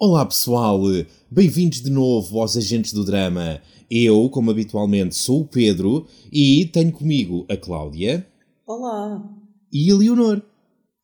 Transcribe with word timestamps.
Olá 0.00 0.24
pessoal, 0.24 0.80
bem-vindos 1.28 1.82
de 1.82 1.90
novo 1.90 2.40
aos 2.40 2.56
Agentes 2.56 2.92
do 2.92 3.04
Drama. 3.04 3.60
Eu, 3.90 4.30
como 4.30 4.48
habitualmente, 4.48 5.16
sou 5.16 5.40
o 5.40 5.44
Pedro 5.44 6.06
e 6.30 6.66
tenho 6.66 6.92
comigo 6.92 7.44
a 7.48 7.56
Cláudia 7.56 8.24
Olá. 8.64 9.20
e 9.72 9.90
a 9.90 9.96
Leonor. 9.96 10.40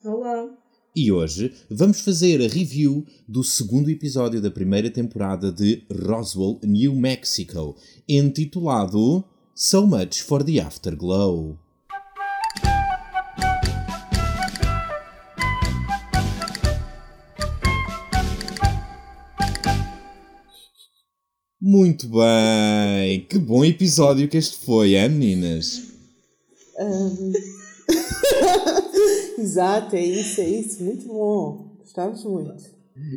Olá. 0.05 0.49
E 0.95 1.11
hoje 1.11 1.53
vamos 1.69 2.03
fazer 2.03 2.41
a 2.41 2.47
review 2.47 3.05
do 3.27 3.43
segundo 3.43 3.91
episódio 3.91 4.41
da 4.41 4.49
primeira 4.49 4.89
temporada 4.89 5.51
de 5.51 5.83
Roswell, 5.91 6.61
New 6.63 6.95
Mexico, 6.95 7.75
intitulado 8.09 9.25
So 9.57 9.89
Much 9.89 10.23
for 10.23 10.45
the 10.45 10.61
Afterglow. 10.61 11.59
Muito 21.75 22.07
bem! 22.07 23.27
Que 23.29 23.37
bom 23.37 23.65
episódio 23.65 24.29
que 24.29 24.37
este 24.37 24.65
foi, 24.65 24.95
hein, 24.95 25.09
meninas? 25.09 25.83
Ahm. 26.79 27.33
Exato, 29.37 29.97
é 29.97 30.05
isso, 30.05 30.41
é 30.41 30.49
isso. 30.51 30.85
Muito 30.85 31.09
bom. 31.09 31.75
Gostávamos 31.81 32.25
muito. 32.27 32.65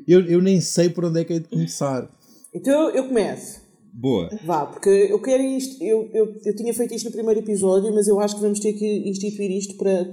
Eu, 0.08 0.26
eu 0.26 0.42
nem 0.42 0.60
sei 0.60 0.90
por 0.90 1.06
onde 1.06 1.22
é 1.22 1.24
que 1.24 1.34
é 1.34 1.40
de 1.40 1.48
começar. 1.48 2.10
Então 2.52 2.90
eu 2.90 3.08
começo. 3.08 3.62
Boa. 3.94 4.28
Vá, 4.44 4.66
porque 4.66 4.90
eu 4.90 5.22
quero 5.22 5.44
isto. 5.44 5.80
Eu, 5.84 6.10
eu, 6.12 6.36
eu 6.44 6.56
tinha 6.56 6.74
feito 6.74 6.96
isto 6.96 7.06
no 7.06 7.12
primeiro 7.12 7.42
episódio, 7.42 7.94
mas 7.94 8.08
eu 8.08 8.20
acho 8.20 8.38
que 8.38 8.42
vamos 8.42 8.60
ter 8.60 8.74
que 8.74 9.08
instituir 9.08 9.52
isto 9.52 9.76
para 9.76 10.04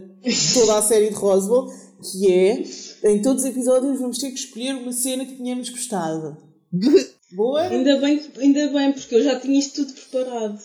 toda 0.52 0.78
a 0.78 0.82
série 0.82 1.08
de 1.08 1.14
Roswell, 1.14 1.72
que 2.02 2.30
é 2.30 2.62
em 3.04 3.22
todos 3.22 3.42
os 3.42 3.48
episódios 3.48 3.98
vamos 3.98 4.18
ter 4.18 4.28
que 4.28 4.38
escolher 4.38 4.74
uma 4.74 4.92
cena 4.92 5.24
que 5.24 5.34
tínhamos 5.34 5.70
gostado. 5.70 6.36
Boa? 7.34 7.62
Ainda 7.62 8.00
bem, 8.00 8.20
ainda 8.38 8.68
bem, 8.68 8.92
porque 8.92 9.14
eu 9.14 9.22
já 9.22 9.38
tinha 9.38 9.58
isto 9.58 9.84
tudo 9.84 9.94
preparado. 9.94 10.58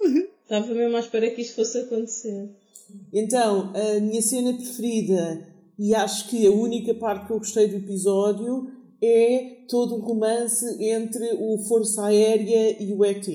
Estava 0.42 0.74
mesmo 0.74 0.96
à 0.96 1.00
espera 1.00 1.30
que 1.30 1.42
isto 1.42 1.56
fosse 1.56 1.78
acontecer. 1.78 2.50
Então, 3.12 3.72
a 3.74 4.00
minha 4.00 4.22
cena 4.22 4.54
preferida, 4.54 5.46
e 5.78 5.94
acho 5.94 6.28
que 6.28 6.46
a 6.46 6.50
única 6.50 6.94
parte 6.94 7.26
que 7.26 7.32
eu 7.32 7.38
gostei 7.38 7.68
do 7.68 7.76
episódio, 7.76 8.70
é 9.02 9.64
todo 9.68 9.94
um 9.94 10.00
romance 10.00 10.64
entre 10.82 11.34
o 11.38 11.58
Força 11.58 12.06
Aérea 12.06 12.82
e 12.82 12.92
o 12.92 13.04
ET. 13.04 13.28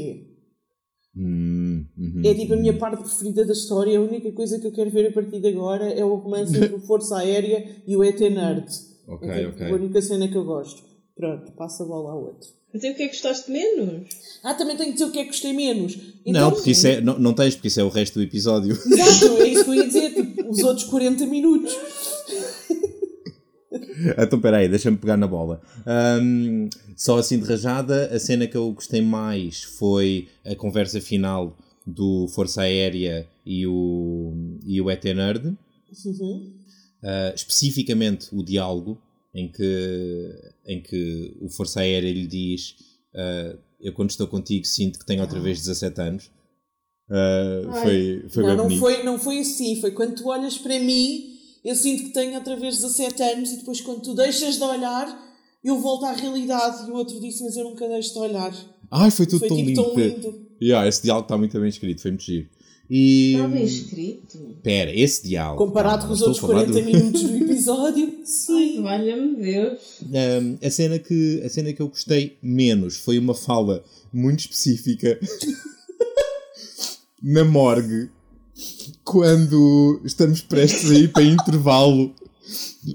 Hum, 1.16 1.86
uhum. 1.97 2.22
É 2.25 2.34
tipo 2.34 2.53
a 2.53 2.58
minha 2.58 2.78
parte 2.78 3.03
preferida 3.03 3.45
da 3.45 3.53
história, 3.53 3.97
a 3.97 4.02
única 4.02 4.31
coisa 4.31 4.59
que 4.59 4.66
eu 4.66 4.72
quero 4.72 4.90
ver 4.90 5.08
a 5.08 5.14
partir 5.14 5.40
de 5.40 5.47
agora 5.47 5.86
é 5.86 6.03
o 6.03 6.16
romance 6.16 6.56
entre 6.58 6.73
o 6.73 6.80
Força 6.80 7.18
Aérea 7.18 7.64
e 7.86 7.95
o 7.95 8.03
ET 8.03 8.20
Nerd. 8.20 8.68
Ok, 9.08 9.30
é 9.30 9.45
tipo 9.45 9.56
ok. 9.56 9.68
a 9.68 9.73
única 9.73 10.02
cena 10.02 10.28
que 10.28 10.36
eu 10.36 10.44
gosto. 10.44 10.84
Pronto, 11.16 11.52
passa 11.53 11.84
a 11.84 11.88
bola 11.88 12.12
ao 12.12 12.23
outro. 12.23 12.50
Então 12.74 12.92
o 12.92 12.96
que 12.96 13.04
é 13.04 13.08
que 13.08 13.14
gostaste 13.14 13.52
menos? 13.52 14.08
Ah, 14.44 14.54
também 14.54 14.76
tenho 14.76 14.90
que 14.90 14.94
dizer 14.94 15.06
o 15.06 15.12
que 15.12 15.20
é 15.20 15.24
que 15.24 15.30
gostei 15.30 15.54
menos. 15.54 15.98
Não, 16.26 16.52
porque 16.52 16.72
isso 16.72 16.88
é, 16.88 17.00
não, 17.00 17.20
não 17.20 17.34
tens, 17.34 17.56
porque 17.56 17.68
isso 17.68 17.80
é 17.80 17.84
o 17.84 17.90
resto 17.90 18.16
do 18.16 18.24
episódio. 18.24 18.74
Exato, 18.74 19.38
é 19.38 19.48
isso 19.48 19.64
que 19.64 19.70
eu 19.70 19.76
ia 19.76 19.88
dizer, 19.88 20.14
tipo, 20.14 20.50
os 20.50 20.60
outros 20.64 20.86
40 20.88 21.26
minutos. 21.28 21.72
então, 24.18 24.42
peraí, 24.42 24.68
deixa-me 24.68 24.98
pegar 24.98 25.18
na 25.18 25.28
bola. 25.28 25.62
Ahm, 25.86 26.68
só 26.96 27.18
assim 27.18 27.40
de 27.40 27.46
rajada, 27.46 28.08
a 28.14 28.20
cena 28.20 28.48
que 28.48 28.58
eu 28.58 28.72
gostei 28.72 29.02
mais 29.02 29.64
foi 29.64 30.28
a 30.46 30.56
conversa 30.56 31.00
final 31.00 31.56
do 31.86 32.28
Força 32.30 32.62
Aérea 32.62 33.28
e 33.46 33.68
o, 33.68 34.34
e 34.66 34.82
o 34.82 34.90
ET 34.90 35.04
Nerd. 35.04 35.56
Uhum. 36.06 36.54
Uh, 37.04 37.36
especificamente 37.36 38.30
o 38.32 38.44
diálogo 38.44 39.00
em 39.34 39.52
que, 39.52 40.36
em 40.66 40.81
que 40.81 41.38
o 41.42 41.50
Força 41.50 41.81
Aérea 41.81 42.11
lhe 42.11 42.28
diz 42.28 42.75
uh, 43.14 43.58
eu 43.80 43.94
quando 43.94 44.11
estou 44.11 44.28
contigo 44.28 44.66
sinto 44.66 44.97
que 44.97 45.06
tenho 45.06 45.22
outra 45.22 45.39
vez 45.39 45.59
17 45.59 46.02
anos. 46.02 46.31
Uh, 47.09 47.69
Ai, 47.69 47.84
foi 47.84 48.25
foi 48.29 48.44
não, 48.44 48.69
não 48.69 48.78
foi, 48.78 49.03
não 49.03 49.19
foi 49.19 49.40
assim. 49.40 49.79
Foi 49.81 49.91
quando 49.91 50.16
tu 50.16 50.29
olhas 50.29 50.57
para 50.57 50.79
mim, 50.79 51.38
eu 51.63 51.75
sinto 51.75 52.03
que 52.03 52.13
tenho 52.13 52.34
outra 52.35 52.56
vez 52.56 52.75
17 52.75 53.22
anos 53.23 53.52
e 53.52 53.57
depois 53.57 53.81
quando 53.81 54.02
tu 54.02 54.16
deixas 54.16 54.56
de 54.56 54.63
olhar, 54.63 55.34
eu 55.63 55.79
volto 55.79 56.06
à 56.06 56.13
realidade. 56.13 56.88
E 56.88 56.91
o 56.91 56.96
outro 56.96 57.19
disse, 57.19 57.44
mas 57.44 57.57
eu 57.57 57.66
nunca 57.66 57.88
deixo 57.88 58.13
de 58.13 58.19
olhar. 58.19 58.53
Ai, 58.90 59.12
foi 59.12 59.25
tudo 59.25 59.40
Foi 59.40 59.50
tão, 59.50 59.57
tipo 59.57 59.69
lindo. 59.69 59.84
tão 59.84 59.96
lindo. 59.96 60.47
Yeah, 60.62 60.88
esse 60.88 61.03
diálogo 61.03 61.25
está 61.25 61.38
muito 61.38 61.59
bem 61.59 61.68
escrito, 61.68 62.02
foi 62.02 62.12
muito 62.12 62.23
giro. 62.23 62.50
E. 62.90 63.38
Bem 63.52 63.64
escrito. 63.64 64.58
Pera, 64.62 64.92
esse 64.94 65.28
diálogo. 65.28 65.66
Comparado 65.66 66.02
não, 66.02 66.08
com 66.10 66.14
os 66.14 66.22
outros 66.22 66.38
estou 66.38 66.52
a 66.52 66.54
falar 66.54 66.72
40 66.72 66.80
do- 66.92 66.98
minutos 66.98 67.24
do 67.24 67.36
episódio, 67.38 68.14
sim. 68.26 68.82
valha-me 68.82 69.36
Deus. 69.38 69.80
Um, 70.04 70.58
a, 70.66 70.70
cena 70.70 71.00
que, 71.00 71.42
a 71.44 71.50
cena 71.50 71.74
que 71.74 71.82
eu 71.82 71.88
gostei 71.88 72.38
menos 72.42 72.98
foi 72.98 73.18
uma 73.18 73.34
fala 73.34 73.84
muito 74.12 74.42
específica 74.42 75.20
na 77.24 77.44
morgue 77.44 78.10
quando 79.04 80.02
estamos 80.04 80.42
prestes 80.42 80.92
a 80.92 80.96
ir 80.96 81.12
para 81.12 81.24
intervalo 81.24 82.14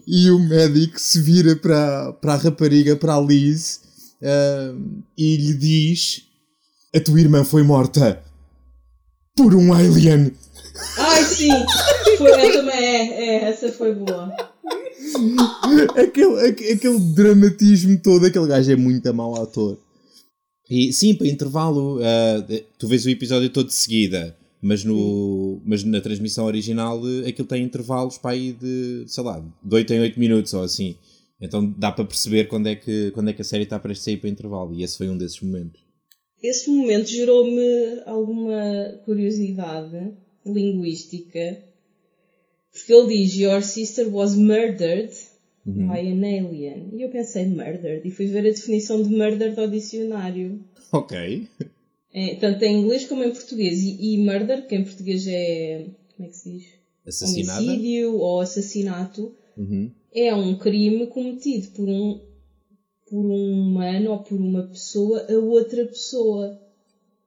e 0.07 0.31
o 0.31 0.39
médico 0.39 1.01
se 1.01 1.21
vira 1.21 1.57
para, 1.57 2.13
para 2.15 2.35
a 2.35 2.37
rapariga, 2.37 2.95
para 2.95 3.15
a 3.15 3.21
Liz, 3.21 3.81
um, 4.23 5.03
e 5.17 5.37
lhe 5.37 5.55
diz: 5.55 6.25
A 6.95 7.01
tua 7.01 7.21
irmã 7.21 7.43
foi 7.43 7.63
morta 7.63 8.23
por 9.39 9.55
um 9.55 9.73
alien. 9.73 10.33
Ai, 10.99 11.23
sim! 11.25 11.49
Foi, 12.19 12.53
também 12.53 12.75
é, 12.75 13.25
é, 13.25 13.45
essa 13.51 13.71
foi 13.71 13.95
boa. 13.95 14.33
aquele, 15.97 16.49
aque- 16.49 16.73
aquele 16.73 16.99
dramatismo 16.99 17.97
todo, 18.03 18.27
aquele 18.27 18.49
gajo 18.49 18.73
é 18.73 18.77
muito 18.77 19.15
mau 19.15 19.41
ator. 19.41 19.79
E 20.69 20.93
sim, 20.93 21.15
para 21.15 21.29
intervalo, 21.29 22.01
ah, 22.03 22.45
tu 22.79 22.89
vês 22.89 23.07
o 23.07 23.11
episódio 23.11 23.49
todo 23.49 23.69
de 23.69 23.75
seguida, 23.75 24.37
mas, 24.61 24.83
no, 24.83 25.61
mas 25.65 25.85
na 25.85 26.01
transmissão 26.01 26.45
original 26.45 27.01
eh, 27.07 27.29
aquilo 27.29 27.47
tem 27.47 27.63
intervalos 27.63 28.19
para 28.19 28.33
aí 28.33 28.53
de, 28.53 29.05
sei 29.07 29.23
lá, 29.23 29.39
de 29.63 29.75
8 29.75 29.93
em 29.95 30.01
8 30.01 30.19
minutos 30.21 30.53
ou 30.53 30.63
assim. 30.65 30.97
Então 31.41 31.73
dá 31.79 31.93
para 31.93 32.05
perceber 32.05 32.49
quando 32.49 32.67
é 32.67 32.75
que, 32.75 33.13
quando 33.13 33.31
é 33.31 33.33
que 33.33 33.41
a 33.41 33.45
série 33.45 33.63
está 33.63 33.79
prestes 33.79 34.09
a 34.09 34.11
ir 34.11 34.17
para 34.17 34.29
intervalo. 34.29 34.75
E 34.75 34.83
esse 34.83 34.99
foi 34.99 35.09
um 35.09 35.17
desses 35.17 35.41
momentos. 35.41 35.88
Esse 36.43 36.71
momento 36.71 37.09
gerou-me 37.09 38.03
alguma 38.07 39.01
curiosidade 39.05 40.13
linguística. 40.47 41.59
Porque 42.73 42.93
ele 42.93 43.09
diz: 43.09 43.35
Your 43.35 43.63
sister 43.63 44.09
was 44.09 44.37
murdered 44.37 45.13
by 45.65 45.99
an 45.99 46.23
alien. 46.25 46.91
E 46.93 47.03
eu 47.03 47.11
pensei: 47.11 47.47
murdered? 47.47 48.07
E 48.07 48.11
fui 48.11 48.27
ver 48.27 48.41
a 48.41 48.51
definição 48.51 49.03
de 49.03 49.11
murdered 49.11 49.59
ao 49.59 49.69
dicionário. 49.69 50.61
Ok. 50.93 51.49
É, 52.13 52.35
tanto 52.37 52.65
em 52.65 52.81
inglês 52.81 53.05
como 53.05 53.23
em 53.23 53.31
português. 53.31 53.81
E, 53.83 54.15
e 54.15 54.19
murder, 54.19 54.67
que 54.67 54.75
em 54.75 54.85
português 54.85 55.27
é. 55.27 55.87
Como 56.17 56.29
é 56.29 56.31
que 56.31 56.37
se 56.37 56.51
diz? 56.51 56.65
Assassinada. 57.07 57.63
Homicídio 57.63 58.17
ou 58.17 58.41
assassinato. 58.41 59.35
Uhum. 59.57 59.91
É 60.15 60.35
um 60.35 60.57
crime 60.57 61.07
cometido 61.09 61.69
por 61.69 61.89
um, 61.89 62.21
por 63.09 63.25
um 63.25 63.63
humano 63.63 64.13
ou 64.13 64.19
por 64.19 64.39
uma 64.39 64.63
pessoa 64.65 65.27
a 65.29 65.35
outra 65.39 65.85
pessoa. 65.87 66.59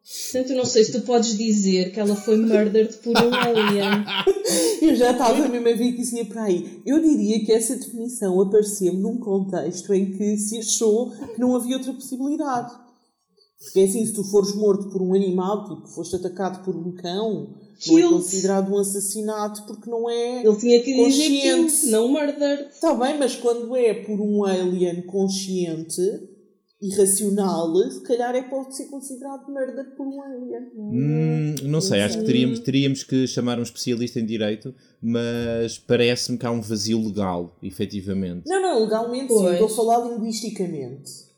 Portanto, 0.04 0.50
eu 0.52 0.58
não 0.58 0.66
sei 0.66 0.84
se 0.84 0.92
tu 0.92 1.02
podes 1.02 1.38
dizer 1.38 1.94
que 1.94 2.00
ela 2.00 2.16
foi 2.16 2.36
murdered 2.36 2.98
por 2.98 3.16
um 3.16 3.34
alien. 3.34 4.04
Eu 4.82 4.96
já 4.96 5.12
estava 5.12 5.48
mesmo 5.48 5.70
a 5.70 5.74
ver 5.74 5.94
que 5.94 6.02
isso 6.02 6.16
ia 6.16 6.26
para 6.26 6.44
aí. 6.44 6.82
Eu 6.86 7.00
diria 7.00 7.46
que 7.46 7.52
essa 7.52 7.76
definição 7.76 8.42
apareceu 8.42 8.94
num 8.94 9.18
contexto 9.18 9.94
em 9.94 10.12
que 10.12 10.38
se 10.38 10.58
achou 10.58 11.12
que 11.12 11.40
não 11.40 11.56
havia 11.56 11.78
outra 11.78 11.94
possibilidade. 11.94 12.74
Porque 13.64 13.82
assim, 13.82 14.06
se 14.06 14.14
tu 14.14 14.24
fores 14.24 14.56
morto 14.56 14.90
por 14.90 15.04
um 15.04 15.14
animal, 15.14 15.70
tipo, 15.70 15.88
foste 15.88 16.16
atacado 16.16 16.64
por 16.66 16.76
um 16.76 16.92
cão, 16.94 17.54
não 17.88 17.98
é 18.00 18.10
considerado 18.10 18.74
um 18.74 18.78
assassinato 18.78 19.64
porque 19.66 19.90
não 19.90 20.10
é. 20.10 20.46
Ele 20.46 20.56
tinha 20.58 20.80
que 20.82 20.94
dizer 20.94 21.30
Consciente. 21.30 21.82
que 21.82 21.88
não 21.88 22.08
murdered. 22.08 22.68
Está 22.70 22.94
bem, 22.94 23.18
mas 23.18 23.36
quando 23.36 23.76
é 23.76 23.94
por 23.94 24.20
um 24.20 24.46
alien 24.46 25.02
consciente 25.04 26.02
e 26.82 26.90
racional, 26.96 27.76
se 27.92 28.02
calhar 28.02 28.36
é 28.36 28.42
pode 28.42 28.76
ser 28.76 28.86
considerado 28.86 29.48
murder 29.48 29.96
por 29.96 30.08
um 30.08 30.22
alien. 30.22 30.72
Hum, 30.76 31.56
não 31.64 31.80
sei, 31.80 32.02
acho 32.02 32.18
que 32.18 32.26
teríamos, 32.26 32.60
teríamos 32.60 33.04
que 33.04 33.28
chamar 33.28 33.60
um 33.60 33.64
especialista 33.64 34.20
em 34.20 34.26
direito, 34.26 34.74
mas 35.00 35.78
parece-me 35.78 36.40
que 36.40 36.46
há 36.46 36.52
um 36.52 36.62
vazio 36.62 37.00
legal, 37.00 37.56
efetivamente. 37.62 38.48
Não, 38.48 38.60
não, 38.60 38.84
legalmente 38.84 39.32
sim. 39.32 39.40
Pois. 39.40 39.54
Estou 39.54 39.68
a 39.68 39.70
falar 39.70 40.10
linguisticamente. 40.10 41.31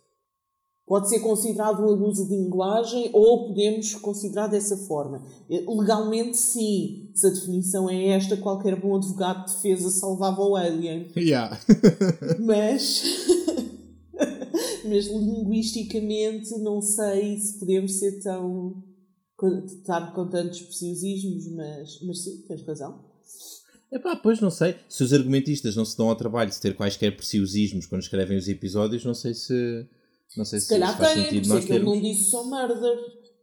Pode 0.85 1.07
ser 1.07 1.19
considerado 1.19 1.81
um 1.81 1.93
abuso 1.93 2.27
de 2.27 2.35
linguagem 2.35 3.09
ou 3.13 3.47
podemos 3.47 3.95
considerar 3.95 4.47
dessa 4.47 4.75
forma. 4.75 5.23
Eh, 5.49 5.63
Legalmente, 5.65 6.35
sim. 6.35 7.09
Se 7.15 7.25
a 7.25 7.29
definição 7.29 7.89
é 7.89 8.09
esta, 8.09 8.35
qualquer 8.35 8.79
bom 8.79 8.97
advogado 8.97 9.45
de 9.45 9.53
defesa 9.53 9.89
salvava 9.89 10.41
o 10.41 10.55
alien. 10.55 11.09
Yeah. 11.15 11.57
Mas. 12.39 13.03
mas 14.85 15.07
linguisticamente, 15.07 16.57
não 16.59 16.81
sei 16.81 17.37
se 17.39 17.59
podemos 17.59 17.93
ser 17.93 18.21
tão. 18.21 18.83
estar 19.65 20.13
com 20.13 20.27
tantos 20.27 20.61
preciosismos, 20.61 21.47
mas, 21.47 21.99
mas 22.03 22.23
sim, 22.23 22.43
tens 22.47 22.65
razão. 22.65 22.99
Epá, 23.91 24.15
pois 24.15 24.41
não 24.41 24.49
sei. 24.49 24.75
Se 24.89 25.03
os 25.03 25.13
argumentistas 25.13 25.75
não 25.75 25.85
se 25.85 25.97
dão 25.97 26.09
ao 26.09 26.15
trabalho 26.15 26.49
de 26.49 26.59
ter 26.59 26.75
quaisquer 26.75 27.15
preciosismos 27.15 27.85
quando 27.85 28.01
escrevem 28.01 28.37
os 28.37 28.47
episódios, 28.47 29.05
não 29.05 29.13
sei 29.13 29.33
se. 29.33 29.87
Não 30.37 30.45
sei 30.45 30.59
se, 30.59 30.67
Se 30.67 30.73
calhar 30.73 30.91
se 30.91 30.97
faz 30.97 31.13
tem, 31.13 31.23
sentido 31.23 31.41
por 31.43 31.49
nós 31.49 31.57
isso 31.59 31.65
é 31.65 31.67
que 31.67 31.73
ele 31.73 31.85
termos. 31.85 31.95
não 31.95 32.01
disse 32.11 32.23
só 32.29 32.43
murder. 32.43 32.97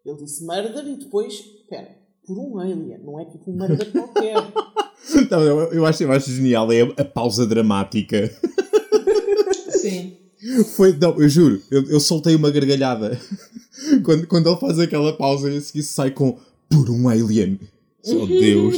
Ele 0.05 0.17
disse 0.17 0.45
murder 0.45 0.87
e 0.89 0.97
depois, 0.97 1.33
espera, 1.35 1.97
por 2.27 2.39
um 2.39 2.59
alien, 2.59 2.99
não 3.05 3.21
é 3.21 3.25
tipo 3.27 3.51
um 3.51 3.55
murder 3.57 3.91
qualquer. 3.93 4.35
Não, 5.31 5.41
eu, 5.43 5.59
eu 5.73 5.87
acho, 5.87 6.03
eu 6.03 6.13
acho 6.13 6.31
genial, 6.31 6.71
é 6.73 6.83
a, 6.83 7.03
a 7.03 7.05
pausa 7.05 7.47
dramática. 7.47 8.31
Sim. 9.71 10.17
Foi, 10.77 10.93
não, 10.97 11.21
eu 11.21 11.29
juro, 11.29 11.61
eu, 11.71 11.85
eu 11.91 12.01
soltei 12.01 12.35
uma 12.35 12.51
gargalhada 12.51 13.21
quando, 14.05 14.27
quando 14.27 14.49
ele 14.49 14.57
faz 14.59 14.79
aquela 14.79 15.13
pausa 15.13 15.51
e 15.51 15.57
a 15.59 15.61
seguir 15.61 15.83
sai 15.83 16.11
com 16.11 16.39
por 16.69 16.89
um 16.91 17.09
alien. 17.09 17.61
Oh 18.07 18.27
Deus. 18.27 18.77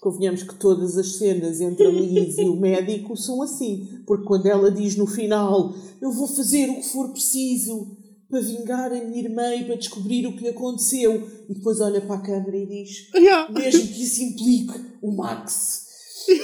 Convenhamos 0.00 0.42
que 0.42 0.54
todas 0.54 0.96
as 0.96 1.16
cenas 1.16 1.60
entre 1.60 1.86
a 1.86 1.90
Liz 1.90 2.38
e 2.38 2.44
o 2.44 2.54
médico 2.60 3.16
são 3.16 3.42
assim. 3.42 3.88
Porque 4.06 4.24
quando 4.24 4.46
ela 4.46 4.70
diz 4.70 4.96
no 4.96 5.06
final 5.06 5.74
eu 6.00 6.12
vou 6.12 6.28
fazer 6.28 6.70
o 6.70 6.76
que 6.76 6.88
for 6.88 7.08
preciso 7.10 7.96
para 8.30 8.40
vingar 8.40 8.92
a 8.92 9.04
minha 9.04 9.22
irmã 9.22 9.54
e 9.54 9.64
para 9.64 9.76
descobrir 9.76 10.26
o 10.26 10.36
que 10.36 10.42
lhe 10.42 10.50
aconteceu, 10.50 11.26
e 11.48 11.54
depois 11.54 11.80
olha 11.80 12.00
para 12.00 12.16
a 12.16 12.20
câmara 12.20 12.56
e 12.56 12.66
diz 12.66 13.08
Yeah. 13.14 13.50
mesmo 13.50 13.88
que 13.88 14.02
isso 14.02 14.22
implique 14.22 14.74
o 15.00 15.10
Max. 15.10 15.86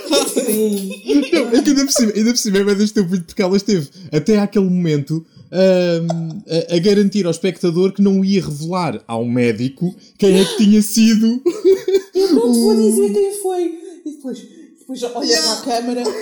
Não, 1.33 1.49
é 1.51 1.63
que 1.63 1.71
ainda 1.71 1.85
por 1.85 1.93
cima, 1.93 2.13
ainda 2.15 2.31
por 2.31 2.39
cima 2.39 2.59
é 2.59 2.65
bem 2.65 2.85
estúpido 2.85 3.25
porque 3.25 3.43
ela 3.43 3.57
esteve 3.57 3.91
até 4.11 4.39
àquele 4.39 4.65
momento 4.65 5.25
a, 5.55 6.75
a 6.75 6.79
garantir 6.79 7.25
ao 7.25 7.31
espectador 7.31 7.93
que 7.93 8.03
não 8.03 8.25
ia 8.25 8.45
revelar 8.45 9.03
ao 9.07 9.25
médico 9.25 9.95
quem 10.19 10.39
é 10.41 10.45
que 10.45 10.57
tinha 10.59 10.83
sido. 10.83 11.41
Eu 12.15 12.33
não 12.35 12.53
te 12.53 12.59
vou 12.59 12.75
dizer 12.77 13.13
quem 13.13 13.33
foi. 13.41 13.79
E 14.05 14.11
depois, 14.17 14.39
depois 14.79 15.03
olha 15.03 15.13
para 15.43 15.53
a 15.53 15.61
câmara. 15.63 16.03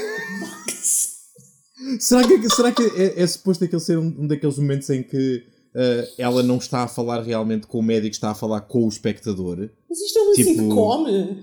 Será 1.98 2.26
que, 2.26 2.48
será 2.54 2.70
que 2.70 2.82
é, 2.82 3.20
é 3.22 3.26
suposto 3.26 3.64
aquele 3.64 3.82
ser 3.82 3.98
um, 3.98 4.06
um 4.20 4.26
daqueles 4.28 4.56
momentos 4.56 4.88
em 4.88 5.02
que 5.02 5.42
ah, 5.74 6.06
ela 6.16 6.40
não 6.42 6.58
está 6.58 6.82
a 6.84 6.88
falar 6.88 7.22
realmente 7.22 7.66
com 7.66 7.78
o 7.78 7.82
médico, 7.82 8.14
está 8.14 8.30
a 8.30 8.34
falar 8.34 8.60
com 8.62 8.84
o 8.84 8.88
espectador? 8.88 9.68
Mas 9.90 10.00
isto 10.00 10.18
é 10.18 10.22
uma 10.22 10.34
Tipo- 10.34 10.48
sitcom. 10.50 11.06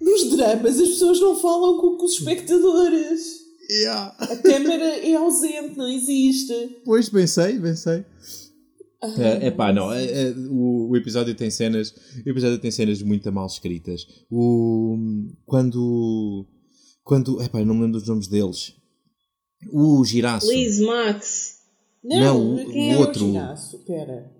Nos 0.00 0.36
dramas 0.36 0.80
as 0.80 0.88
pessoas 0.88 1.20
não 1.20 1.34
falam 1.36 1.78
com, 1.78 1.96
com 1.96 2.04
os 2.04 2.12
espectadores. 2.12 3.39
A 4.18 4.36
câmara 4.36 4.98
é 4.98 5.14
ausente, 5.14 5.76
não 5.76 5.88
existe. 5.88 6.52
Pois, 6.84 7.08
bem 7.08 7.26
sei, 7.26 7.58
bem 7.58 7.76
sei. 7.76 8.04
É 9.18 9.46
epá, 9.46 9.72
não, 9.72 9.90
é- 9.92 10.04
é, 10.04 10.30
o, 10.50 10.90
o 10.90 10.96
episódio 10.96 11.34
tem 11.34 11.50
cenas, 11.50 11.94
o 12.24 12.28
episódio 12.28 12.58
tem 12.58 12.70
cenas 12.70 13.00
muito 13.00 13.30
mal 13.32 13.46
escritas. 13.46 14.06
O, 14.30 14.96
quando, 15.46 16.46
quando, 17.02 17.40
epá, 17.42 17.60
eu 17.60 17.66
não 17.66 17.74
me 17.74 17.82
lembro 17.82 17.98
dos 17.98 18.08
nomes 18.08 18.28
deles. 18.28 18.74
O 19.72 20.04
Giraço. 20.04 20.50
Liz, 20.52 20.80
Max. 20.80 21.60
Não, 22.04 22.20
Não, 22.20 22.54
o- 22.54 22.70
quem 22.70 22.90
o 22.90 22.94
é 22.94 22.98
outro. 22.98 23.24
o 23.28 23.32
giraço? 23.32 23.76
Espera. 23.76 24.30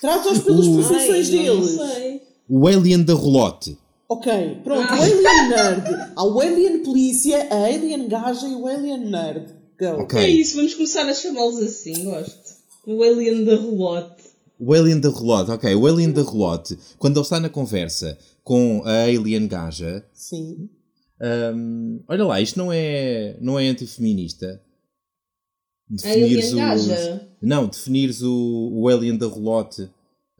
Trata-os 0.00 0.38
pelas 0.40 0.66
O- 0.66 0.74
profissões 0.74 1.26
Ai, 1.28 1.36
deles. 1.38 1.76
Não 1.76 1.86
sei. 1.88 2.22
O 2.48 2.66
Alien 2.66 3.02
da 3.02 3.14
Rolote. 3.14 3.78
Ok, 4.10 4.60
pronto. 4.64 4.88
Ah. 4.90 4.98
O 4.98 5.02
Alien 5.02 5.48
Nerd. 5.48 6.12
Há 6.16 6.24
o 6.24 6.40
Alien 6.40 6.82
Polícia, 6.82 7.46
a 7.48 7.66
Alien 7.66 8.08
Gaja 8.08 8.48
e 8.48 8.54
o 8.56 8.66
Alien 8.66 9.08
Nerd. 9.08 9.54
Go. 9.78 10.02
Ok. 10.02 10.18
É 10.18 10.28
isso, 10.28 10.56
vamos 10.56 10.74
começar 10.74 11.08
a 11.08 11.14
chamá-los 11.14 11.58
assim, 11.58 12.04
gosto. 12.04 12.56
O 12.84 13.04
Alien 13.04 13.44
da 13.44 13.52
Relote. 13.52 14.24
O 14.58 14.74
Alien 14.74 14.98
da 14.98 15.08
Rolote, 15.10 15.52
ok. 15.52 15.74
O 15.76 15.86
Alien 15.86 16.10
da 16.10 16.22
Rolote, 16.22 16.76
quando 16.98 17.18
ele 17.18 17.24
está 17.24 17.38
na 17.38 17.48
conversa 17.48 18.18
com 18.42 18.82
a 18.84 19.04
Alien 19.04 19.46
Gaja, 19.46 20.04
Sim. 20.12 20.68
hum, 21.54 22.02
olha 22.08 22.24
lá, 22.24 22.40
isto 22.40 22.58
não 22.58 22.72
é, 22.72 23.36
não 23.40 23.60
é 23.60 23.68
antifeminista. 23.68 24.60
Alien 26.04 26.56
Gaja? 26.56 27.28
Não, 27.40 27.68
definires 27.68 28.22
o, 28.22 28.70
o 28.72 28.88
Alien 28.88 29.16
da 29.16 29.26
Rolote 29.26 29.88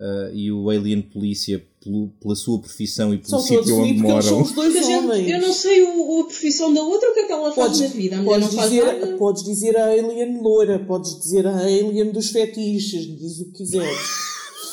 ah, 0.01 0.31
e 0.33 0.51
o 0.51 0.71
Alien 0.71 1.03
Polícia 1.03 1.63
pelo- 1.83 2.09
pela 2.21 2.35
sua 2.35 2.59
profissão 2.59 3.13
e 3.15 3.19
pelo 3.19 3.31
todos 3.31 3.47
sítio 3.47 3.79
onde 3.79 3.91
eles 3.91 4.01
são 4.01 4.09
moram. 4.11 4.43
os 4.43 4.53
dois 4.53 4.77
eu, 4.77 4.99
homens. 4.99 5.31
eu 5.31 5.41
não 5.41 5.53
sei 5.53 5.83
o, 5.83 6.21
a 6.21 6.25
profissão 6.25 6.73
da 6.75 6.83
outra, 6.83 7.11
o 7.11 7.15
que 7.15 7.21
é 7.21 7.25
que 7.27 7.33
ela 7.33 7.53
faz 7.53 7.69
Podes, 7.69 7.81
na 7.81 7.87
vida. 7.89 8.21
A 8.21 8.25
podes, 8.25 8.47
não 8.47 8.53
faz 8.53 8.71
dizer, 8.71 8.85
nada. 8.87 9.17
podes 9.17 9.43
dizer 9.45 9.77
a 9.77 9.85
alien 9.87 10.41
loira, 10.43 10.79
podes 10.81 11.19
dizer 11.21 11.47
a 11.47 11.57
alien 11.59 12.11
dos 12.13 12.31
fetiches, 12.31 13.07
diz 13.19 13.41
o 13.41 13.45
que 13.47 13.59
quiseres. 13.59 13.99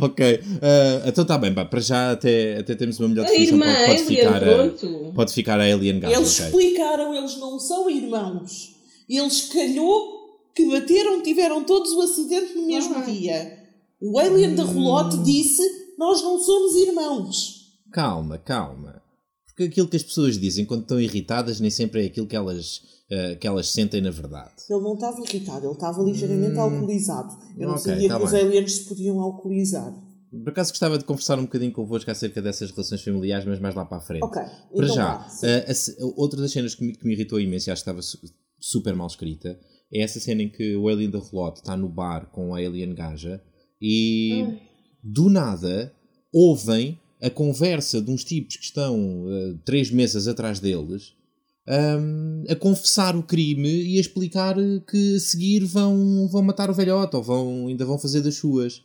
ok, 0.00 0.40
ah, 0.62 1.02
então 1.06 1.22
está 1.22 1.36
bem, 1.36 1.52
pá, 1.52 1.64
para 1.64 1.80
já 1.80 2.12
até, 2.12 2.58
até 2.58 2.74
temos 2.74 2.98
uma 2.98 3.08
melhor 3.08 3.26
A 3.26 3.28
definição. 3.28 3.58
irmã 3.58 3.66
pode, 3.74 3.86
pode 3.86 4.00
Alien, 4.02 4.16
ficar 4.16 4.36
a, 4.36 4.54
pronto. 4.54 5.12
pode 5.14 5.32
ficar 5.34 5.60
a 5.60 5.64
Alien 5.64 6.00
Gaja. 6.00 6.16
Eles 6.16 6.34
ok. 6.40 6.46
explicaram, 6.46 7.14
eles 7.14 7.36
não 7.38 7.58
são 7.58 7.90
irmãos. 7.90 8.74
Eles 9.08 9.42
calhou 9.52 10.18
que 10.54 10.66
bateram, 10.66 11.22
tiveram 11.22 11.64
todos 11.64 11.92
o 11.92 12.00
acidente 12.02 12.54
no 12.54 12.66
mesmo 12.66 12.94
Ah. 12.96 13.00
dia. 13.02 13.57
O 14.00 14.18
alien 14.18 14.54
da 14.54 14.64
Rolote 14.64 15.18
disse: 15.18 15.62
Nós 15.98 16.22
não 16.22 16.38
somos 16.38 16.74
irmãos. 16.76 17.72
Calma, 17.92 18.38
calma. 18.38 19.02
Porque 19.46 19.64
aquilo 19.64 19.88
que 19.88 19.96
as 19.96 20.02
pessoas 20.04 20.38
dizem 20.38 20.64
quando 20.64 20.82
estão 20.82 21.00
irritadas 21.00 21.58
nem 21.58 21.70
sempre 21.70 22.02
é 22.02 22.06
aquilo 22.06 22.26
que 22.28 22.36
elas, 22.36 22.82
ah, 23.10 23.34
que 23.34 23.46
elas 23.46 23.68
sentem 23.70 24.00
na 24.00 24.10
verdade. 24.10 24.52
Ele 24.70 24.80
não 24.80 24.94
estava 24.94 25.20
irritado, 25.20 25.66
ele 25.66 25.72
estava 25.72 26.02
ligeiramente 26.02 26.58
alcoolizado. 26.58 27.36
Eu 27.58 27.68
não 27.68 27.76
sabia 27.78 28.08
tá 28.08 28.18
que 28.18 28.24
os 28.24 28.30
bem. 28.30 28.40
aliens 28.42 28.72
se 28.74 28.84
podiam 28.84 29.20
alcoolizar. 29.20 29.92
Por 30.30 30.50
acaso 30.50 30.70
gostava 30.70 30.98
de 30.98 31.04
conversar 31.04 31.38
um 31.38 31.42
bocadinho 31.44 31.72
convosco 31.72 32.08
acerca 32.10 32.40
dessas 32.42 32.70
relações 32.70 33.02
familiares, 33.02 33.46
mas 33.46 33.58
mais 33.58 33.74
lá 33.74 33.84
para 33.84 33.96
a 33.96 34.00
frente. 34.00 34.22
Ok, 34.22 34.40
Para 34.42 34.84
então 34.84 34.94
já, 34.94 35.14
vá, 35.16 35.28
sim. 35.28 35.46
a- 35.46 36.04
a 36.04 36.06
outra 36.16 36.40
das 36.40 36.52
cenas 36.52 36.74
que 36.74 36.84
me, 36.84 36.92
que 36.94 37.04
me 37.06 37.14
irritou 37.14 37.40
imenso 37.40 37.68
e 37.68 37.72
acho 37.72 37.82
que 37.82 37.90
estava 37.90 38.02
su- 38.02 38.18
super 38.60 38.94
mal 38.94 39.06
escrita 39.06 39.58
é 39.90 40.02
essa 40.02 40.20
cena 40.20 40.42
em 40.42 40.50
que 40.50 40.76
o 40.76 40.86
Alien 40.86 41.10
da 41.10 41.18
Relote 41.18 41.60
está 41.60 41.74
no 41.76 41.88
bar 41.88 42.26
com 42.30 42.54
a 42.54 42.58
Alien 42.58 42.94
Gaja 42.94 43.42
e 43.80 44.58
do 45.02 45.28
nada 45.30 45.92
ouvem 46.32 46.98
a 47.20 47.30
conversa 47.30 48.00
de 48.00 48.10
uns 48.10 48.24
tipos 48.24 48.56
que 48.56 48.64
estão 48.64 49.24
eh, 49.28 49.54
três 49.64 49.90
mesas 49.90 50.28
atrás 50.28 50.60
deles 50.60 51.14
ahm, 51.66 52.44
a 52.48 52.54
confessar 52.54 53.16
o 53.16 53.22
crime 53.22 53.68
e 53.84 53.96
a 53.98 54.00
explicar 54.00 54.56
que 54.88 55.16
a 55.16 55.20
seguir 55.20 55.64
vão, 55.64 56.28
vão 56.28 56.42
matar 56.42 56.70
o 56.70 56.74
velhote 56.74 57.16
ou 57.16 57.22
vão, 57.22 57.66
ainda 57.68 57.84
vão 57.84 57.98
fazer 57.98 58.20
das 58.20 58.36
suas. 58.36 58.82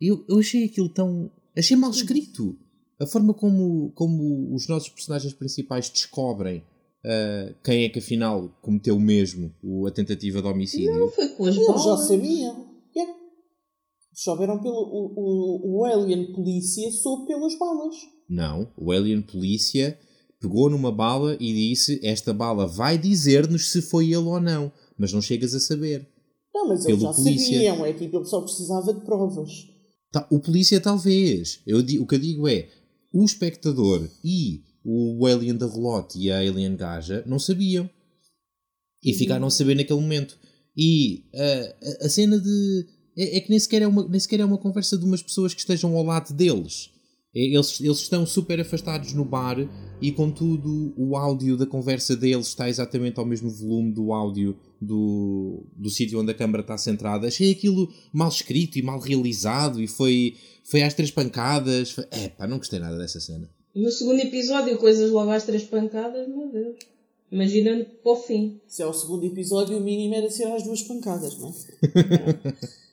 Eu, 0.00 0.24
eu 0.28 0.38
achei 0.38 0.64
aquilo 0.64 0.88
tão. 0.88 1.30
Achei 1.56 1.76
mal 1.76 1.90
escrito. 1.90 2.56
A 3.00 3.06
forma 3.06 3.32
como, 3.34 3.90
como 3.94 4.54
os 4.54 4.66
nossos 4.68 4.88
personagens 4.88 5.32
principais 5.32 5.88
descobrem 5.88 6.62
ah, 7.04 7.52
quem 7.62 7.84
é 7.84 7.88
que 7.88 7.98
afinal 8.00 8.48
cometeu 8.60 8.98
mesmo 8.98 9.52
o- 9.62 9.86
a 9.86 9.90
tentativa 9.90 10.40
de 10.42 10.48
homicídio. 10.48 10.98
Não 10.98 11.08
foi 11.10 11.28
com 11.28 11.44
as 11.46 11.56
Eles 11.56 11.84
já 11.84 11.96
sabiam. 11.96 12.73
Souberam 14.14 14.60
pelo. 14.60 14.76
O, 14.76 15.12
o, 15.16 15.80
o 15.80 15.84
alien 15.84 16.32
polícia 16.32 16.90
soube 16.92 17.26
pelas 17.26 17.58
balas. 17.58 17.94
Não, 18.28 18.72
o 18.76 18.90
Alien 18.90 19.20
Polícia 19.20 19.98
pegou 20.40 20.70
numa 20.70 20.90
bala 20.90 21.36
e 21.38 21.52
disse: 21.52 22.00
Esta 22.02 22.32
bala 22.32 22.66
vai 22.66 22.96
dizer-nos 22.96 23.70
se 23.70 23.82
foi 23.82 24.06
ele 24.06 24.16
ou 24.16 24.40
não, 24.40 24.72
mas 24.98 25.12
não 25.12 25.20
chegas 25.20 25.54
a 25.54 25.60
saber. 25.60 26.08
Não, 26.54 26.68
mas 26.68 26.86
eles 26.86 27.02
já 27.02 27.12
polícia. 27.12 27.52
sabiam. 27.52 27.84
É 27.84 27.92
tipo, 27.92 28.16
ele 28.16 28.24
só 28.24 28.40
precisava 28.40 28.94
de 28.94 29.00
provas. 29.00 29.50
Tá, 30.12 30.26
o 30.30 30.38
polícia 30.38 30.80
talvez. 30.80 31.60
Eu, 31.66 31.80
o 31.80 32.06
que 32.06 32.14
eu 32.14 32.18
digo 32.18 32.48
é, 32.48 32.68
o 33.12 33.24
espectador 33.24 34.08
e 34.24 34.62
o 34.84 35.26
Alien 35.26 35.56
da 35.56 35.66
Relote 35.66 36.18
e 36.18 36.30
a 36.30 36.38
Alien 36.38 36.76
Gaja 36.76 37.24
não 37.26 37.38
sabiam. 37.38 37.88
E 39.02 39.12
ficaram 39.12 39.46
a 39.46 39.50
saber 39.50 39.74
naquele 39.74 40.00
momento. 40.00 40.38
E 40.76 41.26
ah, 41.34 41.76
a, 42.02 42.06
a 42.06 42.08
cena 42.08 42.38
de... 42.38 42.86
É, 43.16 43.36
é 43.36 43.40
que 43.40 43.50
nem 43.50 43.58
sequer 43.58 43.82
é, 43.82 43.86
uma, 43.86 44.06
nem 44.06 44.20
sequer 44.20 44.40
é 44.40 44.44
uma 44.44 44.58
conversa 44.58 44.98
de 44.98 45.04
umas 45.04 45.22
pessoas 45.22 45.54
que 45.54 45.60
estejam 45.60 45.96
ao 45.96 46.04
lado 46.04 46.32
deles. 46.34 46.90
É, 47.34 47.40
Eles, 47.40 47.80
eles 47.80 47.98
estão 47.98 48.24
super 48.24 48.60
afastados 48.60 49.12
no 49.12 49.24
bar 49.24 49.56
e, 50.00 50.12
contudo, 50.12 50.94
o 50.96 51.16
áudio 51.16 51.56
da 51.56 51.66
conversa 51.66 52.16
deles 52.16 52.48
está 52.48 52.68
exatamente 52.68 53.18
ao 53.18 53.26
mesmo 53.26 53.50
volume 53.50 53.92
do 53.92 54.12
áudio 54.12 54.56
do, 54.80 55.64
do 55.76 55.90
sítio 55.90 56.20
onde 56.20 56.30
a 56.30 56.34
câmara 56.34 56.60
está 56.60 56.78
centrada. 56.78 57.26
Achei 57.26 57.50
aquilo 57.50 57.92
mal 58.12 58.28
escrito 58.28 58.78
e 58.78 58.82
mal 58.82 59.00
realizado 59.00 59.82
e 59.82 59.88
foi, 59.88 60.36
foi 60.62 60.82
às 60.82 60.94
três 60.94 61.10
pancadas. 61.10 61.90
Foi... 61.90 62.04
Epá, 62.12 62.46
não 62.46 62.58
gostei 62.58 62.78
nada 62.78 62.96
dessa 62.96 63.18
cena. 63.18 63.50
No 63.74 63.90
segundo 63.90 64.20
episódio, 64.20 64.78
coisas 64.78 65.10
logo 65.10 65.30
às 65.32 65.42
três 65.42 65.64
pancadas, 65.64 66.28
meu 66.28 66.48
Deus. 66.52 66.76
Imagina 67.32 67.84
para 68.00 68.12
o 68.12 68.16
fim. 68.16 68.60
Se 68.68 68.80
é 68.80 68.86
o 68.86 68.92
segundo 68.92 69.26
episódio, 69.26 69.76
o 69.76 69.80
mínimo 69.80 70.14
era 70.14 70.30
ser 70.30 70.44
às 70.44 70.62
duas 70.62 70.82
pancadas, 70.82 71.36
não 71.36 71.48
é? 71.48 72.54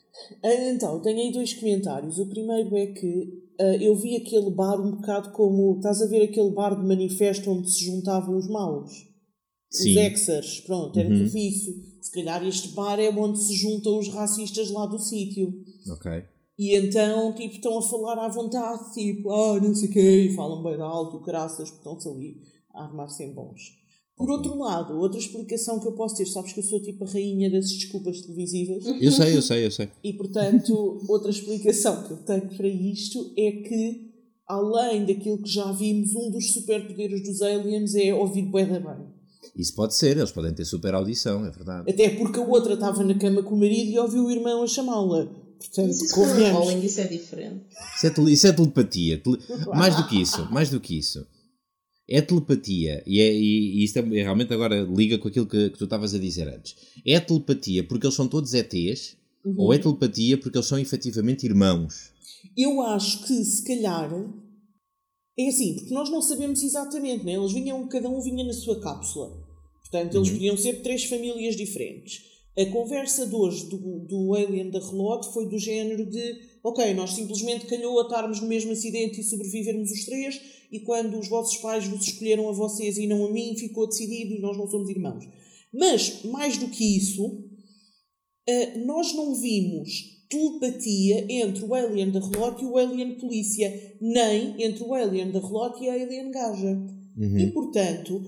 Ah, 0.44 0.70
então, 0.70 1.02
tenho 1.02 1.20
aí 1.20 1.32
dois 1.32 1.54
comentários. 1.54 2.20
O 2.20 2.28
primeiro 2.28 2.76
é 2.76 2.88
que 2.88 3.42
ah, 3.60 3.76
eu 3.76 3.96
vi 3.96 4.16
aquele 4.16 4.50
bar 4.52 4.80
um 4.80 4.92
bocado 4.92 5.32
como. 5.32 5.78
Estás 5.78 6.02
a 6.02 6.08
ver 6.08 6.24
aquele 6.24 6.52
bar 6.52 6.76
de 6.76 6.88
manifesto 6.88 7.52
onde 7.52 7.72
se 7.72 7.86
juntavam 7.86 8.38
os 8.38 8.48
maus? 8.48 8.92
Sim. 9.70 9.92
Os 9.92 9.98
exers, 9.98 10.60
pronto, 10.62 11.00
era 11.00 11.10
tipo 11.10 11.38
isso. 11.38 11.72
Se 12.02 12.12
calhar 12.12 12.46
este 12.46 12.70
bar 12.70 13.00
é 13.00 13.10
onde 13.10 13.40
se 13.40 13.54
juntam 13.56 14.00
os 14.00 14.10
racistas 14.10 14.70
lá 14.72 14.86
do 14.86 15.00
sítio. 15.00 15.54
Ok. 15.90 16.12
E 16.60 16.76
então, 16.76 17.34
tipo, 17.34 17.56
estão 17.56 17.78
a 17.78 17.82
falar 17.82 18.24
à 18.24 18.28
vontade, 18.28 18.94
tipo, 18.94 19.32
ah, 19.32 19.60
não 19.60 19.74
sei 19.74 19.90
o 19.90 19.92
quê, 19.92 20.22
e 20.26 20.36
falam 20.36 20.62
bem 20.62 20.80
alto, 20.82 21.22
caraças, 21.22 21.70
porque 21.70 21.88
estão-se 21.88 22.08
ali 22.08 22.42
a 22.74 22.84
armar-se 22.84 23.24
em 23.24 23.34
bons. 23.34 23.81
Por 24.22 24.30
outro 24.32 24.58
lado, 24.58 24.98
outra 25.00 25.20
explicação 25.20 25.80
que 25.80 25.88
eu 25.88 25.92
posso 25.94 26.16
ter, 26.16 26.26
sabes 26.26 26.54
que 26.54 26.60
eu 26.60 26.64
sou 26.64 26.80
tipo 26.82 27.04
a 27.04 27.08
rainha 27.08 27.50
das 27.50 27.70
desculpas 27.70 28.22
televisivas, 28.22 28.86
Eu 29.00 29.12
sei, 29.12 29.36
eu 29.38 29.42
sei, 29.42 29.66
eu 29.66 29.72
sei. 29.72 29.90
e 30.04 30.14
portanto, 30.14 31.02
outra 31.08 31.30
explicação 31.30 32.04
que 32.04 32.12
eu 32.12 32.18
tenho 32.18 32.48
para 32.56 32.68
isto 32.68 33.32
é 33.38 33.52
que, 33.52 34.12
além 34.48 35.06
daquilo 35.06 35.38
que 35.42 35.50
já 35.50 35.72
vimos, 35.72 36.14
um 36.16 36.30
dos 36.32 36.54
superpoderes 36.54 37.24
dos 37.24 37.42
aliens 37.42 37.96
é 37.96 38.14
ouvir 38.14 38.44
bué 38.44 38.66
da 38.66 38.80
bem. 38.80 39.06
Isso 39.56 39.74
pode 39.76 39.96
ser, 39.96 40.16
eles 40.18 40.32
podem 40.32 40.54
ter 40.54 40.66
super 40.66 40.94
audição, 40.94 41.46
é 41.46 41.50
verdade. 41.50 41.90
Até 41.90 42.10
porque 42.12 42.40
a 42.40 42.44
outra 42.44 42.74
estava 42.76 43.04
na 43.04 43.16
cama 43.18 43.44
com 43.44 43.56
o 43.56 43.60
marido 43.60 43.92
e 43.92 44.00
ouviu 44.00 44.26
o 44.26 44.32
irmão 44.32 44.64
a 44.64 44.68
chamá-la. 44.68 45.28
Portanto, 45.60 45.90
isso 45.92 46.16
for 46.16 46.28
convenhamos. 46.28 46.84
isso 46.84 47.02
é 47.02 47.08
diferente. 47.08 47.62
Isso 47.98 48.08
é, 48.08 48.10
tele- 48.10 48.32
isso 48.34 48.48
é 48.48 48.52
telepatia. 48.54 49.18
Tele- 49.20 49.40
Mais 49.76 49.96
do 49.96 50.08
que 50.08 50.22
isso, 50.22 50.48
mais 50.52 50.70
do 50.70 50.80
que 50.80 50.98
isso. 50.98 51.26
É 52.12 52.22
telepatia. 52.22 53.02
E, 53.08 53.22
é, 53.22 53.34
e, 53.34 53.80
e 53.80 53.84
isto 53.86 53.98
é, 53.98 54.02
realmente 54.02 54.54
agora 54.54 54.82
liga 54.82 55.18
com 55.18 55.30
aquilo 55.30 55.48
que, 55.48 55.70
que 55.70 55.78
tu 55.78 55.86
estavas 55.86 56.14
a 56.14 56.20
dizer 56.20 56.48
antes. 56.48 56.76
É 57.06 57.20
telepatia 57.20 57.84
porque 57.84 58.06
eles 58.06 58.16
são 58.16 58.28
todos 58.28 58.54
ETs 58.54 59.16
ou 59.58 59.74
é 59.74 59.78
telepatia 59.78 60.38
porque 60.38 60.58
eles 60.58 60.68
são 60.68 60.78
efetivamente 60.78 61.46
irmãos? 61.46 62.12
Eu 62.58 62.82
acho 62.82 63.26
que 63.26 63.34
se 63.46 63.64
calhar 63.64 64.12
é 65.40 65.48
assim, 65.48 65.76
porque 65.76 65.94
nós 65.94 66.10
não 66.10 66.22
sabemos 66.22 66.62
exatamente, 66.62 67.24
né? 67.24 67.36
Eles 67.36 67.54
vinham, 67.54 67.88
cada 67.88 68.10
um 68.10 68.22
vinha 68.22 68.44
na 68.44 68.54
sua 68.54 68.80
cápsula. 68.82 69.32
Portanto, 69.80 70.18
eles 70.18 70.30
podiam 70.30 70.58
ser 70.58 70.82
três 70.82 71.06
famílias 71.06 71.56
diferentes. 71.56 72.22
A 72.58 72.66
conversa 72.66 73.26
de 73.28 73.36
hoje 73.36 73.70
do, 73.70 74.00
do 74.00 74.36
Alien 74.36 74.70
da 74.70 74.80
Relote 74.80 75.34
foi 75.34 75.48
do 75.48 75.58
género 75.58 76.06
de 76.06 76.52
ok, 76.64 76.94
nós 76.94 77.14
simplesmente 77.14 77.66
calhou 77.66 78.00
a 78.00 78.04
estarmos 78.04 78.42
no 78.42 78.48
mesmo 78.48 78.72
acidente 78.72 79.22
e 79.22 79.24
sobrevivermos 79.24 79.92
os 79.92 80.06
três, 80.06 80.40
e 80.72 80.80
quando 80.82 81.18
os 81.18 81.28
vossos 81.28 81.58
pais 81.58 81.88
vos 81.88 82.06
escolheram 82.06 82.50
a 82.50 82.52
vocês 82.52 82.98
e 82.98 83.08
não 83.08 83.26
a 83.26 83.32
mim, 83.32 83.56
ficou 83.58 83.88
decidido 83.88 84.34
e 84.34 84.42
nós 84.42 84.58
não 84.58 84.70
somos 84.70 84.90
irmãos. 84.90 85.26
Mas, 85.74 86.24
mais 86.24 86.58
do 86.58 86.68
que 86.68 86.98
isso, 86.98 87.50
Uh, 88.50 88.86
nós 88.86 89.14
não 89.14 89.36
vimos 89.36 90.20
telepatia 90.28 91.28
entre 91.30 91.64
o 91.64 91.76
alien 91.76 92.10
da 92.10 92.20
Relote 92.20 92.64
e 92.64 92.68
o 92.68 92.78
alien 92.78 93.16
polícia, 93.16 93.98
nem 94.02 94.62
entre 94.64 94.84
o 94.84 94.94
alien 94.96 95.32
da 95.32 95.40
Relote 95.40 95.84
e 95.84 95.90
a 95.90 95.94
alien 95.94 96.32
gaja. 96.32 96.82
E, 97.40 97.52
portanto, 97.52 98.20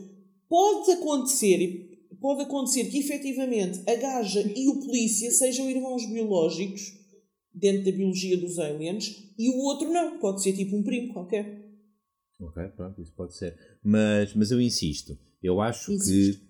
pode 0.47 0.91
acontecer, 0.91 1.92
pode 2.23 2.43
acontecer 2.43 2.85
que 2.85 2.99
efetivamente 2.99 3.81
a 3.85 3.95
gaja 3.95 4.39
e 4.55 4.69
o 4.69 4.79
polícia 4.79 5.29
sejam 5.29 5.69
irmãos 5.69 6.05
biológicos 6.05 6.93
dentro 7.53 7.83
da 7.83 7.91
biologia 7.91 8.37
dos 8.37 8.57
aliens 8.57 9.33
e 9.37 9.49
o 9.49 9.57
outro 9.57 9.91
não, 9.91 10.17
pode 10.19 10.41
ser 10.41 10.53
tipo 10.53 10.73
um 10.77 10.83
primo 10.83 11.11
qualquer. 11.11 11.61
Ok, 12.39 12.63
pronto, 12.77 13.01
isso 13.01 13.13
pode 13.13 13.35
ser. 13.35 13.57
Mas, 13.83 14.33
mas 14.35 14.51
eu 14.51 14.61
insisto, 14.61 15.19
eu 15.43 15.59
acho 15.59 15.91
Insiste. 15.91 16.39
que 16.39 16.43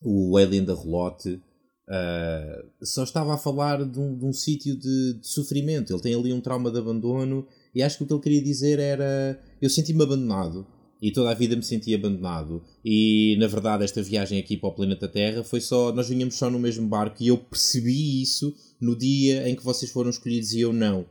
o 0.00 0.36
Alien 0.36 0.64
da 0.64 0.76
Relote 0.76 1.42
ah, 1.88 2.64
só 2.80 3.02
estava 3.02 3.34
a 3.34 3.38
falar 3.38 3.84
de 3.84 3.98
um, 3.98 4.28
um 4.28 4.32
sítio 4.32 4.76
de, 4.76 5.14
de 5.14 5.26
sofrimento. 5.26 5.92
Ele 5.92 6.02
tem 6.02 6.14
ali 6.14 6.32
um 6.32 6.40
trauma 6.40 6.70
de 6.70 6.78
abandono 6.78 7.48
e 7.74 7.82
acho 7.82 7.98
que 7.98 8.04
o 8.04 8.06
que 8.06 8.12
ele 8.12 8.22
queria 8.22 8.42
dizer 8.42 8.78
era: 8.78 9.42
eu 9.60 9.68
senti-me 9.68 10.04
abandonado 10.04 10.64
e 11.00 11.10
toda 11.10 11.30
a 11.30 11.34
vida 11.34 11.56
me 11.56 11.62
senti 11.62 11.94
abandonado. 11.94 12.62
E 12.84 13.36
na 13.38 13.46
verdade, 13.46 13.84
esta 13.84 14.02
viagem 14.02 14.38
aqui 14.38 14.56
para 14.56 14.68
o 14.68 14.74
planeta 14.74 15.08
Terra 15.08 15.42
foi 15.42 15.60
só. 15.60 15.92
Nós 15.92 16.08
vinhamos 16.08 16.34
só 16.34 16.50
no 16.50 16.58
mesmo 16.58 16.86
barco 16.86 17.22
e 17.22 17.28
eu 17.28 17.38
percebi 17.38 18.22
isso 18.22 18.54
no 18.80 18.96
dia 18.96 19.48
em 19.48 19.54
que 19.54 19.64
vocês 19.64 19.90
foram 19.90 20.10
escolhidos 20.10 20.52
e 20.52 20.60
eu 20.60 20.72
não. 20.72 21.06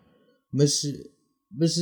Mas, 0.51 0.84
mas 1.51 1.77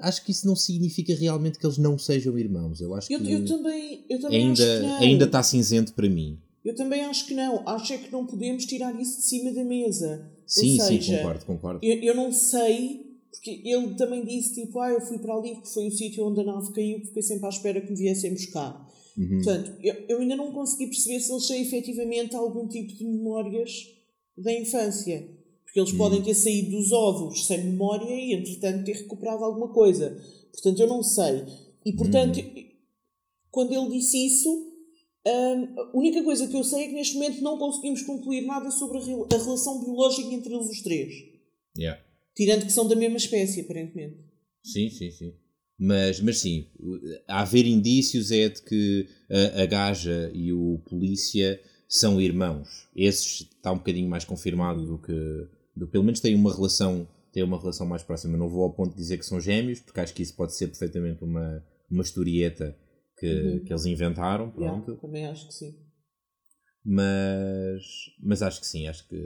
acho 0.00 0.24
que 0.24 0.30
isso 0.30 0.46
não 0.46 0.56
significa 0.56 1.14
realmente 1.14 1.58
que 1.58 1.66
eles 1.66 1.78
não 1.78 1.98
sejam 1.98 2.38
irmãos. 2.38 2.80
Eu 2.80 2.94
acho 2.94 3.12
Eu, 3.12 3.20
que 3.20 3.32
eu 3.32 3.44
também, 3.44 4.04
eu 4.08 4.20
também 4.20 4.50
acho 4.50 4.62
que 4.62 4.68
ainda 4.68 4.98
ainda 4.98 5.24
está 5.24 5.42
cinzento 5.42 5.92
para 5.92 6.08
mim. 6.08 6.38
Eu 6.64 6.74
também 6.74 7.04
acho 7.04 7.26
que 7.26 7.34
não. 7.34 7.62
Acho 7.68 7.92
é 7.92 7.98
que 7.98 8.10
não 8.10 8.24
podemos 8.24 8.64
tirar 8.64 8.98
isso 8.98 9.18
de 9.18 9.26
cima 9.26 9.52
da 9.52 9.62
mesa. 9.62 10.30
Sim, 10.46 10.80
Ou 10.80 10.86
sim, 10.86 11.00
seja, 11.00 11.16
concordo, 11.18 11.44
concordo. 11.44 11.80
Eu, 11.82 11.98
eu 12.02 12.14
não 12.14 12.32
sei, 12.32 13.03
porque 13.44 13.60
ele 13.62 13.94
também 13.94 14.24
disse 14.24 14.54
tipo, 14.54 14.80
ah, 14.80 14.90
eu 14.90 15.02
fui 15.02 15.18
para 15.18 15.34
ali 15.34 15.52
porque 15.52 15.68
foi 15.68 15.86
o 15.86 15.90
sítio 15.90 16.26
onde 16.26 16.40
a 16.40 16.44
nave 16.44 16.72
caiu, 16.72 16.98
fiquei 17.00 17.22
sempre 17.22 17.44
à 17.44 17.50
espera 17.50 17.78
que 17.78 17.90
me 17.90 17.96
viessem 17.96 18.32
buscar. 18.32 18.90
Uhum. 19.18 19.42
Portanto, 19.42 19.72
eu, 19.82 19.94
eu 20.08 20.18
ainda 20.20 20.34
não 20.34 20.50
consegui 20.50 20.86
perceber 20.86 21.20
se 21.20 21.30
eles 21.30 21.46
têm 21.46 21.60
efetivamente 21.60 22.34
algum 22.34 22.66
tipo 22.66 22.94
de 22.94 23.04
memórias 23.04 23.86
da 24.38 24.50
infância. 24.50 25.28
Porque 25.62 25.78
eles 25.78 25.92
podem 25.92 26.22
ter 26.22 26.34
saído 26.34 26.70
dos 26.70 26.90
ovos 26.90 27.46
sem 27.46 27.64
memória 27.64 28.14
e, 28.14 28.32
entretanto, 28.32 28.84
ter 28.84 28.96
recuperado 28.96 29.44
alguma 29.44 29.68
coisa. 29.68 30.18
Portanto, 30.50 30.80
eu 30.80 30.86
não 30.86 31.02
sei. 31.02 31.44
E, 31.84 31.92
portanto, 31.92 32.40
quando 33.50 33.74
ele 33.74 33.90
disse 33.90 34.24
isso, 34.24 34.48
hum, 34.50 35.74
a 35.76 35.96
única 35.98 36.22
coisa 36.24 36.48
que 36.48 36.56
eu 36.56 36.64
sei 36.64 36.84
é 36.84 36.86
que 36.88 36.94
neste 36.94 37.14
momento 37.14 37.42
não 37.42 37.58
conseguimos 37.58 38.00
concluir 38.02 38.46
nada 38.46 38.70
sobre 38.70 38.98
a, 38.98 39.02
a 39.02 39.38
relação 39.38 39.80
biológica 39.80 40.32
entre 40.32 40.54
eles 40.54 40.70
os 40.70 40.80
três. 40.80 41.12
Yeah. 41.76 42.03
Tirando 42.34 42.66
que 42.66 42.72
são 42.72 42.88
da 42.88 42.96
mesma 42.96 43.16
espécie, 43.16 43.60
aparentemente. 43.60 44.18
Sim, 44.62 44.90
sim, 44.90 45.10
sim. 45.10 45.34
Mas, 45.78 46.20
mas 46.20 46.38
sim, 46.38 46.66
a 47.26 47.40
haver 47.40 47.66
indícios 47.66 48.30
é 48.30 48.48
de 48.48 48.62
que 48.62 49.08
a, 49.28 49.62
a 49.62 49.66
gaja 49.66 50.30
e 50.32 50.52
o 50.52 50.80
polícia 50.88 51.60
são 51.88 52.20
irmãos. 52.20 52.88
Esses 52.94 53.42
está 53.42 53.72
um 53.72 53.78
bocadinho 53.78 54.08
mais 54.08 54.24
confirmado 54.24 54.86
do 54.86 54.98
que. 54.98 55.48
Do, 55.76 55.88
pelo 55.88 56.04
menos 56.04 56.20
têm 56.20 56.34
uma 56.34 56.54
relação 56.54 57.08
têm 57.34 57.42
uma 57.42 57.58
relação 57.58 57.84
mais 57.84 58.02
próxima. 58.02 58.38
Não 58.38 58.48
vou 58.48 58.62
ao 58.62 58.72
ponto 58.72 58.92
de 58.92 58.96
dizer 58.96 59.18
que 59.18 59.26
são 59.26 59.40
gêmeos, 59.40 59.80
porque 59.80 59.98
acho 59.98 60.14
que 60.14 60.22
isso 60.22 60.36
pode 60.36 60.54
ser 60.54 60.68
perfeitamente 60.68 61.24
uma, 61.24 61.64
uma 61.90 62.02
historieta 62.02 62.76
que, 63.18 63.60
que 63.66 63.72
eles 63.72 63.84
inventaram. 63.86 64.50
Pronto. 64.50 64.90
Yeah, 64.90 65.00
também 65.00 65.26
acho 65.26 65.48
que 65.48 65.54
sim. 65.54 65.74
Mas, 66.84 67.82
mas 68.22 68.42
acho 68.42 68.60
que 68.60 68.66
sim, 68.66 68.86
acho 68.86 69.08
que 69.08 69.16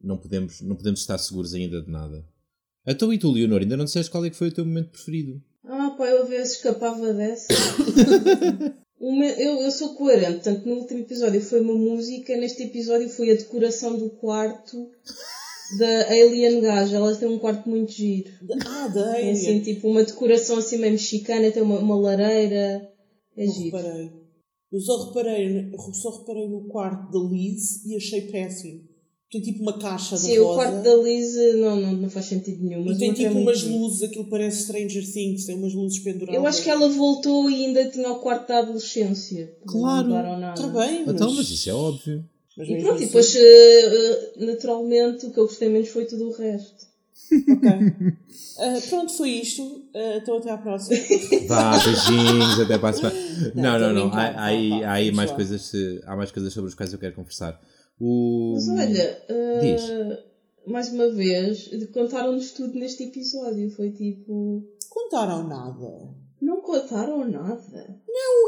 não 0.00 0.18
podemos, 0.18 0.60
não 0.60 0.76
podemos 0.76 1.00
estar 1.00 1.18
seguros 1.18 1.54
ainda 1.54 1.82
de 1.82 1.90
nada. 1.90 2.24
Então 2.86 3.12
e 3.12 3.18
tu, 3.18 3.30
Leonor, 3.30 3.60
ainda 3.60 3.76
não 3.76 3.84
disseste 3.84 4.10
qual 4.10 4.24
é 4.24 4.30
que 4.30 4.36
foi 4.36 4.48
o 4.48 4.54
teu 4.54 4.64
momento 4.64 4.90
preferido? 4.90 5.42
Ah, 5.64 5.94
pá, 5.96 6.06
eu 6.06 6.22
às 6.22 6.28
vezes 6.28 6.56
escapava 6.56 7.12
dessa. 7.12 7.48
Eu, 9.00 9.60
eu 9.62 9.70
sou 9.70 9.94
coerente, 9.94 10.34
portanto, 10.34 10.66
no 10.66 10.74
último 10.74 11.00
episódio 11.00 11.40
foi 11.40 11.60
uma 11.60 11.74
música, 11.74 12.36
neste 12.36 12.64
episódio 12.64 13.08
foi 13.08 13.30
a 13.30 13.36
decoração 13.36 13.96
do 13.96 14.10
quarto 14.10 14.90
da 15.78 16.08
Alien 16.08 16.60
Gaja. 16.60 16.96
Ela 16.96 17.14
tem 17.14 17.28
um 17.28 17.38
quarto 17.38 17.68
muito 17.68 17.92
giro. 17.92 18.28
Ah, 18.66 18.88
da 18.88 19.12
Tem 19.12 19.30
Alien. 19.30 19.32
assim, 19.32 19.60
tipo, 19.60 19.88
uma 19.88 20.02
decoração 20.02 20.58
assim 20.58 20.78
meio 20.78 20.92
mexicana, 20.92 21.50
tem 21.52 21.62
uma, 21.62 21.78
uma 21.78 21.94
lareira. 21.98 22.90
É 23.36 23.46
Não 23.46 23.52
giro. 23.52 23.76
reparei. 23.76 24.10
Eu 24.72 24.80
só 24.80 25.06
reparei, 25.06 25.70
eu 25.72 25.94
só 25.94 26.18
reparei 26.18 26.48
no 26.48 26.66
quarto 26.68 27.10
da 27.12 27.30
Liz 27.30 27.84
e 27.86 27.96
achei 27.96 28.22
péssimo. 28.22 28.82
Tem 29.30 29.42
tipo 29.42 29.60
uma 29.62 29.78
caixa 29.78 30.16
Sim, 30.16 30.32
de 30.32 30.40
o 30.40 30.44
rosa. 30.46 30.56
quarto 30.70 30.82
da 30.84 30.96
Liz 31.02 31.34
não, 31.56 31.76
não, 31.76 31.92
não 31.92 32.08
faz 32.10 32.24
sentido 32.26 32.64
nenhum. 32.64 32.82
Mas 32.86 32.96
E 32.96 32.98
tem 32.98 33.10
o 33.10 33.12
é 33.12 33.14
tipo 33.14 33.30
muito 33.34 33.42
umas 33.46 33.58
giro. 33.58 33.76
luzes, 33.76 34.02
aquilo 34.02 34.24
parece 34.30 34.62
Stranger 34.62 35.12
Things, 35.12 35.44
tem 35.44 35.56
umas 35.56 35.74
luzes 35.74 35.98
penduradas. 35.98 36.34
Eu 36.34 36.46
acho 36.46 36.62
que 36.62 36.70
ela 36.70 36.88
voltou 36.88 37.50
e 37.50 37.66
ainda 37.66 37.84
tinha 37.90 38.10
o 38.10 38.20
quarto 38.20 38.48
da 38.48 38.60
adolescência. 38.60 39.52
Claro. 39.66 40.08
Não. 40.08 40.54
Está 40.54 40.66
bem, 40.68 41.04
mas... 41.04 41.14
Então, 41.14 41.34
mas 41.34 41.50
isso 41.50 41.68
é 41.68 41.74
óbvio. 41.74 42.24
mas 42.56 42.68
E 42.68 42.76
pronto, 42.76 42.92
e 42.92 42.94
assim- 42.94 43.06
depois, 43.06 43.34
eh, 43.36 43.40
eh, 43.84 44.32
naturalmente, 44.46 45.26
o 45.26 45.30
que 45.30 45.38
eu 45.38 45.46
gostei 45.46 45.68
menos 45.68 45.88
foi 45.90 46.06
tudo 46.06 46.28
o 46.28 46.32
resto. 46.32 46.88
Ok. 47.30 47.68
Ah, 48.58 48.78
pronto, 48.88 49.12
foi 49.12 49.28
isto. 49.32 49.82
Ah, 49.94 50.16
então 50.22 50.38
até 50.38 50.50
à 50.50 50.56
próxima. 50.56 50.96
Vá, 51.46 51.72
beijinhos, 51.72 52.60
até 52.60 52.78
para 52.78 52.88
a 52.88 52.92
semana. 52.94 53.16
Não, 53.54 53.78
não, 53.78 53.92
não. 53.92 54.02
brincando, 54.08 54.16
Há, 54.16 54.46
há 54.46 54.88
há 54.88 54.92
aí 54.94 55.12
mais 55.12 55.30
coisas, 55.32 55.70
há 56.06 56.16
mais 56.16 56.30
coisas 56.30 56.50
sobre 56.54 56.68
as 56.68 56.74
quais 56.74 56.94
eu 56.94 56.98
quero 56.98 57.14
conversar. 57.14 57.60
O... 58.00 58.52
Mas 58.54 58.68
olha, 58.68 59.22
Diz. 59.60 59.82
mais 60.66 60.92
uma 60.92 61.10
vez, 61.10 61.70
contaram-nos 61.92 62.52
tudo 62.52 62.78
neste 62.78 63.04
episódio. 63.04 63.70
Foi 63.70 63.90
tipo. 63.90 64.62
Contaram 64.88 65.46
nada. 65.48 66.14
Não 66.40 66.60
contaram 66.60 67.28
nada. 67.28 68.00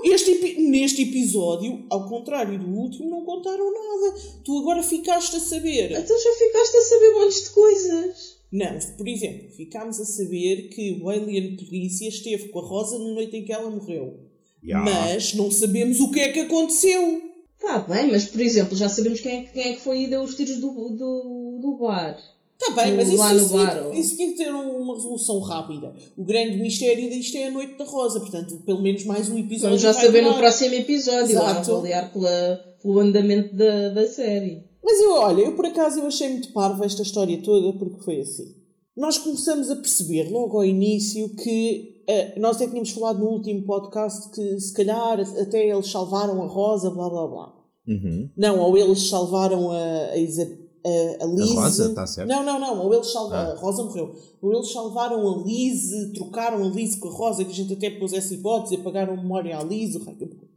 Este 0.04 0.30
epi- 0.33 0.62
neste 0.62 1.02
episódio, 1.02 1.85
ao 1.90 2.09
contrário 2.09 2.59
do 2.59 2.69
último, 2.69 3.11
não 3.11 3.25
contaram 3.25 3.73
nada. 3.73 4.16
Tu 4.45 4.59
agora 4.59 4.83
ficaste 4.83 5.37
a 5.37 5.40
saber. 5.40 5.90
Então 5.92 6.19
já 6.19 6.33
ficaste 6.33 6.76
a 6.76 6.83
saber 6.83 7.12
montes 7.14 7.45
de 7.45 7.50
coisas. 7.50 8.40
Não, 8.52 8.78
por 8.97 9.07
exemplo, 9.07 9.50
ficámos 9.50 10.00
a 10.00 10.04
saber 10.04 10.69
que 10.71 11.00
o 11.02 11.09
Alien 11.09 11.57
Polícia 11.57 12.09
esteve 12.09 12.49
com 12.49 12.59
a 12.61 12.62
Rosa 12.66 12.99
na 12.99 13.12
noite 13.12 13.37
em 13.37 13.45
que 13.45 13.52
ela 13.52 13.71
morreu. 13.71 14.19
Ya. 14.62 14.78
Mas 14.78 15.35
não 15.35 15.50
sabemos 15.50 16.00
o 16.00 16.11
que 16.11 16.21
é 16.21 16.33
que 16.33 16.40
aconteceu. 16.40 17.23
Tá 17.61 17.79
bem, 17.81 18.11
mas 18.11 18.25
por 18.26 18.40
exemplo, 18.40 18.76
já 18.76 18.88
sabemos 18.88 19.21
quem 19.21 19.33
é, 19.38 19.43
que- 19.43 19.52
quem 19.52 19.62
é 19.62 19.73
que 19.75 19.81
foi 19.81 20.02
e 20.02 20.07
deu 20.09 20.23
os 20.23 20.35
tiros 20.35 20.57
do, 20.59 20.71
do, 20.90 21.59
do 21.61 21.76
bar. 21.79 22.17
Está 22.62 22.75
bem, 22.83 22.95
mas 22.97 23.09
isso, 23.09 23.17
lá 23.17 23.64
bar, 23.64 23.95
isso 23.97 24.17
tinha 24.17 24.31
que 24.33 24.37
ter 24.37 24.52
um- 24.55 24.76
uma 24.83 24.95
resolução 24.95 25.38
rápida. 25.40 25.95
O 26.17 26.25
grande 26.25 26.57
mistério 26.59 27.09
disto 27.11 27.37
é 27.37 27.47
a 27.47 27.50
Noite 27.50 27.75
da 27.79 27.85
Rosa, 27.85 28.21
portanto, 28.21 28.57
pelo 28.67 28.83
menos 28.83 29.05
mais 29.05 29.29
um 29.31 29.38
episódio. 29.38 29.79
Vamos 29.79 29.83
já 29.83 29.93
saber 29.95 30.23
no 30.23 30.35
próximo 30.35 30.75
episódio, 30.75 31.31
Exato. 31.33 31.73
avaliar 31.73 32.12
pela, 32.12 32.61
pelo 32.83 32.99
andamento 33.00 33.55
da, 33.57 33.88
da 33.90 34.07
série. 34.09 34.62
Mas 34.83 35.00
eu, 35.00 35.12
olha, 35.12 35.43
eu 35.43 35.52
por 35.55 35.67
acaso 35.67 36.00
eu 36.00 36.07
achei 36.07 36.29
muito 36.31 36.52
parva 36.52 36.85
esta 36.85 37.02
história 37.02 37.38
toda 37.43 37.79
porque 37.79 38.02
foi 38.02 38.21
assim. 38.21 38.55
nós 38.97 39.17
começamos 39.19 39.71
a 39.71 39.76
perceber 39.76 40.31
logo 40.31 40.57
ao 40.59 40.64
início 40.64 41.29
que 41.37 42.00
nós 42.38 42.57
até 42.57 42.67
tínhamos 42.69 42.90
falado 42.90 43.19
no 43.19 43.26
último 43.31 43.64
podcast 43.64 44.31
que 44.31 44.61
se 44.61 44.73
calhar 44.73 45.21
até 45.21 45.69
eles 45.69 45.90
salvaram 45.90 46.43
a 46.43 46.47
Rosa, 46.47 46.90
blá 46.90 47.09
blá 47.09 47.26
blá. 47.26 47.55
Uhum. 47.88 48.31
Não, 48.37 48.61
ou 48.61 48.76
eles 48.76 49.09
salvaram 49.09 49.71
a, 49.71 49.76
a, 49.76 50.14
a, 50.14 51.25
a 51.25 51.26
Liz. 51.26 51.50
A 51.57 51.62
Rosa, 51.62 51.88
está 51.88 52.07
certo. 52.07 52.29
Não, 52.29 52.43
não, 52.43 52.59
não, 52.59 52.85
ou 52.87 52.95
eles 52.95 53.12
salvaram. 53.12 53.50
Ah. 53.50 53.55
A 53.55 53.59
Rosa 53.59 53.85
morreu. 53.85 54.14
Ou 54.40 54.52
eles 54.55 54.73
salvaram 54.73 55.29
a 55.29 55.45
Liz, 55.45 55.90
trocaram 56.14 56.64
a 56.64 56.69
Liz 56.69 56.97
com 56.97 57.09
a 57.09 57.12
Rosa, 57.12 57.45
que 57.45 57.50
a 57.50 57.55
gente 57.55 57.73
até 57.73 57.90
pôs 57.90 58.12
essa 58.12 58.33
hipótese, 58.33 58.76
apagaram 58.76 59.17
memória 59.17 59.59
à 59.59 59.64
que- 59.67 60.50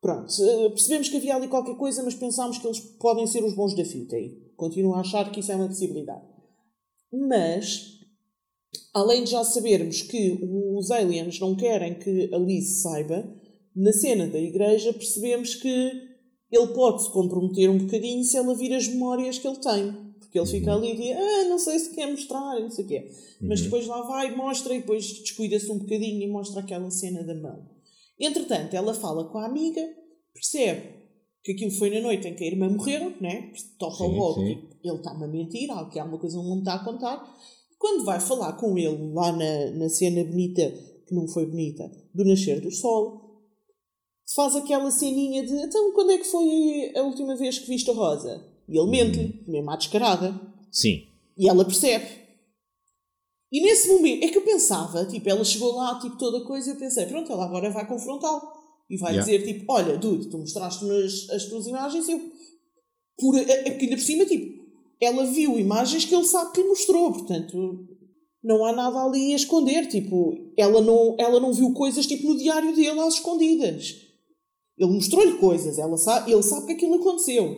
Pronto, 0.00 0.32
eh, 0.42 0.68
percebemos 0.70 1.08
que 1.08 1.16
havia 1.16 1.36
ali 1.36 1.46
qualquer 1.46 1.76
coisa, 1.76 2.02
mas 2.02 2.14
pensámos 2.14 2.58
que 2.58 2.66
eles 2.66 2.80
podem 2.80 3.24
ser 3.24 3.44
os 3.44 3.54
bons 3.54 3.72
da 3.76 3.84
fita 3.84 4.18
e 4.18 4.30
continuo 4.56 4.94
a 4.94 5.00
achar 5.00 5.30
que 5.30 5.38
isso 5.38 5.52
é 5.52 5.54
uma 5.56 5.68
possibilidade. 5.68 6.24
Mas, 7.12 8.00
além 8.92 9.24
de 9.24 9.30
já 9.30 9.42
sabermos 9.44 10.02
que 10.02 10.38
os 10.76 10.90
aliens 10.90 11.38
não 11.40 11.56
querem 11.56 11.94
que 11.98 12.30
a 12.32 12.38
Liz 12.38 12.82
saiba, 12.82 13.28
na 13.74 13.92
cena 13.92 14.26
da 14.26 14.38
igreja 14.38 14.92
percebemos 14.92 15.54
que 15.54 15.68
ele 16.50 16.66
pode 16.74 17.04
se 17.04 17.10
comprometer 17.10 17.70
um 17.70 17.78
bocadinho 17.78 18.22
se 18.22 18.36
ela 18.36 18.54
vir 18.54 18.74
as 18.74 18.86
memórias 18.86 19.38
que 19.38 19.48
ele 19.48 19.56
tem. 19.56 20.12
Porque 20.18 20.38
ele 20.38 20.46
fica 20.46 20.74
ali 20.74 20.92
e 20.92 20.96
diz, 20.96 21.16
ah, 21.16 21.48
não 21.48 21.58
sei 21.58 21.78
se 21.78 21.94
quer 21.94 22.10
mostrar, 22.10 22.60
não 22.60 22.70
sei 22.70 22.84
o 22.84 22.88
quê. 22.88 23.10
Mas 23.40 23.60
depois 23.62 23.86
lá 23.86 24.02
vai, 24.02 24.34
mostra 24.34 24.74
e 24.74 24.80
depois 24.80 25.06
descuida-se 25.20 25.70
um 25.70 25.78
bocadinho 25.78 26.22
e 26.22 26.30
mostra 26.30 26.60
aquela 26.60 26.90
cena 26.90 27.22
da 27.22 27.34
mão. 27.34 27.68
Entretanto, 28.18 28.74
ela 28.74 28.94
fala 28.94 29.24
com 29.30 29.38
a 29.38 29.46
amiga, 29.46 29.82
percebe 30.32 31.02
que 31.42 31.52
aquilo 31.52 31.70
foi 31.72 31.90
na 31.90 32.00
noite 32.00 32.28
em 32.28 32.34
que 32.34 32.44
a 32.44 32.46
irmã 32.46 32.68
morreu, 32.68 33.12
né? 33.20 33.52
Sim, 34.06 34.16
logo 34.16 34.40
sim. 34.40 34.68
que 34.80 34.88
ele 34.88 34.96
está-me 34.96 35.24
a 35.24 35.28
mentir, 35.28 35.70
há 35.70 35.88
que 35.88 35.98
há 35.98 36.04
uma 36.04 36.18
coisa 36.18 36.36
não 36.36 36.54
me 36.54 36.60
está 36.60 36.74
a 36.74 36.84
contar. 36.84 37.38
Quando 37.82 38.04
vai 38.04 38.20
falar 38.20 38.52
com 38.52 38.78
ele 38.78 39.12
lá 39.12 39.32
na, 39.32 39.70
na 39.72 39.88
cena 39.88 40.22
bonita, 40.22 40.70
que 41.04 41.12
não 41.12 41.26
foi 41.26 41.44
bonita, 41.44 41.90
do 42.14 42.24
nascer 42.24 42.60
do 42.60 42.70
sol, 42.70 43.42
faz 44.36 44.54
aquela 44.54 44.88
ceninha 44.92 45.44
de 45.44 45.52
então 45.52 45.92
quando 45.92 46.12
é 46.12 46.18
que 46.18 46.24
foi 46.24 46.92
a 46.94 47.02
última 47.02 47.34
vez 47.34 47.58
que 47.58 47.66
viste 47.66 47.90
a 47.90 47.92
Rosa? 47.92 48.40
E 48.68 48.78
ele 48.78 48.88
mente-lhe, 48.88 49.42
mesmo 49.48 49.68
à 49.68 49.74
descarada. 49.74 50.40
Sim. 50.70 51.08
E 51.36 51.48
ela 51.48 51.64
percebe. 51.64 52.06
E 53.50 53.60
nesse 53.60 53.88
momento, 53.88 54.26
é 54.26 54.28
que 54.28 54.38
eu 54.38 54.42
pensava, 54.42 55.04
tipo, 55.04 55.28
ela 55.28 55.42
chegou 55.42 55.74
lá, 55.74 55.98
tipo, 55.98 56.16
toda 56.16 56.46
coisa, 56.46 56.70
eu 56.70 56.76
pensei, 56.76 57.06
pronto, 57.06 57.32
ela 57.32 57.46
agora 57.46 57.68
vai 57.68 57.84
confrontá-lo. 57.88 58.42
E 58.88 58.96
vai 58.96 59.14
Yeah. 59.14 59.24
dizer, 59.32 59.52
tipo, 59.52 59.72
olha, 59.72 59.98
dude, 59.98 60.28
tu 60.28 60.38
mostraste-me 60.38 61.02
as, 61.02 61.28
as 61.30 61.46
tuas 61.46 61.66
imagens, 61.66 62.08
eu... 62.08 62.30
Por, 63.18 63.36
é, 63.36 63.42
é 63.42 63.70
que 63.72 63.86
ainda 63.86 63.96
por 63.96 64.02
cima, 64.02 64.24
tipo, 64.24 64.61
ela 65.02 65.24
viu 65.24 65.58
imagens 65.58 66.04
que 66.04 66.14
ele 66.14 66.24
sabe 66.24 66.52
que 66.52 66.62
lhe 66.62 66.68
mostrou, 66.68 67.12
portanto, 67.12 67.86
não 68.42 68.64
há 68.64 68.72
nada 68.72 69.02
ali 69.04 69.32
a 69.32 69.36
esconder, 69.36 69.88
tipo, 69.88 70.32
ela 70.56 70.80
não, 70.80 71.16
ela 71.18 71.40
não 71.40 71.52
viu 71.52 71.72
coisas, 71.72 72.06
tipo, 72.06 72.28
no 72.28 72.38
diário 72.38 72.74
dele 72.74 73.00
às 73.00 73.14
escondidas. 73.14 73.96
Ele 74.78 74.92
mostrou-lhe 74.92 75.38
coisas, 75.38 75.76
ela 75.76 75.96
sabe, 75.96 76.32
ele 76.32 76.42
sabe 76.42 76.66
que 76.66 76.72
aquilo 76.72 76.94
aconteceu. 76.94 77.56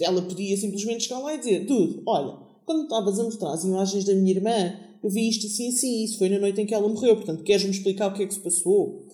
Ela 0.00 0.20
podia 0.22 0.56
simplesmente 0.56 1.04
chegar 1.04 1.20
lá 1.20 1.34
e 1.34 1.38
dizer: 1.38 1.64
Dude, 1.64 2.02
olha, 2.06 2.36
quando 2.66 2.82
estavas 2.82 3.18
a 3.18 3.24
mostrar 3.24 3.52
as 3.52 3.64
imagens 3.64 4.04
da 4.04 4.14
minha 4.14 4.32
irmã, 4.32 4.78
eu 5.02 5.10
vi 5.10 5.28
isto 5.28 5.46
assim 5.46 5.68
assim, 5.68 6.04
isso 6.04 6.18
foi 6.18 6.28
na 6.28 6.38
noite 6.38 6.60
em 6.60 6.66
que 6.66 6.74
ela 6.74 6.88
morreu, 6.88 7.16
portanto, 7.16 7.42
queres-me 7.42 7.70
explicar 7.70 8.08
o 8.08 8.14
que 8.14 8.22
é 8.22 8.26
que 8.26 8.34
se 8.34 8.40
passou? 8.40 9.06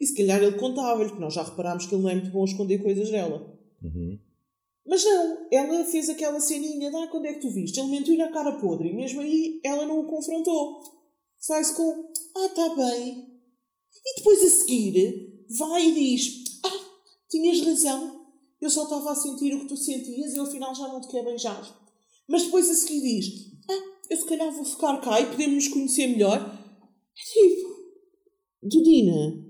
E 0.00 0.06
se 0.06 0.14
calhar 0.14 0.42
ele 0.42 0.56
contava-lhe, 0.56 1.08
porque 1.08 1.22
nós 1.22 1.34
já 1.34 1.42
reparámos 1.42 1.86
que 1.86 1.94
ele 1.94 2.02
não 2.02 2.10
é 2.10 2.14
muito 2.14 2.30
bom 2.30 2.42
a 2.42 2.46
esconder 2.46 2.78
coisas 2.78 3.10
dela. 3.10 3.46
Uhum. 3.82 4.18
Mas 4.86 5.02
não, 5.02 5.48
ela 5.50 5.84
fez 5.84 6.10
aquela 6.10 6.38
ceninha, 6.38 6.90
dá 6.90 7.06
quando 7.08 7.26
é 7.26 7.32
que 7.32 7.40
tu 7.40 7.50
viste? 7.50 7.80
Ele 7.80 7.90
mentiu 7.90 8.16
na 8.18 8.30
cara 8.30 8.58
podre 8.60 8.90
e 8.90 8.94
mesmo 8.94 9.20
aí 9.20 9.60
ela 9.64 9.86
não 9.86 10.00
o 10.00 10.06
confrontou. 10.06 10.82
Sai-se 11.38 11.74
com, 11.74 12.12
ah, 12.36 12.48
tá 12.50 12.74
bem. 12.74 13.34
E 14.06 14.16
depois 14.16 14.42
a 14.42 14.50
seguir, 14.50 15.46
vai 15.58 15.88
e 15.88 15.94
diz, 15.94 16.60
ah, 16.64 16.84
tinhas 17.30 17.60
razão, 17.60 18.26
eu 18.60 18.68
só 18.68 18.84
estava 18.84 19.12
a 19.12 19.16
sentir 19.16 19.54
o 19.54 19.60
que 19.60 19.68
tu 19.68 19.76
sentias 19.76 20.34
e 20.34 20.36
eu 20.36 20.44
afinal 20.44 20.74
já 20.74 20.86
não 20.88 21.00
te 21.00 21.08
quero 21.08 21.24
beijar. 21.24 21.80
Mas 22.28 22.44
depois 22.44 22.68
a 22.68 22.74
seguir 22.74 23.00
diz, 23.00 23.26
ah, 23.70 23.82
eu 24.10 24.16
se 24.18 24.26
calhar 24.26 24.52
vou 24.52 24.64
ficar 24.64 25.00
cá 25.00 25.18
e 25.20 25.26
podemos 25.26 25.54
nos 25.54 25.68
conhecer 25.68 26.08
melhor. 26.08 26.38
É 26.38 27.32
tipo, 27.32 27.74
Dudina, 28.62 29.44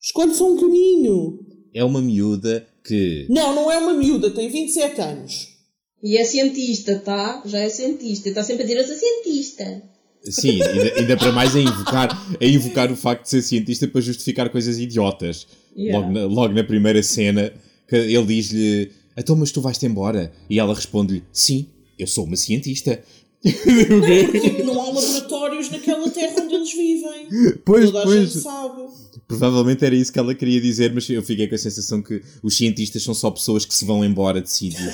escolhe 0.00 0.34
só 0.34 0.50
um 0.50 0.56
caminho. 0.56 1.46
É 1.72 1.84
uma 1.84 2.00
miúda 2.00 2.71
que. 2.84 3.26
Não, 3.28 3.54
não 3.54 3.70
é 3.70 3.78
uma 3.78 3.94
miúda, 3.94 4.30
tem 4.30 4.50
27 4.50 5.00
anos. 5.00 5.48
E 6.02 6.16
é 6.16 6.24
cientista, 6.24 6.98
tá? 6.98 7.42
Já 7.46 7.60
é 7.60 7.68
cientista. 7.68 8.28
Está 8.28 8.42
sempre 8.42 8.64
a 8.64 8.66
dizer, 8.66 8.80
eu 8.80 8.86
sou 8.86 8.96
cientista. 8.96 9.82
Sim, 10.24 10.62
ainda, 10.62 10.94
ainda 10.98 11.16
para 11.16 11.32
mais 11.32 11.54
a 11.56 11.60
invocar, 11.60 12.36
a 12.40 12.44
invocar 12.44 12.92
o 12.92 12.96
facto 12.96 13.24
de 13.24 13.30
ser 13.30 13.42
cientista 13.42 13.88
para 13.88 14.00
justificar 14.00 14.48
coisas 14.50 14.78
idiotas. 14.78 15.46
Yeah. 15.76 15.98
Logo, 15.98 16.12
na, 16.12 16.26
logo 16.26 16.54
na 16.54 16.64
primeira 16.64 17.02
cena, 17.02 17.52
que 17.88 17.96
ele 17.96 18.26
diz-lhe: 18.26 18.90
Então, 19.16 19.34
mas 19.36 19.50
tu 19.50 19.60
vais-te 19.60 19.86
embora? 19.86 20.32
E 20.48 20.58
ela 20.58 20.74
responde-lhe: 20.74 21.24
Sim, 21.32 21.66
eu 21.98 22.06
sou 22.06 22.24
uma 22.24 22.36
cientista. 22.36 23.02
Porque 23.42 24.62
não 24.62 24.80
há 24.80 24.84
laboratórios 24.86 25.70
naquela 25.70 26.08
terra 26.10 26.34
onde 26.42 26.54
eles 26.54 26.72
vivem. 26.72 27.28
Pois, 27.64 27.86
Toda 27.86 28.00
a 28.00 28.02
pois. 28.04 28.30
gente 28.32 28.42
sabe. 28.42 28.82
Provavelmente 29.26 29.84
era 29.84 29.94
isso 29.94 30.12
que 30.12 30.18
ela 30.18 30.34
queria 30.34 30.60
dizer, 30.60 30.92
mas 30.92 31.08
eu 31.10 31.22
fiquei 31.22 31.48
com 31.48 31.54
a 31.54 31.58
sensação 31.58 32.02
que 32.02 32.22
os 32.42 32.56
cientistas 32.56 33.02
são 33.02 33.14
só 33.14 33.30
pessoas 33.30 33.64
que 33.64 33.74
se 33.74 33.84
vão 33.84 34.04
embora 34.04 34.40
de 34.40 34.50
sítios. 34.50 34.82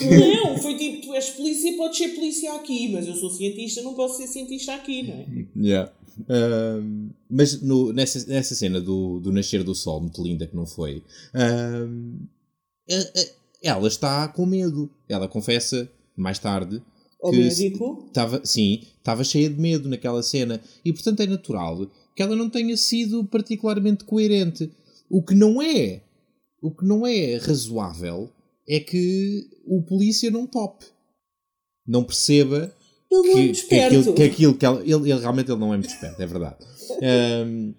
Não, 0.00 0.58
foi 0.58 0.76
tipo, 0.76 1.06
tu 1.06 1.14
és 1.14 1.30
polícia, 1.30 1.76
podes 1.76 1.98
ser 1.98 2.08
polícia 2.08 2.52
aqui, 2.54 2.90
mas 2.92 3.06
eu 3.06 3.14
sou 3.14 3.30
cientista, 3.30 3.80
não 3.80 3.94
posso 3.94 4.16
ser 4.16 4.26
cientista 4.26 4.74
aqui, 4.74 5.04
não 5.04 5.14
é? 5.14 5.26
Yeah. 5.56 5.92
Mas 7.30 7.60
no- 7.62 7.92
nessa, 7.92 8.26
nessa 8.26 8.56
cena 8.56 8.80
do, 8.80 9.20
do 9.20 9.30
nascer 9.30 9.62
do 9.62 9.72
sol, 9.72 10.00
muito 10.00 10.20
linda 10.20 10.48
que 10.48 10.56
não 10.56 10.66
foi, 10.66 11.00
a- 11.32 11.86
a- 12.92 13.26
ela 13.62 13.86
está 13.88 14.26
com 14.28 14.44
medo. 14.44 14.90
Ela 15.08 15.28
confessa 15.28 15.88
mais 16.16 16.40
tarde 16.40 16.82
Ao 17.24 17.30
que 17.30 17.38
médico. 17.38 18.04
estava, 18.06 18.44
sim, 18.44 18.82
estava 18.98 19.24
cheia 19.24 19.48
de 19.48 19.58
medo 19.58 19.88
naquela 19.88 20.22
cena 20.22 20.60
e 20.84 20.92
portanto 20.92 21.20
é 21.20 21.26
natural 21.26 21.90
que 22.14 22.22
ela 22.22 22.36
não 22.36 22.50
tenha 22.50 22.76
sido 22.76 23.24
particularmente 23.24 24.04
coerente. 24.04 24.70
O 25.10 25.22
que 25.22 25.34
não 25.34 25.60
é, 25.60 26.02
o 26.62 26.70
que 26.70 26.84
não 26.84 27.06
é 27.06 27.36
razoável 27.36 28.30
é 28.68 28.78
que 28.78 29.48
o 29.66 29.82
polícia 29.82 30.30
não 30.30 30.46
tope, 30.46 30.84
não 31.86 32.04
perceba 32.04 32.72
é 33.12 33.52
que, 33.52 33.66
que 33.66 33.80
aquilo, 33.80 34.14
que 34.14 34.22
aquilo 34.22 34.54
que 34.54 34.66
ela, 34.66 34.80
ele, 34.80 35.10
ele 35.10 35.20
realmente 35.20 35.50
ele 35.50 35.60
não 35.60 35.72
é 35.72 35.76
muito 35.76 35.90
esperto, 35.90 36.20
é 36.20 36.26
verdade. 36.26 36.56
Ahm, 37.02 37.74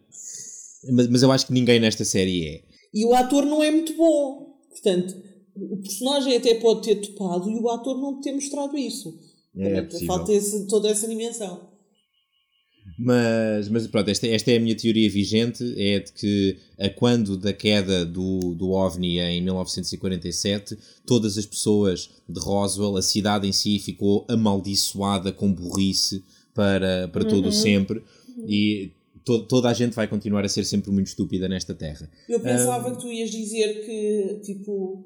mas, 0.92 1.08
mas 1.08 1.24
eu 1.24 1.32
acho 1.32 1.48
que 1.48 1.54
ninguém 1.54 1.80
nesta 1.80 2.06
série 2.06 2.48
é. 2.48 2.62
E 2.94 3.06
o 3.06 3.14
ator 3.14 3.46
não 3.46 3.62
é 3.62 3.72
muito 3.72 3.94
bom. 3.96 4.56
Portanto, 4.70 5.16
o 5.56 5.78
personagem 5.78 6.38
até 6.38 6.56
pode 6.56 6.84
ter 6.84 6.96
topado 6.96 7.50
e 7.50 7.56
o 7.56 7.70
ator 7.70 8.00
não 8.00 8.22
ter 8.22 8.34
mostrado 8.34 8.78
isso. 8.78 9.18
É 9.58 9.82
possível. 9.82 10.08
falta 10.08 10.34
esse- 10.34 10.68
toda 10.68 10.90
essa 10.90 11.08
dimensão. 11.08 11.70
Mas, 12.98 13.68
mas 13.68 13.88
pronto, 13.88 14.10
esta, 14.10 14.26
esta 14.28 14.52
é 14.52 14.58
a 14.58 14.60
minha 14.60 14.76
teoria 14.76 15.10
vigente, 15.10 15.64
é 15.78 16.00
de 16.00 16.14
que 16.14 16.58
a 16.80 16.88
quando 16.88 17.36
da 17.36 17.52
queda 17.52 18.06
do, 18.06 18.54
do 18.56 18.70
OVNI 18.72 19.20
em 19.20 19.42
1947, 19.42 20.78
todas 21.06 21.38
as 21.38 21.46
pessoas 21.46 22.10
de 22.30 22.40
Roswell, 22.40 22.96
a 22.96 23.02
cidade 23.02 23.48
em 23.48 23.52
si 23.52 23.80
ficou 23.80 24.26
amaldiçoada 24.30 25.32
com 25.32 25.52
burrice 25.52 26.24
para, 26.54 27.08
para 27.10 27.26
todo 27.26 27.50
o 27.50 27.52
sempre 27.52 28.02
e 28.48 28.92
to, 29.26 29.40
toda 29.46 29.68
a 29.70 29.74
gente 29.74 29.94
vai 29.94 30.08
continuar 30.08 30.46
a 30.46 30.50
ser 30.50 30.64
sempre 30.64 30.90
muito 30.92 31.08
estúpida 31.08 31.50
nesta 31.50 31.74
terra. 31.74 32.10
Eu 32.30 32.40
pensava 32.40 32.96
que 32.96 33.02
tu 33.02 33.12
ias 33.12 33.30
dizer 33.30 33.84
que, 33.86 34.40
tipo, 34.44 35.04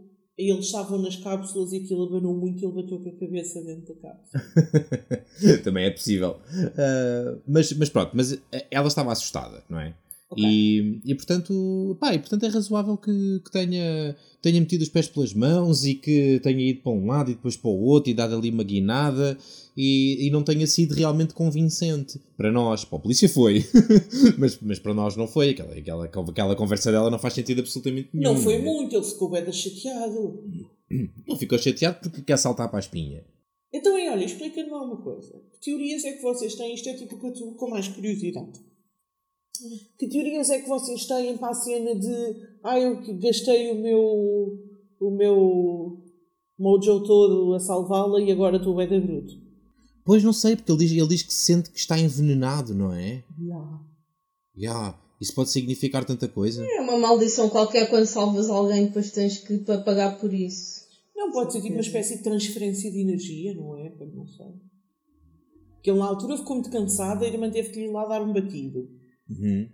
eles 0.48 0.66
estavam 0.66 1.02
nas 1.02 1.18
cápsulas 1.18 1.74
e 1.74 1.78
aquilo 1.78 2.04
abanou 2.04 2.34
muito 2.34 2.62
e 2.62 2.66
ele 2.66 2.82
bateu 2.82 2.98
com 3.00 3.10
a 3.10 3.14
cabeça 3.14 3.62
dentro 3.62 3.94
da 3.94 4.10
cápsula. 4.10 5.58
Também 5.64 5.86
é 5.86 5.92
possível. 5.92 6.38
Uh, 6.54 7.42
mas, 7.46 7.74
mas 7.74 7.90
pronto, 7.90 8.12
mas 8.14 8.34
eh, 8.34 8.66
ela 8.72 8.88
estava 8.88 9.12
assustada, 9.12 9.64
não 9.70 9.80
é? 9.80 9.94
Ok. 10.30 10.44
E, 10.46 11.02
e 11.04 11.16
portanto, 11.16 11.98
pá, 12.00 12.14
e 12.14 12.20
portanto 12.20 12.46
é 12.46 12.50
razoável 12.50 12.96
que, 12.96 13.42
que 13.44 13.52
tenha, 13.52 14.16
tenha 14.42 14.60
metido 14.60 14.84
os 14.84 14.90
pés 14.90 15.08
pelas 15.08 15.34
mãos 15.34 15.86
e 15.86 15.96
que 15.96 16.40
tenha 16.42 16.70
ido 16.70 16.82
para 16.82 16.92
um 16.92 17.08
lado 17.08 17.32
e 17.32 17.34
depois 17.34 17.58
para 17.58 17.72
o 17.72 17.82
outro 17.82 18.12
e 18.12 18.14
dado 18.14 18.36
ali 18.36 18.52
uma 18.52 18.64
guinada 18.64 19.36
e, 19.82 20.28
e 20.28 20.30
não 20.30 20.44
tenha 20.44 20.68
sido 20.68 20.94
realmente 20.94 21.34
convincente. 21.34 22.20
Para 22.36 22.52
nós, 22.52 22.84
para 22.84 22.98
a 22.98 23.02
polícia 23.02 23.30
foi, 23.30 23.64
mas, 24.38 24.60
mas 24.60 24.78
para 24.78 24.94
nós 24.94 25.16
não 25.16 25.26
foi. 25.26 25.52
Aquela, 25.52 25.74
aquela, 25.74 26.06
aquela 26.06 26.56
conversa 26.58 26.92
dela 26.92 27.10
não 27.10 27.18
faz 27.18 27.34
sentido 27.34 27.60
absolutamente 27.60 28.10
nenhum. 28.14 28.34
Não 28.34 28.42
foi 28.42 28.56
é? 28.56 28.60
muito, 28.60 28.94
ele 28.94 29.06
ficou 29.06 29.30
bem 29.30 29.50
chateado. 29.50 30.44
Ele 30.92 31.38
ficou 31.38 31.58
chateado 31.60 32.00
porque 32.02 32.24
quer 32.24 32.36
saltar 32.36 32.68
para 32.68 32.80
a 32.80 32.82
espinha. 32.82 33.24
Então, 33.72 33.98
e 33.98 34.10
olha, 34.10 34.26
explica-me 34.26 34.72
uma 34.72 34.98
coisa. 34.98 35.40
Que 35.54 35.60
teorias 35.62 36.04
é 36.04 36.14
que 36.14 36.22
vocês 36.24 36.56
têm? 36.56 36.74
Isto 36.74 36.90
é 36.90 36.94
tipo 36.96 37.20
que 37.20 37.28
eu 37.28 37.32
estou 37.32 37.54
com 37.54 37.70
mais 37.70 37.88
curiosidade. 37.88 38.60
Que 40.00 40.08
teorias 40.10 40.50
é 40.50 40.60
que 40.62 40.68
vocês 40.68 41.06
têm 41.06 41.38
para 41.38 41.50
a 41.50 41.54
cena 41.54 41.94
de 41.94 42.36
ah, 42.64 42.80
eu 42.80 43.00
gastei 43.20 43.72
o 43.72 43.76
meu 43.76 44.02
o 45.00 45.12
meu 45.12 46.04
mojo 46.58 47.04
todo 47.04 47.54
a 47.54 47.60
salvá-la 47.60 48.20
e 48.20 48.32
agora 48.32 48.58
estou 48.58 48.76
bem 48.76 48.90
da 48.90 49.00
bruto? 49.00 49.49
Pois 50.10 50.24
não 50.24 50.34
sei, 50.34 50.56
porque 50.56 50.72
ele 50.72 50.80
diz, 50.80 50.92
ele 50.92 51.08
diz 51.08 51.22
que 51.22 51.32
sente 51.32 51.70
que 51.70 51.78
está 51.78 51.96
envenenado, 52.00 52.74
não 52.74 52.92
é? 52.92 53.24
Yeah. 53.40 53.80
Yeah. 54.58 55.00
Isso 55.22 55.36
pode 55.36 55.52
significar 55.52 56.04
tanta 56.04 56.28
coisa. 56.28 56.66
É 56.66 56.82
uma 56.82 56.98
maldição 56.98 57.48
qualquer 57.48 57.88
quando 57.92 58.08
salvas 58.08 58.50
alguém 58.50 58.88
depois 58.88 59.12
tens 59.12 59.38
que 59.38 59.60
pa- 59.60 59.78
pagar 59.78 60.20
por 60.20 60.34
isso. 60.34 60.82
Não, 61.16 61.32
pode 61.32 61.54
ser 61.54 61.62
tipo 61.62 61.76
uma 61.76 61.82
espécie 61.82 62.18
de 62.18 62.24
transferência 62.24 62.92
de 62.92 63.02
energia, 63.02 63.54
não 63.54 63.78
é? 63.78 63.94
Não 64.16 64.26
sei. 64.26 64.48
Porque 65.76 65.92
ele 65.92 66.00
na 66.00 66.06
altura 66.06 66.38
ficou 66.38 66.56
muito 66.56 66.72
cansado 66.72 67.24
e 67.24 67.28
a 67.28 67.30
irmã 67.32 67.52
teve 67.52 67.70
que 67.70 67.82
ir 67.82 67.92
lá 67.92 68.08
dar 68.08 68.24
um 68.24 68.34
batido. 68.34 68.90
Uhum. 69.30 69.70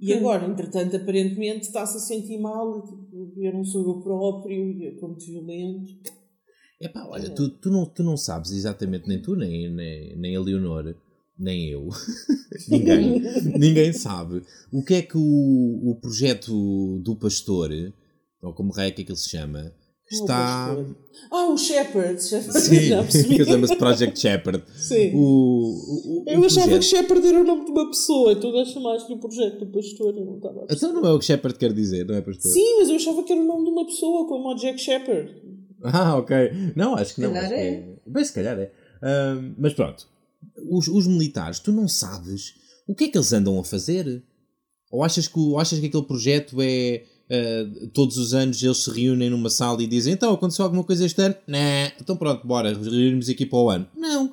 E 0.00 0.12
agora, 0.12 0.44
entretanto, 0.44 0.96
aparentemente 0.96 1.66
está-se 1.68 1.98
a 1.98 2.00
sentir 2.00 2.40
mal, 2.40 2.82
tipo, 2.84 3.32
eu 3.36 3.52
não 3.52 3.64
sou 3.64 3.86
eu 3.86 4.02
próprio, 4.02 4.72
e 4.72 4.86
eu 4.86 4.94
estou 4.94 5.10
muito 5.10 5.24
violento. 5.24 6.17
Epá, 6.80 7.04
olha, 7.10 7.28
tu, 7.30 7.48
tu, 7.48 7.70
não, 7.70 7.84
tu 7.86 8.02
não 8.04 8.16
sabes 8.16 8.52
exatamente, 8.52 9.08
nem 9.08 9.20
tu, 9.20 9.34
nem, 9.34 9.68
nem, 9.68 10.16
nem 10.16 10.36
a 10.36 10.40
Leonor, 10.40 10.94
nem 11.36 11.68
eu, 11.70 11.88
ninguém, 12.68 13.20
ninguém 13.58 13.92
sabe 13.92 14.42
o 14.72 14.82
que 14.84 14.94
é 14.94 15.02
que 15.02 15.16
o, 15.16 15.90
o 15.90 15.96
projeto 16.00 17.00
do 17.00 17.16
pastor, 17.16 17.70
ou 18.42 18.52
como 18.52 18.72
raio 18.72 18.90
é 18.90 18.92
que 18.92 19.02
ele 19.02 19.16
se 19.16 19.28
chama, 19.30 19.72
está. 20.08 20.72
Oh, 20.72 20.76
pastor. 20.84 20.96
Ah, 21.32 21.46
o 21.48 21.58
Shepard, 21.58 22.22
Sim, 22.22 23.28
que 23.36 23.44
chama-se 23.44 23.76
Project 23.76 24.18
Shepherd. 24.20 24.62
Sim. 24.76 25.14
O, 25.16 25.18
o, 25.18 26.22
o, 26.22 26.24
Eu 26.28 26.40
o 26.40 26.44
achava 26.44 26.68
projeto- 26.68 26.78
que 26.80 26.96
Shepard 26.96 27.26
era 27.26 27.40
o 27.40 27.44
nome 27.44 27.64
de 27.64 27.70
uma 27.72 27.88
pessoa, 27.88 28.36
tu 28.36 28.52
já 28.52 28.64
chamaste 28.66 29.12
o 29.12 29.18
projeto 29.18 29.64
do 29.64 29.66
pastor, 29.72 30.16
eu 30.16 30.24
não 30.24 30.36
estava 30.36 30.62
a 30.62 30.66
perceber. 30.66 30.90
Então 30.92 31.02
não 31.02 31.08
é 31.10 31.12
o 31.12 31.18
que 31.18 31.24
Shepherd 31.24 31.58
quer 31.58 31.72
dizer, 31.72 32.06
não 32.06 32.14
é 32.14 32.20
pastor? 32.20 32.52
Sim, 32.52 32.78
mas 32.78 32.88
eu 32.88 32.94
achava 32.96 33.24
que 33.24 33.32
era 33.32 33.40
o 33.42 33.44
nome 33.44 33.64
de 33.64 33.70
uma 33.70 33.84
pessoa, 33.84 34.28
como 34.28 34.48
o 34.48 34.54
Jack 34.54 34.78
Shepard. 34.80 35.47
Ah, 35.84 36.16
ok. 36.16 36.34
Não, 36.74 36.94
acho 36.96 37.14
que 37.14 37.20
não. 37.20 37.32
calhar 37.32 37.44
acho 37.44 37.54
que 37.54 37.60
é. 37.60 37.96
Bem, 38.06 38.24
se 38.24 38.32
calhar 38.32 38.58
é. 38.58 38.72
Ahm, 39.02 39.54
mas 39.58 39.74
pronto. 39.74 40.06
Os, 40.70 40.88
os 40.88 41.06
militares, 41.06 41.58
tu 41.60 41.70
não 41.72 41.86
sabes 41.88 42.54
o 42.86 42.94
que 42.94 43.04
é 43.04 43.08
que 43.08 43.18
eles 43.18 43.32
andam 43.32 43.58
a 43.60 43.64
fazer? 43.64 44.22
Ou 44.90 45.04
achas 45.04 45.28
que, 45.28 45.38
ou 45.38 45.58
achas 45.58 45.78
que 45.78 45.86
aquele 45.86 46.02
projeto 46.04 46.56
é. 46.60 47.04
ah, 47.30 47.88
todos 47.92 48.16
os 48.16 48.34
anos 48.34 48.62
eles 48.62 48.78
se 48.78 48.90
reúnem 48.90 49.30
numa 49.30 49.50
sala 49.50 49.82
e 49.82 49.86
dizem 49.86 50.14
então 50.14 50.32
aconteceu 50.32 50.64
alguma 50.64 50.82
coisa 50.82 51.04
este 51.04 51.20
ano? 51.22 51.34
Não, 51.46 51.58
então 52.00 52.16
pronto, 52.16 52.46
bora, 52.46 52.72
reunimos 52.72 53.28
aqui 53.28 53.44
para 53.46 53.58
o 53.58 53.70
ano. 53.70 53.86
Não, 53.96 54.32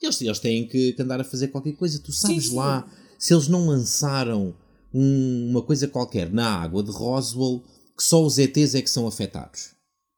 eles, 0.00 0.20
eles 0.22 0.38
têm 0.38 0.66
que, 0.68 0.92
que 0.92 1.02
andar 1.02 1.20
a 1.20 1.24
fazer 1.24 1.48
qualquer 1.48 1.72
coisa. 1.74 1.98
Tu 1.98 2.12
sabes 2.12 2.44
Sim, 2.44 2.50
sim. 2.50 2.56
lá 2.56 2.88
se 3.18 3.34
eles 3.34 3.48
não 3.48 3.66
lançaram 3.66 4.54
um- 4.94 5.48
uma 5.50 5.62
coisa 5.62 5.88
qualquer 5.88 6.32
na 6.32 6.48
água 6.48 6.82
de 6.82 6.90
Roswell 6.90 7.62
que 7.96 8.02
só 8.02 8.24
os 8.24 8.38
ETs 8.38 8.74
é 8.74 8.82
que 8.82 8.90
são 8.90 9.06
afetados 9.06 9.74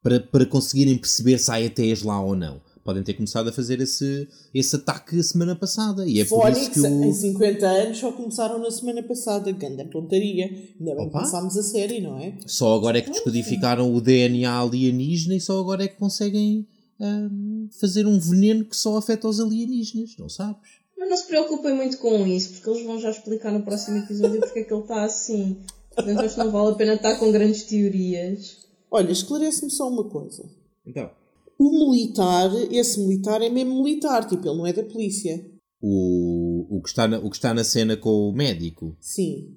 para, 0.09 0.21
para 0.21 0.47
conseguirem 0.47 0.97
perceber 0.97 1.39
se 1.39 1.51
há 1.51 1.61
ETs 1.61 2.03
lá 2.03 2.21
ou 2.21 2.35
não. 2.35 2.61
Podem 2.83 3.03
ter 3.03 3.13
começado 3.13 3.49
a 3.49 3.53
fazer 3.53 3.83
esse, 3.83 4.27
esse 4.55 4.75
ataque 4.75 5.21
a 5.21 5.23
semana 5.23 5.55
passada 5.55 6.07
e 6.07 6.21
é 6.21 6.25
por 6.25 6.51
isso 6.51 6.61
Fónix, 6.61 6.69
que 6.69 6.81
o. 6.81 7.05
em 7.05 7.13
50 7.13 7.67
anos, 7.67 7.99
só 7.99 8.13
começaram 8.13 8.59
na 8.59 8.71
semana 8.71 9.03
passada. 9.03 9.53
Ganda 9.53 9.85
pontaria. 9.85 10.47
Ainda 10.47 10.95
bem 10.95 10.97
que 10.97 11.03
Opa. 11.03 11.19
começámos 11.19 11.59
a 11.59 11.63
série, 11.63 12.01
não 12.01 12.19
é? 12.19 12.33
Só 12.47 12.75
agora 12.75 12.97
é 12.97 13.03
que 13.03 13.11
descodificaram 13.11 13.95
o 13.95 14.01
DNA 14.01 14.51
alienígena 14.51 15.35
e 15.35 15.41
só 15.41 15.61
agora 15.61 15.85
é 15.85 15.89
que 15.89 15.99
conseguem 15.99 16.67
ahm, 16.99 17.69
fazer 17.79 18.07
um 18.07 18.19
veneno 18.19 18.65
que 18.65 18.77
só 18.77 18.97
afeta 18.97 19.29
os 19.29 19.39
alienígenas, 19.39 20.17
não 20.19 20.31
sabes? 20.31 20.79
Mas 20.97 21.11
não 21.11 21.17
se 21.19 21.27
preocupem 21.27 21.75
muito 21.75 21.99
com 21.99 22.27
isso, 22.27 22.55
porque 22.55 22.71
eles 22.71 22.87
vão 22.87 22.99
já 22.99 23.11
explicar 23.11 23.53
no 23.53 23.63
próximo 23.63 23.99
episódio 23.99 24.41
porque 24.41 24.61
é 24.61 24.65
que 24.65 24.73
ele 24.73 24.81
está 24.81 25.05
assim. 25.05 25.59
Portanto, 25.95 26.21
acho 26.21 26.35
que 26.35 26.41
não 26.41 26.51
vale 26.51 26.71
a 26.71 26.75
pena 26.75 26.95
estar 26.95 27.17
com 27.19 27.31
grandes 27.31 27.65
teorias. 27.65 28.68
Olha, 28.91 29.11
esclarece-me 29.13 29.71
só 29.71 29.89
uma 29.89 30.05
coisa. 30.05 30.45
Então. 30.87 31.11
O 31.59 31.71
militar, 31.91 32.51
esse 32.71 33.01
militar 33.01 33.43
é 33.43 33.49
mesmo 33.49 33.83
militar, 33.83 34.27
tipo, 34.29 34.47
ele 34.47 34.57
não 34.57 34.67
é 34.67 34.73
da 34.73 34.83
polícia. 34.85 35.45
O, 35.81 36.79
o, 36.79 36.83
que 36.83 36.89
está 36.89 37.07
na, 37.07 37.19
o 37.19 37.29
que 37.31 37.37
está 37.37 37.53
na 37.53 37.65
cena 37.65 37.97
com 37.97 38.29
o 38.29 38.33
médico, 38.33 38.97
Sim. 39.01 39.57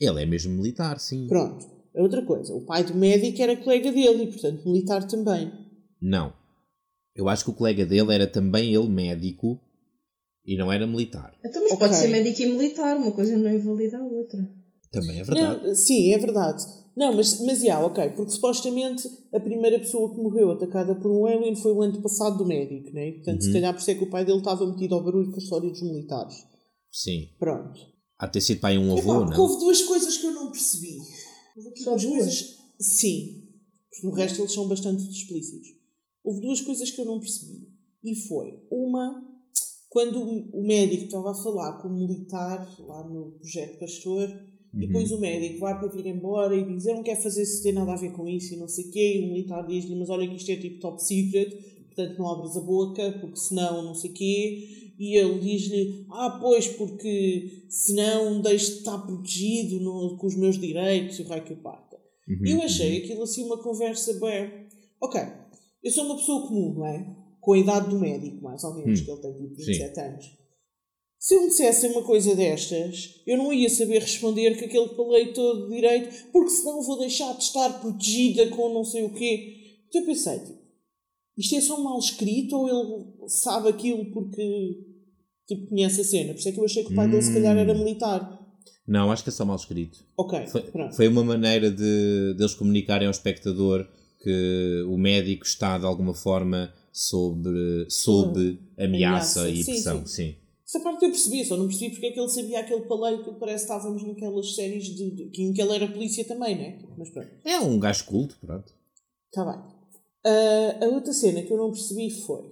ele 0.00 0.22
é 0.22 0.26
mesmo 0.26 0.54
militar, 0.54 0.98
sim. 0.98 1.26
Pronto. 1.26 1.66
É 1.94 2.02
outra 2.02 2.24
coisa. 2.24 2.54
O 2.54 2.62
pai 2.62 2.84
do 2.84 2.94
médico 2.94 3.40
era 3.40 3.56
colega 3.56 3.92
dele 3.92 4.24
e, 4.24 4.26
portanto, 4.28 4.64
militar 4.64 5.06
também. 5.06 5.52
Não. 6.00 6.32
Eu 7.14 7.28
acho 7.28 7.44
que 7.44 7.50
o 7.50 7.54
colega 7.54 7.84
dele 7.84 8.14
era 8.14 8.26
também 8.26 8.74
ele 8.74 8.88
médico 8.88 9.60
e 10.44 10.56
não 10.56 10.72
era 10.72 10.86
militar. 10.86 11.34
Então, 11.44 11.62
mas 11.62 11.72
Ok. 11.72 11.86
pode 11.86 11.96
ser 11.96 12.08
médico 12.08 12.40
e 12.42 12.46
militar, 12.46 12.96
uma 12.96 13.12
coisa 13.12 13.36
não 13.36 13.52
invalida 13.52 13.98
a 13.98 14.02
outra. 14.04 14.48
Também 14.90 15.20
é 15.20 15.22
verdade. 15.24 15.66
Não, 15.66 15.74
sim, 15.74 16.12
é 16.14 16.18
verdade. 16.18 16.64
Não, 16.96 17.14
mas, 17.14 17.40
mas 17.40 17.60
já, 17.60 17.84
ok, 17.84 18.10
porque 18.10 18.32
supostamente 18.32 19.08
a 19.32 19.40
primeira 19.40 19.78
pessoa 19.78 20.10
que 20.14 20.20
morreu 20.20 20.50
atacada 20.50 20.94
por 20.94 21.10
um 21.10 21.24
alien 21.26 21.56
foi 21.56 21.72
o 21.72 21.80
antepassado 21.82 22.36
do 22.38 22.44
médico, 22.46 22.90
né? 22.92 23.12
Portanto, 23.12 23.40
Uhum. 23.40 23.46
se 23.46 23.52
calhar 23.52 23.72
por 23.72 23.80
isso 23.80 23.90
é 23.90 23.94
que 23.94 24.04
o 24.04 24.10
pai 24.10 24.24
dele 24.24 24.38
estava 24.38 24.66
metido 24.66 24.94
ao 24.94 25.02
barulho 25.02 25.30
com 25.30 25.36
a 25.36 25.42
história 25.42 25.70
dos 25.70 25.82
militares. 25.82 26.34
Sim. 26.90 27.28
Pronto. 27.38 27.80
Há 28.18 28.26
de 28.26 28.32
ter 28.32 28.40
sido 28.42 28.60
pai 28.60 28.76
um 28.76 28.92
Epá, 28.96 29.00
avô, 29.00 29.20
porque 29.20 29.36
não? 29.36 29.42
houve 29.42 29.58
duas 29.64 29.82
coisas 29.82 30.16
que 30.18 30.26
eu 30.26 30.32
não 30.32 30.50
percebi. 30.50 30.98
Houve 31.56 31.78
Só 31.78 31.90
duas 31.96 32.04
coisas. 32.04 32.56
Sim. 32.78 33.42
Porque 33.90 34.06
no 34.06 34.12
resto 34.12 34.40
eles 34.42 34.52
são 34.52 34.68
bastante 34.68 35.02
explícitos. 35.10 35.68
Houve 36.22 36.40
duas 36.42 36.60
coisas 36.60 36.90
que 36.90 37.00
eu 37.00 37.04
não 37.06 37.18
percebi. 37.18 37.68
E 38.04 38.14
foi 38.14 38.60
uma, 38.70 39.24
quando 39.88 40.20
o 40.22 40.62
médico 40.66 41.04
estava 41.04 41.30
a 41.30 41.34
falar 41.34 41.80
com 41.80 41.88
o 41.88 41.92
militar 41.94 42.68
lá 42.80 43.08
no 43.08 43.32
projeto 43.32 43.78
Pastor, 43.78 44.28
e 44.74 44.86
depois 44.86 45.10
o 45.12 45.20
médico 45.20 45.60
vai 45.60 45.78
para 45.78 45.88
vir 45.88 46.06
embora 46.06 46.56
e 46.56 46.64
diz: 46.64 46.86
Eu 46.86 46.94
não 46.96 47.02
quero 47.02 47.20
fazer 47.20 47.44
se 47.44 47.62
tem 47.62 47.72
nada 47.72 47.92
a 47.92 47.96
ver 47.96 48.12
com 48.12 48.26
isso 48.28 48.54
e 48.54 48.56
não 48.56 48.68
sei 48.68 48.84
o 48.86 48.90
quê. 48.90 49.16
E 49.16 49.24
o 49.24 49.28
militar 49.28 49.66
diz-lhe: 49.66 49.94
Mas 49.94 50.08
olha 50.10 50.26
que 50.28 50.36
isto 50.36 50.50
é 50.50 50.56
tipo 50.56 50.80
top 50.80 51.02
secret, 51.04 51.50
portanto 51.86 52.18
não 52.18 52.28
abres 52.30 52.56
a 52.56 52.60
boca, 52.60 53.12
porque 53.20 53.36
senão 53.36 53.82
não 53.82 53.94
sei 53.94 54.10
o 54.10 54.14
quê. 54.14 54.68
E 54.98 55.16
ele 55.16 55.38
diz-lhe: 55.40 56.06
Ah, 56.10 56.38
pois, 56.40 56.68
porque 56.68 57.64
senão 57.68 58.40
deixo 58.40 58.72
de 58.72 58.78
estar 58.78 58.98
protegido 58.98 59.80
no- 59.80 60.16
com 60.16 60.26
os 60.26 60.34
meus 60.36 60.58
direitos 60.58 61.18
e 61.18 61.22
o 61.22 61.26
raio 61.26 61.44
que 61.44 61.52
o 61.52 61.56
parta. 61.56 61.98
Uhum, 62.28 62.46
eu 62.46 62.62
achei 62.62 62.98
aquilo 62.98 63.22
assim 63.24 63.44
uma 63.44 63.58
conversa 63.58 64.14
bem. 64.14 64.66
Ok, 65.00 65.20
eu 65.82 65.90
sou 65.90 66.04
uma 66.04 66.16
pessoa 66.16 66.46
comum, 66.46 66.72
não 66.74 66.86
é? 66.86 67.04
Com 67.40 67.54
a 67.54 67.58
idade 67.58 67.90
do 67.90 67.98
médico, 67.98 68.40
mais 68.42 68.62
ou 68.62 68.74
menos, 68.74 69.00
Hum. 69.00 69.04
que 69.04 69.10
ele 69.10 69.20
tem 69.20 69.32
tipo 69.32 69.60
Sim. 69.60 69.66
27 69.66 70.00
anos. 70.00 70.30
Se 71.22 71.36
eu 71.36 71.42
me 71.42 71.50
dissessem 71.50 71.92
uma 71.92 72.02
coisa 72.02 72.34
destas, 72.34 73.22
eu 73.24 73.38
não 73.38 73.52
ia 73.52 73.70
saber 73.70 74.00
responder 74.00 74.58
com 74.58 74.64
aquele 74.64 74.88
paleio 74.88 75.32
todo 75.32 75.68
de 75.68 75.76
direito, 75.76 76.32
porque 76.32 76.50
senão 76.50 76.82
vou 76.82 76.98
deixar 76.98 77.32
de 77.34 77.44
estar 77.44 77.80
protegida 77.80 78.48
com 78.48 78.74
não 78.74 78.84
sei 78.84 79.04
o 79.04 79.14
quê. 79.14 79.84
Então 79.88 80.00
eu 80.00 80.06
pensei, 80.08 80.40
tipo, 80.40 80.58
isto 81.38 81.54
é 81.54 81.60
só 81.60 81.80
mal 81.80 81.96
escrito 82.00 82.56
ou 82.56 82.68
ele 82.68 83.28
sabe 83.28 83.68
aquilo 83.68 84.04
porque 84.06 84.80
tipo, 85.46 85.68
conhece 85.68 86.00
a 86.00 86.04
cena? 86.04 86.32
Por 86.32 86.40
isso 86.40 86.48
é 86.48 86.52
que 86.52 86.58
eu 86.58 86.64
achei 86.64 86.84
que 86.84 86.92
o 86.92 86.96
pai 86.96 87.08
dele 87.08 87.22
se 87.22 87.32
calhar 87.32 87.56
era 87.56 87.72
militar. 87.72 88.40
Não, 88.84 89.12
acho 89.12 89.22
que 89.22 89.28
é 89.28 89.32
só 89.32 89.44
mal 89.44 89.54
escrito. 89.54 90.04
Ok, 90.16 90.48
Foi, 90.48 90.62
pronto. 90.62 90.96
foi 90.96 91.06
uma 91.06 91.22
maneira 91.22 91.70
de 91.70 92.34
deles 92.36 92.56
comunicarem 92.56 93.06
ao 93.06 93.12
espectador 93.12 93.86
que 94.20 94.84
o 94.88 94.98
médico 94.98 95.44
está 95.44 95.78
de 95.78 95.86
alguma 95.86 96.14
forma 96.14 96.74
sob, 96.92 97.48
sob 97.88 98.58
ameaça 98.76 99.42
Ameaça, 99.42 99.48
e 99.50 99.62
sim, 99.62 99.70
pressão. 99.70 100.04
Sim. 100.04 100.41
Essa 100.74 100.80
parte 100.82 101.04
eu 101.04 101.10
percebi, 101.10 101.44
só 101.44 101.54
não 101.54 101.66
percebi 101.68 101.90
porque 101.90 102.06
é 102.06 102.12
que 102.12 102.18
ele 102.18 102.28
sabia 102.30 102.60
aquele 102.60 102.80
paleio 102.86 103.22
que 103.22 103.30
parece 103.32 103.66
que 103.66 103.72
estávamos 103.74 104.02
naquelas 104.04 104.54
séries 104.54 104.84
de, 104.84 105.10
de- 105.10 105.28
que- 105.28 105.42
em 105.42 105.52
que 105.52 105.60
ele 105.60 105.74
era 105.74 105.86
polícia 105.86 106.24
também, 106.24 106.56
né? 106.56 106.82
Mas 106.96 107.10
pronto, 107.10 107.28
É 107.44 107.60
um 107.60 107.78
gajo 107.78 108.06
culto, 108.06 108.38
pronto. 108.40 108.72
está 109.26 109.44
bem. 109.44 109.62
Ah, 110.24 110.78
a 110.82 110.86
outra 110.88 111.12
cena 111.12 111.42
que 111.42 111.52
eu 111.52 111.58
não 111.58 111.70
percebi 111.72 112.08
foi. 112.08 112.50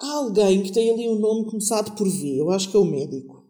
Há 0.00 0.10
alguém 0.14 0.62
que 0.62 0.72
tem 0.72 0.90
ali 0.90 1.06
um 1.06 1.18
nome 1.18 1.44
começado 1.50 1.94
por 1.96 2.08
V, 2.08 2.40
eu 2.40 2.50
acho 2.50 2.70
que 2.70 2.76
é 2.78 2.80
o 2.80 2.84
médico. 2.86 3.44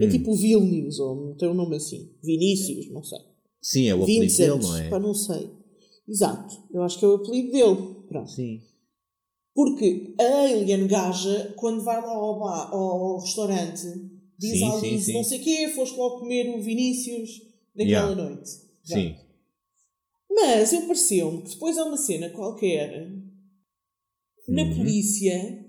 É 0.00 0.06
Hum. 0.06 0.08
tipo 0.10 0.32
o 0.32 0.34
Vilnius, 0.36 0.98
ou 0.98 1.36
tem 1.36 1.48
um 1.48 1.54
nome 1.54 1.76
assim. 1.76 2.10
Vinícius, 2.20 2.90
não 2.90 3.04
sei. 3.04 3.20
Sim, 3.60 3.86
é 3.86 3.94
o 3.94 4.02
apelido 4.02 4.22
Vincent, 4.24 4.48
dele, 4.54 4.62
não 4.64 4.76
é? 4.76 4.88
pá, 4.88 4.98
não 4.98 5.14
sei. 5.14 5.50
Exato, 6.08 6.64
eu 6.74 6.82
acho 6.82 6.98
que 6.98 7.04
é 7.04 7.08
o 7.08 7.14
apelido 7.14 7.52
dele. 7.52 7.94
Pronto. 8.08 8.28
Sim. 8.28 8.60
Porque 9.54 10.14
a 10.18 10.44
Alien 10.44 10.86
gaja, 10.86 11.52
quando 11.56 11.82
vai 11.82 12.00
lá 12.00 12.12
ao, 12.12 12.38
bar, 12.40 12.70
ao 12.72 13.18
restaurante, 13.20 13.82
diz 14.38 14.58
Sim, 14.58 14.64
à 14.64 14.80
sim, 14.80 14.90
Liz, 14.90 15.04
sim. 15.04 15.12
não 15.12 15.24
sei 15.24 15.40
o 15.40 15.42
quê, 15.44 15.68
foste 15.74 15.98
lá 15.98 16.10
comer 16.10 16.48
o 16.56 16.60
Vinícius 16.62 17.30
naquela 17.74 18.10
Yeah. 18.10 18.14
noite. 18.14 18.50
Já. 18.84 18.96
Sim. 18.96 19.14
Mas 20.30 20.72
eu 20.72 20.82
pareceu-me 20.82 21.42
que 21.42 21.50
depois 21.50 21.76
há 21.76 21.84
uma 21.84 21.96
cena 21.98 22.30
qualquer 22.30 23.10
na 24.48 24.62
Uhum. 24.62 24.76
polícia, 24.76 25.66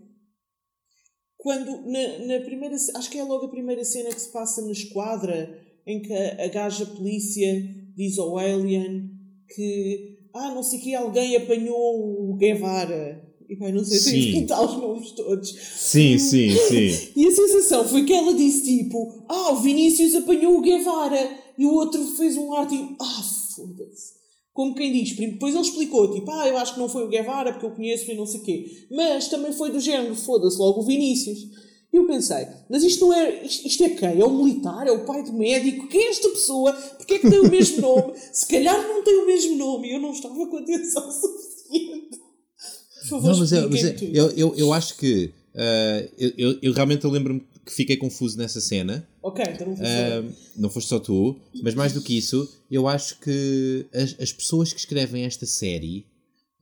quando 1.38 1.82
na, 1.92 2.20
na 2.20 2.40
primeira, 2.46 2.76
acho 2.76 3.10
que 3.10 3.18
é 3.18 3.24
logo 3.24 3.46
a 3.46 3.52
primeira 3.52 3.84
cena 3.84 4.10
que 4.10 4.22
se 4.22 4.32
passa 4.32 4.62
na 4.62 4.72
esquadra, 4.72 5.60
em 5.86 6.02
que 6.02 6.14
a, 6.14 6.46
a 6.46 6.48
gaja 6.48 6.86
polícia 6.86 7.54
diz 7.96 8.18
ao 8.18 8.38
Alien 8.38 9.12
que 9.54 10.18
ah, 10.34 10.52
não 10.56 10.64
sei 10.64 10.80
que 10.80 10.96
alguém 10.96 11.36
apanhou 11.36 12.32
o 12.32 12.36
Guevara. 12.38 13.22
E 13.50 13.56
vai, 13.56 13.72
não 13.72 13.84
sei 13.84 13.98
se 13.98 14.32
pintar 14.32 14.64
os 14.64 14.78
nomes 14.78 15.12
todos. 15.12 15.50
Sim, 15.50 16.18
sim, 16.18 16.50
sim. 16.50 17.12
E 17.16 17.28
a 17.28 17.32
sensação 17.32 17.88
foi 17.88 18.04
que 18.04 18.14
ela 18.14 18.34
disse 18.34 18.64
tipo, 18.64 19.26
ah, 19.28 19.52
o 19.52 19.62
Vinícius 19.62 20.16
apanhou 20.16 20.58
o 20.58 20.62
Guevara 20.62 21.38
e 21.58 21.66
o 21.66 21.74
outro 21.74 22.04
fez 22.16 22.38
um 22.38 22.54
arte 22.54 22.76
e 22.76 22.96
ah, 23.00 23.24
foda-se. 23.56 24.14
Como 24.54 24.76
quem 24.76 24.94
diz, 24.94 25.16
depois 25.16 25.56
ele 25.56 25.64
explicou, 25.64 26.14
tipo, 26.14 26.30
ah, 26.32 26.48
eu 26.48 26.58
acho 26.58 26.76
que 26.76 26.80
não 26.80 26.88
foi 26.88 27.04
o 27.04 27.10
Guevara 27.10 27.54
porque 27.54 27.66
eu 27.66 27.72
conheço 27.72 28.12
e 28.12 28.16
não 28.16 28.26
sei 28.26 28.40
o 28.40 28.44
quê. 28.44 28.88
Mas 28.92 29.28
também 29.28 29.52
foi 29.52 29.72
do 29.72 29.80
género, 29.80 30.16
foda-se 30.16 30.58
logo 30.58 30.82
o 30.82 30.86
Vinícius. 30.86 31.40
E 31.94 31.98
eu 31.98 32.08
pensei, 32.08 32.48
mas 32.68 32.84
isto 32.84 33.06
não 33.06 33.14
é. 33.14 33.46
Isto, 33.46 33.68
isto, 33.68 33.84
é 33.84 33.90
quem? 33.90 34.20
É 34.20 34.26
o 34.26 34.32
militar? 34.32 34.88
É 34.88 34.92
o 34.92 35.06
pai 35.06 35.22
do 35.22 35.34
médico? 35.34 35.88
Quem 35.88 36.06
é 36.06 36.10
esta 36.10 36.28
pessoa? 36.30 36.74
Porquê 36.74 37.16
é 37.16 37.20
que 37.20 37.30
tem 37.30 37.40
o 37.40 37.50
mesmo 37.50 37.82
nome? 37.82 38.14
Se 38.32 38.48
calhar 38.48 38.88
não 38.88 39.04
tem 39.04 39.16
o 39.16 39.28
mesmo 39.28 39.56
nome 39.58 39.90
e 39.90 39.94
eu 39.94 40.00
não 40.00 40.12
estava 40.12 40.48
com 40.48 40.58
atenção 40.58 41.04
suficiente. 41.12 42.23
Por 43.04 43.10
favor, 43.10 43.32
não, 43.32 43.40
mas, 43.40 43.52
eu, 43.52 43.70
mas 43.70 43.84
eu, 44.02 44.32
eu, 44.32 44.56
eu 44.56 44.74
acho 44.74 44.98
que. 44.98 45.32
Uh, 45.54 46.10
eu, 46.18 46.58
eu 46.64 46.74
realmente 46.74 47.06
lembro-me 47.06 47.44
que 47.66 47.74
fiquei 47.74 47.96
confuso 47.96 48.38
nessa 48.38 48.60
cena. 48.60 49.08
Ok, 49.22 49.44
então 49.48 49.68
não 49.68 49.76
foste 49.76 49.92
uh, 49.92 50.36
Não 50.58 50.70
foste 50.70 50.88
só 50.90 51.00
tu, 51.00 51.40
mas 51.62 51.76
mais 51.76 51.94
do 51.94 52.02
que 52.02 52.18
isso, 52.18 52.50
eu 52.70 52.88
acho 52.88 53.20
que 53.20 53.86
as, 53.94 54.16
as 54.20 54.34
pessoas 54.34 54.74
que 54.74 54.80
escrevem 54.80 55.24
esta 55.24 55.46
série 55.46 56.06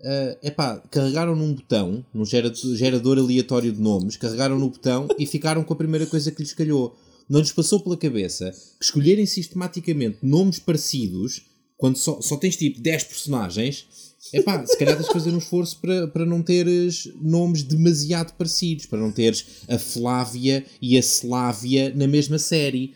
uh, 0.01 0.37
epá, 0.43 0.77
carregaram 0.91 1.35
num 1.35 1.53
botão, 1.53 2.05
num 2.13 2.25
gerador, 2.25 2.75
gerador 2.75 3.17
aleatório 3.17 3.71
de 3.71 3.81
nomes, 3.81 4.17
carregaram 4.17 4.59
no 4.59 4.69
botão 4.69 5.07
e 5.17 5.25
ficaram 5.25 5.63
com 5.63 5.73
a 5.73 5.77
primeira 5.77 6.05
coisa 6.05 6.31
que 6.31 6.41
lhes 6.41 6.53
calhou. 6.53 6.95
Não 7.29 7.39
lhes 7.39 7.51
passou 7.51 7.79
pela 7.79 7.97
cabeça 7.97 8.51
que 8.51 8.85
escolherem 8.85 9.25
sistematicamente 9.25 10.17
nomes 10.21 10.59
parecidos, 10.59 11.43
quando 11.77 11.97
só, 11.97 12.21
só 12.21 12.37
tens 12.37 12.57
tipo 12.57 12.79
10 12.81 13.05
personagens, 13.05 13.87
epá, 14.33 14.65
se 14.65 14.77
calhar 14.77 14.95
tens 14.95 15.07
de 15.07 15.13
fazer 15.13 15.31
um 15.31 15.37
esforço 15.37 15.79
para, 15.79 16.07
para 16.07 16.25
não 16.25 16.41
teres 16.41 17.09
nomes 17.21 17.63
demasiado 17.63 18.33
parecidos, 18.33 18.85
para 18.85 18.99
não 18.99 19.11
teres 19.11 19.45
a 19.67 19.77
Flávia 19.77 20.65
e 20.81 20.97
a 20.97 20.99
Slávia 20.99 21.93
na 21.95 22.07
mesma 22.07 22.37
série. 22.37 22.93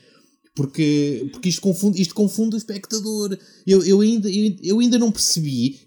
Porque, 0.55 1.27
porque 1.33 1.49
isto, 1.49 1.61
confunde, 1.61 2.01
isto 2.01 2.15
confunde 2.15 2.55
o 2.55 2.57
espectador. 2.57 3.37
Eu, 3.67 3.83
eu, 3.83 3.99
ainda, 3.99 4.29
eu, 4.29 4.55
eu 4.63 4.79
ainda 4.79 4.97
não 4.97 5.11
percebi 5.11 5.81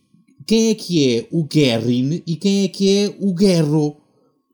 quem 0.47 0.71
é 0.71 0.75
que 0.75 1.17
é 1.17 1.29
o 1.31 1.45
Guerrin 1.45 2.23
e 2.27 2.37
quem 2.37 2.65
é 2.65 2.69
que 2.69 2.99
é 2.99 3.17
o 3.19 3.33
Guerro. 3.33 3.97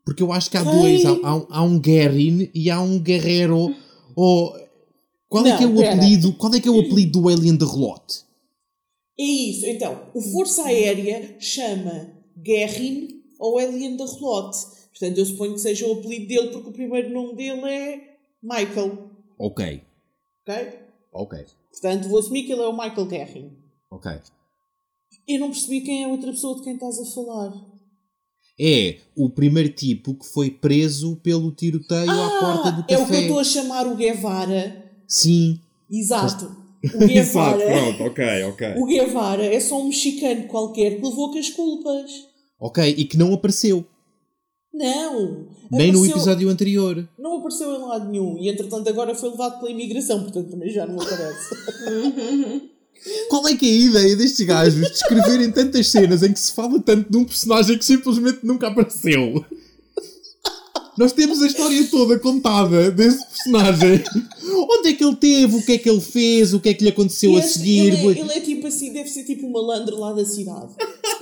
Porque 0.05 0.23
eu 0.23 0.33
acho 0.33 0.51
que 0.51 0.57
há 0.57 0.63
dois. 0.63 1.05
Há, 1.05 1.11
há, 1.11 1.47
há, 1.51 1.63
um 1.63 1.81
Guerrin 1.81 2.49
e 2.55 2.71
há 2.71 2.81
um 2.81 2.99
Guerrero. 3.01 3.75
Ou, 4.15 4.55
qual, 5.29 5.45
é 5.45 5.49
não, 5.49 5.55
é 5.57 5.59
que 5.59 5.65
é 5.65 5.67
o 5.67 5.81
apelido, 5.81 6.33
qual 6.35 6.55
é 6.55 6.61
que 6.61 6.69
é 6.69 6.71
o 6.71 6.79
apelido 6.79 7.21
do 7.21 7.29
Alien 7.29 7.57
de 7.57 7.65
Relote? 7.65 8.23
É 9.19 9.23
isso. 9.23 9.67
Então, 9.67 10.11
o 10.15 10.21
Força 10.21 10.65
Aérea 10.65 11.37
chama 11.39 12.13
Guerrin 12.37 13.23
ou 13.39 13.59
Alien 13.59 13.97
de 13.97 14.05
Relote. 14.05 14.59
Portanto, 14.91 15.19
eu 15.19 15.27
suponho 15.27 15.55
que 15.55 15.61
seja 15.61 15.87
o 15.87 15.93
apelido 15.93 16.27
dele 16.27 16.49
porque 16.49 16.69
o 16.69 16.73
primeiro 16.73 17.11
nome 17.11 17.35
dele 17.35 17.67
é 17.69 18.17
Michael. 18.43 19.11
Ok. 19.39 19.83
Ok? 20.43 20.79
Ok. 21.13 21.45
Portanto, 21.71 22.09
vou 22.09 22.19
assumir 22.19 22.45
que 22.45 22.53
ele 22.53 22.63
é 22.63 22.67
o 22.67 22.73
Michael 22.73 23.07
Guerrin. 23.07 23.53
Ok. 23.91 24.13
Eu 25.27 25.41
não 25.41 25.51
percebi 25.51 25.81
quem 25.81 26.03
é 26.03 26.07
a 26.07 26.09
outra 26.09 26.31
pessoa 26.31 26.57
de 26.57 26.63
quem 26.63 26.75
estás 26.75 26.99
a 26.99 27.05
falar. 27.07 27.53
É 28.59 28.99
o 29.17 29.29
primeiro 29.29 29.71
tipo 29.71 30.15
que 30.15 30.27
foi 30.27 30.51
preso 30.51 31.17
pelo 31.17 31.51
tiroteio 31.51 32.11
ah, 32.11 32.27
à 32.27 32.41
porta 32.41 32.71
do 32.73 32.83
café. 32.83 32.95
É 32.95 32.99
o 32.99 33.07
que 33.07 33.15
eu 33.15 33.21
estou 33.21 33.39
a 33.41 33.45
chamar 33.45 33.87
o 33.87 33.97
Guevara. 33.97 34.93
Sim. 35.09 35.59
Exato. 35.91 36.64
O 36.95 37.07
Guevara. 37.07 37.65
Exato, 37.65 37.97
pronto, 37.97 38.05
ok, 38.05 38.43
ok. 38.45 38.75
O 38.77 38.87
Guevara 38.87 39.45
é 39.45 39.61
só 39.61 39.81
um 39.81 39.87
mexicano 39.87 40.45
qualquer 40.45 40.97
que 40.97 41.05
levou 41.05 41.31
com 41.31 41.39
as 41.39 41.51
culpas. 41.51 42.11
Ok, 42.61 42.95
e 42.97 43.05
que 43.05 43.17
não 43.17 43.33
apareceu. 43.33 43.85
Não. 44.73 45.47
Nem 45.71 45.91
apareceu, 45.91 45.93
no 45.93 46.07
episódio 46.07 46.49
anterior. 46.49 47.09
Não 47.19 47.39
apareceu 47.39 47.73
em 47.75 47.79
lado 47.79 48.11
nenhum. 48.11 48.37
E 48.39 48.49
entretanto 48.49 48.89
agora 48.89 49.15
foi 49.15 49.31
levado 49.31 49.61
pela 49.61 49.71
imigração, 49.71 50.23
portanto 50.23 50.51
também 50.51 50.71
já 50.71 50.87
não 50.87 51.01
aparece. 51.01 51.55
Qual 53.29 53.47
é 53.49 53.57
que 53.57 53.67
é 53.67 53.71
a 53.71 53.89
ideia 53.91 54.17
destes 54.17 54.47
gajos 54.47 54.81
de 54.81 54.95
escreverem 54.95 55.53
tantas 55.53 55.89
cenas 55.89 56.23
em 56.23 56.33
que 56.33 56.41
se 56.41 56.53
fala 56.53 56.81
tanto 56.81 57.11
de 57.11 57.17
um 57.17 57.25
personagem 57.25 57.77
que 57.77 57.85
simplesmente 57.85 58.41
nunca 58.43 58.69
apareceu? 58.69 59.45
Nós 60.97 61.13
temos 61.13 61.43
a 61.43 61.47
história 61.47 61.87
toda 61.91 62.19
contada 62.19 62.91
desse 62.91 63.27
personagem. 63.27 64.05
Onde 64.45 64.89
é 64.89 64.93
que 64.93 65.05
ele 65.05 65.17
teve? 65.17 65.57
O 65.57 65.65
que 65.65 65.73
é 65.73 65.79
que 65.79 65.91
ele 65.91 66.01
fez? 66.01 66.55
O 66.55 66.61
que 66.61 66.69
é 66.69 66.75
que 66.75 66.85
lhe 66.85 66.91
aconteceu 66.91 67.37
a 67.37 67.43
seguir? 67.43 67.93
Ele 67.93 67.97
é, 67.97 68.21
ele 68.21 68.33
é, 68.33 68.41
tipo 68.41 68.67
assim, 68.67 68.93
deve 68.93 69.09
ser 69.09 69.25
tipo 69.25 69.47
um 69.47 69.51
malandro 69.51 69.99
lá 69.99 70.13
da 70.13 70.25
cidade. 70.25 70.73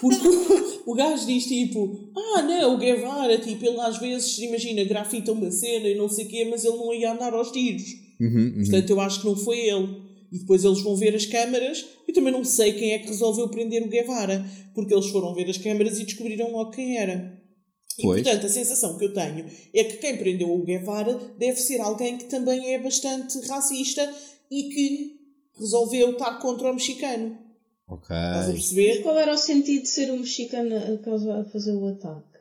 Porque 0.00 0.28
o, 0.28 0.92
o 0.92 0.94
gajo 0.94 1.26
diz 1.26 1.46
tipo: 1.46 2.11
Ah, 2.14 2.42
não, 2.42 2.74
o 2.74 2.78
Guevara, 2.78 3.38
tipo, 3.38 3.64
ele 3.64 3.80
às 3.80 3.98
vezes, 3.98 4.38
imagina, 4.38 4.85
grafita 4.85 5.32
uma 5.32 5.50
cena 5.50 5.88
e 5.88 5.94
não 5.94 6.08
sei 6.08 6.26
o 6.26 6.28
quê, 6.28 6.46
mas 6.50 6.64
ele 6.64 6.76
não 6.76 6.92
ia 6.92 7.12
andar 7.12 7.32
aos 7.32 7.50
tiros. 7.50 7.85
Uhum, 8.20 8.28
uhum. 8.28 8.54
Portanto, 8.62 8.90
eu 8.90 9.00
acho 9.00 9.20
que 9.20 9.26
não 9.26 9.37
foi 9.37 9.58
ele. 9.58 10.12
E 10.30 10.38
depois 10.38 10.64
eles 10.64 10.82
vão 10.82 10.96
ver 10.96 11.14
as 11.14 11.26
câmaras 11.26 11.85
e 12.08 12.12
também 12.12 12.32
não 12.32 12.42
sei 12.42 12.72
quem 12.72 12.92
é 12.92 12.98
que 12.98 13.08
resolveu 13.08 13.48
prender 13.48 13.82
o 13.82 13.88
Guevara, 13.88 14.44
porque 14.74 14.94
eles 14.94 15.08
foram 15.08 15.35
ver 15.35 15.48
as 15.48 15.58
câmaras 15.58 15.98
e 15.98 16.04
descobriram 16.04 16.50
logo 16.50 16.70
quem 16.70 16.96
era. 16.96 17.41
E, 17.98 18.02
portanto, 18.02 18.46
a 18.46 18.48
sensação 18.48 18.96
que 18.96 19.05
eu 19.05 19.12
tenho 19.12 19.46
é 19.74 19.85
que 19.85 19.98
quem 19.98 20.16
prendeu 20.16 20.52
o 20.52 20.62
Guevara 20.62 21.18
deve 21.38 21.61
ser 21.61 21.81
alguém 21.81 22.16
que 22.16 22.24
também 22.24 22.74
é 22.74 22.78
bastante 22.78 23.38
racista 23.46 24.12
e 24.50 24.64
que 24.64 25.20
resolveu 25.59 26.12
estar 26.12 26.38
contra 26.38 26.70
o 26.70 26.74
mexicano. 26.74 27.37
Ok. 27.88 28.14
Estás 28.14 28.48
a 28.48 28.52
perceber? 28.52 29.02
Qual 29.02 29.18
era 29.18 29.35
o 29.35 29.38
sentido 29.38 29.83
de 29.83 29.88
ser 29.88 30.11
o 30.11 30.18
mexicano 30.18 30.74
a 30.76 31.44
fazer 31.44 31.72
o 31.72 31.88
ataque? 31.88 32.33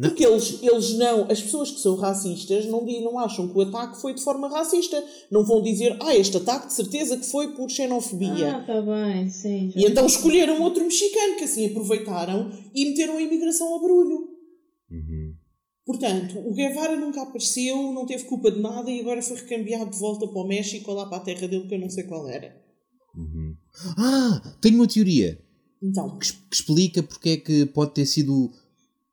Porque 0.00 0.24
eles, 0.24 0.62
eles 0.62 0.96
não, 0.96 1.26
as 1.28 1.42
pessoas 1.42 1.72
que 1.72 1.80
são 1.80 1.96
racistas 1.96 2.66
não, 2.66 2.86
não 3.02 3.18
acham 3.18 3.48
que 3.48 3.58
o 3.58 3.62
ataque 3.62 4.00
foi 4.00 4.14
de 4.14 4.22
forma 4.22 4.48
racista. 4.48 5.02
Não 5.28 5.44
vão 5.44 5.60
dizer, 5.60 5.96
ah, 6.00 6.14
este 6.14 6.36
ataque 6.36 6.68
de 6.68 6.74
certeza 6.74 7.16
que 7.16 7.26
foi 7.26 7.48
por 7.54 7.68
xenofobia. 7.68 8.58
Ah, 8.58 8.64
tá 8.64 8.80
bem, 8.80 9.28
sim. 9.28 9.72
E 9.74 9.84
então 9.84 10.06
escolheram 10.06 10.62
outro 10.62 10.84
mexicano 10.84 11.36
que 11.36 11.44
assim 11.44 11.66
aproveitaram 11.66 12.48
e 12.72 12.84
meteram 12.90 13.16
a 13.16 13.22
imigração 13.22 13.72
ao 13.72 13.80
barulho. 13.80 14.27
Uhum. 14.90 15.34
Portanto, 15.84 16.38
o 16.38 16.52
Guevara 16.52 16.96
nunca 16.96 17.22
apareceu, 17.22 17.92
não 17.92 18.04
teve 18.04 18.24
culpa 18.24 18.50
de 18.50 18.60
nada 18.60 18.90
e 18.90 19.00
agora 19.00 19.22
foi 19.22 19.36
recambiado 19.36 19.90
de 19.90 19.98
volta 19.98 20.26
para 20.28 20.40
o 20.40 20.46
México 20.46 20.90
ou 20.90 20.96
lá 20.96 21.06
para 21.06 21.16
a 21.16 21.24
terra 21.24 21.48
dele 21.48 21.66
que 21.66 21.74
eu 21.74 21.78
não 21.78 21.88
sei 21.88 22.04
qual 22.04 22.28
era. 22.28 22.54
Uhum. 23.16 23.56
Ah, 23.96 24.56
tenho 24.60 24.76
uma 24.76 24.86
teoria. 24.86 25.38
Então. 25.82 26.18
Que, 26.18 26.32
que 26.32 26.56
explica 26.56 27.02
porque 27.02 27.30
é 27.30 27.36
que 27.38 27.66
pode 27.66 27.94
ter 27.94 28.06
sido 28.06 28.52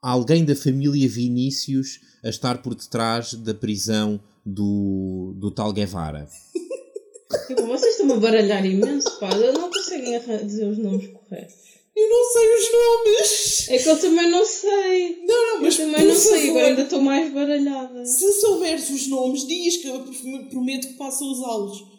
alguém 0.01 0.43
da 0.43 0.55
família 0.55 1.07
Vinícius 1.07 1.99
a 2.23 2.29
estar 2.29 2.61
por 2.61 2.75
detrás 2.75 3.33
da 3.33 3.53
prisão 3.53 4.19
do, 4.45 5.33
do 5.37 5.51
tal 5.51 5.71
Guevara. 5.71 6.27
Tipo, 7.47 7.65
vocês 7.67 7.99
estão 7.99 8.15
a 8.15 8.19
baralhar 8.19 8.65
imenso, 8.65 9.19
pá. 9.19 9.29
Não 9.35 9.69
conseguem 9.69 10.19
dizer 10.45 10.67
os 10.67 10.77
nomes 10.77 11.07
corretos. 11.07 11.55
Eu 11.95 12.09
não 12.09 12.31
sei 12.31 12.55
os 12.55 12.71
nomes! 12.73 13.69
É 13.69 13.77
que 13.77 13.89
eu 13.89 13.99
também 13.99 14.29
não 14.29 14.45
sei. 14.45 15.23
Não, 15.25 15.53
não, 15.53 15.61
mas 15.61 15.79
eu 15.79 15.85
também 15.85 16.05
não 16.05 16.15
sei, 16.15 16.49
agora 16.49 16.67
ainda 16.67 16.81
estou 16.81 17.01
mais 17.01 17.33
baralhada. 17.33 18.05
Se 18.05 18.33
souberes 18.41 18.89
os 18.89 19.07
nomes, 19.07 19.47
diz 19.47 19.77
que 19.77 19.87
eu 19.87 20.03
prometo 20.49 20.89
que 20.89 20.93
passo 20.95 21.23
a 21.23 21.27
usá-los. 21.27 21.95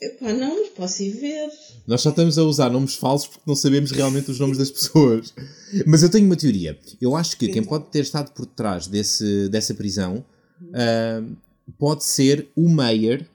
Epá, 0.00 0.32
não, 0.32 0.60
mas 0.60 0.68
posso 0.68 1.02
ir 1.02 1.10
ver. 1.10 1.50
Nós 1.86 2.00
só 2.00 2.10
estamos 2.10 2.38
a 2.38 2.44
usar 2.44 2.70
nomes 2.70 2.94
falsos 2.94 3.26
porque 3.28 3.44
não 3.46 3.56
sabemos 3.56 3.90
realmente 3.90 4.30
os 4.30 4.38
nomes 4.38 4.56
das 4.56 4.70
pessoas. 4.70 5.34
Mas 5.86 6.02
eu 6.02 6.10
tenho 6.10 6.26
uma 6.26 6.36
teoria. 6.36 6.78
Eu 7.00 7.16
acho 7.16 7.36
que 7.36 7.48
quem 7.48 7.62
pode 7.62 7.86
ter 7.86 8.00
estado 8.00 8.32
por 8.32 8.46
trás 8.46 8.86
desse, 8.86 9.48
dessa 9.48 9.74
prisão 9.74 10.24
uh, 10.62 11.36
pode 11.78 12.04
ser 12.04 12.48
o 12.56 12.68
Meyer, 12.68 13.28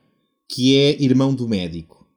que 0.47 0.77
é 0.77 1.03
irmão 1.03 1.35
do 1.35 1.47
médico. 1.47 2.07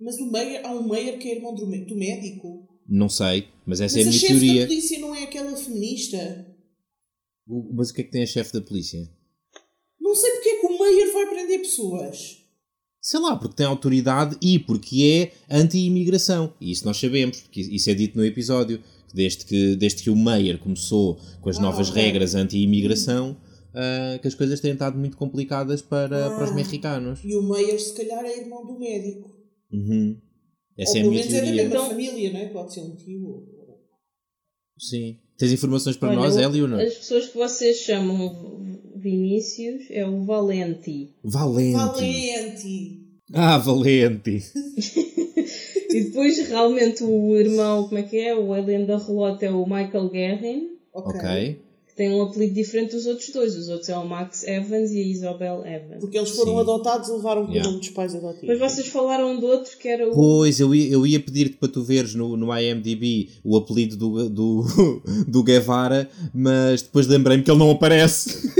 Mas 0.00 0.16
o 0.18 0.30
Meyer, 0.30 0.64
há 0.64 0.70
um 0.70 0.88
Meyer 0.88 1.18
que 1.18 1.28
é 1.28 1.36
irmão 1.36 1.54
do, 1.54 1.66
do 1.66 1.96
médico? 1.96 2.67
Não 2.88 3.08
sei, 3.08 3.48
mas 3.66 3.80
essa 3.80 3.98
mas 3.98 4.06
é 4.06 4.08
a 4.08 4.10
minha 4.10 4.20
teoria. 4.20 4.38
Mas 4.38 4.48
a 4.48 4.54
chefe 4.54 4.60
da 4.60 4.66
polícia 4.66 4.98
não 4.98 5.14
é 5.14 5.22
aquela 5.24 5.56
feminista? 5.56 6.46
Mas 7.46 7.90
o 7.90 7.94
que 7.94 8.00
é 8.00 8.04
que 8.04 8.10
tem 8.10 8.22
a 8.22 8.26
chefe 8.26 8.52
da 8.52 8.60
polícia? 8.62 9.10
Não 10.00 10.14
sei 10.14 10.30
porque 10.32 10.48
é 10.48 10.60
que 10.60 10.66
o 10.66 10.78
Meyer 10.78 11.12
vai 11.12 11.26
prender 11.26 11.58
pessoas. 11.58 12.38
Sei 13.00 13.20
lá, 13.20 13.36
porque 13.36 13.56
tem 13.56 13.66
autoridade 13.66 14.36
e 14.40 14.58
porque 14.58 15.32
é 15.50 15.54
anti-imigração. 15.54 16.54
E 16.60 16.70
isso 16.70 16.84
nós 16.84 16.96
sabemos, 16.96 17.40
porque 17.40 17.60
isso 17.60 17.90
é 17.90 17.94
dito 17.94 18.16
no 18.16 18.24
episódio. 18.24 18.82
Desde 19.12 19.44
que, 19.46 19.76
desde 19.76 20.02
que 20.02 20.10
o 20.10 20.16
Meyer 20.16 20.58
começou 20.58 21.18
com 21.40 21.48
as 21.48 21.56
ah, 21.58 21.62
novas 21.62 21.88
regras 21.88 22.34
anti-imigração, 22.34 23.38
uh, 23.70 24.18
que 24.20 24.28
as 24.28 24.34
coisas 24.34 24.60
têm 24.60 24.72
estado 24.72 24.98
muito 24.98 25.16
complicadas 25.16 25.80
para, 25.80 26.26
ah, 26.26 26.30
para 26.30 26.44
os 26.44 26.54
mexicanos. 26.54 27.20
E 27.24 27.34
o 27.34 27.42
Meyer, 27.42 27.80
se 27.80 27.94
calhar, 27.94 28.22
é 28.24 28.40
irmão 28.40 28.66
do 28.66 28.78
médico. 28.78 29.30
Uhum. 29.72 30.20
Essa 30.78 30.92
Ou 30.92 30.98
é 30.98 31.00
a 31.00 31.10
minha 31.10 31.26
teoria. 31.26 31.50
é 31.50 31.54
da 31.56 31.62
então, 31.64 31.88
família, 31.88 32.32
não 32.32 32.40
é? 32.40 32.46
Pode 32.46 32.72
ser 32.72 32.80
um 32.80 32.94
tio. 32.94 33.46
Sim. 34.78 35.18
Tens 35.36 35.52
informações 35.52 35.96
para 35.96 36.10
Olha, 36.10 36.18
nós, 36.18 36.36
Hélio, 36.36 36.64
ou 36.64 36.68
não? 36.68 36.78
As 36.78 36.94
pessoas 36.94 37.28
que 37.28 37.36
vocês 37.36 37.78
chamam 37.78 38.78
Vinícius 38.96 39.86
é 39.90 40.06
o 40.06 40.24
Valenti. 40.24 41.14
Valenti. 41.22 41.72
Valenti. 41.72 43.08
Ah, 43.32 43.58
Valenti. 43.58 44.42
e 45.90 46.04
depois 46.04 46.38
realmente 46.48 47.02
o 47.02 47.36
irmão, 47.36 47.84
como 47.88 47.98
é 47.98 48.02
que 48.02 48.18
é? 48.18 48.34
O 48.36 48.52
alien 48.52 48.86
da 48.86 48.98
relota 48.98 49.46
é 49.46 49.50
o 49.50 49.64
Michael 49.64 50.08
Guerin. 50.10 50.68
Ok. 50.92 51.20
Que 51.20 51.67
tem 51.98 52.10
um 52.14 52.22
apelido 52.22 52.54
diferente 52.54 52.92
dos 52.92 53.04
outros 53.06 53.28
dois. 53.30 53.56
Os 53.56 53.68
outros 53.68 53.88
é 53.88 53.98
o 53.98 54.06
Max 54.08 54.44
Evans 54.44 54.92
e 54.92 55.00
a 55.02 55.06
Isabel 55.06 55.66
Evans. 55.66 56.00
Porque 56.00 56.16
eles 56.16 56.30
foram 56.30 56.54
Sim. 56.54 56.60
adotados 56.60 57.08
e 57.08 57.12
levaram 57.12 57.44
com 57.44 57.50
Yeah. 57.52 57.68
o 57.68 57.72
nome 57.72 57.80
dos 57.84 57.90
pais 57.92 58.14
adotivos. 58.14 58.48
Depois 58.48 58.72
vocês 58.72 58.86
falaram 58.86 59.38
do 59.40 59.46
outro 59.46 59.76
que 59.76 59.88
era 59.88 60.08
o. 60.08 60.14
Pois, 60.14 60.60
eu 60.60 60.72
ia, 60.74 60.88
eu 60.92 61.06
ia 61.06 61.18
pedir-te 61.20 61.56
para 61.56 61.68
tu 61.68 61.82
veres 61.82 62.14
no, 62.14 62.36
no 62.36 62.56
IMDb 62.56 63.28
o 63.44 63.56
apelido 63.56 63.96
do, 63.96 64.30
do, 64.30 64.64
do 65.28 65.42
Guevara, 65.42 66.08
mas 66.32 66.82
depois 66.82 67.06
lembrei-me 67.08 67.42
que 67.42 67.50
ele 67.50 67.58
não 67.58 67.70
aparece. 67.72 68.48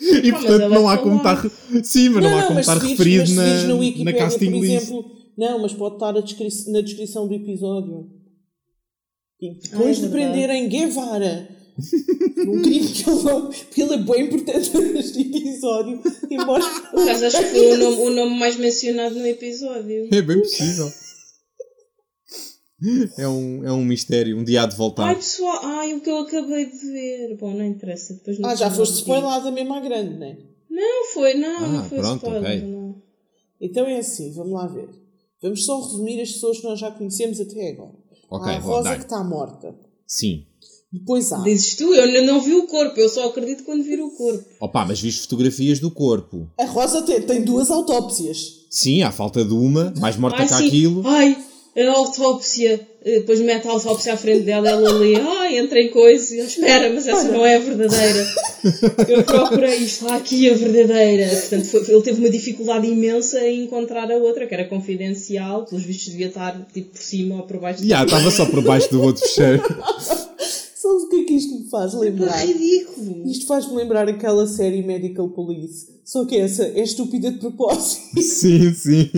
e 0.00 0.30
Ah, 0.30 0.32
mas 0.32 0.40
portanto 0.44 0.68
não 0.70 0.88
é 0.90 0.94
há 0.94 0.98
como 0.98 1.16
estar. 1.16 1.50
Sim, 1.82 2.08
mas 2.10 2.22
não, 2.24 2.38
há 2.38 2.42
como 2.44 2.54
mas 2.54 2.68
estar 2.68 2.78
referido 2.78 3.18
mas 3.20 3.30
na, 3.34 3.44
na 3.62 3.64
na 3.68 3.74
Wikipédia, 3.74 4.18
casting 4.20 4.50
por 4.52 4.60
list. 4.60 4.74
exemplo, 4.76 5.04
não, 5.36 5.58
mas 5.58 5.72
pode 5.72 5.94
estar 5.96 6.16
a 6.16 6.20
descri- 6.20 6.70
na 6.72 6.80
descrição 6.82 7.26
do 7.26 7.34
episódio. 7.34 8.08
E 9.40 9.48
Ah, 9.48 9.54
depois 9.72 9.98
é 9.98 10.02
de 10.02 10.08
prenderem 10.08 10.68
Guevara, 10.68 11.48
num 12.36 12.62
crime 12.62 12.86
que 12.88 13.08
ele 13.08 13.22
não. 13.22 13.46
porque 13.50 13.82
ele 13.82 13.94
é 13.94 13.98
bem 13.98 14.24
importante 14.26 14.78
neste 14.78 15.20
episódio, 15.20 16.00
embora. 16.30 16.62
Por 16.90 17.00
acaso 17.02 17.26
acho 17.26 17.38
que 17.38 17.44
foi 17.44 17.72
o 17.72 17.76
nome, 17.78 17.96
o 17.96 18.10
nome 18.10 18.38
mais 18.38 18.56
mencionado 18.56 19.14
no 19.14 19.26
episódio. 19.26 20.08
É 20.12 20.22
bem 20.22 20.40
possível. 20.40 20.90
É 23.18 23.28
um, 23.28 23.64
é 23.64 23.70
um 23.72 23.84
mistério, 23.84 24.38
um 24.38 24.44
dia 24.44 24.64
de 24.64 24.72
Ai 24.72 24.78
voltar. 24.78 25.14
pessoal, 25.14 25.60
ai 25.62 25.92
o 25.94 26.00
que 26.00 26.08
eu 26.10 26.18
acabei 26.18 26.64
de 26.64 26.78
ver. 26.78 27.36
Bom, 27.38 27.52
não 27.54 27.64
interessa. 27.66 28.14
Depois 28.14 28.38
no 28.38 28.46
Ah, 28.46 28.54
já 28.54 28.70
foste 28.70 28.94
spoilada 28.96 29.50
mesmo 29.50 29.74
à 29.74 29.80
grande, 29.80 30.18
não 30.18 30.26
é? 30.26 30.38
Não 30.70 31.06
foi, 31.12 31.34
não, 31.34 31.56
Ah, 31.58 31.68
não 31.68 31.84
foi 31.88 31.98
pronto, 31.98 32.24
spoiler, 32.26 32.42
ok. 32.58 32.62
não. 32.70 33.02
Então 33.60 33.86
é 33.86 33.98
assim, 33.98 34.32
vamos 34.32 34.52
lá 34.52 34.66
ver. 34.66 34.88
Vamos 35.42 35.64
só 35.66 35.78
resumir 35.78 36.20
as 36.22 36.32
pessoas 36.32 36.58
que 36.58 36.64
nós 36.64 36.78
já 36.78 36.90
conhecemos 36.90 37.38
até 37.38 37.68
agora. 37.70 37.92
Ok, 38.30 38.50
há 38.50 38.56
a 38.56 38.58
Rosa 38.60 38.96
que 38.96 39.02
está 39.02 39.22
morta. 39.24 39.74
Sim. 40.06 40.46
Depois 40.92 41.30
há. 41.32 41.38
Dizes 41.42 41.74
tu, 41.76 41.94
eu 41.94 42.02
ainda 42.02 42.22
não 42.22 42.40
vi 42.40 42.52
o 42.54 42.66
corpo, 42.66 42.98
eu 42.98 43.08
só 43.08 43.28
acredito 43.28 43.62
quando 43.62 43.84
vir 43.84 44.00
o 44.00 44.10
corpo. 44.10 44.44
Opa, 44.60 44.84
mas 44.84 45.00
viste 45.00 45.20
fotografias 45.22 45.78
do 45.78 45.90
corpo. 45.90 46.48
A 46.58 46.64
Rosa 46.64 47.02
tem, 47.02 47.20
tem 47.22 47.42
duas 47.42 47.70
autópsias. 47.70 48.60
Sim, 48.68 49.02
há 49.02 49.12
falta 49.12 49.44
de 49.44 49.54
uma, 49.54 49.92
mais 49.98 50.16
morta 50.16 50.38
Ai, 50.42 50.48
que 50.48 50.54
sim. 50.54 50.66
aquilo. 50.66 51.02
Ai, 51.06 51.36
a 51.76 51.90
autópsia. 51.92 52.88
Eh, 53.04 53.20
Depois 53.20 53.40
mete 53.40 53.66
a 53.68 53.70
autópsia 53.70 54.12
à 54.14 54.16
frente 54.16 54.42
dela, 54.42 54.68
ela 54.68 54.92
lê, 54.92 55.14
ai, 55.16 55.58
entra 55.58 55.80
em 55.80 55.90
coisa. 55.90 56.34
Espera, 56.36 56.92
mas 56.92 57.06
essa 57.06 57.30
não 57.30 57.46
é 57.46 57.54
a 57.56 57.60
verdadeira. 57.60 58.26
Eu 59.08 59.22
procurei 59.24 59.76
isto, 59.76 60.06
ah, 60.08 60.16
aqui 60.16 60.50
a 60.50 60.54
verdadeira. 60.54 61.28
Portanto, 61.30 61.64
foi- 61.66 61.84
ele 61.94 62.02
teve 62.02 62.20
uma 62.20 62.30
dificuldade 62.30 62.86
imensa 62.88 63.40
em 63.46 63.62
encontrar 63.64 64.10
a 64.10 64.16
outra, 64.16 64.44
que 64.46 64.52
era 64.54 64.64
confidencial. 64.68 65.64
Pelos 65.66 65.84
vistos 65.84 66.08
devia 66.10 66.26
estar 66.26 66.66
tipo 66.74 66.90
por 66.90 67.00
cima 67.00 67.36
ou 67.36 67.42
por 67.44 67.58
baixo. 67.60 67.86
Já, 67.86 68.02
estava 68.04 68.30
só 68.30 68.44
por 68.46 68.60
baixo 68.62 68.90
do 68.90 69.00
outro 69.02 69.22
fecheiro. 69.26 69.62
Sabes 70.80 71.02
o 71.02 71.08
que 71.10 71.16
é 71.16 71.24
que 71.24 71.34
isto 71.34 71.58
me 71.58 71.68
faz 71.68 71.92
É 71.94 71.98
lembrar? 71.98 72.38
ridículo. 72.46 73.28
Isto 73.28 73.46
faz-me 73.46 73.74
lembrar 73.76 74.08
aquela 74.08 74.46
série 74.46 74.82
Medical 74.82 75.28
Police. 75.28 75.88
Só 76.04 76.24
que 76.24 76.36
essa 76.38 76.64
é 76.64 76.80
estúpida 76.82 77.30
de 77.30 77.38
propósito. 77.38 78.20
sim, 78.22 78.72
sim. 78.72 79.10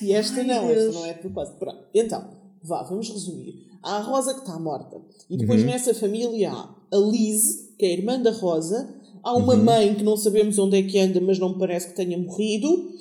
E 0.00 0.12
esta 0.12 0.40
Ai, 0.40 0.46
não, 0.46 0.66
Deus. 0.68 0.78
esta 0.78 0.92
não 1.00 1.06
é 1.06 1.12
de 1.14 1.20
propósito. 1.20 1.56
Pronto. 1.58 1.78
Então, 1.92 2.24
vá, 2.62 2.82
vamos 2.84 3.08
resumir. 3.08 3.66
Há 3.82 3.96
a 3.96 4.00
Rosa 4.00 4.34
que 4.34 4.40
está 4.40 4.58
morta. 4.60 4.96
E 5.28 5.36
depois 5.36 5.60
Uhum. 5.62 5.66
nessa 5.66 5.92
família 5.94 6.52
há 6.52 6.68
a 6.92 6.96
Liz, 6.98 7.70
que 7.76 7.84
é 7.84 7.88
a 7.88 7.92
irmã 7.92 8.20
da 8.20 8.30
Rosa. 8.30 8.94
Há 9.24 9.34
uma 9.36 9.54
Uhum. 9.54 9.64
mãe 9.64 9.94
que 9.94 10.04
não 10.04 10.16
sabemos 10.16 10.56
onde 10.58 10.76
é 10.78 10.82
que 10.84 10.98
anda, 11.00 11.20
mas 11.20 11.38
não 11.38 11.50
me 11.52 11.58
parece 11.58 11.88
que 11.88 11.94
tenha 11.96 12.16
morrido. 12.16 12.92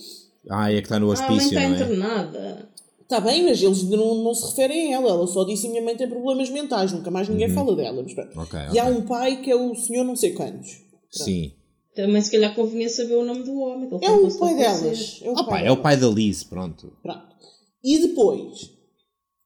Ah, 0.49 0.71
é 0.71 0.77
que 0.77 0.87
está 0.87 0.99
no 0.99 1.11
Ah, 1.11 1.13
a 1.13 1.27
mãe 1.27 1.37
hospício, 1.37 1.55
está 1.59 1.61
é? 1.61 1.69
internada. 1.69 2.69
Está 3.11 3.19
bem, 3.19 3.43
mas 3.43 3.61
eles 3.61 3.83
não, 3.83 4.23
não 4.23 4.33
se 4.33 4.45
referem 4.45 4.93
a 4.93 4.97
ela. 4.97 5.09
Ela 5.09 5.27
só 5.27 5.43
disse 5.43 5.63
que 5.63 5.67
minha 5.67 5.81
mãe 5.81 5.97
tem 5.97 6.07
problemas 6.07 6.49
mentais. 6.49 6.93
Nunca 6.93 7.11
mais 7.11 7.27
ninguém 7.27 7.49
fala 7.49 7.75
dela. 7.75 8.01
Mas 8.01 8.13
pronto. 8.13 8.33
Uhum. 8.37 8.43
Ok, 8.43 8.59
E 8.71 8.79
há 8.79 8.85
ok. 8.85 8.97
um 8.97 9.01
pai 9.05 9.41
que 9.41 9.51
é 9.51 9.55
o 9.55 9.75
senhor 9.75 10.05
não 10.05 10.15
sei 10.15 10.31
quantos. 10.31 10.77
Sim. 11.11 11.51
Também 11.93 12.21
se 12.21 12.31
calhar 12.31 12.55
convinha 12.55 12.87
saber 12.87 13.15
o 13.15 13.25
nome 13.25 13.43
do 13.43 13.53
homem. 13.59 13.89
É 14.01 14.11
o 14.11 14.37
pai 14.39 14.55
delas. 14.55 15.19
É 15.21 15.29
o 15.29 15.37
Ah, 15.37 15.43
pá, 15.43 15.59
é 15.59 15.69
o 15.69 15.81
pai 15.81 15.97
da 15.97 16.07
Liz, 16.07 16.45
pronto. 16.45 16.93
Pronto. 17.03 17.35
E 17.83 17.99
depois, 17.99 18.71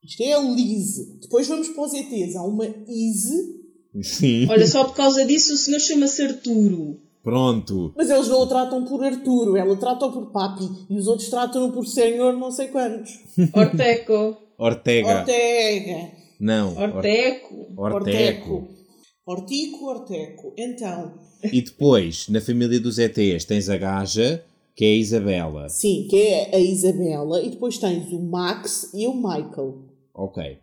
isto 0.03 0.21
é 0.21 0.33
a 0.33 0.39
Lise. 0.41 1.17
Depois 1.21 1.47
vamos 1.47 1.69
para 1.69 1.85
os 1.85 1.93
ETs. 1.95 2.35
Há 2.35 2.43
uma 2.43 2.67
Ise, 2.87 3.55
Sim. 4.03 4.45
Olha, 4.47 4.67
só 4.67 4.83
por 4.83 4.93
causa 4.95 5.25
disso 5.25 5.53
o 5.53 5.57
senhor 5.57 5.79
chama-se 5.79 6.21
Arturo. 6.21 6.99
Pronto. 7.25 7.91
mas 7.97 8.09
eles 8.09 8.27
não 8.29 8.39
o 8.41 8.47
tratam 8.47 8.85
por 8.85 9.03
Arturo, 9.03 9.57
ela 9.57 9.75
trata-o 9.75 10.11
por 10.13 10.31
Papi. 10.31 10.63
E 10.89 10.95
os 10.97 11.07
outros 11.07 11.27
tratam-no 11.29 11.73
por 11.73 11.85
Senhor 11.85 12.31
não 12.33 12.51
sei 12.51 12.67
quantos. 12.69 13.11
Orteco. 13.53 14.37
Ortega. 14.57 15.19
Ortega. 15.19 16.11
Não. 16.39 16.73
Or- 16.77 16.95
Orteco. 16.97 17.67
Orteco. 17.77 18.67
Ortico, 19.25 19.85
Orteco. 19.89 20.53
Então, 20.57 21.13
E 21.51 21.61
depois, 21.61 22.29
na 22.29 22.39
família 22.39 22.79
dos 22.79 22.99
ETs, 22.99 23.43
tens 23.45 23.67
a 23.69 23.75
gaja, 23.77 24.43
que 24.75 24.85
é 24.85 24.89
a 24.89 24.95
Isabela. 24.95 25.67
sim, 25.69 26.07
que 26.09 26.15
é 26.15 26.55
a 26.55 26.59
Isabela. 26.59 27.41
E 27.41 27.49
depois 27.49 27.77
tens 27.79 28.11
o 28.13 28.21
Max 28.21 28.91
e 28.93 29.07
o 29.07 29.15
Michael. 29.15 29.79
Ok. 30.13 30.57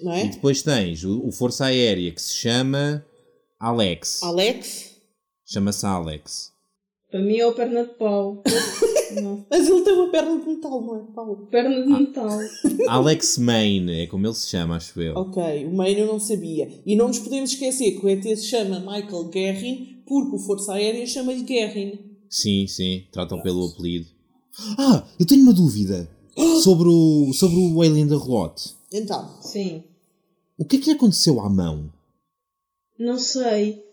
Não 0.00 0.14
E 0.14 0.20
é? 0.22 0.26
depois 0.28 0.62
tens 0.62 1.02
o, 1.04 1.26
o 1.26 1.32
Força 1.32 1.66
Aérea, 1.66 2.10
que 2.12 2.22
se 2.22 2.34
chama 2.34 3.04
Alex. 3.58 4.22
Alex. 4.22 4.93
Chama-se 5.46 5.86
Alex. 5.86 6.52
Para 7.10 7.20
mim 7.20 7.36
é 7.36 7.46
o 7.46 7.52
perna 7.52 7.84
de 7.84 7.94
pau. 7.94 8.42
Mas 9.48 9.68
ele 9.68 9.82
tem 9.82 9.92
uma 9.92 10.10
perna 10.10 10.40
de 10.40 10.46
metal, 10.48 10.82
não 10.82 10.96
é, 10.96 11.12
Paulo? 11.14 11.46
Perna 11.46 11.82
de 11.82 11.88
metal. 11.88 12.38
Alex 12.88 13.38
Maine, 13.38 14.02
é 14.02 14.06
como 14.06 14.26
ele 14.26 14.34
se 14.34 14.48
chama, 14.48 14.76
acho 14.76 15.00
eu. 15.00 15.14
Ok, 15.14 15.66
o 15.66 15.72
Maine 15.72 16.00
eu 16.00 16.06
não 16.06 16.18
sabia. 16.18 16.68
E 16.84 16.96
não 16.96 17.08
nos 17.08 17.20
podemos 17.20 17.50
esquecer 17.50 17.92
que 17.92 18.04
o 18.04 18.08
ET 18.08 18.22
se 18.22 18.46
chama 18.46 18.80
Michael 18.80 19.24
Guerin 19.28 20.02
porque 20.06 20.36
o 20.36 20.38
Força 20.38 20.74
Aérea 20.74 21.06
chama-lhe 21.06 21.42
Guerin. 21.42 21.98
Sim, 22.28 22.66
sim, 22.66 23.04
tratam 23.12 23.40
pelo 23.40 23.66
apelido. 23.66 24.06
Ah, 24.78 25.06
eu 25.18 25.26
tenho 25.26 25.42
uma 25.42 25.52
dúvida 25.52 26.08
sobre 26.62 26.88
o, 26.88 27.32
sobre 27.32 27.56
o 27.56 27.80
Alien 27.80 28.06
da 28.06 28.18
Relote. 28.18 28.74
Então, 28.92 29.40
Sim. 29.40 29.84
O 30.56 30.64
que 30.64 30.76
é 30.76 30.78
que 30.78 30.86
lhe 30.86 30.92
aconteceu 30.96 31.40
à 31.40 31.50
mão? 31.50 31.92
Não 32.98 33.18
sei. 33.18 33.83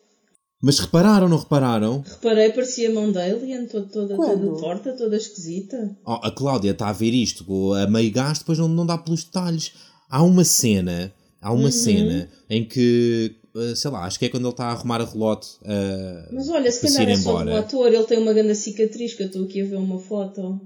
Mas 0.62 0.78
repararam, 0.78 1.28
não 1.28 1.38
repararam? 1.38 2.04
Reparei, 2.08 2.52
parecia 2.52 2.90
a 2.90 2.94
mão 2.94 3.12
da 3.12 3.24
Alien, 3.24 3.66
toda, 3.66 3.88
toda, 3.88 4.16
toda 4.16 4.60
torta, 4.60 4.94
toda 4.94 5.18
esquisita. 5.18 5.98
Oh, 6.06 6.20
a 6.22 6.30
Cláudia 6.30 6.70
está 6.70 6.90
a 6.90 6.94
ver 6.94 7.16
isto 7.16 7.44
com 7.44 7.74
a 7.74 7.88
meio 7.88 8.12
gás, 8.12 8.40
depois 8.40 8.60
não, 8.60 8.68
não 8.68 8.86
dá 8.86 8.96
pelos 8.96 9.24
detalhes. 9.24 9.74
Há 10.08 10.22
uma 10.22 10.44
cena, 10.44 11.12
há 11.42 11.52
uma 11.52 11.72
cena 11.72 12.30
em 12.48 12.64
que, 12.64 13.36
eh, 13.56 13.74
sei 13.76 13.90
lá, 13.90 14.06
acho 14.06 14.20
que 14.20 14.26
é 14.26 14.30
quando 14.30 14.44
ele 14.44 14.52
está 14.52 14.66
a 14.66 14.72
arrumar 14.72 15.02
a 15.02 15.06
relote 15.06 15.48
eh, 15.64 16.30
Mas 16.32 16.48
olha, 16.50 16.72
se 16.72 16.82
calhar 16.82 17.10
é 17.10 17.18
só 17.18 17.44
o 17.44 17.56
ator, 17.56 17.88
ele 17.92 18.04
tem 18.04 18.20
uma 18.20 18.34
grande 18.34 18.54
cicatriz, 18.54 19.16
que 19.16 19.24
eu 19.24 19.28
estou 19.28 19.46
aqui 19.46 19.62
a 19.62 19.66
ver 19.66 19.78
uma 19.78 20.00
foto. 20.00 20.62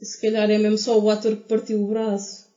Se 0.00 0.18
calhar 0.22 0.48
é 0.48 0.56
mesmo 0.56 0.78
só 0.78 0.98
o 0.98 1.10
ator 1.10 1.36
que 1.36 1.48
partiu 1.48 1.82
o 1.84 1.88
braço. 1.88 2.47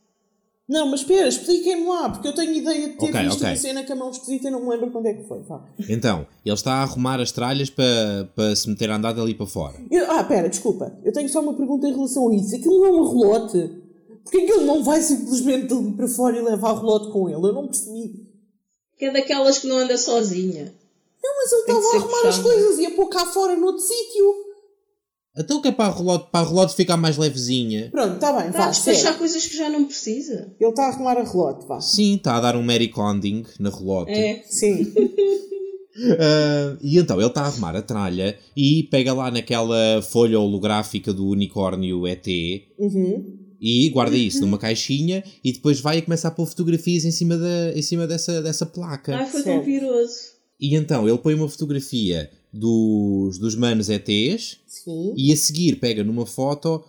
Não, 0.71 0.87
mas 0.89 1.01
espera, 1.01 1.27
expliquem-me 1.27 1.85
lá, 1.85 2.09
porque 2.09 2.27
eu 2.27 2.33
tenho 2.33 2.53
ideia 2.53 2.89
de 2.89 2.95
ter 2.95 3.09
Ok, 3.09 3.21
visto 3.23 3.37
ok. 3.37 3.49
uma 3.49 3.55
cena 3.55 3.83
com 3.83 3.93
a 3.93 3.95
mão 3.95 4.09
esquisita 4.09 4.47
e 4.47 4.51
não 4.51 4.61
me 4.61 4.69
lembro 4.69 4.89
quando 4.91 5.05
é 5.07 5.13
que 5.13 5.23
foi. 5.27 5.41
Então, 5.89 6.25
ele 6.45 6.55
está 6.55 6.73
a 6.75 6.83
arrumar 6.83 7.19
as 7.19 7.31
tralhas 7.31 7.69
para, 7.69 8.29
para 8.35 8.55
se 8.55 8.69
meter 8.69 8.89
a 8.89 8.95
andar 8.95 9.13
dali 9.13 9.33
para 9.35 9.45
fora. 9.45 9.75
Eu- 9.91 10.09
ah, 10.11 10.21
espera, 10.21 10.47
desculpa. 10.49 10.97
Eu 11.03 11.11
tenho 11.11 11.27
só 11.29 11.41
uma 11.41 11.53
pergunta 11.53 11.87
em 11.87 11.93
relação 11.93 12.29
a 12.29 12.35
isso. 12.35 12.55
Aquilo 12.55 12.79
não 12.79 12.85
é 12.85 12.91
um 12.91 13.09
relote? 13.19 13.71
Porquê 14.23 14.41
que 14.45 14.51
ele 14.51 14.65
não 14.65 14.83
vai 14.83 15.01
simplesmente 15.01 15.67
dali 15.67 15.91
para 15.91 16.07
fora 16.07 16.37
e 16.37 16.41
leva 16.41 16.69
a 16.69 16.79
relote 16.79 17.11
com 17.11 17.27
ele? 17.27 17.37
Eu 17.47 17.53
não 17.53 17.67
percebi. 17.67 18.27
Que 18.97 19.05
é 19.05 19.11
daquelas 19.11 19.57
que 19.59 19.67
não 19.67 19.77
anda 19.77 19.97
sozinha. 19.97 20.73
Não, 21.23 21.35
mas 21.37 21.51
ele 21.51 21.63
Tem 21.63 21.75
estava 21.77 21.95
a 21.95 21.99
arrumar 21.99 22.17
as 22.29 22.37
puxado. 22.37 22.43
coisas 22.43 22.79
e 22.79 22.85
a 22.85 22.91
pôr 22.91 23.07
cá 23.09 23.25
fora 23.25 23.55
noutro 23.57 23.81
sítio. 23.81 24.25
Então 25.37 25.57
o 25.59 25.61
que 25.61 25.69
é 25.69 25.71
para 25.71 25.85
a 25.93 25.95
relote, 25.97 26.29
para 26.31 26.45
a 26.45 26.47
relote 26.49 26.75
ficar 26.75 26.97
mais 26.97 27.17
levezinha? 27.17 27.89
Pronto, 27.91 28.15
está 28.15 28.33
bem, 28.37 28.47
Está 28.49 28.63
a 28.63 28.65
vá, 28.65 28.71
despachar 28.71 29.17
coisas 29.17 29.45
que 29.47 29.55
já 29.55 29.69
não 29.69 29.85
precisa. 29.85 30.53
Ele 30.59 30.69
está 30.69 30.85
a 30.85 30.89
arrumar 30.89 31.17
a 31.17 31.23
relote, 31.23 31.65
vá. 31.67 31.79
Sim, 31.79 32.15
está 32.15 32.35
a 32.35 32.41
dar 32.41 32.55
um 32.57 32.63
Mary 32.63 32.89
Conding 32.89 33.45
na 33.59 33.69
relote. 33.69 34.11
É. 34.11 34.43
Sim. 34.47 34.91
Ah, 36.19 36.77
e 36.81 36.97
então 36.97 37.17
ele 37.19 37.27
está 37.27 37.41
a 37.41 37.47
arrumar 37.47 37.75
a 37.75 37.81
tralha 37.81 38.37
e 38.55 38.83
pega 38.89 39.13
lá 39.13 39.29
naquela 39.29 40.01
folha 40.01 40.39
holográfica 40.39 41.13
do 41.13 41.27
unicórnio 41.27 42.07
ET 42.07 42.25
Uhum. 42.79 43.37
e 43.59 43.89
guarda 43.89 44.15
isso 44.15 44.39
numa 44.41 44.57
caixinha 44.57 45.21
e 45.43 45.51
depois 45.51 45.81
vai 45.81 45.97
e 45.97 46.01
começa 46.01 46.29
a 46.29 46.31
pôr 46.31 46.45
fotografias 46.47 47.03
em 47.03 47.11
cima, 47.11 47.37
da, 47.37 47.73
em 47.75 47.81
cima 47.81 48.07
dessa, 48.07 48.41
dessa 48.41 48.65
placa. 48.65 49.17
Ai, 49.17 49.25
foi 49.27 49.41
Certo. 49.43 49.57
tão 49.57 49.65
piroso. 49.65 50.13
E 50.59 50.75
então 50.77 51.07
ele 51.07 51.17
põe 51.17 51.33
uma 51.33 51.49
fotografia 51.49 52.31
dos, 52.53 53.37
dos 53.37 53.55
manos 53.55 53.89
ETs 53.89 54.59
Sim. 54.83 55.13
e 55.15 55.31
a 55.31 55.37
seguir 55.37 55.79
pega 55.79 56.03
numa 56.03 56.25
foto, 56.25 56.83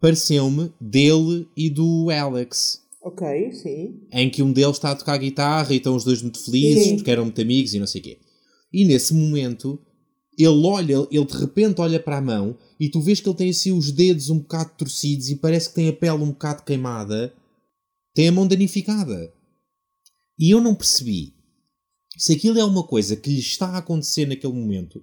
pareceu-me, 0.00 0.72
dele 0.80 1.48
e 1.56 1.70
do 1.70 2.10
Alex. 2.10 2.82
Ok, 3.00 3.52
sim. 3.52 4.00
Em 4.12 4.28
que 4.28 4.42
um 4.42 4.52
deles 4.52 4.76
está 4.76 4.90
a 4.90 4.96
tocar 4.96 5.16
guitarra 5.18 5.72
e 5.72 5.76
estão 5.76 5.94
os 5.94 6.04
dois 6.04 6.20
muito 6.20 6.44
felizes 6.44 6.84
Sim. 6.84 6.96
porque 6.96 7.10
eram 7.10 7.24
muito 7.24 7.40
amigos 7.40 7.72
e 7.72 7.78
não 7.78 7.86
sei 7.86 8.00
o 8.00 8.04
quê. 8.04 8.18
E 8.72 8.84
nesse 8.84 9.14
momento 9.14 9.80
ele 10.36 10.66
olha, 10.66 11.06
ele 11.10 11.24
de 11.24 11.36
repente 11.36 11.80
olha 11.80 11.98
para 11.98 12.18
a 12.18 12.20
mão 12.20 12.56
e 12.78 12.88
tu 12.88 13.00
vês 13.00 13.20
que 13.20 13.28
ele 13.28 13.36
tem 13.36 13.50
assim 13.50 13.72
os 13.72 13.90
dedos 13.90 14.30
um 14.30 14.38
bocado 14.38 14.72
torcidos 14.76 15.30
e 15.30 15.36
parece 15.36 15.68
que 15.68 15.74
tem 15.76 15.88
a 15.88 15.92
pele 15.92 16.22
um 16.22 16.30
bocado 16.30 16.64
queimada. 16.64 17.32
Tem 18.14 18.28
a 18.28 18.32
mão 18.32 18.46
danificada. 18.46 19.32
E 20.38 20.50
eu 20.50 20.60
não 20.60 20.74
percebi 20.74 21.34
Se 22.16 22.32
aquilo 22.32 22.58
é 22.58 22.64
uma 22.64 22.84
coisa 22.84 23.16
que 23.16 23.30
lhes 23.30 23.46
está 23.46 23.68
a 23.68 23.78
acontecer 23.78 24.26
naquele 24.26 24.52
momento, 24.52 25.02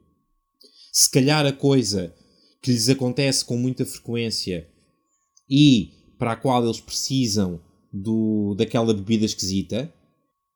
se 0.91 1.09
calhar 1.09 1.45
a 1.45 1.51
coisa 1.53 2.13
que 2.65 2.71
lhes 2.71 2.89
acontece 2.89 3.45
com 3.45 3.55
muita 3.55 3.85
frequência 3.85 4.67
e 5.47 5.91
para 6.17 6.31
a 6.31 6.35
qual 6.35 6.63
eles 6.63 6.79
precisam 6.79 7.59
do, 7.93 8.55
daquela 8.55 8.91
bebida 8.91 9.23
esquisita. 9.23 9.93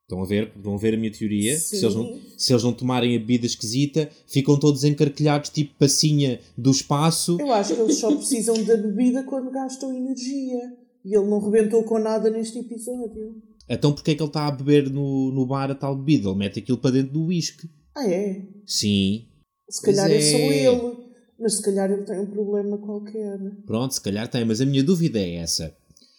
Estão 0.02 0.24
a 0.24 0.26
ver? 0.26 0.52
A 0.66 0.78
ver 0.78 0.96
a 0.96 0.98
minha 0.98 1.12
teoria? 1.12 1.56
Se 1.60 1.86
eles, 1.86 1.94
não, 1.94 2.20
se 2.36 2.52
eles 2.52 2.64
não 2.64 2.74
tomarem 2.74 3.16
a 3.16 3.20
bebida 3.20 3.46
esquisita, 3.46 4.10
ficam 4.26 4.58
todos 4.58 4.84
encarquilhados, 4.84 5.52
tipo 5.52 5.76
passinha 5.78 6.40
do 6.58 6.72
espaço. 6.72 7.38
Eu 7.40 7.54
acho 7.54 7.76
que 7.76 7.82
eles 7.82 7.98
só 7.98 8.16
precisam 8.16 8.56
da 8.64 8.76
bebida 8.76 9.22
quando 9.22 9.52
gastam 9.52 9.94
energia. 9.94 10.60
E 11.06 11.16
ele 11.16 11.28
não 11.28 11.40
rebentou 11.40 11.84
com 11.84 12.00
nada 12.00 12.32
neste 12.32 12.58
episódio. 12.58 13.36
Então 13.70 13.94
porquê 13.94 14.12
é 14.12 14.16
que 14.16 14.24
ele 14.24 14.30
está 14.30 14.48
a 14.48 14.52
beber 14.52 14.90
no, 14.90 15.32
no 15.32 15.46
bar 15.46 15.70
a 15.70 15.76
tal 15.76 15.96
bebida? 15.96 16.28
Ele 16.28 16.40
mete 16.40 16.58
aquilo 16.58 16.80
para 16.80 16.90
dentro 16.90 17.14
do 17.14 17.26
whisky. 17.26 17.70
Ah, 17.96 18.10
é? 18.10 18.42
Sim. 18.66 19.28
Se 19.70 19.84
calhar 19.84 20.10
é. 20.10 20.16
é 20.16 20.22
só 20.22 20.38
ele. 20.38 20.99
Mas 21.40 21.56
se 21.56 21.62
calhar 21.62 21.90
ele 21.90 22.04
tem 22.04 22.20
um 22.20 22.26
problema 22.26 22.78
qualquer. 22.78 23.40
Pronto, 23.66 23.94
se 23.94 24.02
calhar 24.02 24.28
tem, 24.28 24.44
mas 24.44 24.60
a 24.60 24.66
minha 24.66 24.84
dúvida 24.84 25.20
é 25.20 25.36
essa. 25.36 25.74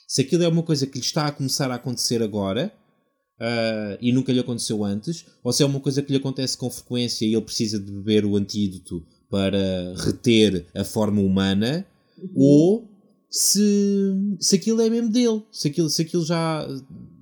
Se 0.07 0.23
aquilo 0.23 0.43
é 0.43 0.49
uma 0.49 0.63
coisa 0.63 0.87
que 0.87 0.99
lhe 0.99 1.05
está 1.05 1.27
a 1.27 1.33
começar 1.33 1.71
a 1.71 1.75
acontecer 1.75 2.23
agora 2.23 2.73
uh, 3.41 3.97
e 4.01 4.13
nunca 4.13 4.33
lhe 4.33 4.41
aconteceu 4.41 4.85
antes, 4.85 5.25
ou 5.43 5.53
se 5.53 5.63
é 5.63 5.67
uma 5.67 5.81
coisa 5.81 6.03
que 6.03 6.13
lhe 6.13 6.19
acontece 6.19 6.57
com 6.57 6.71
frequência 6.71 7.25
e 7.25 7.35
ele 7.35 7.43
precisa 7.43 7.79
de 7.79 7.93
beber 7.93 8.25
o 8.25 8.37
antídoto 8.37 9.05
para 9.31 9.95
reter 9.97 10.67
a 10.75 10.85
forma 10.85 11.21
humana, 11.21 11.87
uhum. 12.19 12.31
ou 12.35 12.91
se, 13.31 14.13
se 14.41 14.57
aquilo 14.57 14.81
é 14.83 14.91
mesmo 14.91 15.09
dele, 15.09 15.45
se 15.53 15.69
aquilo, 15.69 15.89
se 15.89 16.03
aquilo 16.03 16.25
já, 16.25 16.67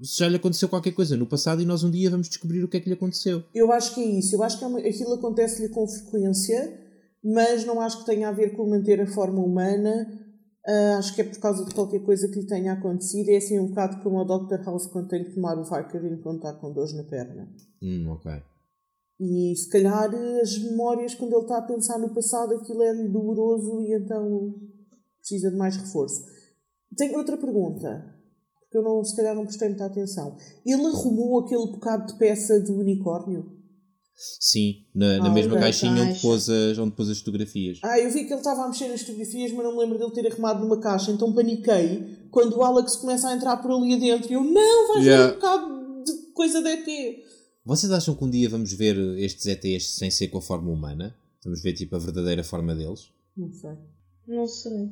se 0.02 0.18
já 0.18 0.28
lhe 0.28 0.36
aconteceu 0.36 0.68
qualquer 0.68 0.92
coisa 0.92 1.16
no 1.16 1.26
passado 1.26 1.60
e 1.60 1.66
nós 1.66 1.84
um 1.84 1.90
dia 1.90 2.08
vamos 2.08 2.28
descobrir 2.28 2.64
o 2.64 2.68
que 2.68 2.78
é 2.78 2.80
que 2.80 2.88
lhe 2.88 2.94
aconteceu. 2.94 3.44
Eu 3.54 3.70
acho 3.70 3.94
que 3.94 4.00
é 4.00 4.06
isso, 4.06 4.34
eu 4.34 4.42
acho 4.42 4.58
que 4.58 4.64
é 4.64 4.66
uma, 4.66 4.78
aquilo 4.78 5.12
acontece-lhe 5.12 5.68
com 5.68 5.86
frequência, 5.86 6.80
mas 7.22 7.64
não 7.64 7.80
acho 7.80 8.00
que 8.00 8.06
tenha 8.06 8.28
a 8.28 8.32
ver 8.32 8.56
com 8.56 8.68
manter 8.68 9.00
a 9.00 9.06
forma 9.06 9.40
humana 9.40 10.06
Uh, 10.68 10.98
acho 10.98 11.14
que 11.14 11.22
é 11.22 11.24
por 11.24 11.38
causa 11.38 11.64
de 11.64 11.74
qualquer 11.74 12.00
coisa 12.00 12.28
que 12.28 12.40
lhe 12.40 12.46
tenha 12.46 12.74
acontecido. 12.74 13.30
É 13.30 13.38
assim 13.38 13.58
um 13.58 13.68
bocado 13.68 14.02
como 14.02 14.18
o 14.18 14.24
Dr. 14.24 14.62
House 14.66 14.86
quando 14.86 15.08
tem 15.08 15.24
que 15.24 15.34
tomar 15.34 15.58
o 15.58 15.64
Vicodin 15.64 16.20
quando 16.20 16.36
está 16.36 16.52
com 16.52 16.70
dores 16.70 16.92
na 16.92 17.04
perna. 17.04 17.48
Hum, 17.82 18.10
ok. 18.10 18.30
E 19.18 19.56
se 19.56 19.66
calhar 19.70 20.10
as 20.42 20.58
memórias, 20.58 21.14
quando 21.14 21.32
ele 21.32 21.42
está 21.42 21.56
a 21.56 21.62
pensar 21.62 21.98
no 21.98 22.12
passado, 22.12 22.54
aquilo 22.54 22.82
é 22.82 22.94
doloroso 23.08 23.80
e 23.80 23.94
então 23.94 24.54
precisa 25.18 25.50
de 25.50 25.56
mais 25.56 25.74
reforço. 25.74 26.22
Tenho 26.94 27.16
outra 27.16 27.38
pergunta, 27.38 28.14
porque 28.60 28.76
eu 28.76 28.82
não, 28.82 29.02
se 29.02 29.16
calhar 29.16 29.34
não 29.34 29.46
prestei 29.46 29.68
muita 29.68 29.86
atenção. 29.86 30.36
Ele 30.66 30.86
arrumou 30.86 31.40
aquele 31.40 31.66
bocado 31.66 32.12
de 32.12 32.18
peça 32.18 32.60
do 32.60 32.74
unicórnio? 32.74 33.57
Sim, 34.18 34.84
na, 34.92 35.18
na 35.18 35.26
ah, 35.26 35.32
mesma 35.32 35.56
caixinha 35.56 36.02
onde 36.02 36.20
pôs, 36.20 36.50
as, 36.50 36.76
onde 36.76 36.90
pôs 36.90 37.08
as 37.08 37.20
fotografias. 37.20 37.78
Ah, 37.84 38.00
eu 38.00 38.10
vi 38.10 38.24
que 38.24 38.32
ele 38.32 38.40
estava 38.40 38.64
a 38.64 38.68
mexer 38.68 38.88
nas 38.88 39.02
fotografias, 39.02 39.52
mas 39.52 39.64
não 39.64 39.72
me 39.72 39.78
lembro 39.78 39.96
dele 39.96 40.10
ter 40.10 40.26
arrumado 40.26 40.58
numa 40.58 40.80
caixa, 40.80 41.12
então 41.12 41.32
paniquei 41.32 42.26
quando 42.28 42.56
o 42.56 42.64
Alex 42.64 42.96
começa 42.96 43.28
a 43.28 43.36
entrar 43.36 43.58
por 43.58 43.70
ali 43.70 43.94
adentro 43.94 44.28
e 44.28 44.34
eu, 44.34 44.42
não, 44.42 44.88
vais 44.88 45.06
yeah. 45.06 45.26
ver 45.26 45.32
um 45.32 45.34
bocado 45.36 46.04
de 46.04 46.12
coisa 46.32 46.60
de 46.60 46.68
ET. 46.68 47.24
Vocês 47.64 47.92
acham 47.92 48.16
que 48.16 48.24
um 48.24 48.30
dia 48.30 48.48
vamos 48.48 48.72
ver 48.72 48.98
estes 49.18 49.46
ETs 49.46 49.94
sem 49.94 50.10
ser 50.10 50.28
com 50.28 50.38
a 50.38 50.42
forma 50.42 50.72
humana? 50.72 51.14
Vamos 51.44 51.62
ver 51.62 51.74
tipo 51.74 51.94
a 51.94 52.00
verdadeira 52.00 52.42
forma 52.42 52.74
deles? 52.74 53.12
Não 53.36 53.52
sei. 53.52 53.76
Não 54.26 54.46
sei. 54.48 54.90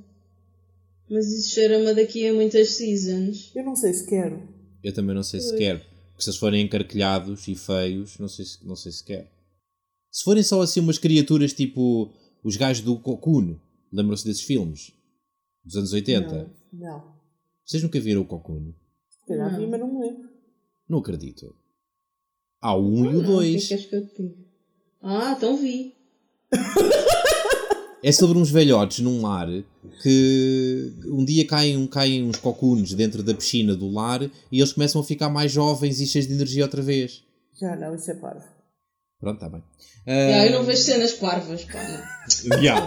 Mas 1.11 1.27
isso 1.33 1.51
cheira-me 1.51 1.95
daqui 1.95 2.29
a 2.29 2.33
muitas 2.33 2.71
seasons. 2.71 3.51
Eu 3.57 3.65
não 3.65 3.75
sei 3.75 3.93
se 3.93 4.07
quero. 4.07 4.41
Eu 4.85 4.95
também 4.95 5.17
não 5.17 5.23
sei 5.25 5.41
se 5.41 5.57
quero. 5.57 5.81
Porque 6.17 6.25
se 6.25 6.31
eles 6.31 6.41
forem 6.41 6.65
encarquilhados 6.65 7.47
e 7.47 7.55
feios, 7.55 8.19
não 8.19 8.27
sei, 8.27 8.47
se, 8.47 8.67
não 8.67 8.75
sei 8.75 8.91
se 8.91 9.05
quer. 9.05 9.31
Se 10.11 10.25
forem 10.25 10.43
só 10.43 10.63
assim 10.63 10.81
umas 10.81 10.97
criaturas 10.97 11.53
tipo 11.53 12.11
os 12.43 12.57
gajos 12.57 12.83
do 12.83 12.99
Cocoon, 12.99 13.59
lembram-se 13.93 14.25
desses 14.25 14.41
filmes? 14.41 14.95
Dos 15.63 15.77
anos 15.77 15.93
80? 15.93 16.55
Não. 16.73 16.81
não. 16.81 17.17
Vocês 17.63 17.83
nunca 17.83 18.01
viram 18.01 18.23
o 18.23 18.27
Cocoon? 18.27 18.73
Já 19.29 19.49
vi, 19.59 19.67
mas 19.67 19.79
não 19.79 19.93
me 19.93 20.07
lembro. 20.07 20.31
Não 20.89 21.01
acredito. 21.01 21.55
Há 22.63 22.75
o 22.75 22.83
1 22.83 22.99
um 22.99 23.13
e 23.13 23.17
o 23.17 23.23
2. 23.23 23.65
O 23.65 23.69
que 23.69 23.75
é 23.75 23.99
eu 23.99 24.37
Ah, 25.03 25.35
então 25.37 25.55
vi. 25.59 25.95
É 28.03 28.13
sobre 28.13 28.39
uns 28.39 28.51
velhotes 28.51 29.01
num 29.01 29.23
lar 29.23 29.49
que 30.03 30.93
um 31.07 31.25
dia 31.25 31.47
caem, 31.47 31.87
caem 31.87 32.29
uns 32.29 32.39
cocunes 32.39 32.93
dentro 32.95 33.23
da 33.23 33.35
piscina 33.35 33.75
do 33.75 33.91
lar 33.91 34.23
e 34.23 34.59
eles 34.59 34.73
começam 34.73 35.01
a 35.01 35.05
ficar 35.05 35.29
mais 35.29 35.51
jovens 35.51 36.01
e 36.01 36.07
cheios 36.07 36.27
de 36.27 36.35
energia 36.35 36.65
outra 36.65 36.83
vez. 36.83 37.25
Já 37.59 37.75
não, 37.75 37.95
isso 37.95 38.11
é 38.11 38.15
parvo. 38.15 38.45
Pronto, 39.19 39.37
está 39.37 39.49
bem. 39.49 39.61
Uh... 40.07 40.47
eu 40.47 40.53
não 40.53 40.65
vejo 40.65 40.83
cenas 40.83 41.13
parvas, 41.15 41.65
pá. 41.65 41.81
Yeah. 42.61 42.81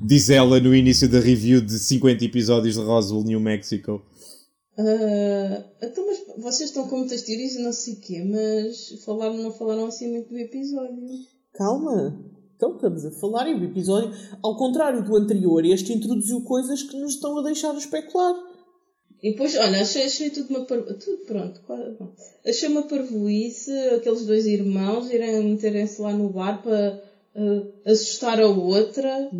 Diz 0.00 0.30
ela 0.30 0.60
no 0.60 0.74
início 0.74 1.08
da 1.08 1.20
review 1.20 1.60
de 1.60 1.78
50 1.78 2.24
episódios 2.24 2.76
de 2.76 2.80
Roswell, 2.80 3.24
New 3.24 3.40
Mexico. 3.40 4.02
Uh, 4.78 5.64
então, 5.82 6.06
mas 6.06 6.42
vocês 6.42 6.70
estão 6.70 6.88
com 6.88 6.98
muitas 6.98 7.22
teorias 7.22 7.54
e 7.54 7.62
não 7.62 7.72
sei 7.72 7.94
o 7.94 8.00
quê, 8.00 8.24
mas 8.24 9.04
falaram, 9.04 9.36
não 9.36 9.52
falaram 9.52 9.86
assim 9.86 10.10
muito 10.10 10.30
do 10.30 10.38
episódio. 10.38 11.06
Calma. 11.52 12.18
Então, 12.56 12.74
estamos 12.76 13.04
a 13.04 13.10
falar 13.10 13.48
e 13.48 13.54
o 13.54 13.64
episódio, 13.64 14.12
ao 14.42 14.56
contrário 14.56 15.02
do 15.04 15.16
anterior, 15.16 15.64
este 15.64 15.92
introduziu 15.92 16.40
coisas 16.42 16.82
que 16.82 16.96
nos 16.96 17.14
estão 17.14 17.38
a 17.38 17.42
deixar 17.42 17.76
especular. 17.76 18.34
E 19.22 19.30
depois, 19.30 19.56
olha, 19.56 19.80
achei, 19.80 20.04
achei 20.04 20.30
tudo 20.30 20.50
uma 20.50 20.64
par... 20.66 20.82
tudo 20.82 21.24
pronto, 21.26 21.60
achei 22.46 22.68
uma 22.68 22.82
parvoíce, 22.82 23.72
aqueles 23.88 24.26
dois 24.26 24.46
irmãos 24.46 25.10
irem 25.10 25.42
meterem-se 25.42 26.00
lá 26.00 26.12
no 26.12 26.28
bar 26.28 26.62
para 26.62 27.02
uh, 27.34 27.72
assustar 27.90 28.38
a 28.38 28.46
outra. 28.46 29.30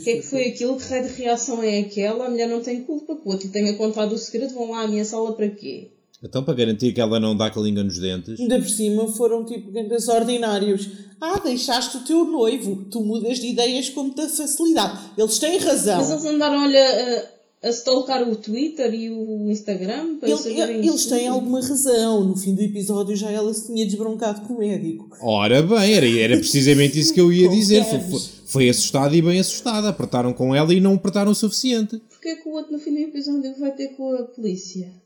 O 0.00 0.04
que 0.04 0.10
é 0.10 0.16
que 0.16 0.22
foi 0.22 0.48
aquilo? 0.48 0.76
Que 0.76 0.84
raio 0.84 1.06
de 1.06 1.12
reação 1.14 1.62
é 1.62 1.80
aquela? 1.80 2.26
A 2.26 2.30
mulher 2.30 2.48
não 2.48 2.62
tem 2.62 2.82
culpa 2.84 3.16
que 3.16 3.28
o 3.28 3.30
outro 3.30 3.50
tenha 3.50 3.76
contado 3.76 4.12
o 4.12 4.18
segredo, 4.18 4.54
vão 4.54 4.70
lá 4.70 4.82
ameaçá-la 4.82 5.32
para 5.32 5.50
quê? 5.50 5.90
Então, 6.24 6.42
para 6.42 6.54
garantir 6.54 6.94
que 6.94 7.00
ela 7.02 7.20
não 7.20 7.36
dá 7.36 7.50
calinga 7.50 7.84
nos 7.84 7.98
dentes. 7.98 8.40
Ainda 8.40 8.58
por 8.58 8.68
cima 8.68 9.06
foram 9.08 9.44
tipo 9.44 9.70
gangas 9.70 10.08
ordinários. 10.08 10.88
Ah, 11.20 11.38
deixaste 11.38 11.98
o 11.98 12.00
teu 12.00 12.24
noivo. 12.24 12.86
Tu 12.90 12.98
mudas 13.04 13.38
de 13.38 13.48
ideias 13.48 13.90
com 13.90 14.04
muita 14.04 14.26
facilidade. 14.26 14.98
Eles 15.18 15.38
têm 15.38 15.58
razão. 15.58 15.98
Mas 15.98 16.10
eles 16.10 16.24
andaram, 16.24 16.62
olha, 16.62 17.28
a, 17.62 17.68
a 17.68 17.70
stalkar 17.70 18.26
o 18.26 18.36
Twitter 18.36 18.94
e 18.94 19.10
o 19.10 19.50
Instagram 19.50 20.16
para 20.16 20.30
Ele, 20.30 20.38
saberem 20.38 20.78
Eles 20.78 21.04
têm 21.04 21.28
alguma 21.28 21.60
razão. 21.60 22.24
No 22.24 22.36
fim 22.38 22.54
do 22.54 22.62
episódio 22.62 23.14
já 23.14 23.30
ela 23.30 23.52
se 23.52 23.66
tinha 23.66 23.84
desbroncado 23.84 24.46
com 24.46 24.54
o 24.54 24.58
médico. 24.60 25.06
Ora 25.20 25.60
bem, 25.62 25.92
era, 25.92 26.08
era 26.08 26.36
precisamente 26.38 26.98
isso 26.98 27.12
que 27.12 27.20
eu 27.20 27.30
ia 27.30 27.50
dizer. 27.50 27.84
Foi, 27.84 28.00
foi, 28.00 28.20
foi 28.46 28.68
assustada 28.70 29.14
e 29.14 29.20
bem 29.20 29.38
assustada. 29.38 29.90
Apertaram 29.90 30.32
com 30.32 30.54
ela 30.54 30.72
e 30.72 30.80
não 30.80 30.94
apertaram 30.94 31.32
o 31.32 31.34
suficiente. 31.34 32.00
Porquê 32.08 32.36
que 32.36 32.48
o 32.48 32.52
outro 32.52 32.72
no 32.72 32.78
fim 32.78 32.94
do 32.94 33.00
episódio 33.00 33.54
vai 33.60 33.72
ter 33.72 33.88
com 33.88 34.10
a 34.14 34.22
polícia? 34.22 35.03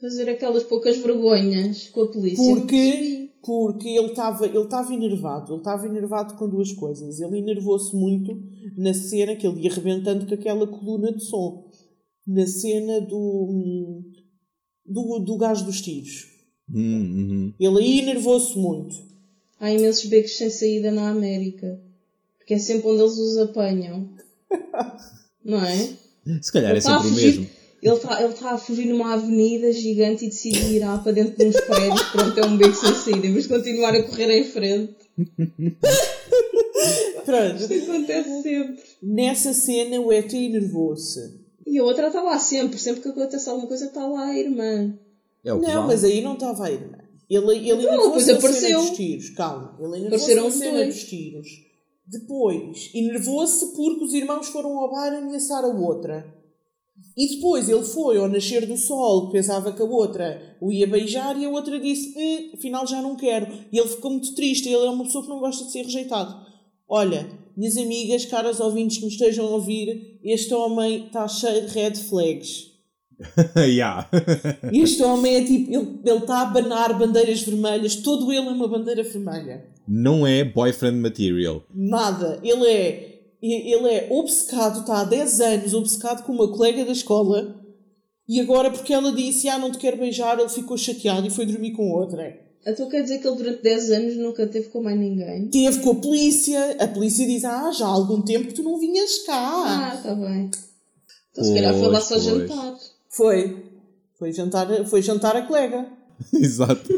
Fazer 0.00 0.28
aquelas 0.28 0.64
poucas 0.64 0.96
vergonhas 0.98 1.88
com 1.88 2.02
a 2.02 2.08
polícia. 2.08 2.42
Porque, 2.44 3.30
porque 3.42 3.88
ele 3.88 4.08
estava 4.08 4.46
ele 4.46 4.58
estava 4.58 4.94
enervado. 4.94 5.52
Ele 5.52 5.60
estava 5.60 5.86
enervado 5.86 6.34
com 6.34 6.48
duas 6.48 6.72
coisas. 6.72 7.20
Ele 7.20 7.38
enervou-se 7.38 7.94
muito 7.94 8.40
na 8.76 8.94
cena 8.94 9.36
que 9.36 9.46
ele 9.46 9.62
ia 9.62 9.70
arrebentando 9.70 10.26
com 10.26 10.34
aquela 10.34 10.66
coluna 10.66 11.12
de 11.12 11.24
som. 11.24 11.68
Na 12.26 12.46
cena 12.46 13.00
do, 13.00 14.02
do, 14.86 15.18
do 15.20 15.36
gás 15.36 15.62
dos 15.62 15.80
tiros. 15.80 16.26
Hum, 16.72 17.00
uhum. 17.00 17.54
Ele 17.58 17.78
aí 17.78 17.98
enervou-se 18.00 18.56
muito. 18.58 18.94
Há 19.58 19.72
imensos 19.72 20.04
becos 20.04 20.36
sem 20.36 20.50
saída 20.50 20.90
na 20.92 21.08
América. 21.08 21.80
Porque 22.36 22.54
é 22.54 22.58
sempre 22.58 22.88
onde 22.88 23.00
eles 23.00 23.18
os 23.18 23.38
apanham. 23.38 24.10
Não 25.44 25.64
é? 25.64 25.96
Se 26.42 26.52
calhar 26.52 26.70
ele 26.70 26.78
é 26.78 26.82
sempre 26.82 27.08
o 27.08 27.12
mesmo 27.12 27.57
ele 27.82 27.94
está 27.94 28.22
ele 28.22 28.32
tá 28.34 28.50
a 28.52 28.58
fugir 28.58 28.86
numa 28.86 29.14
avenida 29.14 29.72
gigante 29.72 30.24
e 30.24 30.28
decide 30.28 30.58
virar 30.60 30.98
para 31.02 31.12
dentro 31.12 31.36
de 31.36 31.46
uns 31.46 31.60
prédios. 31.60 32.02
Pronto, 32.10 32.38
é 32.38 32.46
um 32.46 32.56
beco 32.56 32.74
sem 32.74 32.94
saída. 32.94 33.26
Em 33.26 33.32
vez 33.32 33.44
de 33.44 33.50
continuar 33.50 33.94
a 33.94 34.02
correr 34.02 34.30
em 34.38 34.44
frente. 34.44 34.96
Pronto. 37.24 37.62
Isto 37.62 37.90
acontece 37.90 38.42
sempre. 38.42 38.82
Nessa 39.02 39.52
cena 39.52 40.00
o 40.00 40.12
ET 40.12 40.32
enervou-se. 40.32 41.38
E 41.66 41.78
a 41.78 41.84
outra 41.84 42.08
está 42.08 42.22
lá 42.22 42.38
sempre. 42.38 42.78
Sempre 42.78 43.02
que 43.02 43.08
acontece 43.08 43.48
alguma 43.48 43.68
coisa 43.68 43.86
está 43.86 44.06
lá 44.06 44.26
a 44.26 44.38
irmã. 44.38 44.98
É 45.44 45.50
não, 45.50 45.60
vale. 45.60 45.86
mas 45.86 46.04
aí 46.04 46.20
não 46.20 46.34
estava 46.34 46.66
a 46.66 46.72
irmã. 46.72 46.98
Ele, 47.30 47.68
ele 47.68 47.86
enervou-se 47.86 48.32
na 48.32 48.38
apareceu. 48.38 48.68
cena 48.68 48.78
dos 48.78 48.90
tiros. 48.96 49.30
Calma. 49.30 49.76
Ele 49.78 49.96
enervou-se 49.98 50.34
na 50.34 50.50
cena 50.50 50.78
dois. 50.78 50.94
dos 50.94 51.04
tiros. 51.04 51.48
Depois, 52.06 52.90
enervou-se 52.94 53.66
porque 53.76 54.04
os 54.04 54.14
irmãos 54.14 54.48
foram 54.48 54.78
ao 54.78 54.90
bar 54.90 55.12
ameaçar 55.12 55.62
a 55.62 55.68
outra. 55.68 56.37
E 57.16 57.34
depois 57.34 57.68
ele 57.68 57.82
foi 57.82 58.16
ao 58.16 58.28
nascer 58.28 58.64
do 58.64 58.76
sol, 58.76 59.30
pensava 59.30 59.72
que 59.72 59.82
a 59.82 59.84
outra 59.84 60.56
o 60.60 60.70
ia 60.70 60.86
beijar 60.86 61.36
e 61.36 61.44
a 61.44 61.50
outra 61.50 61.78
disse: 61.80 62.14
hum, 62.16 62.50
afinal 62.54 62.86
já 62.86 63.02
não 63.02 63.16
quero. 63.16 63.46
E 63.72 63.78
ele 63.78 63.88
ficou 63.88 64.10
muito 64.10 64.34
triste. 64.34 64.68
Ele 64.68 64.86
é 64.86 64.90
uma 64.90 65.04
pessoa 65.04 65.24
que 65.24 65.30
não 65.30 65.40
gosta 65.40 65.64
de 65.64 65.72
ser 65.72 65.82
rejeitado. 65.82 66.46
Olha, 66.88 67.28
minhas 67.56 67.76
amigas, 67.76 68.24
caras 68.24 68.60
ouvintes 68.60 68.98
que 68.98 69.04
me 69.04 69.10
estejam 69.10 69.46
a 69.46 69.50
ouvir, 69.50 70.20
este 70.22 70.54
homem 70.54 71.06
está 71.06 71.26
cheio 71.26 71.66
de 71.66 71.74
red 71.74 71.96
flags. 71.96 72.68
yeah. 73.58 74.08
Este 74.72 75.02
homem 75.02 75.34
é 75.34 75.44
tipo, 75.44 75.72
ele 75.72 76.18
está 76.18 76.38
a 76.38 76.42
abanar 76.42 76.96
bandeiras 76.96 77.42
vermelhas, 77.42 77.96
todo 77.96 78.32
ele 78.32 78.46
é 78.46 78.50
uma 78.50 78.68
bandeira 78.68 79.02
vermelha. 79.02 79.66
Não 79.86 80.26
é 80.26 80.44
boyfriend 80.44 80.98
material. 80.98 81.64
Nada. 81.74 82.38
Ele 82.42 82.66
é, 82.66 83.17
ele 83.42 83.88
é 83.88 84.08
obcecado, 84.10 84.80
está 84.80 85.00
há 85.00 85.04
10 85.04 85.40
anos 85.40 85.74
obcecado 85.74 86.24
com 86.24 86.32
uma 86.32 86.50
colega 86.50 86.84
da 86.84 86.92
escola 86.92 87.56
e 88.28 88.40
agora 88.40 88.70
porque 88.70 88.92
ela 88.92 89.12
disse, 89.12 89.48
ah, 89.48 89.58
não 89.58 89.70
te 89.70 89.78
quero 89.78 89.96
beijar, 89.96 90.38
ele 90.38 90.48
ficou 90.48 90.76
chateado 90.76 91.26
e 91.26 91.30
foi 91.30 91.46
dormir 91.46 91.72
com 91.72 91.90
outra. 91.90 92.38
Então 92.66 92.88
quer 92.88 93.02
dizer 93.02 93.18
que 93.18 93.26
ele 93.26 93.36
durante 93.36 93.62
10 93.62 93.90
anos 93.92 94.16
nunca 94.16 94.46
teve 94.46 94.68
com 94.68 94.82
mais 94.82 94.98
ninguém? 94.98 95.48
Teve 95.48 95.80
com 95.80 95.92
a 95.92 95.94
polícia, 95.94 96.76
a 96.78 96.88
polícia 96.88 97.26
diz, 97.26 97.44
ah, 97.44 97.70
já 97.72 97.86
há 97.86 97.88
algum 97.88 98.20
tempo 98.20 98.48
que 98.48 98.54
tu 98.54 98.62
não 98.62 98.78
vinhas 98.78 99.20
cá. 99.24 99.90
Ah, 99.90 99.94
está 99.94 100.14
bem. 100.14 100.50
Então 101.30 101.44
se 101.44 101.54
calhar 101.54 101.74
foi 101.74 101.88
lá 101.88 102.00
só 102.00 102.14
Pois, 102.14 102.24
jantar. 102.24 102.78
Foi. 103.08 103.64
Foi 104.18 104.32
jantar, 104.32 104.84
foi 104.86 105.02
jantar 105.02 105.36
a 105.36 105.42
colega. 105.42 105.97
Exato. 106.34 106.88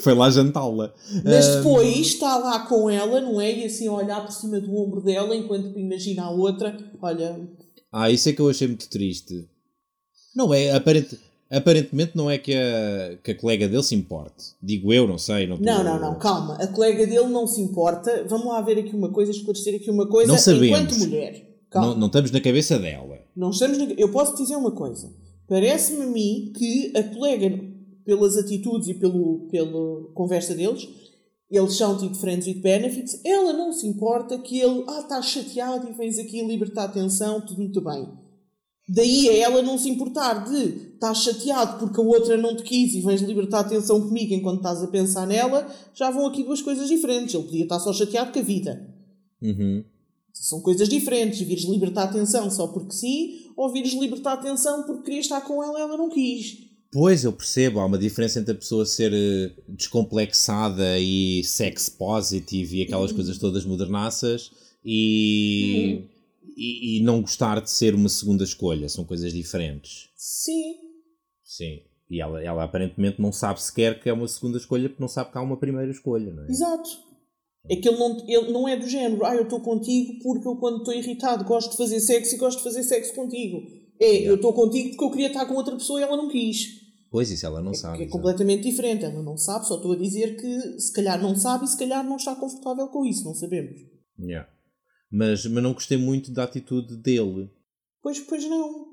Foi 0.00 0.14
lá 0.14 0.30
jantá-la. 0.30 0.92
Mas 1.24 1.46
depois 1.56 1.98
está 1.98 2.36
lá 2.38 2.60
com 2.66 2.88
ela, 2.88 3.20
não 3.20 3.40
é? 3.40 3.52
E 3.58 3.64
assim 3.64 3.88
a 3.88 3.92
olhar 3.92 4.24
por 4.24 4.32
cima 4.32 4.60
do 4.60 4.74
ombro 4.76 5.00
dela, 5.00 5.34
enquanto 5.36 5.78
imagina 5.78 6.24
a 6.24 6.30
outra, 6.30 6.76
olha, 7.00 7.40
Ah, 7.92 8.10
isso 8.10 8.28
é 8.28 8.32
que 8.32 8.40
eu 8.40 8.48
achei 8.48 8.66
muito 8.68 8.88
triste. 8.88 9.46
Não 10.34 10.52
é, 10.54 10.72
aparente, 10.72 11.18
aparentemente 11.50 12.12
não 12.16 12.30
é 12.30 12.38
que 12.38 12.54
a, 12.54 13.18
que 13.22 13.32
a 13.32 13.34
colega 13.38 13.68
dele 13.68 13.82
se 13.82 13.94
importe. 13.94 14.52
Digo 14.62 14.92
eu, 14.92 15.06
não 15.06 15.18
sei. 15.18 15.46
Não, 15.46 15.58
Não, 15.58 15.84
não, 15.84 16.00
não, 16.00 16.18
calma. 16.18 16.54
A 16.56 16.66
colega 16.66 17.06
dele 17.06 17.26
não 17.28 17.46
se 17.46 17.60
importa. 17.60 18.24
Vamos 18.28 18.46
lá 18.46 18.60
ver 18.62 18.78
aqui 18.78 18.94
uma 18.96 19.10
coisa, 19.10 19.30
esclarecer 19.30 19.74
aqui 19.74 19.90
uma 19.90 20.06
coisa 20.06 20.32
Não 20.32 20.38
sabemos. 20.38 20.66
enquanto 20.68 20.98
mulher. 20.98 21.48
Calma. 21.70 21.88
Não, 21.88 21.96
não 22.00 22.06
estamos 22.06 22.30
na 22.30 22.40
cabeça 22.40 22.78
dela. 22.78 23.18
Não 23.36 23.50
estamos 23.50 23.76
na... 23.78 23.84
Eu 23.96 24.08
posso 24.10 24.36
dizer 24.36 24.56
uma 24.56 24.70
coisa. 24.72 25.10
Parece-me 25.48 26.02
a 26.04 26.06
mim 26.06 26.52
que 26.56 26.92
a 26.96 27.02
colega, 27.02 27.60
pelas 28.04 28.36
atitudes 28.36 28.88
e 28.88 28.94
pelo, 28.94 29.48
pela 29.50 30.04
conversa 30.14 30.54
deles, 30.54 30.88
eles 31.50 31.74
são 31.74 31.98
tipo 31.98 32.14
friends 32.14 32.46
with 32.46 32.60
benefits, 32.60 33.20
ela 33.24 33.52
não 33.52 33.72
se 33.72 33.86
importa 33.86 34.38
que 34.38 34.58
ele, 34.58 34.84
ah, 34.88 35.00
está 35.00 35.20
chateado 35.20 35.88
e 35.88 35.92
vens 35.92 36.18
aqui 36.18 36.42
libertar 36.42 36.82
a 36.82 36.86
atenção, 36.86 37.40
tudo 37.42 37.60
muito 37.60 37.80
bem. 37.80 38.08
Daí 38.88 39.28
a 39.28 39.36
ela 39.36 39.62
não 39.62 39.78
se 39.78 39.88
importar 39.88 40.44
de 40.44 40.94
estar 40.94 41.14
chateado 41.14 41.78
porque 41.78 42.00
a 42.00 42.04
outra 42.04 42.36
não 42.36 42.56
te 42.56 42.62
quis 42.62 42.94
e 42.94 43.00
vens 43.00 43.20
libertar 43.20 43.58
a 43.58 43.60
atenção 43.60 44.00
comigo 44.00 44.34
enquanto 44.34 44.58
estás 44.58 44.82
a 44.82 44.88
pensar 44.88 45.26
nela, 45.26 45.70
já 45.94 46.10
vão 46.10 46.26
aqui 46.26 46.42
duas 46.42 46.60
coisas 46.60 46.88
diferentes. 46.88 47.34
Ele 47.34 47.44
podia 47.44 47.62
estar 47.62 47.78
só 47.78 47.92
chateado 47.92 48.32
com 48.32 48.38
a 48.38 48.42
vida. 48.42 48.88
Uhum. 49.40 49.84
São 50.32 50.60
coisas 50.60 50.88
diferentes. 50.88 51.40
Vires 51.40 51.64
libertar 51.64 52.02
a 52.02 52.04
atenção 52.04 52.50
só 52.50 52.66
porque 52.66 52.92
sim, 52.92 53.52
ou 53.56 53.70
vires 53.70 53.92
libertar 53.92 54.32
a 54.32 54.34
atenção 54.34 54.82
porque 54.82 55.04
queria 55.04 55.20
estar 55.20 55.40
com 55.42 55.62
ela 55.62 55.78
e 55.78 55.82
ela 55.82 55.96
não 55.96 56.08
quis. 56.08 56.71
Pois, 56.92 57.24
eu 57.24 57.32
percebo. 57.32 57.80
Há 57.80 57.86
uma 57.86 57.98
diferença 57.98 58.38
entre 58.38 58.52
a 58.52 58.56
pessoa 58.56 58.84
ser 58.84 59.12
eh, 59.14 59.50
descomplexada 59.66 60.98
e 60.98 61.42
sex 61.42 61.88
positive 61.88 62.78
e 62.78 62.82
aquelas 62.82 63.10
coisas 63.10 63.38
todas 63.38 63.64
modernaças 63.64 64.52
e, 64.84 66.04
e, 66.54 66.98
e 66.98 67.02
não 67.02 67.22
gostar 67.22 67.62
de 67.62 67.70
ser 67.70 67.94
uma 67.94 68.10
segunda 68.10 68.44
escolha. 68.44 68.90
São 68.90 69.06
coisas 69.06 69.32
diferentes. 69.32 70.10
Sim. 70.14 70.74
Sim. 71.42 71.80
E 72.10 72.20
ela, 72.20 72.44
ela 72.44 72.64
aparentemente 72.64 73.22
não 73.22 73.32
sabe 73.32 73.62
sequer 73.62 73.98
que 73.98 74.10
é 74.10 74.12
uma 74.12 74.28
segunda 74.28 74.58
escolha 74.58 74.90
porque 74.90 75.02
não 75.02 75.08
sabe 75.08 75.32
que 75.32 75.38
há 75.38 75.40
uma 75.40 75.56
primeira 75.56 75.90
escolha, 75.90 76.30
não 76.30 76.44
é? 76.44 76.50
Exato. 76.50 76.90
É 77.70 77.76
que 77.76 77.88
ele 77.88 77.96
não, 77.96 78.28
ele 78.28 78.52
não 78.52 78.68
é 78.68 78.76
do 78.76 78.86
género, 78.86 79.24
ah, 79.24 79.34
eu 79.34 79.44
estou 79.44 79.60
contigo 79.60 80.18
porque 80.22 80.46
eu 80.46 80.56
quando 80.56 80.78
estou 80.78 80.92
irritado 80.92 81.44
gosto 81.44 81.70
de 81.70 81.76
fazer 81.78 82.00
sexo 82.00 82.34
e 82.34 82.38
gosto 82.38 82.58
de 82.58 82.64
fazer 82.64 82.82
sexo 82.82 83.14
contigo. 83.14 83.62
É, 83.98 84.28
eu 84.28 84.34
estou 84.34 84.52
contigo 84.52 84.90
porque 84.90 85.04
eu 85.04 85.10
queria 85.10 85.28
estar 85.28 85.46
com 85.46 85.54
outra 85.54 85.74
pessoa 85.74 86.00
e 86.00 86.02
ela 86.02 86.16
não 86.16 86.28
quis. 86.28 86.81
Pois, 87.12 87.30
isso 87.30 87.44
ela 87.44 87.60
não 87.60 87.74
sabe. 87.74 87.98
Que 87.98 88.04
é 88.04 88.08
completamente 88.08 88.62
diferente. 88.62 89.04
Ela 89.04 89.22
não 89.22 89.36
sabe, 89.36 89.68
só 89.68 89.76
estou 89.76 89.92
a 89.92 89.96
dizer 89.96 90.34
que 90.34 90.80
se 90.80 90.90
calhar 90.94 91.20
não 91.20 91.36
sabe 91.36 91.66
e 91.66 91.68
se 91.68 91.76
calhar 91.76 92.02
não 92.02 92.16
está 92.16 92.34
confortável 92.34 92.88
com 92.88 93.04
isso, 93.04 93.22
não 93.22 93.34
sabemos. 93.34 93.78
Yeah. 94.18 94.48
Mas, 95.10 95.44
mas 95.44 95.62
não 95.62 95.74
gostei 95.74 95.98
muito 95.98 96.32
da 96.32 96.44
atitude 96.44 96.96
dele. 96.96 97.50
Pois, 98.02 98.18
pois 98.18 98.48
não. 98.48 98.86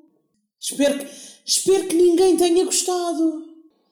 Espero 0.60 1.00
que, 1.00 1.08
espero 1.46 1.88
que 1.88 1.96
ninguém 1.96 2.36
tenha 2.36 2.66
gostado. 2.66 3.46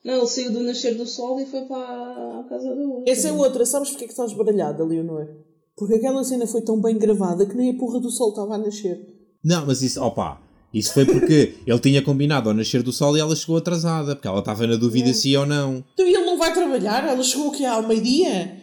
Não, 0.04 0.18
ele 0.18 0.26
saiu 0.26 0.52
do 0.52 0.62
nascer 0.62 0.94
do 0.94 1.06
sol 1.06 1.40
e 1.40 1.46
foi 1.46 1.62
para 1.62 2.40
a 2.40 2.46
casa 2.50 2.74
do 2.74 2.92
outro. 2.92 3.10
Essa 3.10 3.28
é 3.28 3.32
outra. 3.32 3.64
Sabes 3.64 3.88
porque 3.90 4.04
é 4.04 4.06
que 4.08 4.12
estás 4.12 4.34
baralhada, 4.34 4.84
Leonor? 4.84 5.26
Porque 5.74 5.94
aquela 5.94 6.22
cena 6.22 6.46
foi 6.46 6.60
tão 6.60 6.78
bem 6.78 6.98
gravada 6.98 7.46
que 7.46 7.56
nem 7.56 7.70
a 7.70 7.78
porra 7.78 7.98
do 7.98 8.10
sol 8.10 8.28
estava 8.28 8.56
a 8.56 8.58
nascer. 8.58 9.08
Não, 9.42 9.64
mas 9.64 9.80
isso, 9.80 10.02
opa, 10.02 10.38
isso 10.72 10.92
foi 10.92 11.04
porque 11.06 11.54
ele 11.66 11.78
tinha 11.78 12.02
combinado 12.02 12.48
ao 12.48 12.54
nascer 12.54 12.82
do 12.82 12.92
sol 12.92 13.16
e 13.16 13.20
ela 13.20 13.34
chegou 13.34 13.56
atrasada, 13.56 14.14
porque 14.14 14.28
ela 14.28 14.40
estava 14.40 14.66
na 14.66 14.76
dúvida 14.76 15.12
se 15.14 15.30
ia 15.30 15.40
ou 15.40 15.46
não. 15.46 15.84
Então 15.94 16.06
ele 16.06 16.18
não 16.24 16.36
vai 16.38 16.52
trabalhar? 16.52 17.08
Ela 17.08 17.22
chegou 17.22 17.50
aqui 17.50 17.64
ao 17.64 17.86
meio-dia? 17.86 18.56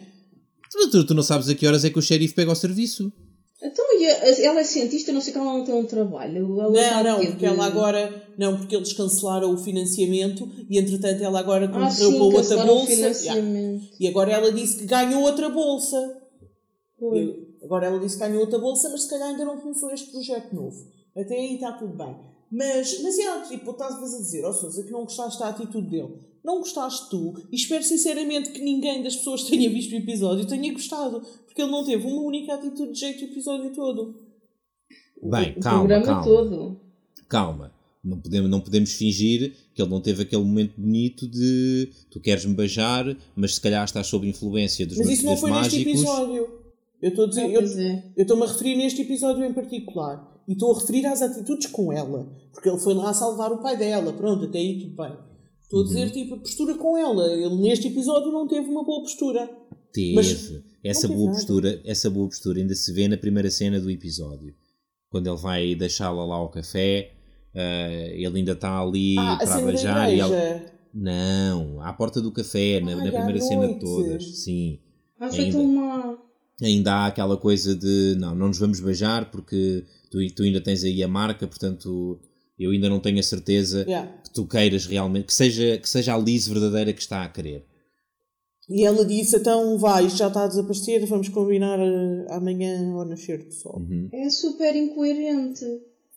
Tu, 0.70 0.90
tu, 0.90 1.06
tu 1.06 1.14
não 1.14 1.22
sabes 1.22 1.48
a 1.48 1.54
que 1.54 1.66
horas 1.66 1.84
é 1.84 1.90
que 1.90 1.98
o 1.98 2.02
xerife 2.02 2.34
pega 2.34 2.52
o 2.52 2.54
serviço? 2.56 3.12
Então, 3.62 3.84
e 3.98 4.04
ela 4.44 4.60
é 4.60 4.64
cientista, 4.64 5.10
não 5.12 5.20
sei 5.20 5.32
que 5.32 5.38
ela 5.38 5.50
não 5.52 5.64
tem 5.64 5.74
um 5.74 5.84
trabalho. 5.86 6.60
Ela 6.60 6.70
Não, 6.70 7.02
não, 7.02 7.16
aqui 7.16 7.26
porque 7.28 7.46
de- 7.46 7.52
ela 7.54 7.64
agora. 7.64 8.26
Não, 8.38 8.56
porque 8.58 8.76
eles 8.76 8.92
cancelaram 8.92 9.52
o 9.52 9.56
financiamento 9.56 10.48
e 10.68 10.78
entretanto 10.78 11.22
ela 11.24 11.40
agora 11.40 11.64
Ah, 11.64 11.68
concorreu 11.68 11.90
sim, 12.10 12.12
para 12.18 12.22
outra 12.38 12.64
bolsa. 12.66 12.92
Yeah. 12.92 13.80
E 13.98 14.06
agora 14.08 14.30
ela 14.32 14.52
disse 14.52 14.76
que 14.76 14.84
ganhou 14.84 15.22
outra 15.22 15.48
bolsa. 15.48 15.96
Eu- 17.00 17.46
Agora 17.64 17.86
ela 17.86 17.98
disse 17.98 18.16
que 18.16 18.20
ganhou 18.22 18.42
outra 18.42 18.58
bolsa, 18.60 18.88
mas 18.90 19.02
se 19.02 19.10
calhar 19.10 19.28
ainda 19.28 19.44
não 19.44 19.58
começou 19.58 19.90
este 19.90 20.10
projeto 20.12 20.54
novo. 20.54 20.76
Até 21.16 21.34
aí 21.34 21.54
está 21.54 21.72
tudo 21.72 21.94
bem. 21.96 22.14
Mas, 22.50 23.00
mas 23.02 23.18
é, 23.18 23.40
tipo, 23.48 23.70
estás 23.72 23.94
a 23.96 24.18
dizer, 24.18 24.44
ó 24.44 24.52
Sousa, 24.52 24.82
que 24.84 24.92
não 24.92 25.02
gostaste 25.04 25.38
da 25.40 25.48
atitude 25.48 25.88
dele. 25.88 26.14
Não 26.44 26.58
gostaste 26.58 27.10
tu, 27.10 27.34
e 27.50 27.56
espero 27.56 27.82
sinceramente 27.82 28.50
que 28.50 28.60
ninguém 28.60 29.02
das 29.02 29.16
pessoas 29.16 29.42
que 29.42 29.50
tenha 29.50 29.68
visto 29.68 29.90
o 29.92 29.96
episódio 29.96 30.46
tenha 30.46 30.72
gostado, 30.72 31.20
porque 31.44 31.60
ele 31.60 31.72
não 31.72 31.84
teve 31.84 32.06
uma 32.06 32.22
única 32.22 32.54
atitude 32.54 32.92
de 32.92 33.00
jeito 33.00 33.22
o 33.22 33.28
episódio 33.28 33.74
todo. 33.74 34.14
Bem, 35.22 35.54
o 35.56 35.60
calma, 35.60 35.78
programa 35.80 36.04
calma. 36.04 36.22
todo. 36.24 36.80
Calma. 37.28 37.72
Não 38.04 38.20
podemos, 38.20 38.48
não 38.48 38.60
podemos 38.60 38.92
fingir 38.92 39.54
que 39.74 39.82
ele 39.82 39.90
não 39.90 40.00
teve 40.00 40.22
aquele 40.22 40.44
momento 40.44 40.74
bonito 40.78 41.26
de 41.26 41.90
tu 42.08 42.20
queres 42.20 42.44
me 42.44 42.54
beijar, 42.54 43.16
mas 43.34 43.56
se 43.56 43.60
calhar 43.60 43.84
estás 43.84 44.06
sob 44.06 44.28
influência 44.28 44.86
dos 44.86 44.98
Mas 44.98 45.06
meus 45.08 45.18
isso 45.18 45.26
não 45.26 45.36
foi 45.36 45.50
neste 45.50 45.78
mágicos. 45.78 45.92
episódio. 46.02 46.48
Eu 47.02 47.08
estou 47.08 47.24
a 47.24 47.28
dizer, 47.28 47.42
Ah, 47.42 47.48
é. 47.82 48.04
eu 48.16 48.22
estou-me 48.22 48.44
a 48.44 48.46
referir 48.46 48.76
neste 48.76 49.02
episódio 49.02 49.44
em 49.44 49.52
particular. 49.52 50.35
E 50.48 50.52
estou 50.52 50.74
a 50.74 50.78
referir 50.78 51.04
às 51.06 51.22
atitudes 51.22 51.66
com 51.68 51.92
ela. 51.92 52.28
Porque 52.52 52.68
ele 52.68 52.78
foi 52.78 52.94
lá 52.94 53.12
salvar 53.12 53.52
o 53.52 53.58
pai 53.58 53.76
dela. 53.76 54.12
Pronto, 54.12 54.44
até 54.44 54.58
aí 54.58 54.78
tudo 54.80 54.96
bem. 54.96 55.16
Estou 55.62 55.80
a 55.80 55.82
Uhum. 55.82 55.88
dizer, 55.88 56.10
tipo, 56.12 56.34
a 56.34 56.38
postura 56.38 56.74
com 56.76 56.96
ela. 56.96 57.32
Ele 57.32 57.56
neste 57.56 57.88
episódio 57.88 58.30
não 58.30 58.46
teve 58.46 58.68
uma 58.68 58.84
boa 58.84 59.00
postura. 59.02 59.50
Teve. 59.92 60.14
Mas 60.14 60.52
essa 60.84 61.08
boa 61.08 61.26
nada. 61.26 61.32
postura, 61.36 61.80
essa 61.84 62.08
boa 62.10 62.26
postura 62.28 62.60
ainda 62.60 62.74
se 62.74 62.92
vê 62.92 63.08
na 63.08 63.16
primeira 63.16 63.50
cena 63.50 63.80
do 63.80 63.90
episódio. 63.90 64.54
Quando 65.10 65.26
ele 65.28 65.36
vai 65.38 65.74
deixá-la 65.74 66.24
lá 66.24 66.36
ao 66.36 66.50
café, 66.50 67.12
eh, 67.54 68.12
ele 68.14 68.38
ainda 68.38 68.52
está 68.52 68.80
ali 68.80 69.16
Ah, 69.18 69.38
para 69.42 69.60
beijar 69.62 70.12
e 70.14 70.20
ela. 70.20 70.62
Não, 70.94 71.80
à 71.82 71.92
porta 71.92 72.20
do 72.22 72.30
café, 72.32 72.80
na, 72.80 72.92
Ai, 72.92 73.04
na 73.04 73.12
primeira 73.12 73.40
cena 73.40 73.68
de 73.68 73.78
todas. 73.80 74.24
Sim. 74.42 74.78
Foi 75.18 75.28
Ainda. 75.40 75.52
tão 75.52 75.64
má. 75.66 76.18
Ainda 76.62 76.92
há 76.94 77.06
aquela 77.06 77.36
coisa 77.36 77.74
de 77.76 78.16
não, 78.18 78.34
não 78.34 78.48
nos 78.48 78.58
vamos 78.58 78.80
beijar 78.80 79.30
porque 79.30 79.84
tu, 80.10 80.18
tu 80.34 80.42
ainda 80.42 80.60
tens 80.60 80.82
aí 80.84 81.02
a 81.02 81.08
marca, 81.08 81.46
portanto 81.46 82.18
eu 82.58 82.70
ainda 82.70 82.88
não 82.88 82.98
tenho 82.98 83.18
a 83.18 83.22
certeza 83.22 83.84
Yeah. 83.86 84.10
que 84.24 84.32
tu 84.32 84.46
queiras 84.46 84.86
realmente, 84.86 85.26
que 85.26 85.34
seja, 85.34 85.76
que 85.76 85.88
seja 85.88 86.14
a 86.14 86.18
Liz 86.18 86.48
verdadeira 86.48 86.92
que 86.94 87.00
está 87.02 87.22
a 87.24 87.28
querer. 87.28 87.66
E 88.68 88.84
ela 88.84 89.04
disse, 89.04 89.36
então 89.36 89.78
vai, 89.78 90.06
isto 90.06 90.16
já 90.18 90.28
está 90.28 90.44
a 90.44 90.48
desaparecer, 90.48 91.04
vamos 91.06 91.28
combinar 91.28 91.78
eh, 91.78 92.26
amanhã 92.30 92.90
ao 92.94 93.04
nascer 93.04 93.44
do 93.44 93.52
sol. 93.52 93.78
Uhum. 93.78 94.08
É 94.12 94.28
super 94.30 94.74
incoerente. 94.74 95.64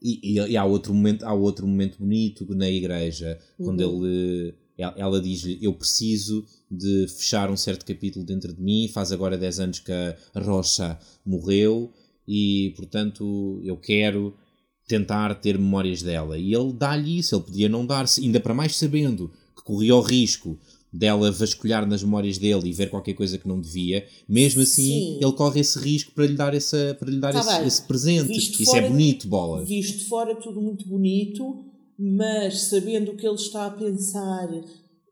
E, 0.01 0.39
e- 0.39 0.51
e 0.51 0.57
há 0.57 0.63
outro 0.65 0.93
momento, 0.93 1.23
há 1.25 1.33
outro 1.33 1.67
momento 1.67 1.97
bonito 1.99 2.47
na 2.55 2.69
igreja, 2.69 3.37
quando 3.57 3.81
ele 3.81 4.55
ela, 4.77 4.95
ela 4.97 5.21
diz-lhe, 5.21 5.59
eu 5.61 5.73
preciso 5.73 6.45
de 6.69 7.07
fechar 7.07 7.49
um 7.49 7.57
certo 7.57 7.85
capítulo 7.85 8.23
dentro 8.25 8.53
de 8.53 8.61
mim, 8.61 8.87
faz 8.93 9.11
agora 9.11 9.37
10 9.37 9.59
anos 9.59 9.79
que 9.79 9.91
a 9.91 10.15
Rocha 10.39 10.97
morreu 11.25 11.91
e, 12.27 12.73
portanto, 12.75 13.59
eu 13.63 13.75
quero 13.77 14.35
tentar 14.87 15.33
ter 15.35 15.57
memórias 15.57 16.01
dela. 16.01 16.37
E 16.37 16.53
ele 16.53 16.73
dá-lhe 16.73 17.19
isso, 17.19 17.35
ele 17.35 17.43
podia 17.43 17.69
não 17.69 17.85
dar-se, 17.85 18.21
ainda 18.21 18.39
para 18.39 18.53
mais 18.53 18.75
sabendo 18.75 19.31
que 19.55 19.63
corria 19.63 19.95
o 19.95 20.01
risco 20.01 20.57
dela 20.91 21.31
vasculhar 21.31 21.87
nas 21.87 22.01
memórias 22.01 22.39
dele 22.39 22.69
e 22.69 22.73
ver 22.73 22.89
qualquer 22.89 23.13
coisa 23.13 23.37
que 23.37 23.47
não 23.47 23.61
devia, 23.61 24.05
mesmo 24.27 24.61
assim 24.63 24.83
Sim. 24.83 25.19
ele 25.21 25.33
corre 25.33 25.59
esse 25.61 25.77
risco 25.77 26.11
para 26.13 26.25
lhe 26.25 26.33
dar, 26.35 26.55
essa, 26.55 26.95
para 26.99 27.09
lhe 27.11 27.19
dar 27.19 27.31
Tá 27.33 27.39
esse, 27.39 27.67
esse 27.67 27.81
presente. 27.83 28.27
Visto 28.27 28.61
Isso 28.61 28.71
fora- 28.71 28.85
é 28.85 28.89
bonito, 28.89 29.27
bolas. 29.27 29.67
Visto 29.67 30.07
fora 30.07 30.35
tudo 30.35 30.59
muito 30.59 30.87
bonito, 30.87 31.63
mas 31.97 32.61
sabendo 32.63 33.11
o 33.11 33.15
que 33.15 33.27
ele 33.27 33.35
está 33.35 33.67
a 33.67 33.71
pensar 33.71 34.47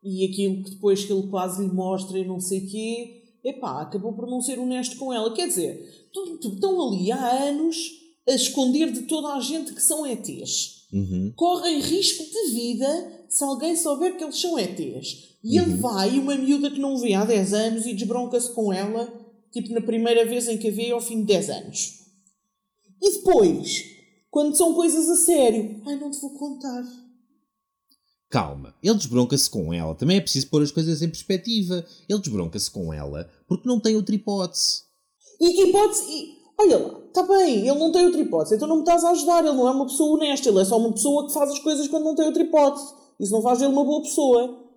e 0.07 0.25
aquilo 0.25 0.63
que 0.63 0.71
depois 0.71 1.03
que 1.03 1.11
ele 1.11 1.27
quase 1.27 1.61
lhe 1.61 1.73
mostra 1.73 2.17
e 2.17 2.25
não 2.25 2.39
sei 2.39 2.59
o 2.59 2.67
quê, 2.67 3.23
epá, 3.43 3.81
acabou 3.81 4.13
por 4.13 4.27
não 4.27 4.41
ser 4.41 4.57
honesto 4.57 4.95
com 4.97 5.11
ela. 5.11 5.33
Quer 5.33 5.47
dizer, 5.47 6.07
estão 6.41 6.87
ali 6.87 7.11
há 7.11 7.43
anos 7.43 7.91
a 8.27 8.33
esconder 8.33 8.91
de 8.91 9.01
toda 9.01 9.33
a 9.33 9.39
gente 9.41 9.73
que 9.73 9.81
são 9.81 10.05
ETs. 10.05 10.77
Uhum. 10.89 11.33
correm 11.35 11.81
risco 11.81 12.23
de 12.23 12.53
vida 12.53 13.25
se 13.27 13.43
alguém 13.43 13.75
souber 13.75 14.15
que 14.15 14.23
eles 14.23 14.39
são 14.39 14.57
ETs. 14.57 15.35
E 15.43 15.57
ele 15.57 15.75
vai, 15.75 16.17
uma 16.17 16.35
miúda 16.35 16.71
que 16.71 16.79
não 16.79 16.97
vê 16.97 17.13
há 17.13 17.25
10 17.25 17.53
anos, 17.53 17.85
e 17.85 17.93
desbronca-se 17.93 18.53
com 18.53 18.71
ela, 18.71 19.13
tipo 19.51 19.73
na 19.73 19.81
primeira 19.81 20.25
vez 20.25 20.47
em 20.47 20.57
que 20.57 20.69
a 20.69 20.71
vê 20.71 20.91
ao 20.91 21.01
fim 21.01 21.19
de 21.19 21.27
10 21.27 21.49
anos. 21.49 21.93
E 23.01 23.11
depois, 23.17 23.83
quando 24.31 24.55
são 24.55 24.73
coisas 24.73 25.09
a 25.09 25.15
sério, 25.17 25.81
ai, 25.85 25.97
não 25.97 26.09
te 26.09 26.19
vou 26.21 26.31
contar. 26.31 26.83
Calma, 28.29 28.75
ele 28.83 28.95
desbronca-se 28.95 29.49
com 29.49 29.73
ela. 29.73 29.95
Também 29.95 30.17
é 30.17 30.21
preciso 30.21 30.47
pôr 30.47 30.61
as 30.61 30.71
coisas 30.71 31.01
em 31.01 31.07
perspectiva. 31.07 31.85
Ele 32.09 32.19
desbronca-se 32.19 32.69
com 32.69 32.93
ela 32.93 33.29
porque 33.47 33.67
não 33.67 33.79
tem 33.79 33.95
outra 33.95 34.13
hipótese. 34.13 34.81
E 35.39 35.53
que 35.53 35.67
hipótese. 35.67 36.03
E, 36.09 36.37
olha 36.59 36.77
lá, 36.77 36.99
está 37.07 37.23
bem, 37.23 37.67
ele 37.67 37.79
não 37.79 37.91
tem 37.91 38.05
outra 38.05 38.19
hipótese, 38.19 38.55
então 38.55 38.67
não 38.67 38.77
me 38.77 38.81
estás 38.81 39.05
a 39.05 39.11
ajudar. 39.11 39.45
Ele 39.45 39.55
não 39.55 39.67
é 39.67 39.71
uma 39.71 39.85
pessoa 39.85 40.17
honesta, 40.17 40.49
ele 40.49 40.59
é 40.59 40.65
só 40.65 40.77
uma 40.77 40.91
pessoa 40.91 41.25
que 41.25 41.33
faz 41.33 41.51
as 41.51 41.59
coisas 41.59 41.87
quando 41.87 42.03
não 42.03 42.15
tem 42.15 42.25
outra 42.25 42.43
hipótese. 42.43 42.93
Isso 43.19 43.31
não 43.31 43.41
faz 43.41 43.59
dele 43.59 43.71
uma 43.71 43.85
boa 43.85 44.01
pessoa. 44.01 44.67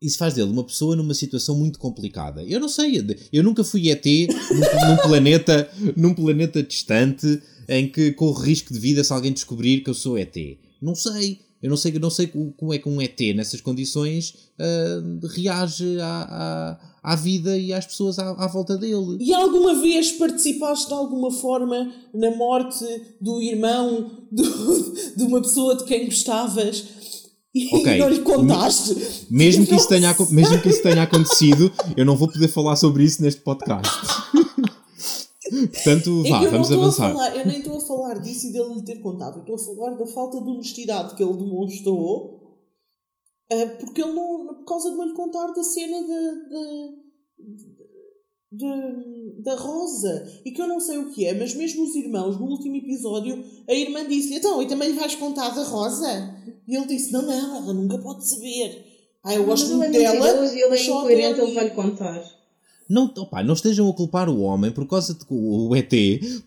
Isso 0.00 0.18
faz 0.18 0.34
dele 0.34 0.50
uma 0.50 0.64
pessoa 0.64 0.94
numa 0.96 1.14
situação 1.14 1.56
muito 1.56 1.78
complicada. 1.78 2.42
Eu 2.44 2.60
não 2.60 2.68
sei, 2.68 3.04
eu 3.32 3.42
nunca 3.42 3.64
fui 3.64 3.90
ET 3.90 4.04
num, 4.04 4.90
num 4.90 4.96
planeta, 5.02 5.70
num 5.96 6.14
planeta 6.14 6.62
distante 6.62 7.42
em 7.68 7.90
que 7.90 8.12
corro 8.12 8.40
risco 8.40 8.72
de 8.72 8.80
vida 8.80 9.02
se 9.02 9.12
alguém 9.12 9.32
descobrir 9.32 9.82
que 9.82 9.90
eu 9.90 9.94
sou 9.94 10.18
ET. 10.18 10.36
Não 10.80 10.94
sei. 10.94 11.49
Eu 11.62 11.68
não 11.70 11.76
sei, 11.76 11.92
não 11.98 12.08
sei 12.10 12.26
co- 12.26 12.52
como 12.56 12.72
é 12.72 12.78
que 12.78 12.88
um 12.88 13.00
ET 13.02 13.18
nessas 13.34 13.60
condições 13.60 14.34
ah, 14.58 15.02
reage 15.34 16.00
à, 16.00 16.78
à, 17.02 17.12
à 17.12 17.16
vida 17.16 17.56
e 17.58 17.72
às 17.72 17.84
pessoas 17.86 18.18
à, 18.18 18.30
à 18.30 18.46
volta 18.46 18.78
dele. 18.78 19.18
E 19.20 19.34
alguma 19.34 19.74
vez 19.80 20.12
participaste 20.12 20.88
de 20.88 20.94
alguma 20.94 21.30
forma 21.30 21.92
na 22.14 22.34
morte 22.34 22.84
do 23.20 23.42
irmão 23.42 24.10
do- 24.32 24.92
de 25.16 25.22
uma 25.24 25.40
pessoa 25.42 25.76
de 25.76 25.84
quem 25.84 26.06
gostavas 26.06 26.84
e 27.54 27.66
Ok. 27.74 27.98
não 27.98 28.08
lhe 28.08 28.20
contaste? 28.20 28.96
Mesmo 29.28 29.66
que, 29.66 29.74
isso 29.74 29.88
tenha, 29.90 30.16
mesmo 30.30 30.60
que 30.62 30.68
isso 30.68 30.82
tenha 30.82 31.02
acontecido, 31.02 31.70
eu 31.96 32.06
não 32.06 32.16
vou 32.16 32.28
poder 32.28 32.48
falar 32.48 32.76
sobre 32.76 33.02
isso 33.04 33.20
neste 33.22 33.40
podcast. 33.40 33.90
Portanto, 35.72 36.22
É 36.24 36.30
vá, 36.30 36.36
eu 36.38 36.44
não 36.44 36.50
vamos 36.50 36.72
avançar. 36.72 37.12
falar, 37.12 37.36
eu 37.36 37.46
nem 37.46 37.58
estou 37.58 37.76
a 37.76 37.80
falar 37.80 38.18
disso 38.20 38.46
e 38.46 38.52
dele 38.52 38.74
lhe 38.74 38.82
ter 38.82 39.00
contado. 39.00 39.36
Eu 39.36 39.54
estou 39.54 39.56
a 39.56 39.76
falar 39.76 39.96
da 39.96 40.06
falta 40.06 40.40
de 40.40 40.48
honestidade 40.48 41.14
que 41.14 41.22
ele 41.22 41.36
demonstrou 41.36 42.40
ah, 43.50 43.66
porque 43.80 44.00
ele 44.00 44.12
não. 44.12 44.46
por 44.46 44.64
causa 44.64 44.90
de 44.90 44.96
não 44.96 45.06
lhe 45.06 45.14
contar 45.14 45.48
da 45.48 45.62
cena 45.62 46.00
da. 46.02 46.32
da, 49.42 49.54
Rosa. 49.56 50.40
E 50.44 50.52
que 50.52 50.62
eu 50.62 50.68
não 50.68 50.78
sei 50.78 50.98
o 50.98 51.10
que 51.10 51.26
é, 51.26 51.34
mas 51.34 51.54
mesmo 51.54 51.82
os 51.82 51.96
irmãos, 51.96 52.38
no 52.38 52.46
último 52.46 52.76
episódio, 52.76 53.44
a 53.68 53.74
irmã 53.74 54.06
disse-lhe: 54.06 54.36
Então, 54.36 54.62
e 54.62 54.68
também 54.68 54.90
lhe 54.90 54.98
vais 54.98 55.16
contar 55.16 55.50
da 55.50 55.64
Rosa? 55.64 56.36
E 56.68 56.76
ele 56.76 56.86
disse: 56.86 57.12
Não, 57.12 57.22
não, 57.22 57.56
ela 57.56 57.74
nunca 57.74 57.98
pode 57.98 58.24
saber. 58.24 58.86
Ah, 59.24 59.34
eu 59.34 59.44
gosto 59.44 59.72
é 59.72 59.74
muito 59.74 59.92
dela. 59.92 60.46
e 60.46 60.62
ele 60.62 60.76
é 60.76 60.82
incoerente, 60.82 61.40
ele 61.40 61.52
vai-lhe 61.52 61.70
contar. 61.70 62.39
Não, 62.90 63.04
opá, 63.16 63.42
não 63.44 63.54
estejam 63.54 63.88
a 63.88 63.94
culpar 63.94 64.28
o 64.28 64.40
homem 64.40 64.72
por 64.72 64.84
causa 64.86 65.14
de 65.14 65.24
o 65.30 65.74
ET 65.76 65.92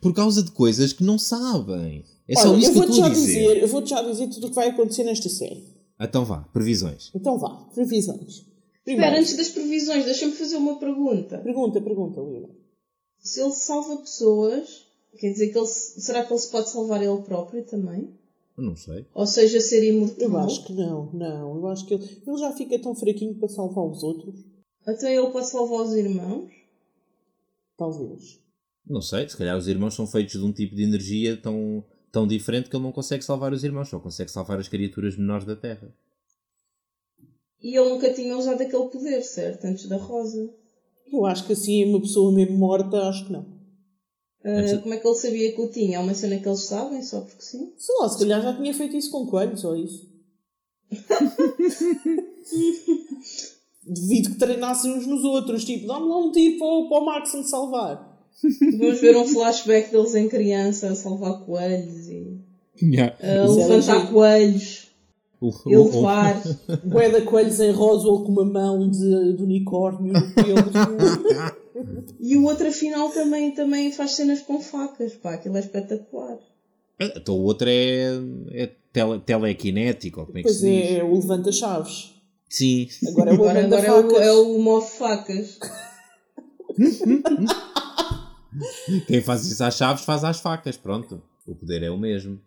por 0.01 0.13
causa 0.13 0.43
de 0.43 0.51
coisas 0.51 0.91
que 0.91 1.03
não 1.03 1.17
sabem. 1.17 2.03
É 2.27 2.35
só 2.35 2.51
Olha, 2.51 2.59
isso 2.59 2.69
eu 2.71 2.73
vou-te 2.73 2.97
já 2.97 3.07
dizer. 3.09 3.25
dizer, 3.25 3.61
eu 3.61 3.67
vou-te 3.67 3.89
já 3.89 4.01
dizer 4.01 4.27
tudo 4.27 4.47
o 4.47 4.49
que 4.49 4.55
vai 4.55 4.67
acontecer 4.69 5.03
nesta 5.05 5.29
série. 5.29 5.63
Então 5.99 6.25
vá, 6.25 6.41
previsões. 6.53 7.11
Então 7.15 7.37
vá, 7.39 7.49
previsões. 7.73 8.19
Espera, 8.39 8.51
Primeiro, 8.83 9.15
antes 9.17 9.37
das 9.37 9.47
previsões, 9.49 10.03
deixa-me 10.03 10.33
fazer 10.33 10.57
uma 10.57 10.77
pergunta. 10.77 11.37
pergunta, 11.37 11.79
pergunta, 11.79 12.19
Lila. 12.19 12.49
Se 13.19 13.39
ele 13.41 13.51
salva 13.53 13.95
pessoas, 13.97 14.85
quer 15.17 15.31
dizer 15.31 15.47
que 15.49 15.57
ele 15.57 15.67
se- 15.67 16.01
será 16.01 16.25
que 16.25 16.33
ele 16.33 16.39
se 16.41 16.51
pode 16.51 16.69
salvar 16.69 17.01
ele 17.01 17.21
próprio 17.21 17.63
também? 17.63 18.09
Eu 18.57 18.63
não 18.65 18.75
sei. 18.75 19.05
Ou 19.15 19.25
seja, 19.25 19.61
ser 19.61 19.87
imortal? 19.87 20.29
Eu 20.29 20.37
acho 20.39 20.65
que 20.65 20.73
não, 20.73 21.09
não. 21.13 21.55
Eu 21.55 21.67
acho 21.67 21.85
que 21.85 21.93
ele, 21.93 22.03
ele 22.27 22.37
já 22.37 22.51
fica 22.51 22.77
tão 22.79 22.93
fraquinho 22.93 23.33
para 23.35 23.47
salvar 23.47 23.85
os 23.85 24.03
outros. 24.03 24.35
Então 24.87 25.09
ele 25.09 25.31
pode 25.31 25.49
salvar 25.49 25.81
os 25.85 25.93
irmãos? 25.93 26.51
Talvez. 27.77 28.39
Não 28.85 29.01
sei, 29.01 29.27
se 29.29 29.37
calhar 29.37 29.57
os 29.57 29.67
irmãos 29.67 29.93
são 29.95 30.05
feitos 30.05 30.33
de 30.33 30.45
um 30.45 30.51
tipo 30.51 30.75
de 30.75 30.83
energia 30.83 31.37
tão, 31.37 31.83
tão 32.11 32.27
diferente 32.27 32.69
que 32.69 32.75
ele 32.75 32.83
não 32.83 32.91
consegue 32.91 33.23
salvar 33.23 33.53
os 33.53 33.63
irmãos, 33.63 33.87
só 33.89 33.99
consegue 33.99 34.29
salvar 34.29 34.59
as 34.59 34.67
criaturas 34.67 35.15
menores 35.17 35.45
da 35.45 35.55
Terra. 35.55 35.91
E 37.61 37.77
ele 37.77 37.89
nunca 37.89 38.13
tinha 38.13 38.37
usado 38.37 38.61
aquele 38.61 38.89
poder, 38.89 39.21
certo? 39.23 39.65
Antes 39.65 39.87
da 39.87 39.95
Rosa. 39.95 40.53
Eu 41.11 41.25
acho 41.25 41.45
que 41.47 41.53
assim, 41.53 41.85
uma 41.85 42.01
pessoa 42.01 42.31
mesmo 42.31 42.57
morta, 42.57 43.07
acho 43.07 43.25
que 43.25 43.31
não. 43.31 43.45
Antes- 44.43 44.81
como 44.81 44.93
é 44.93 44.97
que 44.97 45.07
ele 45.07 45.15
sabia 45.15 45.55
que 45.55 45.61
o 45.61 45.71
tinha? 45.71 45.97
É 45.97 45.99
uma 46.01 46.13
cena 46.13 46.37
que 46.37 46.47
eles 46.47 46.63
sabem, 46.63 47.01
só 47.01 47.21
porque 47.21 47.41
sim? 47.41 47.73
Sei 47.77 47.95
lá, 47.99 48.09
se 48.09 48.19
calhar 48.19 48.41
já 48.41 48.53
tinha 48.57 48.73
feito 48.73 48.97
isso 48.97 49.09
com 49.09 49.25
coelhos 49.25 49.63
ou 49.63 49.77
isso. 49.77 50.11
Devido 53.85 54.29
que 54.31 54.35
treinassem 54.39 54.91
uns 54.93 55.05
nos 55.05 55.23
outros, 55.23 55.65
tipo, 55.65 55.87
dá-me 55.87 56.07
lá 56.07 56.17
um 56.17 56.31
tiro 56.31 56.57
para, 56.57 56.67
o- 56.67 56.89
para 56.89 56.97
o 56.99 57.05
Max 57.05 57.33
me 57.33 57.43
salvar. 57.43 58.17
Vamos 58.79 58.99
ver 59.01 59.15
um 59.17 59.25
flashback 59.25 59.91
deles 59.91 60.15
em 60.15 60.27
criança 60.29 60.87
a 60.89 60.95
salvar 60.95 61.41
coelhos 61.45 62.07
e 62.07 62.39
a 62.99 63.45
Isso 63.45 63.59
era 63.59 63.73
levantar 63.75 63.99
giro. 63.99 64.07
coelhos 64.13 64.87
O- 65.41 65.51
e 65.69 65.75
o- 65.77 65.83
levar. 65.85 66.41
Bué 66.85 67.09
de 67.09 67.21
coelhos 67.21 67.59
em 67.59 67.71
Roswell 67.71 68.19
com 68.23 68.31
uma 68.31 68.45
mão 68.45 68.89
de, 68.89 69.33
de 69.33 69.43
unicórnio 69.43 70.13
no 70.13 70.33
pelo. 70.33 71.53
E 72.19 72.37
o 72.37 72.45
outro 72.45 72.67
afinal 72.67 73.09
também, 73.09 73.51
também 73.51 73.91
faz 73.91 74.11
cenas 74.11 74.41
com 74.41 74.61
facas, 74.61 75.13
pá, 75.15 75.33
aquilo 75.33 75.57
é 75.57 75.59
espetacular. 75.59 76.37
Então 76.99 77.35
o 77.35 77.41
outro 77.43 77.67
é, 77.67 78.13
é 78.51 78.69
tele, 78.93 79.19
telequinético, 79.19 80.21
ou 80.21 80.25
como 80.27 80.37
é 80.37 80.41
que 80.43 80.47
Pois 80.47 80.57
se 80.57 80.65
diz? 80.69 80.91
é, 80.91 80.97
é 80.99 81.03
o 81.03 81.13
levanta-chaves. 81.15 82.12
Sim. 82.55 82.87
Agora 83.07 83.31
é 83.31 83.33
o 83.33 83.35
Agora, 83.35 83.65
agora 83.65 83.87
é, 83.87 83.91
o, 83.91 84.03
facas. 84.11 84.21
é 84.27 84.31
o 84.31 84.59
move 84.59 84.89
facas. 84.91 85.59
Quem 89.07 89.21
faz 89.21 89.45
isso 89.45 89.63
às 89.63 89.75
chaves 89.75 90.03
faz 90.05 90.23
às 90.23 90.39
facas, 90.39 90.77
pronto. 90.77 91.21
O 91.47 91.55
poder 91.55 91.81
é 91.83 91.89
o 91.89 91.97
mesmo. 91.97 92.39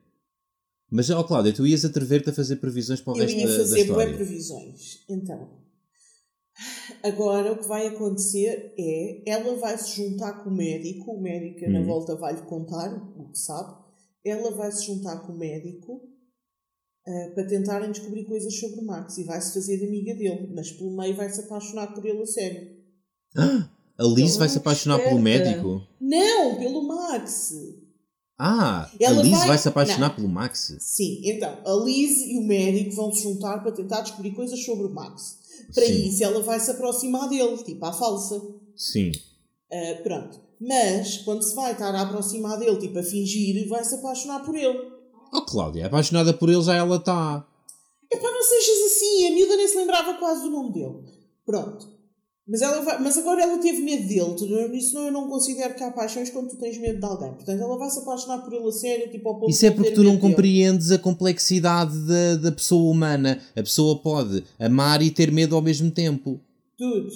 Mas, 0.91 1.11
ó 1.11 1.23
Cláudia, 1.25 1.53
tu 1.53 1.67
ias 1.67 1.85
atrever-te 1.85 2.31
a 2.31 2.33
fazer 2.33 2.57
previsões 2.57 3.01
para 3.01 3.15
o 3.15 3.17
Eu 3.17 3.23
resto 3.23 3.37
ia 3.39 3.47
da, 3.47 3.53
da 3.53 3.59
fazer 3.59 3.75
boas 3.85 3.89
história. 3.89 4.15
previsões. 4.15 5.05
Então, 5.11 5.51
agora 7.03 7.53
o 7.53 7.59
que 7.59 7.67
vai 7.67 7.89
acontecer 7.89 8.73
é 8.79 9.23
ela 9.29 9.57
vai 9.57 9.77
se 9.77 9.97
juntar 9.97 10.45
com 10.45 10.51
o 10.51 10.55
médico, 10.55 11.11
o 11.11 11.21
médico 11.21 11.69
na 11.69 11.81
Hum. 11.81 11.87
volta 11.87 12.15
vai-lhe 12.15 12.43
contar 12.43 12.95
o 13.19 13.31
que 13.33 13.39
sabe. 13.39 13.75
Ela 14.25 14.53
vai 14.53 14.71
se 14.71 14.87
juntar 14.87 15.19
com 15.27 15.33
o 15.33 15.37
médico 15.39 16.01
ah, 17.07 17.31
para 17.35 17.45
tentarem 17.47 17.91
descobrir 17.93 18.25
coisas 18.25 18.59
sobre 18.59 18.81
o 18.81 18.85
Max 18.85 19.19
e 19.19 19.25
vai 19.25 19.41
se 19.41 19.55
fazer 19.55 19.79
de 19.79 19.87
amiga 19.87 20.15
dele, 20.15 20.51
mas 20.55 20.73
pelo 20.73 20.97
meio 20.97 21.15
vai 21.17 21.31
se 21.31 21.41
apaixonar 21.41 21.95
por 21.95 22.05
ele 22.05 22.23
a 22.23 22.27
sério. 22.27 22.69
A 23.99 24.05
Liz 24.05 24.33
Ela 24.33 24.41
vai 24.41 24.49
se 24.51 24.57
é 24.57 24.61
apaixonar 24.61 24.99
pelo 24.99 25.19
médico? 25.19 25.81
Não, 25.99 26.57
pelo 26.59 26.87
Max! 26.87 27.55
Ah, 28.39 28.91
Ela 29.01 29.21
a 29.21 29.23
Liz 29.23 29.39
vai- 29.47 29.57
se 29.57 29.69
apaixonar 29.69 30.09
Não. 30.11 30.15
pelo 30.17 30.29
Max? 30.29 30.77
Sim, 30.81 31.23
então, 31.25 31.59
a 31.65 31.85
Liz 31.85 32.19
e 32.27 32.37
o 32.37 32.43
médico 32.47 32.95
vão 32.95 33.11
se 33.11 33.23
juntar 33.23 33.63
para 33.63 33.73
tentar 33.73 34.03
descobrir 34.03 34.33
coisas 34.33 34.63
sobre 34.63 34.85
o 34.87 34.93
Max. 34.93 35.39
Para 35.75 35.87
Sim. 35.87 36.09
isso, 36.09 36.23
ela 36.23 36.43
vai 36.43 36.61
se 36.61 36.71
aproximar 36.71 37.27
dele, 37.31 37.57
tipo 37.65 37.83
à 37.87 37.93
falsa. 37.95 38.39
Sim. 38.77 39.13
Ah, 39.73 40.01
pronto. 40.03 40.39
Mas, 40.61 41.17
quando 41.19 41.43
se 41.43 41.55
vai 41.55 41.73
estar 41.73 41.95
a 41.95 42.03
aproximar 42.03 42.59
dele, 42.59 42.77
tipo 42.79 42.99
a 42.99 43.03
fingir, 43.03 43.67
vai 43.67 43.83
se 43.83 43.95
apaixonar 43.95 44.45
por 44.45 44.55
ele. 44.55 44.95
Oh, 45.37 45.43
Cláudia, 45.43 45.87
apaixonada 45.87 46.32
por 46.32 46.49
ele 46.49 46.62
já 46.62 46.74
ela 46.74 46.97
está. 46.97 47.47
Epá, 48.11 48.30
não 48.30 48.43
sejas 48.43 48.93
assim, 48.93 49.26
a 49.26 49.30
miúda 49.32 49.57
nem 49.57 49.68
se 49.68 49.76
lembrava 49.76 50.14
quase 50.14 50.43
do 50.43 50.51
nome 50.51 50.72
dele. 50.72 50.95
Pronto. 51.45 51.95
Mas, 52.49 52.62
ela 52.62 52.80
vai, 52.80 53.03
mas 53.03 53.18
agora 53.18 53.43
ela 53.43 53.59
teve 53.59 53.82
medo 53.82 54.07
dele. 54.07 54.78
Isso 54.78 54.95
não, 54.95 55.07
eu 55.07 55.12
não 55.12 55.28
considero 55.28 55.74
que 55.74 55.82
há 55.82 55.91
paixões 55.91 56.30
quando 56.30 56.51
tu 56.51 56.57
tens 56.57 56.78
medo 56.78 57.01
de 57.01 57.05
alguém. 57.05 57.32
Portanto, 57.32 57.61
ela 57.61 57.76
vai 57.76 57.91
se 57.91 57.99
apaixonar 57.99 58.39
por 58.39 58.53
ele 58.53 58.68
a 58.68 58.72
sério, 58.72 59.11
tipo 59.11 59.28
ao 59.28 59.41
ponto 59.41 59.51
Isso 59.51 59.66
é 59.66 59.70
porque 59.72 59.91
tu 59.91 60.05
não 60.05 60.12
medo 60.12 60.22
dele. 60.22 60.34
compreendes 60.34 60.93
a 60.93 60.99
complexidade 60.99 61.99
da, 62.07 62.37
da 62.37 62.53
pessoa 62.53 62.89
humana. 62.91 63.43
A 63.57 63.62
pessoa 63.62 63.99
pode 64.01 64.45
amar 64.61 65.03
e 65.03 65.11
ter 65.11 65.32
medo 65.32 65.57
ao 65.57 65.62
mesmo 65.62 65.91
tempo. 65.91 66.41
Tudo. 66.78 67.11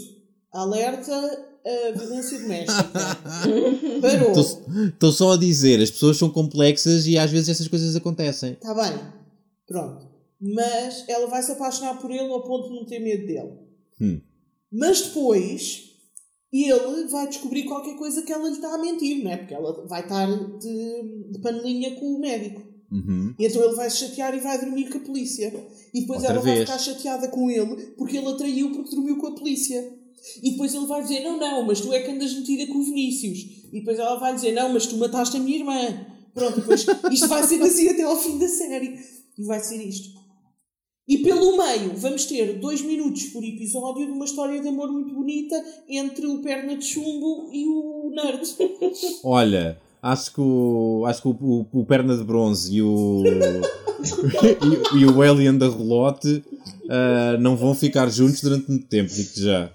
Alerta 0.53 1.50
a 1.65 1.99
violência 1.99 2.39
doméstica. 2.39 2.91
Parou. 4.01 4.89
Estou 4.89 5.13
só 5.13 5.33
a 5.33 5.37
dizer, 5.37 5.81
as 5.81 5.91
pessoas 5.91 6.17
são 6.17 6.31
complexas 6.31 7.07
e 7.07 7.19
às 7.19 7.31
vezes 7.31 7.49
essas 7.51 7.69
coisas 7.69 7.95
acontecem. 7.97 8.53
Está 8.53 8.75
bem. 8.75 8.99
Pronto. 9.67 10.09
Mas 10.41 11.05
ela 11.09 11.27
vai 11.27 11.43
se 11.43 11.53
apaixonar 11.53 11.99
por 12.01 12.11
ele 12.11 12.31
ao 12.33 12.43
ponto 12.43 12.69
de 12.69 12.75
não 12.75 12.87
ter 12.87 12.99
medo 12.99 13.27
dele. 13.27 13.53
Hum. 14.01 14.21
Mas 14.73 15.03
depois 15.03 15.91
ele 16.53 17.07
vai 17.09 17.29
descobrir 17.29 17.65
qualquer 17.65 17.97
coisa 17.97 18.23
que 18.23 18.33
ela 18.33 18.49
lhe 18.49 18.55
está 18.55 18.75
a 18.75 18.79
mentir, 18.79 19.23
não 19.23 19.31
é? 19.31 19.37
Porque 19.37 19.55
ela 19.55 19.87
vai 19.87 20.03
estar 20.03 20.27
de, 20.27 21.33
de 21.33 21.39
panelinha 21.41 21.95
com 21.97 22.07
o 22.07 22.21
médico. 22.21 22.63
Uhum. 22.91 23.35
E 23.39 23.47
então 23.47 23.63
ele 23.63 23.77
vai 23.77 23.89
se 23.89 23.99
chatear 23.99 24.35
e 24.35 24.41
vai 24.41 24.59
dormir 24.59 24.91
com 24.91 24.99
a 24.99 25.03
polícia. 25.03 25.47
E 25.95 26.01
depois 26.01 26.21
Outra 26.21 26.35
ela 26.35 26.43
vai 26.43 26.55
vez. 26.55 26.69
ficar 26.69 26.79
chateada 26.79 27.29
com 27.29 27.49
ele 27.49 27.93
porque 27.97 28.17
ele 28.17 28.27
a 28.27 28.35
traiu 28.35 28.73
porque 28.73 28.95
dormiu 28.95 29.17
com 29.17 29.29
a 29.29 29.35
polícia. 29.35 30.00
E 30.43 30.53
depois 30.53 30.75
ele 30.75 30.87
vai 30.87 31.03
dizer: 31.03 31.21
Não, 31.21 31.39
não, 31.39 31.67
mas 31.67 31.81
tu 31.81 31.93
é 31.93 32.01
que 32.01 32.11
andas 32.11 32.35
metida 32.35 32.67
com 32.73 32.79
o 32.79 32.85
Vinícius. 32.85 33.39
E 33.73 33.81
depois 33.81 33.99
ela 33.99 34.17
vai 34.17 34.35
dizer: 34.35 34.53
Não, 34.53 34.73
mas 34.73 34.87
tu 34.87 34.97
mataste 34.97 35.37
a 35.37 35.41
minha 35.41 35.59
irmã. 35.59 36.07
Pronto, 36.35 36.61
depois 36.61 36.87
isto 37.11 37.29
vai 37.29 37.43
ser 37.43 37.63
assim 37.63 37.89
até 37.89 38.03
ao 38.03 38.17
fim 38.17 38.39
da 38.39 38.49
série. 38.49 38.99
E 39.39 39.45
vai 39.45 39.61
ser 39.61 39.83
isto. 39.83 40.21
E 41.09 41.19
pelo 41.19 41.57
meio, 41.57 41.97
vamos 41.97 42.25
ter 42.25 42.61
dois 42.61 42.83
minutos 42.83 43.25
por 43.25 43.43
episódio 43.43 44.07
de 44.07 44.13
uma 44.13 44.25
história 44.25 44.61
de 44.61 44.69
amor 44.69 44.93
muito 44.93 45.13
bonita 45.13 45.61
entre 45.89 46.25
o 46.25 46.41
perna 46.41 46.77
de 46.77 46.85
chumbo 46.85 47.51
e 47.53 47.67
o 47.67 48.13
nerd. 48.15 48.43
Olha, 49.25 49.77
acho 50.01 50.33
que 50.33 50.41
o, 50.41 51.05
acho 51.07 51.23
que 51.23 51.29
o, 51.29 51.33
o, 51.33 51.81
o 51.81 51.85
perna 51.85 52.17
de 52.17 52.23
bronze 52.23 52.77
e 52.77 52.81
o, 52.81 53.25
e, 54.95 55.01
e 55.01 55.05
o 55.05 55.21
alien 55.21 55.59
da 55.59 55.69
relote 55.69 56.45
uh, 56.85 57.41
não 57.41 57.57
vão 57.57 57.75
ficar 57.75 58.09
juntos 58.09 58.41
durante 58.41 58.69
muito 58.69 58.87
tempo, 58.87 59.13
digo 59.13 59.31
já. 59.35 59.73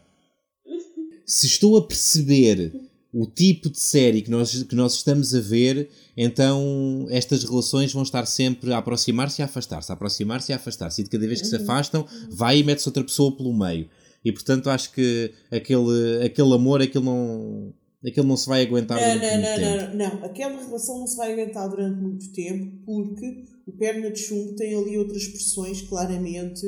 Se 1.26 1.48
estou 1.48 1.78
a 1.78 1.82
perceber 1.86 2.74
o 3.12 3.26
tipo 3.26 3.70
de 3.70 3.80
série 3.80 4.22
que 4.22 4.30
nós, 4.30 4.64
que 4.64 4.76
nós 4.76 4.94
estamos 4.96 5.34
a 5.34 5.40
ver, 5.40 5.90
então 6.18 7.08
estas 7.10 7.44
relações 7.46 7.94
vão 7.94 8.04
estar 8.04 8.26
sempre 8.26 8.74
a 8.74 8.78
aproximar-se 8.78 9.42
e 9.42 9.44
a 9.44 9.46
afastar-se, 9.46 9.92
a 9.92 9.96
aproximar-se 9.96 10.52
e 10.52 10.54
a 10.54 10.58
afastar-se. 10.58 11.02
E 11.02 11.04
de 11.06 11.10
cada 11.10 11.26
vez 11.26 11.42
que 11.42 11.48
se 11.48 11.56
afastam, 11.56 12.06
vai 12.30 12.60
e 12.60 12.64
mete-se 12.64 12.90
outra 12.90 13.04
pessoa 13.04 13.36
pelo 13.36 13.58
meio. 13.58 13.90
E 14.24 14.32
portanto 14.32 14.70
acho 14.70 14.92
que 14.92 15.32
aquele, 15.50 16.26
aquele 16.26 16.54
amor, 16.54 16.82
aquele 16.82 17.06
não, 17.06 17.74
aquele 18.06 18.28
não 18.28 18.36
se 18.36 18.48
vai 18.48 18.64
aguentar 18.64 19.00
Não, 19.00 19.14
durante 19.18 19.26
não, 19.26 19.42
muito 19.42 19.62
não, 19.62 19.78
tempo. 19.80 19.96
não, 19.96 20.20
não. 20.20 20.26
Aquela 20.26 20.66
relação 20.66 21.00
não 21.00 21.08
se 21.08 21.16
vai 21.16 21.32
aguentar 21.32 21.70
durante 21.70 22.02
muito 22.02 22.34
tempo 22.34 22.78
porque 22.86 23.44
o 23.66 23.72
perna 23.72 24.12
de 24.12 24.20
chumbo 24.20 24.56
tem 24.56 24.76
ali 24.76 24.98
outras 24.98 25.22
expressões, 25.22 25.82
claramente. 25.84 26.66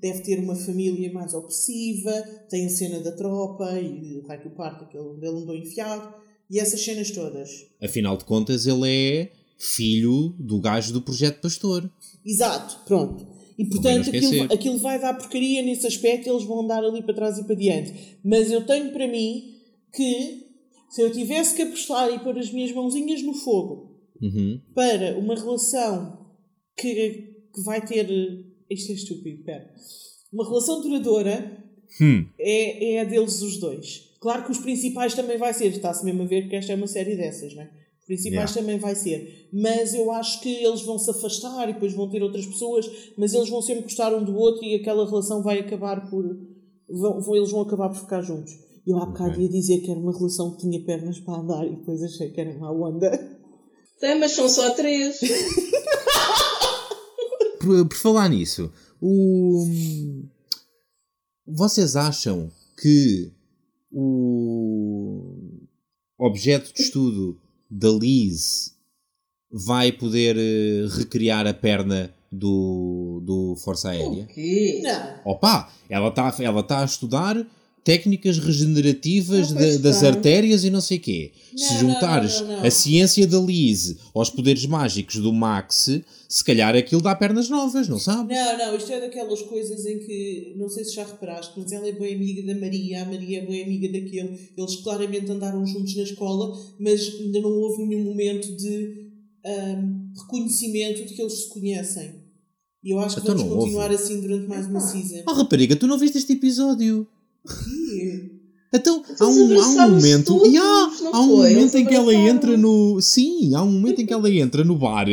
Deve 0.00 0.20
ter 0.22 0.38
uma 0.38 0.54
família 0.54 1.12
mais 1.12 1.34
opressiva, 1.34 2.12
tem 2.48 2.66
a 2.66 2.70
cena 2.70 3.00
da 3.00 3.12
tropa 3.12 3.80
e 3.80 4.18
o 4.18 4.26
raio 4.26 4.42
que 4.42 4.48
o 4.48 4.52
parto, 4.52 4.84
aquele 4.84 5.02
onde 5.04 5.26
ele 5.26 5.38
andou 5.38 5.56
enfiado, 5.56 6.14
e 6.48 6.58
essas 6.60 6.80
cenas 6.80 7.10
todas. 7.10 7.66
Afinal 7.82 8.16
de 8.16 8.24
contas, 8.24 8.66
ele 8.66 8.88
é 8.88 9.32
filho 9.58 10.34
do 10.38 10.60
gajo 10.60 10.92
do 10.92 11.02
Projeto 11.02 11.40
Pastor. 11.40 11.90
Exato, 12.24 12.84
pronto. 12.86 13.26
E 13.58 13.64
portanto 13.64 14.08
aquilo, 14.08 14.44
aquilo 14.52 14.78
vai 14.78 15.00
dar 15.00 15.14
porcaria 15.14 15.62
nesse 15.62 15.84
aspecto, 15.84 16.28
eles 16.30 16.44
vão 16.44 16.60
andar 16.60 16.84
ali 16.84 17.02
para 17.02 17.14
trás 17.14 17.38
e 17.38 17.44
para 17.44 17.56
diante. 17.56 18.18
Mas 18.24 18.52
eu 18.52 18.64
tenho 18.64 18.92
para 18.92 19.08
mim 19.08 19.56
que 19.92 20.46
se 20.90 21.02
eu 21.02 21.10
tivesse 21.10 21.56
que 21.56 21.62
apostar 21.62 22.08
e 22.14 22.20
pôr 22.20 22.38
as 22.38 22.52
minhas 22.52 22.72
mãozinhas 22.72 23.22
no 23.22 23.34
fogo 23.34 23.88
Uhum. 24.20 24.60
para 24.74 25.16
uma 25.18 25.34
relação 25.34 26.26
que, 26.76 26.94
que 27.54 27.62
vai 27.64 27.84
ter. 27.84 28.06
Isto 28.70 28.92
é 28.92 28.94
estúpido, 28.94 29.44
pera. 29.44 29.70
Uma 30.32 30.46
relação 30.46 30.80
duradoura 30.82 31.64
Hum. 32.00 32.26
é, 32.38 32.94
é 32.94 33.00
a 33.00 33.04
deles 33.04 33.40
os 33.42 33.56
dois. 33.58 34.08
Claro 34.20 34.44
que 34.44 34.50
os 34.52 34.58
principais 34.58 35.14
também 35.14 35.38
vai 35.38 35.54
ser, 35.54 35.66
está-se 35.68 36.04
mesmo 36.04 36.22
a 36.22 36.26
ver 36.26 36.48
que 36.48 36.56
esta 36.56 36.72
é 36.72 36.76
uma 36.76 36.86
série 36.86 37.16
dessas, 37.16 37.54
não 37.54 37.62
é? 37.62 37.70
Os 38.00 38.04
principais 38.06 38.50
Yeah. 38.50 38.60
também 38.60 38.78
vai 38.78 38.94
ser. 38.94 39.48
Mas 39.52 39.94
eu 39.94 40.10
acho 40.10 40.40
que 40.42 40.48
eles 40.64 40.82
vão 40.82 40.98
se 40.98 41.10
afastar 41.10 41.68
e 41.68 41.72
depois 41.74 41.92
vão 41.94 42.08
ter 42.10 42.22
outras 42.22 42.44
pessoas, 42.46 42.86
mas 43.16 43.32
eles 43.32 43.48
vão 43.48 43.62
sempre 43.62 43.84
gostar 43.84 44.14
um 44.14 44.24
do 44.24 44.34
outro 44.36 44.64
e 44.64 44.74
aquela 44.74 45.08
relação 45.08 45.42
vai 45.42 45.60
acabar 45.60 46.10
por. 46.10 46.24
Vão, 46.90 47.20
vão- 47.20 47.36
eles 47.36 47.50
vão 47.50 47.60
acabar 47.62 47.88
por 47.90 47.98
ficar 48.00 48.20
juntos. 48.22 48.52
Eu 48.86 48.96
há 48.98 49.06
bocado 49.06 49.32
Ok. 49.32 49.42
ia 49.44 49.48
dizer 49.50 49.80
que 49.80 49.90
era 49.90 50.00
uma 50.00 50.16
relação 50.16 50.52
que 50.52 50.60
tinha 50.62 50.82
pernas 50.84 51.20
para 51.20 51.34
andar 51.40 51.66
e 51.66 51.76
depois 51.76 52.02
achei 52.02 52.30
que 52.30 52.40
era 52.40 52.50
uma 52.50 52.72
onda. 52.72 53.10
Tem, 54.00 54.18
mas 54.18 54.32
são 54.32 54.48
só 54.48 54.70
três. 54.70 55.20
Por, 57.60 57.86
por 57.88 57.96
falar 57.96 58.28
nisso, 58.28 58.70
o... 59.00 59.66
vocês 61.46 61.96
acham 61.96 62.50
que 62.80 63.30
o 63.90 65.32
objeto 66.18 66.72
de 66.74 66.82
estudo 66.82 67.38
da 67.70 67.88
Liz 67.90 68.74
vai 69.50 69.90
poder 69.92 70.36
eh, 70.38 70.86
recriar 70.96 71.46
a 71.46 71.54
perna 71.54 72.12
do, 72.30 73.22
do 73.24 73.56
Força 73.56 73.90
Aérea? 73.90 74.24
O 74.24 74.26
quê? 74.26 74.80
Não. 74.82 75.32
Opa, 75.32 75.72
ela 75.88 76.08
está 76.08 76.34
ela 76.40 76.62
tá 76.62 76.80
a 76.82 76.84
estudar 76.84 77.46
técnicas 77.84 78.38
regenerativas 78.38 79.50
Ah, 79.52 79.54
da- 79.54 79.76
das 79.78 80.02
artérias 80.04 80.64
e 80.64 80.70
não 80.70 80.80
sei 80.82 80.98
quê. 80.98 81.32
Se 81.56 81.74
Não, 81.74 81.82
não, 81.84 81.94
juntares 81.94 82.40
não, 82.40 82.48
não, 82.48 82.56
não. 82.58 82.64
a 82.66 82.70
ciência 82.70 83.26
da 83.26 83.38
Liz 83.38 83.96
aos 84.14 84.28
poderes 84.28 84.66
mágicos 84.66 85.16
do 85.16 85.32
Max, 85.32 85.88
se 86.28 86.44
calhar 86.44 86.76
aquilo 86.76 87.00
dá 87.00 87.14
pernas 87.14 87.48
novas, 87.48 87.88
não 87.88 87.98
sabe? 87.98 88.34
Não, 88.34 88.58
não, 88.58 88.76
isto 88.76 88.92
é 88.92 89.00
daquelas 89.00 89.40
coisas 89.42 89.86
em 89.86 89.98
que, 90.00 90.54
não 90.58 90.68
sei 90.68 90.84
se 90.84 90.94
já 90.94 91.04
reparaste, 91.04 91.54
mas 91.56 91.72
ela 91.72 91.88
é 91.88 91.92
bem 91.92 92.14
amiga 92.14 92.52
da 92.52 92.60
Maria, 92.60 93.02
a 93.02 93.06
Maria 93.06 93.38
é 93.38 93.46
bem 93.46 93.64
amiga 93.64 93.88
daquele. 93.90 94.38
Eles 94.56 94.76
claramente 94.76 95.30
andaram 95.32 95.64
juntos 95.66 95.96
na 95.96 96.02
escola, 96.02 96.54
mas 96.78 97.00
ainda 97.18 97.40
não 97.40 97.50
houve 97.50 97.82
nenhum 97.86 98.04
momento 98.04 98.54
de 98.56 99.08
ahm, 99.44 100.12
reconhecimento 100.20 101.06
de 101.06 101.14
que 101.14 101.22
eles 101.22 101.44
se 101.44 101.48
conhecem. 101.48 102.10
E 102.84 102.90
eu 102.90 103.00
acho 103.00 103.16
que 103.16 103.22
Então 103.22 103.36
vamos 103.36 103.54
continuar 103.54 103.90
houve. 103.90 103.94
assim 104.02 104.20
durante 104.20 104.46
mais 104.46 104.66
uma 104.66 104.80
season. 104.80 105.22
Oh 105.26 105.32
rapariga, 105.32 105.76
tu 105.76 105.86
não 105.86 105.96
viste 105.98 106.18
este 106.18 106.34
episódio? 106.34 107.06
Então, 108.72 109.02
há 109.18 109.26
um, 109.26 109.60
há 109.60 109.86
um 109.86 109.90
momento. 109.92 110.46
e 110.46 110.56
há, 110.58 110.92
há 111.12 111.20
um 111.22 111.26
momento 111.38 111.74
em 111.76 111.86
que 111.86 111.94
ela 111.94 112.14
entra 112.14 112.54
no. 112.56 113.00
Sim, 113.00 113.54
há 113.54 113.62
um 113.62 113.70
momento 113.72 114.02
em 114.02 114.06
que 114.06 114.12
ela 114.12 114.30
entra 114.30 114.62
no 114.62 114.76
bar 114.76 115.06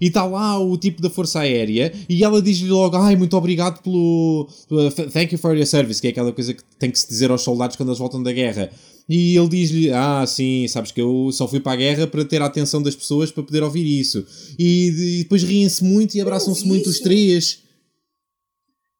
e 0.00 0.06
está 0.06 0.24
lá 0.24 0.58
o 0.58 0.76
tipo 0.78 1.02
da 1.02 1.10
Força 1.10 1.40
Aérea 1.40 1.92
e 2.08 2.24
ela 2.24 2.40
diz-lhe 2.40 2.68
logo: 2.70 2.96
Ai, 2.96 3.16
muito 3.16 3.36
obrigado 3.36 3.82
pelo. 3.82 4.48
Thank 5.12 5.32
you 5.34 5.38
for 5.38 5.56
your 5.56 5.66
service, 5.66 6.00
que 6.00 6.06
é 6.06 6.10
aquela 6.10 6.32
coisa 6.32 6.54
que 6.54 6.62
tem 6.78 6.90
que 6.90 6.98
se 6.98 7.08
dizer 7.08 7.30
aos 7.30 7.42
soldados 7.42 7.76
quando 7.76 7.88
eles 7.90 7.98
voltam 7.98 8.22
da 8.22 8.32
guerra. 8.32 8.70
E 9.08 9.36
ele 9.36 9.48
diz-lhe: 9.48 9.90
Ah, 9.92 10.24
sim, 10.26 10.66
sabes 10.68 10.92
que 10.92 11.00
eu 11.00 11.30
só 11.32 11.46
fui 11.48 11.60
para 11.60 11.72
a 11.72 11.76
guerra 11.76 12.06
para 12.06 12.24
ter 12.24 12.40
a 12.40 12.46
atenção 12.46 12.80
das 12.82 12.94
pessoas 12.94 13.30
para 13.30 13.42
poder 13.42 13.62
ouvir 13.62 13.84
isso. 13.84 14.24
E, 14.58 14.88
e 14.88 15.22
depois 15.24 15.42
riem-se 15.42 15.82
muito 15.84 16.14
e 16.16 16.20
abraçam-se 16.20 16.66
muito 16.66 16.88
os 16.88 17.00
três. 17.00 17.58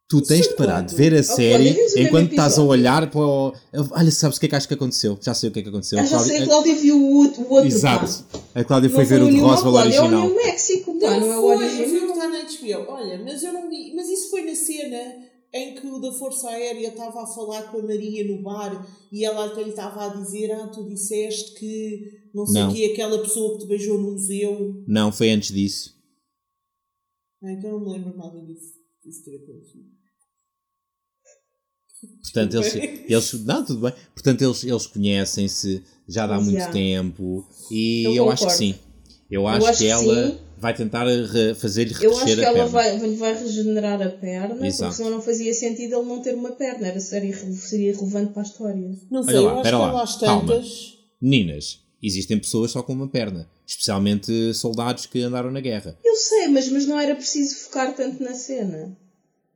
Tu 0.09 0.20
tens 0.22 0.48
de 0.48 0.57
parar 0.57 0.80
de 0.80 0.92
ver 0.92 1.14
a 1.14 1.22
série 1.22 1.72
mesmo 1.72 2.01
enquanto 2.01 2.30
estás 2.32 2.59
a 2.59 2.62
olhar 2.64 3.09
para 3.12 3.20
o... 3.20 3.55
Olha, 3.92 4.11
sabes 4.11 4.38
o 4.38 4.40
que 4.40 4.46
é 4.46 4.48
que 4.48 4.57
acho 4.57 4.66
que 4.66 4.74
aconteceu? 4.74 5.16
Já 5.22 5.32
sei 5.34 5.51
o 5.51 5.53
que 5.53 5.61
é 5.61 5.62
que 5.62 5.68
aconteceu. 5.68 6.01
Ah, 6.01 6.03
já 6.03 6.09
Cláudia- 6.16 6.32
sei, 6.34 6.42
a 6.42 6.46
Cláudia 6.48 6.74
viu 6.74 6.96
o 7.01 7.16
outro, 7.18 7.42
o 7.42 7.53
outro 7.53 7.68
Exato. 7.68 8.24
A 8.53 8.64
Cláudia 8.64 8.90
foi 8.90 9.05
ver 9.05 9.22
o 9.22 9.30
de 9.30 9.38
Roswell 9.38 9.70
Cláudia, 9.72 9.94
É 9.94 10.01
o 10.01 10.05
original. 10.07 10.34
México, 10.34 10.89
não 11.20 11.32
é 11.32 11.38
o 11.38 11.42
foi, 11.42 11.55
eu 11.55 11.88
vi 11.88 11.98
o 11.98 12.11
original. 12.11 12.12
está 12.12 12.28
na 12.28 12.38
HBO. 12.84 12.90
Olha, 12.92 13.18
mas 13.24 13.42
eu 13.42 13.53
não 13.53 13.68
vi. 13.68 13.92
Mas 13.94 14.09
isso 14.09 14.30
foi 14.30 14.42
na 14.44 14.55
cena 14.55 15.28
em 15.53 15.74
que 15.74 15.86
o 15.86 15.98
da 15.98 16.12
Força 16.12 16.48
Aérea 16.48 16.88
estava 16.88 17.22
a 17.22 17.26
falar 17.26 17.62
com 17.72 17.78
a 17.78 17.82
Maria 17.82 18.24
no 18.26 18.42
bar 18.42 18.86
e 19.11 19.24
ela 19.24 19.46
até 19.46 19.62
lhe 19.62 19.70
estava 19.70 20.05
a 20.07 20.09
dizer: 20.14 20.51
Ah, 20.53 20.68
tu 20.68 20.84
disseste 20.88 21.55
que 21.55 22.28
não 22.34 22.46
sei 22.46 22.62
Não. 22.62 22.70
o 22.70 22.74
que 22.74 22.92
aquela 22.92 23.18
pessoa 23.20 23.55
que 23.55 23.64
te 23.64 23.68
beijou 23.68 23.98
no 23.98 24.12
museu. 24.12 24.84
Não, 24.86 25.11
foi 25.11 25.30
antes 25.30 25.53
disso. 25.53 25.98
Ah, 27.42 27.53
então 27.53 27.70
não 27.72 27.80
me 27.80 27.92
lembro 27.92 28.16
nada 28.16 28.38
disso, 28.44 28.74
disso 29.05 29.24
ter 29.24 29.36
acontecido. 29.36 29.88
Portanto, 32.22 32.55
eles, 32.55 32.74
eles. 33.11 33.44
Não, 33.44 33.64
tudo 33.64 33.80
bem. 33.80 33.92
Portanto, 34.14 34.42
eles, 34.42 34.64
eles 34.64 34.86
conhecem-se 34.86 35.82
já 36.09 36.26
Mas 36.26 36.44
muito 36.44 36.59
já. 36.59 36.70
tempo 36.70 37.46
e 37.70 38.05
Eu 38.07 38.14
eu, 38.14 38.30
acho 38.30 38.46
que 38.46 38.53
sim. 38.53 38.74
Eu 39.30 39.46
acho, 39.46 39.66
acho 39.66 39.78
que 39.78 39.84
que 39.84 39.90
ela 39.90 40.30
sim. 40.30 40.38
Vai 40.61 40.74
tentar 40.74 41.06
fazer-lhe 41.56 41.94
Eu 42.00 42.16
acho 42.16 42.26
que 42.26 42.40
a 42.44 42.44
ela 42.44 42.52
perna. 42.52 42.68
vai, 42.68 42.98
lhe 42.98 43.16
vai 43.16 43.32
regenerar 43.42 44.02
a 44.02 44.11
perna, 44.11 44.66
Exato. 44.66 44.84
porque 44.90 44.96
senão 44.96 45.11
não 45.11 45.22
fazia 45.22 45.54
sentido 45.54 45.96
ele 45.96 46.06
não 46.06 46.20
ter 46.20 46.34
uma 46.34 46.52
perna, 46.52 46.88
era, 46.88 47.00
seria, 47.00 47.34
seria 47.34 47.94
relevante 47.94 48.32
para 48.32 48.42
a 48.42 48.44
história. 48.44 48.90
Não 49.11 49.22
sei, 49.22 49.36
Olha 49.36 49.40
lá, 49.40 49.52
eu 49.52 49.58
acho 49.58 49.58
espera 49.62 49.76
que 49.76 49.92
lá, 49.92 50.02
às 50.02 50.16
tantas. 50.16 50.98
Meninas, 51.20 51.80
existem 52.02 52.38
pessoas 52.38 52.70
só 52.70 52.82
com 52.82 52.92
uma 52.92 53.08
perna. 53.08 53.48
Especialmente 53.66 54.52
soldados 54.52 55.06
que 55.06 55.20
andaram 55.22 55.50
na 55.50 55.61
guerra. 55.61 55.96
Eu 56.04 56.16
sei, 56.16 56.48
mas, 56.48 56.68
mas 56.70 56.86
não 56.86 56.98
era 56.98 57.14
preciso 57.14 57.54
focar 57.56 57.94
tanto 57.94 58.22
na 58.22 58.34
cena. 58.34 58.96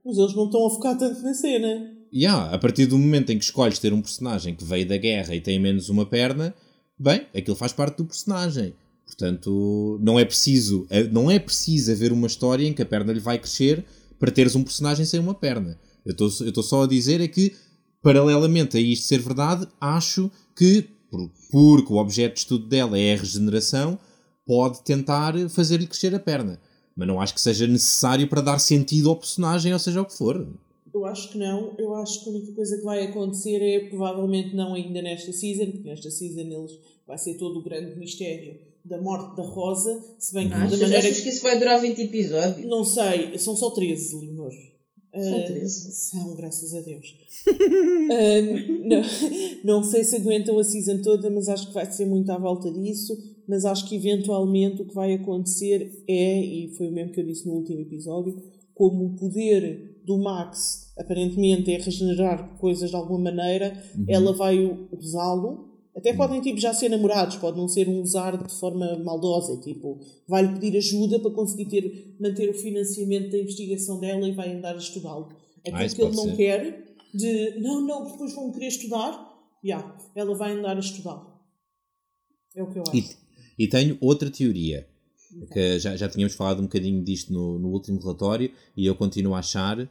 Mas 0.05 0.17
eles 0.17 0.35
não 0.35 0.45
estão 0.47 0.67
a 0.67 0.71
focar 0.71 0.97
tanto 0.97 1.21
na 1.23 1.35
cena. 1.35 1.91
E 2.13 2.25
há, 2.25 2.51
a 2.53 2.59
partir 2.59 2.87
do 2.87 2.97
momento 2.97 3.31
em 3.33 3.39
que 3.39 3.45
escolhes 3.45 3.81
ter 3.81 3.93
um 3.93 4.01
personagem 4.01 4.55
que 4.55 4.65
veio 4.65 4.87
da 4.87 4.97
guerra 4.97 5.35
e 5.35 5.41
tem 5.41 5.59
menos 5.59 5.89
uma 5.89 6.07
perna, 6.07 6.55
bem, 6.97 7.27
aquilo 7.35 7.57
faz 7.57 7.73
parte 7.73 7.97
do 7.97 8.05
personagem. 8.05 8.73
Portanto, 9.17 9.99
não 10.03 10.19
é 10.19 10.25
preciso, 10.25 10.87
não 11.13 11.31
é 11.31 11.39
preciso 11.39 11.93
haver 11.93 12.13
uma 12.13 12.27
história 12.27 12.67
em 12.67 12.73
que 12.73 12.83
a 12.83 12.87
perna 12.87 13.13
lhe 13.13 13.21
vai 13.21 13.39
crescer 13.39 13.85
para 14.19 14.31
teres 14.33 14.57
um 14.57 14.65
personagem 14.65 15.07
sem 15.07 15.21
uma 15.21 15.35
perna. 15.35 15.79
Eu 16.05 16.13
estou 16.27 16.63
só 16.63 16.83
a 16.83 16.87
dizer 16.87 17.21
é 17.21 17.29
que, 17.29 17.55
paralelamente 18.03 18.77
a 18.77 18.81
isto 18.81 19.07
ser 19.07 19.21
verdade, 19.21 19.69
acho 19.81 20.31
que, 20.57 20.85
por- 21.11 21.31
porque 21.51 21.93
o 21.93 21.97
objeto 21.97 22.35
de 22.35 22.41
estudo 22.41 22.67
dela 22.67 22.99
é 22.99 23.15
a 23.15 23.19
regeneração, 23.19 23.99
pode 24.45 24.83
tentar 24.83 25.33
fazer-lhe 25.49 25.87
crescer 25.87 26.13
a 26.15 26.19
perna. 26.19 26.61
Mas 26.97 27.07
não 27.09 27.21
acho 27.21 27.35
que 27.35 27.41
seja 27.41 27.67
necessário 27.69 28.27
para 28.29 28.41
dar 28.41 28.59
sentido 28.59 29.09
ao 29.11 29.17
personagem, 29.17 29.73
ou 29.73 29.79
seja 29.79 30.03
o 30.03 30.05
que 30.05 30.17
for. 30.17 30.47
Eu 30.93 31.05
acho 31.07 31.31
que 31.31 31.39
não. 31.39 31.75
Eu 31.79 31.95
acho 31.97 32.23
que 32.23 32.31
a 32.31 32.33
única 32.33 32.53
coisa 32.53 32.77
que 32.77 32.85
vai 32.85 33.05
acontecer 33.07 33.57
é 33.61 33.89
provavelmente 33.89 34.55
não 34.55 34.75
ainda 34.75 35.01
nesta 35.03 35.33
season, 35.33 35.67
porque 35.73 35.89
nesta 35.89 36.11
season 36.11 36.41
eles 36.41 36.73
vai 37.07 37.19
ser 37.19 37.35
todo 37.35 37.59
o 37.59 37.63
grande 37.63 37.97
mistério 37.99 38.57
da 38.85 39.01
morte 39.01 39.37
da 39.37 39.43
Rosa, 39.43 39.99
se 40.19 40.35
bem 40.35 40.45
que 40.49 40.55
da 40.55 40.65
Achas, 40.65 40.81
maneira 40.81 40.99
achas 40.99 41.21
que 41.21 41.29
isso 41.31 41.43
vai 41.43 41.59
durar 41.59 41.81
20 41.81 41.99
episódios? 42.03 42.67
Não 42.67 42.85
sei, 42.85 43.39
são 43.39 43.57
só 43.57 43.71
13, 43.71 44.21
Limor. 44.21 44.53
São 45.15 45.39
Ah, 45.39 45.43
13? 45.47 45.93
São, 45.93 46.35
graças 46.37 46.75
a 46.75 46.81
Deus. 46.81 47.15
Ah, 48.11 48.43
não, 48.85 49.03
não 49.65 49.83
sei 49.83 50.05
se 50.05 50.17
aguentam 50.17 50.59
a 50.59 50.65
season 50.65 51.01
toda, 51.01 51.31
mas 51.31 51.49
acho 51.49 51.69
que 51.69 51.75
vai 51.75 51.91
ser 51.91 52.05
muito 52.05 52.31
à 52.31 52.39
volta 52.39 52.71
disso. 52.71 53.17
mas 53.49 53.65
acho 53.65 53.89
que 53.89 53.97
eventualmente 53.97 54.83
o 54.83 54.87
que 54.87 54.95
vai 54.95 55.15
acontecer 55.15 56.03
é, 56.09 56.41
e 56.41 56.75
foi 56.77 56.89
o 56.89 56.93
mesmo 56.93 57.13
que 57.13 57.21
eu 57.21 57.27
disse 57.27 57.47
no 57.47 57.55
último 57.55 57.81
episódio, 57.81 58.43
como 58.75 59.07
o 59.07 59.17
poder 59.17 60.01
do 60.05 60.19
Max 60.19 60.93
aparentemente 60.99 61.73
é 61.73 61.79
regenerar 61.79 62.57
coisas 62.59 62.91
de 62.91 62.97
alguma 62.97 63.31
maneira, 63.31 63.73
uhum. 63.97 64.05
ela 64.09 64.33
vai 64.35 64.59
usá-lo. 64.93 65.74
Até 65.97 66.11
uhum. 66.11 66.17
podem 66.17 66.41
tipo, 66.41 66.59
já 66.59 66.75
ser 66.75 66.89
namorados, 66.89 67.37
pode 67.37 67.57
não 67.57 67.69
ser 67.69 67.89
um 67.89 68.01
usar 68.01 68.37
de 68.37 68.53
forma 68.55 68.99
maldosa, 68.99 69.61
tipo, 69.61 70.01
vai-lhe 70.27 70.53
pedir 70.55 70.77
ajuda 70.77 71.21
para 71.21 71.31
conseguir 71.31 71.67
ter, 71.67 72.17
manter 72.19 72.51
o 72.51 72.55
financiamento 72.55 73.31
da 73.31 73.39
investigação 73.39 74.01
dela 74.01 74.27
e 74.27 74.33
vai 74.33 74.53
andar 74.53 74.75
a 74.75 74.79
estudá-lo. 74.79 75.29
Aquilo 75.61 75.77
ah, 75.77 75.89
que 75.89 76.03
ele 76.03 76.17
não 76.17 76.25
ser. 76.25 76.37
quer, 76.37 76.97
de 77.15 77.61
não, 77.61 77.81
não, 77.81 78.11
depois 78.11 78.35
vão 78.35 78.51
querer 78.51 78.67
estudar, 78.67 79.35
yeah, 79.65 79.97
ela 80.17 80.35
vai 80.35 80.53
andar 80.53 80.77
a 80.77 80.81
estudar. 80.81 81.25
É 82.57 82.63
o 82.63 82.71
que 82.71 82.79
eu 82.79 82.83
acho. 82.83 82.97
E, 82.97 83.65
e 83.65 83.69
tenho 83.69 83.97
outra 84.01 84.29
teoria 84.31 84.87
que 85.53 85.79
já, 85.79 85.97
já 85.97 86.09
tínhamos 86.09 86.35
falado 86.35 86.61
um 86.61 86.65
bocadinho 86.65 87.03
disto 87.03 87.33
no, 87.33 87.59
no 87.59 87.69
último 87.69 88.01
relatório 88.01 88.51
e 88.77 88.87
eu 88.87 88.95
continuo 88.95 89.35
a 89.35 89.39
achar. 89.39 89.89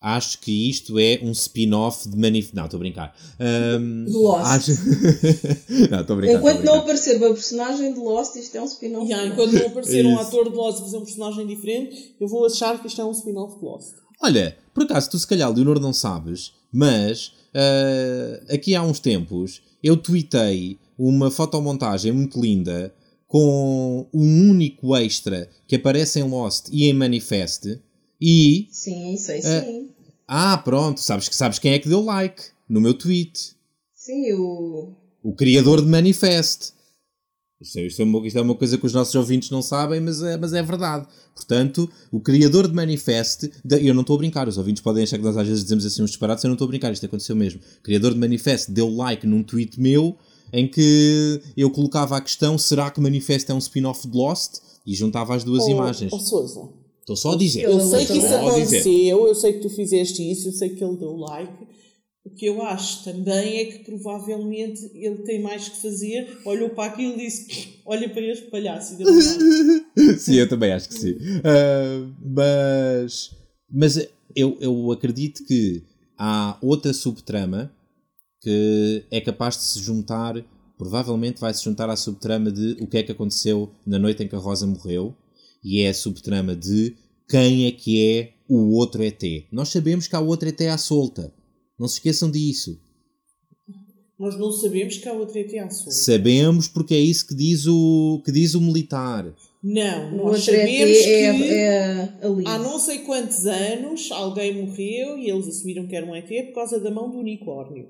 Acho 0.00 0.38
que 0.40 0.68
isto 0.70 0.98
é 0.98 1.20
um 1.22 1.32
spin-off 1.32 2.08
de 2.08 2.16
Manif... 2.16 2.54
Não, 2.54 2.64
estou 2.64 2.78
a 2.78 2.80
brincar. 2.80 3.16
Um, 3.40 4.04
de 4.04 4.12
Lost. 4.12 4.46
Acho... 4.46 4.70
não, 5.90 6.00
estou 6.00 6.14
a 6.14 6.16
brincar. 6.16 6.38
Enquanto 6.38 6.64
não 6.64 6.74
aparecer 6.76 7.16
uma 7.16 7.34
personagem 7.34 7.92
de 7.92 7.98
Lost, 7.98 8.36
isto 8.36 8.56
é 8.56 8.62
um 8.62 8.66
spin-off. 8.66 9.06
Yeah, 9.06 9.26
enquanto 9.26 9.52
não 9.52 9.66
aparecer 9.66 10.06
um 10.06 10.18
ator 10.18 10.50
de 10.50 10.56
Lost 10.56 10.80
a 10.80 10.84
fazer 10.84 10.96
um 10.96 11.04
personagem 11.04 11.46
diferente, 11.46 12.14
eu 12.20 12.28
vou 12.28 12.46
achar 12.46 12.80
que 12.80 12.86
isto 12.86 13.00
é 13.00 13.04
um 13.04 13.12
spin-off 13.12 13.58
de 13.58 13.64
Lost. 13.64 13.94
Olha, 14.20 14.56
por 14.74 14.84
acaso 14.84 15.10
tu 15.10 15.18
se 15.18 15.26
calhar, 15.26 15.52
Leonor, 15.52 15.80
não 15.80 15.92
sabes, 15.92 16.52
mas 16.72 17.32
uh, 17.54 18.54
aqui 18.54 18.74
há 18.74 18.82
uns 18.82 18.98
tempos 18.98 19.62
eu 19.82 19.96
tweetei 19.96 20.78
uma 20.98 21.30
fotomontagem 21.30 22.10
muito 22.10 22.40
linda 22.40 22.92
com 23.28 24.06
um 24.12 24.50
único 24.50 24.96
extra 24.96 25.48
que 25.66 25.76
aparece 25.76 26.18
em 26.18 26.24
Lost 26.24 26.68
e 26.72 26.86
em 26.86 26.94
Manifest 26.94 27.78
e... 28.20 28.68
Sim, 28.70 29.16
sei 29.16 29.40
uh, 29.40 29.42
sim. 29.42 29.90
Ah, 30.26 30.58
pronto, 30.58 31.00
sabes, 31.00 31.28
sabes 31.32 31.58
quem 31.58 31.72
é 31.72 31.78
que 31.78 31.88
deu 31.88 32.02
like 32.04 32.42
no 32.68 32.80
meu 32.80 32.94
tweet. 32.94 33.56
Sim, 33.94 34.32
o... 34.34 34.92
O 35.22 35.32
criador 35.34 35.80
de 35.82 35.88
Manifest. 35.88 36.72
Isto 37.60 37.78
é, 37.78 37.86
isto, 37.86 38.02
é 38.02 38.04
uma, 38.04 38.26
isto 38.26 38.38
é 38.38 38.42
uma 38.42 38.54
coisa 38.54 38.78
que 38.78 38.86
os 38.86 38.92
nossos 38.92 39.14
ouvintes 39.16 39.50
não 39.50 39.60
sabem, 39.60 40.00
mas 40.00 40.22
é, 40.22 40.36
mas 40.36 40.52
é 40.52 40.62
verdade. 40.62 41.08
Portanto, 41.34 41.90
o 42.12 42.20
criador 42.20 42.68
de 42.68 42.74
Manifest, 42.74 43.50
de, 43.64 43.84
eu 43.84 43.92
não 43.92 44.02
estou 44.02 44.14
a 44.14 44.18
brincar, 44.18 44.46
os 44.46 44.58
ouvintes 44.58 44.80
podem 44.80 45.02
achar 45.02 45.18
que 45.18 45.24
nós 45.24 45.36
às 45.36 45.46
vezes 45.46 45.64
dizemos 45.64 45.84
assim 45.84 46.02
uns 46.02 46.10
disparates, 46.10 46.44
eu 46.44 46.48
não 46.48 46.54
estou 46.54 46.66
a 46.66 46.68
brincar, 46.68 46.92
isto 46.92 47.04
aconteceu 47.04 47.34
mesmo. 47.34 47.60
O 47.80 47.82
criador 47.82 48.14
de 48.14 48.20
Manifest 48.20 48.70
deu 48.70 48.88
like 48.88 49.26
num 49.26 49.42
tweet 49.42 49.80
meu 49.80 50.16
em 50.52 50.68
que 50.68 51.40
eu 51.56 51.70
colocava 51.70 52.16
a 52.16 52.20
questão: 52.20 52.56
será 52.56 52.90
que 52.90 53.00
Manifesto 53.00 53.50
é 53.50 53.54
um 53.54 53.58
spin-off 53.58 54.06
de 54.06 54.16
Lost? 54.16 54.60
E 54.86 54.94
juntava 54.94 55.34
as 55.34 55.44
duas 55.44 55.64
oh, 55.64 55.70
imagens. 55.70 56.10
Oh, 56.12 56.18
Sousa. 56.18 56.68
Estou 57.08 57.16
só 57.16 57.32
a 57.32 57.36
dizer. 57.36 57.62
Eu 57.62 57.80
sei 57.80 58.04
que 58.04 58.18
isso 58.18 58.34
aconteceu, 58.34 59.26
eu 59.26 59.34
sei 59.34 59.54
que 59.54 59.60
tu 59.60 59.70
fizeste 59.70 60.30
isso, 60.30 60.48
eu 60.48 60.52
sei 60.52 60.68
que 60.68 60.84
ele 60.84 60.98
deu 60.98 61.16
like. 61.16 61.66
O 62.22 62.30
que 62.34 62.44
eu 62.44 62.60
acho 62.60 63.02
também 63.04 63.60
é 63.60 63.64
que 63.64 63.78
provavelmente 63.78 64.78
ele 64.94 65.22
tem 65.22 65.40
mais 65.40 65.70
que 65.70 65.80
fazer. 65.80 66.38
Olhou 66.44 66.68
para 66.68 66.92
aquilo 66.92 67.14
e 67.14 67.24
disse: 67.24 67.80
Olha 67.86 68.10
para 68.10 68.20
este 68.20 68.50
palhaço. 68.50 68.98
E 69.00 70.18
sim, 70.20 70.34
eu 70.34 70.46
também 70.46 70.70
acho 70.70 70.90
que 70.90 70.98
sim. 70.98 71.12
Uh, 71.12 72.12
mas 72.20 73.30
mas 73.72 74.06
eu, 74.36 74.58
eu 74.60 74.92
acredito 74.92 75.46
que 75.46 75.82
há 76.18 76.58
outra 76.60 76.92
subtrama 76.92 77.72
que 78.42 79.02
é 79.10 79.18
capaz 79.22 79.56
de 79.56 79.62
se 79.62 79.80
juntar, 79.80 80.34
provavelmente 80.76 81.40
vai 81.40 81.54
se 81.54 81.64
juntar 81.64 81.88
à 81.88 81.96
subtrama 81.96 82.52
de 82.52 82.76
o 82.82 82.86
que 82.86 82.98
é 82.98 83.02
que 83.02 83.12
aconteceu 83.12 83.70
na 83.86 83.98
noite 83.98 84.22
em 84.22 84.28
que 84.28 84.36
a 84.36 84.38
Rosa 84.38 84.66
morreu, 84.66 85.16
e 85.62 85.80
é 85.80 85.88
a 85.88 85.94
subtrama 85.94 86.54
de 86.54 86.96
quem 87.28 87.66
é 87.66 87.72
que 87.72 88.06
é 88.06 88.32
o 88.48 88.72
outro 88.74 89.02
ET. 89.02 89.22
Nós 89.52 89.68
sabemos 89.68 90.06
que 90.06 90.16
há 90.16 90.20
outro 90.20 90.48
ET 90.48 90.60
à 90.62 90.78
solta. 90.78 91.32
Não 91.78 91.86
se 91.86 91.96
esqueçam 91.96 92.30
disso. 92.30 92.80
Nós 94.18 94.36
não 94.36 94.50
sabemos 94.50 94.96
que 94.96 95.08
há 95.08 95.12
outro 95.12 95.38
ET 95.38 95.54
à 95.58 95.70
solta. 95.70 95.92
Sabemos 95.92 96.66
porque 96.66 96.94
é 96.94 96.98
isso 96.98 97.26
que 97.26 97.34
diz 97.34 97.66
o, 97.66 98.22
que 98.24 98.32
diz 98.32 98.54
o 98.54 98.60
militar. 98.60 99.32
Não, 99.62 100.16
nós 100.16 100.44
sabemos 100.44 100.96
é, 100.98 101.32
que 101.32 101.52
é 101.54 102.18
há 102.46 102.58
não 102.58 102.78
sei 102.78 103.00
quantos 103.00 103.44
anos 103.44 104.10
alguém 104.12 104.64
morreu 104.64 105.18
e 105.18 105.28
eles 105.28 105.48
assumiram 105.48 105.86
que 105.86 105.96
era 105.96 106.06
um 106.06 106.14
ET 106.14 106.28
por 106.46 106.54
causa 106.54 106.80
da 106.80 106.90
mão 106.90 107.10
do 107.10 107.18
unicórnio. 107.18 107.88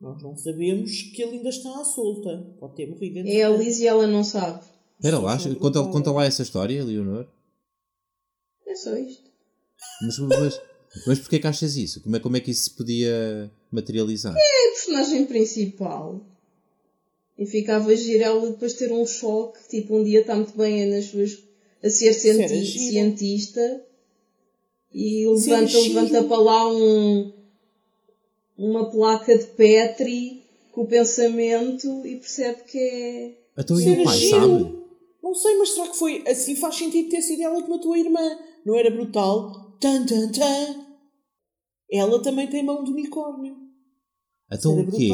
Nós 0.00 0.22
não 0.22 0.36
sabemos 0.36 1.02
que 1.02 1.22
ele 1.22 1.36
ainda 1.36 1.48
está 1.48 1.80
à 1.80 1.84
solta. 1.84 2.54
Pode 2.60 2.74
ter 2.74 2.88
morrido. 2.88 3.20
É 3.26 3.42
a 3.42 3.48
Liz 3.48 3.78
e 3.78 3.86
ela 3.86 4.06
não 4.06 4.22
sabe. 4.22 4.62
Espera 4.98 5.18
lá, 5.18 5.38
conta, 5.60 5.82
conta 5.84 6.12
lá 6.12 6.24
essa 6.24 6.42
história, 6.42 6.84
Leonor. 6.84 7.26
É 8.66 8.74
só 8.74 8.96
isto. 8.96 9.30
Mas, 10.02 10.18
mas, 10.18 10.60
mas 11.06 11.18
porquê 11.18 11.38
que 11.38 11.46
achas 11.46 11.76
isso? 11.76 12.00
Como 12.00 12.16
é, 12.16 12.20
como 12.20 12.36
é 12.36 12.40
que 12.40 12.50
isso 12.50 12.64
se 12.64 12.70
podia 12.70 13.50
materializar? 13.70 14.34
É 14.36 14.68
a 14.68 14.72
personagem 14.72 15.26
principal. 15.26 16.20
E 17.36 17.46
ficava 17.46 17.90
a 17.90 17.94
girar 17.94 18.30
ela 18.30 18.50
depois 18.50 18.74
ter 18.74 18.92
um 18.92 19.06
choque. 19.06 19.58
Tipo, 19.68 19.98
um 19.98 20.04
dia 20.04 20.20
está 20.20 20.34
muito 20.34 20.56
bem 20.56 20.86
nas 20.86 21.06
suas, 21.06 21.38
a 21.82 21.90
ser 21.90 22.14
cienti 22.14 22.64
cientista 22.66 23.84
e 24.92 25.26
levanta, 25.26 25.78
levanta 25.78 26.24
para 26.24 26.38
lá 26.38 26.72
um, 26.72 27.32
uma 28.56 28.88
placa 28.88 29.36
de 29.36 29.44
Petri 29.46 30.44
com 30.70 30.82
o 30.82 30.86
pensamento 30.86 32.06
e 32.06 32.16
percebe 32.16 32.62
que 32.62 32.78
é. 32.78 33.32
Então 33.58 33.80
e 33.80 33.90
o 33.90 34.04
pai, 34.04 34.18
sabe? 34.28 34.83
Não 35.34 35.40
sei, 35.40 35.58
mas 35.58 35.70
será 35.70 35.88
que 35.88 35.96
foi 35.96 36.22
assim? 36.28 36.54
Faz 36.54 36.76
sentido 36.76 37.08
ter 37.08 37.20
sido 37.20 37.42
ela 37.42 37.60
que 37.60 37.68
matou 37.68 37.92
a 37.92 37.98
irmã. 37.98 38.38
Não 38.64 38.76
era 38.76 38.88
brutal? 38.88 39.76
Tan, 39.80 40.06
tan, 40.06 40.30
tan. 40.30 40.86
Ela 41.90 42.22
também 42.22 42.46
tem 42.46 42.62
mão 42.62 42.84
de 42.84 42.92
unicórnio. 42.92 43.56
Então 44.52 44.78
o 44.78 44.86
quê? 44.92 45.08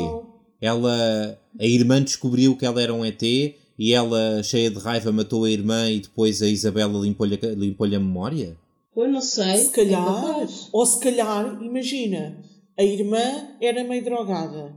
Ela. 0.61 1.41
A 1.59 1.65
irmã 1.65 2.03
descobriu 2.03 2.55
que 2.55 2.67
ela 2.67 2.83
era 2.83 2.93
um 2.93 3.03
ET 3.03 3.23
e 3.23 3.95
ela, 3.95 4.43
cheia 4.43 4.71
de 4.71 4.79
raiva, 4.79 5.11
matou 5.11 5.45
a 5.45 5.51
irmã 5.51 5.91
e 5.91 6.01
depois 6.01 6.43
a 6.43 6.47
Isabela 6.47 7.01
limpou-lhe 7.01 7.41
a, 7.43 7.47
limpou 7.55 7.87
a 7.87 7.91
memória? 7.91 8.59
Pois 8.93 9.11
não 9.11 9.23
sei. 9.23 9.57
Se 9.57 9.71
calhar. 9.71 10.43
É 10.43 10.47
ou 10.71 10.85
se 10.85 11.01
calhar, 11.01 11.63
imagina 11.63 12.45
a 12.79 12.85
irmã 12.85 13.57
era 13.59 13.83
meio 13.85 14.05
drogada. 14.05 14.77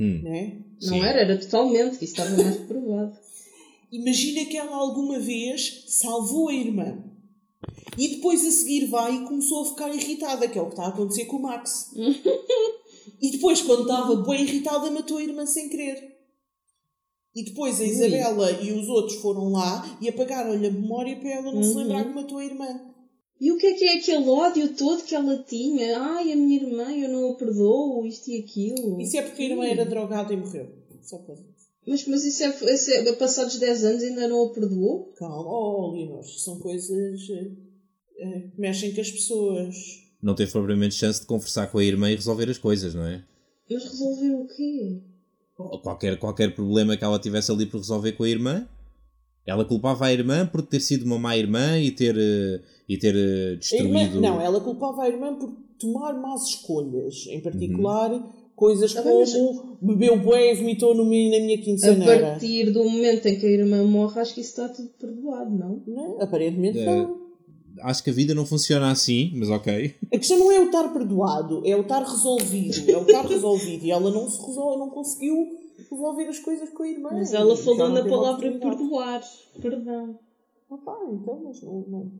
Hum. 0.00 0.22
Né? 0.22 0.62
Não 0.80 1.04
era, 1.04 1.20
era 1.20 1.36
totalmente, 1.38 1.98
que 1.98 2.06
isso 2.06 2.14
estava 2.14 2.42
mais 2.42 2.56
provado. 2.56 3.27
Imagina 3.90 4.44
que 4.44 4.56
ela 4.56 4.76
alguma 4.76 5.18
vez 5.18 5.84
salvou 5.88 6.48
a 6.48 6.54
irmã. 6.54 7.02
E 7.96 8.08
depois 8.08 8.46
a 8.46 8.50
seguir 8.50 8.86
vai 8.86 9.16
e 9.16 9.24
começou 9.24 9.62
a 9.62 9.68
ficar 9.70 9.94
irritada, 9.94 10.48
que 10.48 10.58
é 10.58 10.62
o 10.62 10.66
que 10.66 10.72
está 10.72 10.84
a 10.84 10.88
acontecer 10.88 11.24
com 11.24 11.36
o 11.36 11.42
Max. 11.42 11.90
e 13.20 13.30
depois, 13.30 13.60
quando 13.62 13.82
estava 13.82 14.14
bem 14.16 14.42
irritada, 14.42 14.90
matou 14.90 15.18
a 15.18 15.22
irmã 15.22 15.46
sem 15.46 15.68
querer. 15.68 16.16
E 17.34 17.44
depois 17.44 17.80
a 17.80 17.84
Isabela 17.84 18.52
Ui. 18.52 18.68
e 18.68 18.72
os 18.72 18.88
outros 18.88 19.20
foram 19.20 19.52
lá 19.52 19.98
e 20.00 20.08
apagaram-lhe 20.08 20.66
a 20.66 20.70
memória 20.70 21.16
para 21.16 21.30
ela 21.30 21.52
não 21.52 21.58
uhum. 21.58 21.62
se 21.62 21.74
lembrar 21.74 22.04
que 22.04 22.14
matou 22.14 22.38
a 22.38 22.44
irmã. 22.44 22.80
E 23.40 23.52
o 23.52 23.56
que 23.56 23.66
é 23.66 23.74
que 23.74 23.84
é 23.84 23.94
aquele 23.98 24.28
ódio 24.28 24.74
todo 24.74 25.04
que 25.04 25.14
ela 25.14 25.44
tinha? 25.44 26.00
Ai, 26.00 26.32
a 26.32 26.36
minha 26.36 26.60
irmã, 26.60 26.90
eu 26.92 27.08
não 27.08 27.30
a 27.30 27.34
perdoo, 27.34 28.04
isto 28.04 28.28
e 28.28 28.40
aquilo. 28.40 29.00
Isso 29.00 29.16
é 29.16 29.22
porque 29.22 29.42
a 29.42 29.46
irmã 29.46 29.64
era 29.66 29.84
drogada 29.84 30.32
e 30.32 30.36
morreu. 30.36 30.68
Só 31.02 31.18
coisa. 31.18 31.44
Mas, 31.88 32.06
mas 32.06 32.24
isso 32.24 32.44
é, 32.44 32.74
isso 32.74 32.90
é 32.90 33.12
passados 33.14 33.58
10 33.58 33.84
anos 33.84 34.02
ainda 34.02 34.28
não 34.28 34.44
a 34.44 34.52
perdoou? 34.52 35.10
Calma, 35.16 35.50
oh, 35.50 35.92
Leonor, 35.92 36.22
são 36.22 36.58
coisas 36.58 37.20
é, 38.18 38.40
que 38.40 38.60
mexem 38.60 38.94
com 38.94 39.00
as 39.00 39.10
pessoas. 39.10 39.74
Não 40.22 40.34
teve 40.34 40.52
propriamente 40.52 40.96
chance 40.96 41.20
de 41.20 41.26
conversar 41.26 41.68
com 41.68 41.78
a 41.78 41.84
irmã 41.84 42.10
e 42.10 42.14
resolver 42.14 42.50
as 42.50 42.58
coisas, 42.58 42.94
não 42.94 43.06
é? 43.06 43.24
Mas 43.70 43.84
resolver 43.84 44.34
o 44.34 44.46
quê? 44.48 45.00
Qualquer, 45.82 46.18
qualquer 46.18 46.54
problema 46.54 46.96
que 46.96 47.04
ela 47.04 47.18
tivesse 47.18 47.50
ali 47.50 47.64
por 47.64 47.78
resolver 47.78 48.12
com 48.12 48.24
a 48.24 48.28
irmã. 48.28 48.68
Ela 49.46 49.64
culpava 49.64 50.06
a 50.06 50.12
irmã 50.12 50.46
por 50.46 50.60
ter 50.60 50.80
sido 50.80 51.06
uma 51.06 51.18
má 51.18 51.38
irmã 51.38 51.78
e 51.78 51.90
ter 51.90 52.14
e 52.86 52.98
ter 52.98 53.14
destruído. 53.56 53.96
Irmã, 53.96 54.20
não, 54.20 54.40
ela 54.40 54.60
culpava 54.60 55.04
a 55.04 55.08
irmã 55.08 55.34
por 55.38 55.56
tomar 55.78 56.12
más 56.12 56.48
escolhas, 56.48 57.26
em 57.28 57.40
particular. 57.40 58.12
Uhum. 58.12 58.37
Coisas 58.58 58.96
ah, 58.96 59.02
como 59.04 59.78
bebeu 59.80 60.18
bué 60.18 60.52
e 60.52 60.56
vomitou 60.56 60.92
no, 60.92 61.04
na 61.04 61.10
minha 61.10 61.58
quinceaneira. 61.58 62.26
A 62.26 62.30
partir 62.30 62.72
do 62.72 62.82
momento 62.82 63.26
em 63.26 63.38
que 63.38 63.46
a 63.46 63.50
irmã 63.50 63.84
morre, 63.84 64.20
acho 64.20 64.34
que 64.34 64.40
isso 64.40 64.50
está 64.50 64.68
tudo 64.68 64.88
perdoado, 64.98 65.56
não? 65.56 65.80
Não, 65.86 66.20
aparentemente 66.20 66.84
não. 66.84 67.28
Acho 67.82 68.02
que 68.02 68.10
a 68.10 68.12
vida 68.12 68.34
não 68.34 68.44
funciona 68.44 68.90
assim, 68.90 69.30
mas 69.36 69.48
ok. 69.48 69.94
A 70.12 70.18
questão 70.18 70.40
não 70.40 70.50
é 70.50 70.58
o 70.58 70.64
estar 70.64 70.92
perdoado, 70.92 71.62
é 71.64 71.76
o 71.76 71.82
estar 71.82 72.02
resolvido. 72.02 72.90
É 72.90 72.96
o 72.96 73.02
estar 73.02 73.24
resolvido. 73.24 73.84
E 73.84 73.92
ela 73.92 74.10
não 74.10 74.28
se 74.28 74.44
resolve, 74.44 74.78
não 74.80 74.90
conseguiu 74.90 75.36
resolver 75.88 76.24
as 76.24 76.40
coisas 76.40 76.68
com 76.70 76.82
a 76.82 76.88
irmã. 76.88 77.10
Mas 77.12 77.32
ela 77.32 77.56
falou 77.56 77.90
na 77.90 78.04
palavra 78.04 78.50
perdoar. 78.58 79.22
Perdão. 79.62 80.18
Ah 80.68 80.76
pá, 80.78 80.98
então, 81.12 81.40
mas 81.44 81.62
não, 81.62 81.84
não 81.88 82.12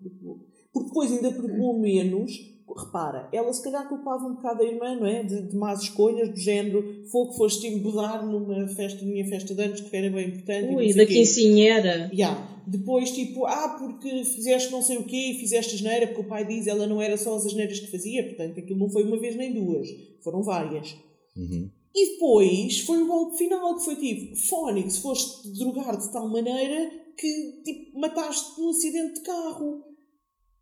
porque 0.73 0.89
depois 0.89 1.13
ainda 1.13 1.33
perdoou 1.33 1.79
menos 1.79 2.55
repara, 2.77 3.29
ela 3.33 3.53
se 3.53 3.63
calhar 3.63 3.89
culpava 3.89 4.27
um 4.27 4.35
bocado 4.35 4.63
a 4.63 4.67
irmã, 4.67 4.95
não 4.95 5.07
é? 5.07 5.23
De, 5.23 5.43
de 5.43 5.57
más 5.57 5.83
escolhas, 5.83 6.29
do 6.31 6.37
género, 6.37 7.05
fogo 7.11 7.33
foste 7.33 7.67
embudar 7.67 8.25
numa 8.27 8.67
festa, 8.69 9.05
minha 9.05 9.27
festa 9.27 9.55
de 9.55 9.63
anos, 9.63 9.81
que 9.81 9.97
era 9.97 10.11
bem 10.11 10.29
importante. 10.29 10.75
Ui, 10.75 10.95
da 10.95 11.07
quincinheira. 11.07 12.11
Yeah. 12.13 12.63
Depois, 12.67 13.11
tipo, 13.13 13.47
ah, 13.47 13.77
porque 13.79 14.25
fizeste 14.25 14.71
não 14.71 14.83
sei 14.83 14.99
o 14.99 15.05
quê, 15.05 15.37
fizeste 15.41 15.77
asneira, 15.77 16.07
porque 16.07 16.21
o 16.21 16.29
pai 16.29 16.47
diz 16.47 16.67
ela 16.67 16.87
não 16.87 17.01
era 17.01 17.17
só 17.17 17.35
as 17.35 17.47
asneiras 17.47 17.81
que 17.81 17.91
fazia, 17.91 18.25
portanto 18.25 18.59
aquilo 18.59 18.79
não 18.79 18.91
foi 18.91 19.05
uma 19.05 19.19
vez 19.19 19.37
nem 19.37 19.55
duas, 19.55 19.89
foram 20.23 20.43
várias. 20.43 20.95
Uhum. 21.37 21.71
E 21.95 22.13
depois 22.13 22.81
foi 22.81 23.03
o 23.03 23.07
golpe 23.07 23.39
final, 23.39 23.77
que 23.77 23.85
foi 23.85 23.97
tipo, 23.97 24.37
Fónix, 24.37 24.99
foste 24.99 25.49
drogar 25.59 25.97
de 25.97 26.13
tal 26.13 26.29
maneira 26.29 26.91
que 27.17 27.63
tipo, 27.65 27.99
mataste 27.99 28.61
num 28.61 28.71
acidente 28.71 29.15
de 29.15 29.21
carro. 29.23 29.83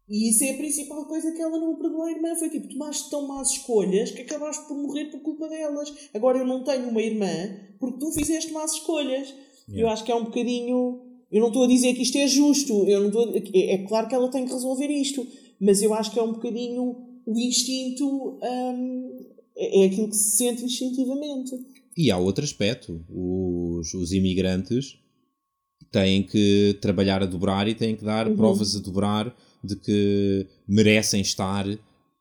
E 0.08 0.28
isso 0.28 0.44
é 0.44 0.50
a 0.50 0.56
principal 0.56 1.04
coisa 1.06 1.32
que 1.32 1.42
ela 1.42 1.58
não 1.58 1.76
perdoou 1.76 2.04
a 2.04 2.10
irmã. 2.10 2.34
Foi 2.36 2.48
tipo, 2.48 2.68
tomaste 2.68 3.10
tão 3.10 3.26
más 3.26 3.50
escolhas 3.50 4.10
que 4.12 4.22
acabaste 4.22 4.66
por 4.68 4.76
morrer 4.76 5.06
por 5.06 5.20
culpa 5.20 5.48
delas. 5.48 5.92
Agora 6.14 6.38
eu 6.38 6.46
não 6.46 6.62
tenho 6.62 6.88
uma 6.88 7.02
irmã 7.02 7.56
porque 7.80 7.98
tu 7.98 8.12
fizeste 8.12 8.52
más 8.52 8.74
escolhas. 8.74 9.34
Yeah. 9.68 9.82
Eu 9.82 9.88
acho 9.88 10.04
que 10.04 10.12
é 10.12 10.14
um 10.14 10.24
bocadinho. 10.24 11.02
Eu 11.30 11.40
não 11.40 11.48
estou 11.48 11.64
a 11.64 11.68
dizer 11.68 11.92
que 11.94 12.02
isto 12.02 12.16
é 12.18 12.28
justo. 12.28 12.86
Eu 12.86 13.00
não 13.00 13.08
estou 13.08 13.24
a... 13.24 13.36
é, 13.36 13.74
é 13.74 13.78
claro 13.78 14.08
que 14.08 14.14
ela 14.14 14.30
tem 14.30 14.46
que 14.46 14.52
resolver 14.52 14.88
isto. 14.88 15.26
Mas 15.60 15.82
eu 15.82 15.92
acho 15.92 16.12
que 16.12 16.18
é 16.18 16.22
um 16.22 16.32
bocadinho 16.32 16.96
o 17.26 17.40
instinto. 17.40 18.38
Hum, 18.42 19.26
é, 19.56 19.82
é 19.82 19.86
aquilo 19.86 20.08
que 20.08 20.16
se 20.16 20.36
sente 20.36 20.64
instintivamente. 20.64 21.52
E 21.96 22.12
há 22.12 22.18
outro 22.18 22.44
aspecto. 22.44 23.04
Os, 23.08 23.92
os 23.92 24.12
imigrantes 24.12 24.98
têm 25.90 26.22
que 26.22 26.78
trabalhar 26.80 27.22
a 27.22 27.26
dobrar 27.26 27.66
e 27.66 27.74
têm 27.74 27.96
que 27.96 28.04
dar 28.04 28.28
uhum. 28.28 28.36
provas 28.36 28.76
a 28.76 28.80
dobrar 28.80 29.34
de 29.62 29.76
que 29.76 30.46
merecem 30.66 31.20
estar, 31.20 31.66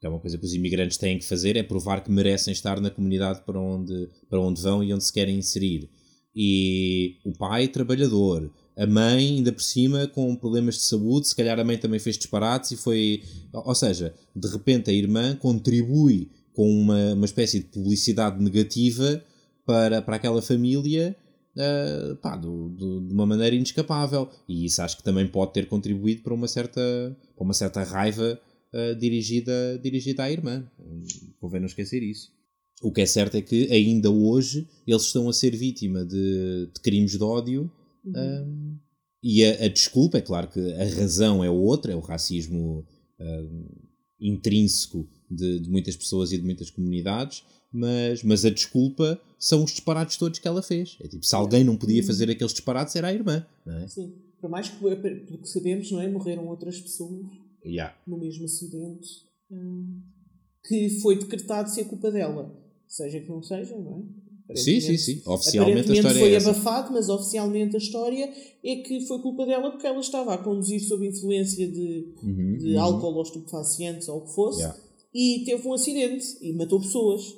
é 0.01 0.09
uma 0.09 0.19
coisa 0.19 0.37
que 0.37 0.45
os 0.45 0.53
imigrantes 0.53 0.97
têm 0.97 1.17
que 1.17 1.25
fazer, 1.25 1.57
é 1.57 1.63
provar 1.63 2.03
que 2.03 2.11
merecem 2.11 2.51
estar 2.51 2.79
na 2.79 2.89
comunidade 2.89 3.41
para 3.45 3.59
onde, 3.59 4.07
para 4.29 4.39
onde 4.39 4.61
vão 4.61 4.83
e 4.83 4.93
onde 4.93 5.03
se 5.03 5.11
querem 5.11 5.37
inserir. 5.37 5.89
E 6.35 7.17
o 7.25 7.31
pai, 7.31 7.67
trabalhador, 7.67 8.51
a 8.77 8.85
mãe, 8.85 9.37
ainda 9.37 9.51
por 9.51 9.63
cima, 9.63 10.05
com 10.07 10.35
problemas 10.35 10.75
de 10.75 10.81
saúde, 10.81 11.29
se 11.29 11.35
calhar 11.35 11.59
a 11.59 11.63
mãe 11.63 11.77
também 11.77 11.99
fez 11.99 12.17
disparates 12.17 12.71
e 12.71 12.77
foi. 12.77 13.23
Ou 13.53 13.73
seja, 13.73 14.13
de 14.35 14.47
repente 14.47 14.89
a 14.89 14.93
irmã 14.93 15.35
contribui 15.35 16.29
com 16.53 16.69
uma, 16.69 17.13
uma 17.13 17.25
espécie 17.25 17.59
de 17.59 17.65
publicidade 17.65 18.41
negativa 18.43 19.23
para, 19.65 20.01
para 20.01 20.17
aquela 20.17 20.41
família 20.41 21.15
uh, 21.55 22.15
pá, 22.17 22.35
do, 22.35 22.69
do, 22.69 23.01
de 23.01 23.13
uma 23.13 23.25
maneira 23.25 23.55
inescapável. 23.55 24.29
E 24.47 24.65
isso 24.65 24.81
acho 24.81 24.97
que 24.97 25.03
também 25.03 25.27
pode 25.27 25.53
ter 25.53 25.67
contribuído 25.67 26.21
para 26.21 26.33
uma 26.33 26.47
certa, 26.47 26.81
para 27.35 27.43
uma 27.43 27.53
certa 27.53 27.83
raiva 27.83 28.39
uh, 28.73 28.95
dirigida, 28.95 29.79
dirigida 29.81 30.23
à 30.23 30.31
irmã. 30.31 30.65
Convém 31.39 31.59
não 31.59 31.67
esquecer 31.67 32.03
isso. 32.03 32.33
O 32.81 32.91
que 32.91 33.01
é 33.01 33.05
certo 33.05 33.35
é 33.35 33.41
que 33.41 33.71
ainda 33.71 34.11
hoje 34.11 34.67
eles 34.85 35.03
estão 35.03 35.29
a 35.29 35.33
ser 35.33 35.55
vítima 35.55 36.05
de, 36.05 36.69
de 36.73 36.81
crimes 36.81 37.11
de 37.11 37.23
ódio. 37.23 37.71
Uhum. 38.03 38.77
e 39.23 39.43
a, 39.43 39.65
a, 39.65 39.67
desculpa, 39.67 40.19
é 40.19 40.21
claro 40.21 40.47
que 40.47 40.59
a 40.73 40.83
razão 40.83 41.43
é 41.43 41.49
outra, 41.49 41.91
é 41.91 41.95
o 41.95 41.99
racismo 41.99 42.85
intrínseco 44.19 45.07
de, 45.29 45.59
de, 45.59 45.69
muitas 45.69 45.95
pessoas 45.95 46.31
e 46.31 46.37
de 46.37 46.43
muitas 46.43 46.69
comunidades, 46.69 47.43
mas, 47.71 48.23
mas 48.23 48.45
a 48.45 48.49
desculpa 48.49 49.19
são 49.37 49.63
os 49.63 49.71
disparates 49.71 50.17
todos 50.17 50.39
que 50.39 50.47
ela 50.47 50.61
fez. 50.61 50.97
É 51.01 51.07
tipo, 51.07 51.25
se 51.25 51.35
alguém 51.35 51.63
não 51.63 51.77
podia 51.77 52.03
fazer 52.03 52.29
aqueles 52.29 52.53
disparates, 52.53 52.95
era 52.95 53.07
a 53.07 53.13
irmã, 53.13 53.45
não 53.65 53.77
é? 53.77 53.87
Sim, 53.87 54.13
por 54.39 54.49
mais 54.49 54.69
que, 54.69 54.77
pelo 54.77 55.39
que 55.39 55.49
sabemos, 55.49 55.91
não 55.91 56.01
é? 56.01 56.07
Morreram 56.07 56.47
outras 56.47 56.79
pessoas 56.79 57.25
yeah. 57.65 57.95
no 58.05 58.17
mesmo 58.17 58.45
acidente 58.45 59.09
hum, 59.51 60.01
que 60.67 60.99
foi 61.01 61.17
decretado 61.17 61.69
ser 61.69 61.85
culpa 61.85 62.11
dela. 62.11 62.55
Seja 62.87 63.19
que 63.19 63.29
não 63.29 63.41
seja, 63.41 63.75
não 63.77 63.97
é? 63.97 64.55
Sim, 64.55 64.79
sim, 64.79 64.97
sim. 64.97 65.21
Oficialmente 65.25 65.91
a 65.91 65.95
história 65.95 66.19
foi 66.19 66.33
é 66.33 66.37
abafado, 66.37 66.93
mas 66.93 67.09
oficialmente 67.09 67.75
a 67.75 67.79
história 67.79 68.31
é 68.63 68.75
que 68.75 69.01
foi 69.07 69.19
culpa 69.19 69.45
dela 69.45 69.71
porque 69.71 69.87
ela 69.87 69.99
estava 69.99 70.35
a 70.35 70.37
conduzir 70.37 70.79
sob 70.81 71.07
influência 71.07 71.67
de, 71.67 72.13
uhum, 72.21 72.57
de 72.57 72.75
uhum. 72.75 72.81
álcool 72.81 73.15
ou 73.15 73.23
estupefacientes 73.23 74.07
ou 74.07 74.19
o 74.19 74.21
que 74.21 74.35
fosse 74.35 74.59
yeah. 74.59 74.79
e 75.11 75.43
teve 75.45 75.67
um 75.67 75.73
acidente 75.73 76.37
e 76.41 76.53
matou 76.53 76.79
pessoas. 76.79 77.35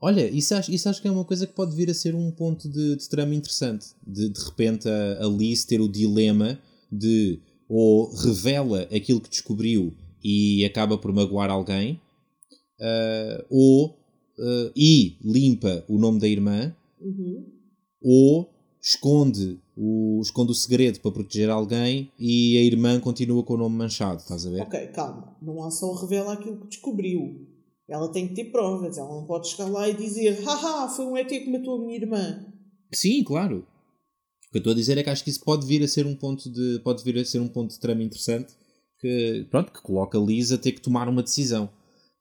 Olha, 0.00 0.28
isso 0.30 0.54
acho, 0.54 0.70
isso 0.70 0.88
acho 0.88 1.02
que 1.02 1.08
é 1.08 1.10
uma 1.10 1.24
coisa 1.24 1.46
que 1.46 1.52
pode 1.52 1.74
vir 1.74 1.90
a 1.90 1.94
ser 1.94 2.14
um 2.14 2.30
ponto 2.30 2.68
de, 2.68 2.96
de 2.96 3.08
trama 3.08 3.34
interessante. 3.34 3.88
De 4.06 4.28
de 4.28 4.40
repente 4.40 4.88
a 4.88 5.24
Alice 5.24 5.66
ter 5.66 5.80
o 5.80 5.88
dilema 5.88 6.58
de 6.90 7.40
ou 7.68 8.14
revela 8.14 8.82
aquilo 8.94 9.20
que 9.20 9.28
descobriu 9.28 9.92
e 10.24 10.64
acaba 10.64 10.96
por 10.96 11.12
magoar 11.12 11.50
alguém, 11.50 12.00
uh, 12.80 13.44
ou 13.50 13.90
uh, 14.38 14.72
e 14.74 15.18
limpa 15.22 15.84
o 15.88 15.98
nome 15.98 16.18
da 16.18 16.26
irmã, 16.26 16.74
uhum. 17.00 17.44
ou 18.02 18.50
esconde 18.80 19.60
o, 19.76 20.20
esconde 20.22 20.52
o 20.52 20.54
segredo 20.54 21.00
para 21.00 21.12
proteger 21.12 21.50
alguém 21.50 22.10
e 22.18 22.56
a 22.56 22.62
irmã 22.62 22.98
continua 22.98 23.42
com 23.42 23.54
o 23.54 23.58
nome 23.58 23.76
manchado, 23.76 24.20
estás 24.20 24.46
a 24.46 24.50
ver? 24.50 24.62
Ok, 24.62 24.86
calma. 24.88 25.36
Não 25.42 25.62
há 25.62 25.70
só 25.70 25.92
revela 25.94 26.32
aquilo 26.32 26.56
que 26.60 26.68
descobriu. 26.68 27.46
Ela 27.88 28.12
tem 28.12 28.28
que 28.28 28.34
ter 28.34 28.50
provas. 28.50 28.98
Ela 28.98 29.08
não 29.08 29.24
pode 29.24 29.48
chegar 29.48 29.68
lá 29.68 29.88
e 29.88 29.94
dizer 29.94 30.42
haha, 30.44 30.88
foi 30.88 31.06
um 31.06 31.16
ET 31.16 31.28
que 31.28 31.50
matou 31.50 31.76
a 31.76 31.80
minha 31.80 31.96
irmã. 31.96 32.46
Sim, 32.92 33.22
claro. 33.24 33.66
O 34.48 34.50
que 34.50 34.58
eu 34.58 34.60
estou 34.60 34.72
a 34.72 34.76
dizer 34.76 34.98
é 34.98 35.02
que 35.02 35.10
acho 35.10 35.24
que 35.24 35.30
isso 35.30 35.44
pode 35.44 35.66
vir 35.66 35.82
a 35.82 35.88
ser 35.88 36.06
um 36.06 36.14
ponto 36.14 36.50
de 36.50 36.80
pode 36.80 37.02
vir 37.04 37.18
a 37.18 37.24
ser 37.24 37.40
um 37.40 37.48
ponto 37.48 37.70
de 37.70 37.80
trama 37.80 38.02
interessante 38.02 38.54
que 38.98 39.46
pronto 39.50 39.72
que 39.72 39.82
coloca 39.82 40.18
Lisa 40.18 40.56
a 40.56 40.58
ter 40.58 40.72
que 40.72 40.80
tomar 40.80 41.08
uma 41.08 41.22
decisão 41.22 41.70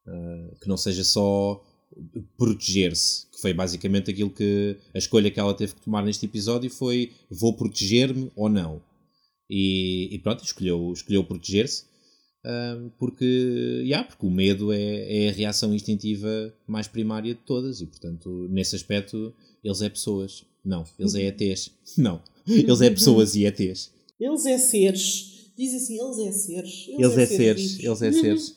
uh, 0.05 0.59
que 0.59 0.67
não 0.67 0.77
seja 0.77 1.03
só 1.03 1.63
proteger-se, 2.37 3.27
que 3.31 3.41
foi 3.41 3.53
basicamente 3.53 4.11
aquilo 4.11 4.29
que 4.29 4.77
a 4.93 4.97
escolha 4.97 5.31
que 5.31 5.39
ela 5.39 5.53
teve 5.53 5.73
que 5.73 5.81
tomar 5.81 6.03
neste 6.03 6.25
episódio 6.25 6.69
foi 6.69 7.11
vou 7.29 7.55
proteger-me 7.55 8.31
ou 8.35 8.49
não. 8.49 8.81
E, 9.49 10.13
e, 10.13 10.19
pronto, 10.19 10.43
escolheu, 10.43 10.91
escolheu 10.91 11.23
proteger-se 11.23 11.85
porque, 12.97 13.25
yeah, 13.83 14.07
porque 14.07 14.25
o 14.25 14.29
medo 14.29 14.71
é, 14.71 15.25
é 15.25 15.29
a 15.29 15.33
reação 15.33 15.73
instintiva 15.73 16.53
mais 16.65 16.87
primária 16.87 17.33
de 17.33 17.41
todas 17.41 17.81
e 17.81 17.85
portanto 17.85 18.47
nesse 18.49 18.75
aspecto 18.75 19.33
eles 19.63 19.81
é 19.81 19.89
pessoas. 19.89 20.43
Não, 20.63 20.85
eles 20.97 21.15
é 21.15 21.23
ETs. 21.27 21.71
Não, 21.97 22.21
eles 22.47 22.81
é 22.81 22.89
pessoas 22.89 23.35
e 23.35 23.45
ETs. 23.45 23.91
Eles 24.19 24.45
é 24.45 24.57
seres. 24.57 25.51
Diz 25.57 25.73
assim, 25.73 25.99
eles 25.99 26.19
é 26.19 26.31
seres. 26.31 26.85
Eles, 26.87 26.99
eles 26.99 27.17
é, 27.17 27.23
é 27.23 27.25
seres, 27.25 27.79
eles 27.79 28.01
é 28.01 28.11
seres. 28.11 28.49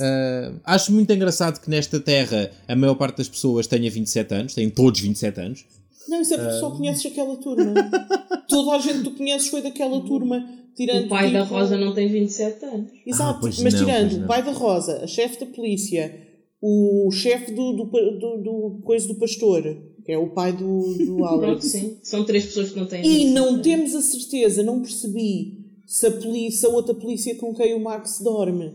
Uh, 0.00 0.58
acho 0.64 0.92
muito 0.92 1.12
engraçado 1.12 1.60
que 1.60 1.68
nesta 1.68 2.00
terra 2.00 2.50
a 2.66 2.74
maior 2.74 2.94
parte 2.94 3.18
das 3.18 3.28
pessoas 3.28 3.66
tenha 3.66 3.90
27 3.90 4.34
anos, 4.34 4.54
têm 4.54 4.70
todos 4.70 4.98
27 5.00 5.40
anos. 5.40 5.66
Não, 6.08 6.22
isso 6.22 6.32
é 6.32 6.38
porque 6.38 6.54
uh... 6.54 6.60
só 6.60 6.70
conheces 6.70 7.06
aquela 7.06 7.36
turma. 7.36 7.74
Toda 8.48 8.72
a 8.72 8.78
gente 8.78 8.98
que 8.98 9.04
tu 9.04 9.10
conheces 9.12 9.48
foi 9.48 9.62
daquela 9.62 10.00
turma. 10.00 10.48
Tirando, 10.76 11.06
o 11.06 11.08
pai 11.08 11.26
tipo... 11.26 11.38
da 11.38 11.44
Rosa 11.44 11.76
não 11.76 11.94
tem 11.94 12.08
27 12.08 12.64
anos. 12.64 12.90
Exato, 13.06 13.46
ah, 13.46 13.50
mas 13.62 13.74
não, 13.74 13.80
tirando 13.80 14.24
o 14.24 14.26
pai 14.26 14.42
da 14.42 14.52
Rosa, 14.52 15.02
a 15.02 15.06
chefe 15.06 15.40
da 15.40 15.46
polícia, 15.46 16.14
o 16.60 17.10
chefe 17.10 17.52
do, 17.52 17.72
do, 17.72 17.84
do, 17.84 18.36
do, 18.42 18.80
coisa 18.84 19.08
do 19.08 19.16
pastor, 19.16 19.62
que 20.04 20.12
é 20.12 20.18
o 20.18 20.30
pai 20.30 20.52
do, 20.52 20.94
do 20.94 21.24
Alex. 21.26 21.66
Sim, 21.66 21.98
são 22.02 22.24
três 22.24 22.46
pessoas 22.46 22.70
que 22.70 22.78
não 22.78 22.86
têm. 22.86 23.04
E 23.04 23.30
não 23.30 23.48
anos. 23.50 23.62
temos 23.62 23.94
a 23.94 24.00
certeza, 24.00 24.62
não 24.62 24.80
percebi 24.80 25.60
se 25.86 26.06
a 26.06 26.10
polícia, 26.12 26.68
a 26.68 26.72
outra 26.72 26.94
polícia 26.94 27.34
com 27.34 27.54
quem 27.54 27.74
o 27.74 27.80
Max 27.80 28.20
dorme 28.20 28.72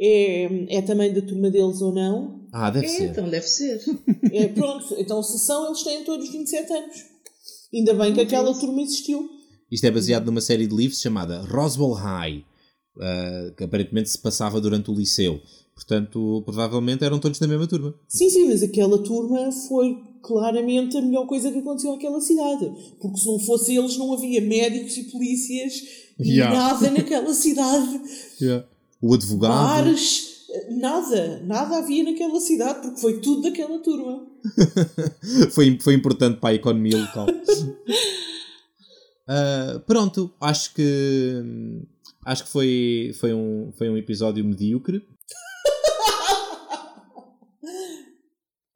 é, 0.00 0.76
é 0.76 0.82
também 0.82 1.12
da 1.12 1.22
turma 1.22 1.50
deles 1.50 1.80
ou 1.80 1.92
não. 1.92 2.46
Ah, 2.52 2.70
deve 2.70 2.86
é, 2.86 2.88
ser. 2.88 3.10
Então 3.10 3.28
deve 3.28 3.46
ser. 3.46 3.80
É, 4.32 4.48
pronto, 4.48 4.94
então 4.98 5.22
se 5.22 5.38
são, 5.38 5.66
eles 5.66 5.82
têm 5.82 6.04
todos 6.04 6.30
27 6.30 6.72
anos. 6.72 6.96
Ainda 7.72 7.94
bem 7.94 8.14
que 8.14 8.20
aquela 8.20 8.52
turma 8.58 8.82
existiu. 8.82 9.28
Isto 9.70 9.84
é 9.84 9.90
baseado 9.90 10.26
numa 10.26 10.40
série 10.40 10.66
de 10.66 10.74
livros 10.74 11.00
chamada 11.00 11.42
Roswell 11.42 11.92
High, 11.92 12.44
uh, 12.96 13.54
que 13.56 13.64
aparentemente 13.64 14.10
se 14.10 14.18
passava 14.18 14.60
durante 14.60 14.90
o 14.90 14.94
liceu. 14.94 15.40
Portanto, 15.74 16.42
provavelmente 16.44 17.04
eram 17.04 17.18
todos 17.18 17.38
da 17.38 17.46
mesma 17.46 17.66
turma. 17.66 17.94
Sim, 18.08 18.30
sim, 18.30 18.48
mas 18.48 18.62
aquela 18.62 18.98
turma 19.02 19.50
foi 19.68 19.98
claramente 20.22 20.96
a 20.96 21.02
melhor 21.02 21.26
coisa 21.26 21.52
que 21.52 21.58
aconteceu 21.58 21.92
àquela 21.92 22.20
cidade. 22.20 22.72
Porque 23.00 23.18
se 23.18 23.26
não 23.26 23.38
fosse 23.38 23.76
eles, 23.76 23.98
não 23.98 24.14
havia 24.14 24.40
médicos 24.40 24.96
e 24.96 25.04
polícias 25.04 25.82
e 26.18 26.36
yeah. 26.36 26.54
nada 26.56 26.90
naquela 26.90 27.34
cidade. 27.34 28.00
Yeah 28.40 28.66
o 29.00 29.14
advogado. 29.14 29.52
Bares, 29.52 30.46
nada, 30.70 31.42
nada 31.44 31.78
havia 31.78 32.04
naquela 32.04 32.40
cidade, 32.40 32.80
porque 32.82 33.00
foi 33.00 33.20
tudo 33.20 33.42
daquela 33.42 33.78
turma. 33.78 34.26
foi, 35.52 35.78
foi 35.80 35.94
importante 35.94 36.40
para 36.40 36.50
a 36.50 36.54
economia 36.54 36.96
local. 36.96 37.26
uh, 39.28 39.78
pronto, 39.80 40.32
acho 40.40 40.72
que 40.74 41.42
acho 42.24 42.44
que 42.44 42.50
foi, 42.50 43.12
foi, 43.20 43.34
um, 43.34 43.72
foi 43.72 43.88
um 43.88 43.96
episódio 43.96 44.44
medíocre. 44.44 45.02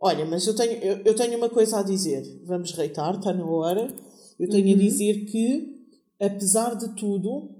Olha, 0.00 0.24
mas 0.24 0.46
eu 0.46 0.54
tenho, 0.54 0.72
eu, 0.82 0.98
eu, 1.04 1.14
tenho 1.14 1.36
uma 1.36 1.50
coisa 1.50 1.80
a 1.80 1.82
dizer. 1.82 2.22
Vamos 2.44 2.72
reitar, 2.72 3.16
está 3.16 3.32
na 3.32 3.44
hora. 3.44 3.92
Eu 4.38 4.48
tenho 4.48 4.68
uhum. 4.68 4.74
a 4.74 4.78
dizer 4.78 5.24
que, 5.26 5.76
apesar 6.20 6.74
de 6.74 6.94
tudo, 6.96 7.56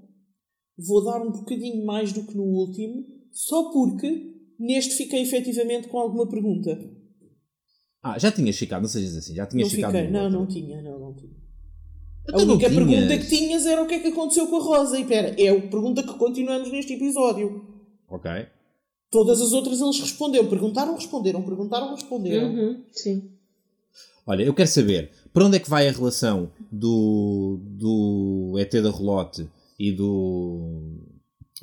vou 0.77 1.03
dar 1.03 1.21
um 1.21 1.31
bocadinho 1.31 1.85
mais 1.85 2.13
do 2.13 2.25
que 2.25 2.35
no 2.35 2.43
último, 2.43 3.05
só 3.31 3.71
porque 3.71 4.31
Neste 4.61 4.93
fiquei 4.93 5.23
efetivamente 5.23 5.87
com 5.87 5.97
alguma 5.97 6.29
pergunta. 6.29 6.77
Ah, 8.03 8.19
já 8.19 8.31
tinhas 8.31 8.55
ficado, 8.55 8.83
não 8.83 8.89
sejas 8.89 9.17
assim, 9.17 9.33
já 9.33 9.47
tinhas 9.47 9.69
não 9.69 9.75
ficado. 9.75 9.91
fiquei, 9.91 10.11
não, 10.11 10.29
não 10.29 10.45
tinha, 10.45 10.79
não, 10.83 10.99
não 10.99 11.15
tinha. 11.15 11.40
Então 12.23 12.39
a 12.39 12.43
única 12.43 12.69
tinhas. 12.69 12.87
pergunta 12.87 13.17
que 13.17 13.27
tinhas 13.27 13.65
era 13.65 13.81
o 13.81 13.87
que 13.87 13.95
é 13.95 13.99
que 13.99 14.07
aconteceu 14.09 14.47
com 14.47 14.57
a 14.57 14.61
Rosa. 14.61 14.99
E 14.99 15.05
pera, 15.05 15.35
é 15.41 15.49
a 15.49 15.61
pergunta 15.61 16.03
que 16.03 16.13
continuamos 16.13 16.71
neste 16.71 16.93
episódio. 16.93 17.65
Ok. 18.07 18.29
Todas 19.09 19.41
as 19.41 19.51
outras 19.51 19.81
eles 19.81 19.99
responderam. 19.99 20.47
Perguntaram, 20.47 20.95
responderam. 20.95 21.41
Perguntaram, 21.41 21.91
responderam. 21.93 22.49
Uhum, 22.49 22.83
sim. 22.91 23.31
Olha, 24.25 24.43
eu 24.43 24.53
quero 24.53 24.69
saber 24.69 25.11
para 25.33 25.45
onde 25.45 25.57
é 25.57 25.59
que 25.59 25.69
vai 25.69 25.87
a 25.87 25.91
relação 25.91 26.51
do, 26.71 27.59
do 27.61 28.55
ET 28.57 28.71
da 28.71 28.91
Relote 28.91 29.49
e 29.79 29.91
do. 29.91 30.97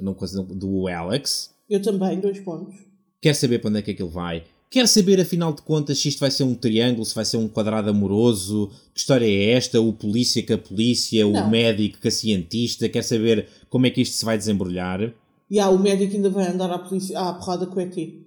Não 0.01 0.15
do 0.15 0.89
Alex. 0.89 1.55
Eu 1.69 1.81
também, 1.81 2.21
dois 2.21 2.41
pontos. 2.41 2.75
Quero 3.21 3.37
saber 3.37 3.59
para 3.59 3.71
onde 3.71 3.79
é 3.79 3.83
que 3.83 3.91
aquilo 3.93 4.09
vai. 4.09 4.45
Quero 4.71 4.87
saber, 4.87 5.19
afinal 5.21 5.53
de 5.55 5.63
contas, 5.63 5.99
se 5.99 6.09
isto 6.09 6.21
vai 6.21 6.31
ser 6.31 6.43
um 6.45 6.55
triângulo, 6.55 7.05
se 7.05 7.15
vai 7.15 7.25
ser 7.25 7.39
um 7.39 7.49
quadrado 7.49 7.89
amoroso. 7.89 8.71
Que 8.93 9.01
história 9.01 9.25
é 9.27 9.53
esta? 9.53 9.81
O 9.81 9.93
polícia 9.95 10.45
com 10.47 10.53
a 10.55 10.59
polícia, 10.59 11.27
o 11.27 11.33
Não. 11.33 11.49
médico 11.49 11.99
com 12.01 12.09
a 12.09 12.11
cientista. 12.11 12.89
Quero 12.89 13.07
saber 13.07 13.49
como 13.71 13.87
é 13.87 13.91
que 13.91 14.03
isto 14.03 14.15
se 14.17 14.25
vai 14.25 14.37
desembrulhar. 14.37 15.13
E 15.51 15.59
há 15.59 15.71
o 15.71 15.79
médico 15.79 16.15
ainda 16.15 16.29
vai 16.29 16.47
andar 16.49 16.71
à, 16.71 16.79
polícia, 16.79 17.19
à 17.19 17.33
porrada 17.33 17.67
com 17.67 17.77
o 17.77 17.81
ET. 17.81 17.97
E 17.97 18.25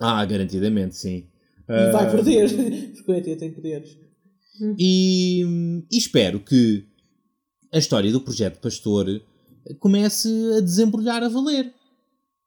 Ah, 0.00 0.24
garantidamente, 0.24 0.96
sim. 0.96 1.26
Ah, 1.68 1.90
vai 1.92 2.10
perder. 2.10 2.48
Porque 2.96 3.12
o 3.12 3.14
ET 3.14 3.38
tem 3.38 3.52
poderes. 3.52 3.98
E, 4.78 5.42
e 5.90 5.96
espero 5.98 6.40
que 6.40 6.84
a 7.72 7.78
história 7.78 8.10
do 8.10 8.20
Projeto 8.20 8.60
Pastor 8.60 9.22
comece 9.78 10.28
a 10.56 10.60
desembrulhar 10.60 11.22
a 11.22 11.28
valer. 11.28 11.72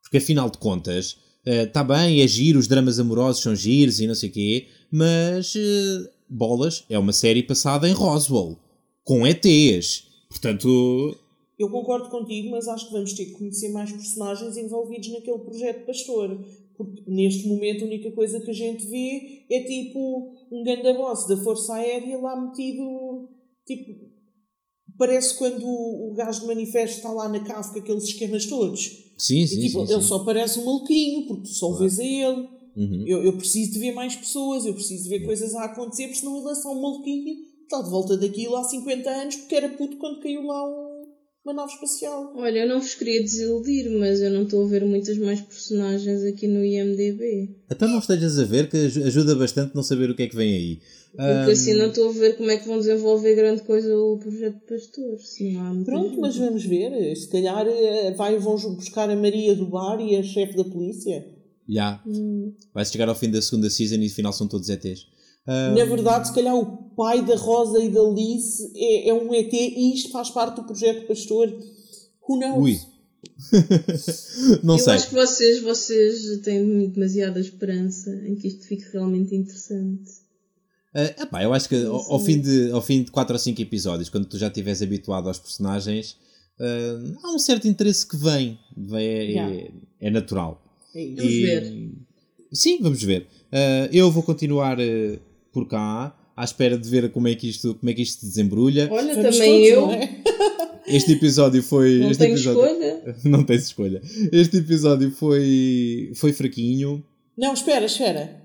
Porque 0.01 0.18
afinal 0.18 0.49
de 0.49 0.57
contas, 0.57 1.18
está 1.45 1.83
bem, 1.83 2.21
é 2.21 2.27
giro, 2.27 2.59
os 2.59 2.67
dramas 2.67 2.99
amorosos 2.99 3.41
são 3.43 3.55
giros 3.55 3.99
e 3.99 4.07
não 4.07 4.15
sei 4.15 4.29
o 4.29 4.31
quê, 4.31 4.67
mas 4.91 5.53
eh, 5.55 6.09
Bolas 6.29 6.83
é 6.89 6.97
uma 6.97 7.13
série 7.13 7.43
passada 7.43 7.87
em 7.87 7.93
Roswell, 7.93 8.57
com 9.03 9.27
ETs. 9.27 10.07
Portanto, 10.29 11.15
Eu 11.59 11.69
concordo 11.69 12.09
contigo, 12.09 12.49
mas 12.49 12.67
acho 12.67 12.87
que 12.87 12.93
vamos 12.93 13.13
ter 13.13 13.25
que 13.25 13.33
conhecer 13.33 13.69
mais 13.69 13.91
personagens 13.91 14.57
envolvidos 14.57 15.09
naquele 15.11 15.39
projeto 15.39 15.85
Pastor. 15.85 16.39
Porque 16.75 17.03
neste 17.05 17.47
momento 17.47 17.83
a 17.83 17.87
única 17.87 18.11
coisa 18.11 18.39
que 18.39 18.49
a 18.49 18.53
gente 18.53 18.85
vê 18.87 19.45
é 19.49 19.61
tipo 19.61 20.33
um 20.51 20.63
ganda 20.63 20.93
boss 20.95 21.27
da 21.27 21.37
Força 21.37 21.75
Aérea 21.75 22.17
lá 22.17 22.35
metido. 22.39 23.29
Tipo, 23.65 24.12
parece 24.97 25.35
quando 25.37 25.65
o, 25.65 26.11
o 26.11 26.13
gajo 26.13 26.41
do 26.41 26.47
manifesto 26.47 26.97
está 26.97 27.11
lá 27.11 27.27
na 27.29 27.39
cave 27.39 27.71
com 27.73 27.79
aqueles 27.79 28.03
esquemas 28.03 28.45
todos. 28.45 29.11
sim, 29.17 29.45
sim, 29.47 29.59
e 29.59 29.67
tipo, 29.67 29.85
sim, 29.85 29.93
ele 29.93 30.01
sim. 30.01 30.07
só 30.07 30.19
parece 30.19 30.59
um 30.59 30.65
maluquinho, 30.65 31.27
porque 31.27 31.43
tu 31.43 31.49
só 31.53 31.71
vês 31.73 31.99
a 31.99 32.03
ele. 32.03 32.47
Uhum. 32.75 33.03
Eu, 33.07 33.23
eu 33.23 33.33
preciso 33.37 33.71
de 33.73 33.79
ver 33.79 33.91
mais 33.93 34.15
pessoas, 34.15 34.65
eu 34.65 34.73
preciso 34.73 35.03
de 35.03 35.09
ver 35.09 35.25
coisas 35.25 35.53
a 35.53 35.65
acontecer, 35.65 36.03
porque 36.07 36.19
senão 36.19 36.39
ele 36.39 36.49
é 36.49 36.55
só 36.55 36.71
um 36.71 36.81
maluquinho, 36.81 37.37
está 37.63 37.81
de 37.81 37.89
volta 37.89 38.17
daquilo 38.17 38.55
há 38.55 38.63
50 38.63 39.09
anos, 39.09 39.35
porque 39.35 39.55
era 39.55 39.69
puto 39.69 39.97
quando 39.97 40.19
caiu 40.21 40.43
lá 40.43 40.67
um- 40.67 40.82
uma 41.43 41.53
nave 41.53 41.73
espacial. 41.73 42.31
Olha, 42.35 42.59
eu 42.59 42.67
não 42.69 42.79
vos 42.79 42.95
queria 42.95 43.21
desiludir, 43.21 43.89
mas 43.99 44.21
eu 44.21 44.31
não 44.31 44.43
estou 44.43 44.63
a 44.65 44.67
ver 44.67 44.85
muitas 44.85 45.17
mais 45.17 45.41
personagens 45.41 46.23
aqui 46.23 46.47
no 46.47 46.63
IMDB. 46.63 47.49
Então 47.69 47.87
não 47.89 47.99
estejas 47.99 48.39
a 48.39 48.45
ver 48.45 48.69
que 48.69 48.77
aj- 48.77 49.03
ajuda 49.03 49.35
bastante 49.35 49.75
não 49.75 49.83
saber 49.83 50.09
o 50.09 50.15
que 50.15 50.23
é 50.23 50.27
que 50.27 50.35
vem 50.35 50.53
aí. 50.55 50.79
Porque 51.11 51.51
assim 51.51 51.73
não 51.75 51.89
estou 51.89 52.09
a 52.09 52.11
ver 52.13 52.37
como 52.37 52.49
é 52.49 52.57
que 52.57 52.67
vão 52.67 52.79
desenvolver 52.79 53.35
grande 53.35 53.61
coisa 53.63 53.95
o 53.95 54.17
projeto 54.17 54.55
de 54.55 54.65
pastor. 54.65 55.19
Se 55.19 55.51
não 55.53 55.61
há 55.61 55.73
muita 55.73 55.91
Pronto, 55.91 56.09
gente. 56.09 56.19
mas 56.21 56.35
vamos 56.37 56.65
ver. 56.65 57.15
Se 57.15 57.27
calhar 57.29 57.67
eh, 57.67 58.11
vai, 58.17 58.37
vão 58.39 58.55
buscar 58.75 59.09
a 59.09 59.15
Maria 59.15 59.53
do 59.55 59.67
Bar 59.67 59.99
e 60.01 60.15
a 60.15 60.23
chefe 60.23 60.55
da 60.57 60.63
polícia. 60.63 61.23
Já. 61.69 62.01
Hum. 62.07 62.53
Vai 62.73 62.83
chegar 62.85 63.07
ao 63.09 63.15
fim 63.15 63.29
da 63.29 63.41
segunda 63.41 63.69
season 63.69 63.95
e 63.95 64.07
no 64.07 64.09
final 64.09 64.33
são 64.33 64.47
todos 64.47 64.69
ETs. 64.69 65.05
Ah, 65.47 65.73
Na 65.77 65.85
verdade, 65.85 66.27
se 66.27 66.33
calhar 66.33 66.55
o 66.55 66.65
pai 66.95 67.25
da 67.25 67.35
Rosa 67.35 67.79
e 67.83 67.89
da 67.89 68.01
Liz 68.03 68.59
é, 68.75 69.09
é 69.09 69.13
um 69.13 69.33
ET 69.33 69.51
e 69.53 69.93
isto 69.93 70.11
faz 70.11 70.29
parte 70.29 70.57
do 70.57 70.63
projeto 70.63 71.07
Pastor. 71.07 71.47
Who 72.27 72.37
knows? 72.39 72.63
Ui. 72.63 72.79
não 74.63 74.75
eu 74.75 74.79
sei. 74.83 74.93
acho 74.93 75.09
que 75.09 75.15
vocês, 75.15 75.61
vocês 75.61 76.37
têm 76.41 76.89
demasiada 76.89 77.39
esperança 77.39 78.09
em 78.25 78.35
que 78.35 78.47
isto 78.47 78.65
fique 78.67 78.85
realmente 78.91 79.35
interessante. 79.35 80.11
Ah, 80.95 81.23
epá, 81.23 81.43
eu 81.43 81.53
acho 81.53 81.67
que 81.67 81.83
ao, 81.85 81.95
ao 82.13 82.19
fim 82.19 82.39
de, 82.39 82.69
ao 82.71 82.81
fim 82.81 83.03
de 83.03 83.11
4 83.11 83.33
ou 83.33 83.39
5 83.39 83.61
episódios, 83.61 84.09
quando 84.09 84.25
tu 84.27 84.37
já 84.37 84.47
estiveres 84.47 84.81
habituado 84.81 85.27
aos 85.27 85.39
personagens, 85.39 86.17
ah, 86.59 87.17
há 87.23 87.33
um 87.33 87.39
certo 87.39 87.67
interesse 87.67 88.07
que 88.07 88.15
vem. 88.15 88.59
vem 88.77 89.05
é, 89.07 89.23
Yeah. 89.23 89.55
é, 89.55 89.71
é 90.01 90.09
natural. 90.11 90.61
É. 90.95 91.07
Vamos 91.15 91.33
ver. 91.33 91.91
Sim, 92.51 92.77
vamos 92.81 93.01
ver. 93.03 93.27
Ah, 93.51 93.89
eu 93.91 94.11
vou 94.11 94.21
continuar 94.23 94.77
ah, 94.79 95.19
por 95.54 95.68
cá, 95.68 96.16
à 96.36 96.43
espera 96.43 96.78
de 96.78 96.89
ver 96.89 97.12
como 97.12 97.28
é 97.28 97.36
que 97.36 97.47
isto, 97.47 97.76
como 97.76 97.89
é 97.89 97.93
que 97.93 98.01
isto 98.01 98.20
se 98.22 98.26
desembrulha. 98.26 98.89
Olha, 98.91 99.16
Vamos 99.16 99.38
também 99.38 99.74
todos, 99.74 99.93
eu 99.93 100.01
é? 100.01 100.24
Este 100.86 101.14
episódio 101.14 101.64
foi. 101.64 101.99
não 101.99 102.12
este 102.12 102.20
tenho 102.20 102.36
episódio... 102.36 102.66
escolha. 102.66 103.16
Não 103.24 103.43
tens 103.43 103.64
escolha. 103.64 104.01
Este 104.32 104.58
episódio 104.58 105.12
foi, 105.12 106.12
foi 106.16 106.34
fraquinho. 106.34 107.04
Não, 107.38 107.54
espera, 107.54 107.86
espera. 107.86 108.43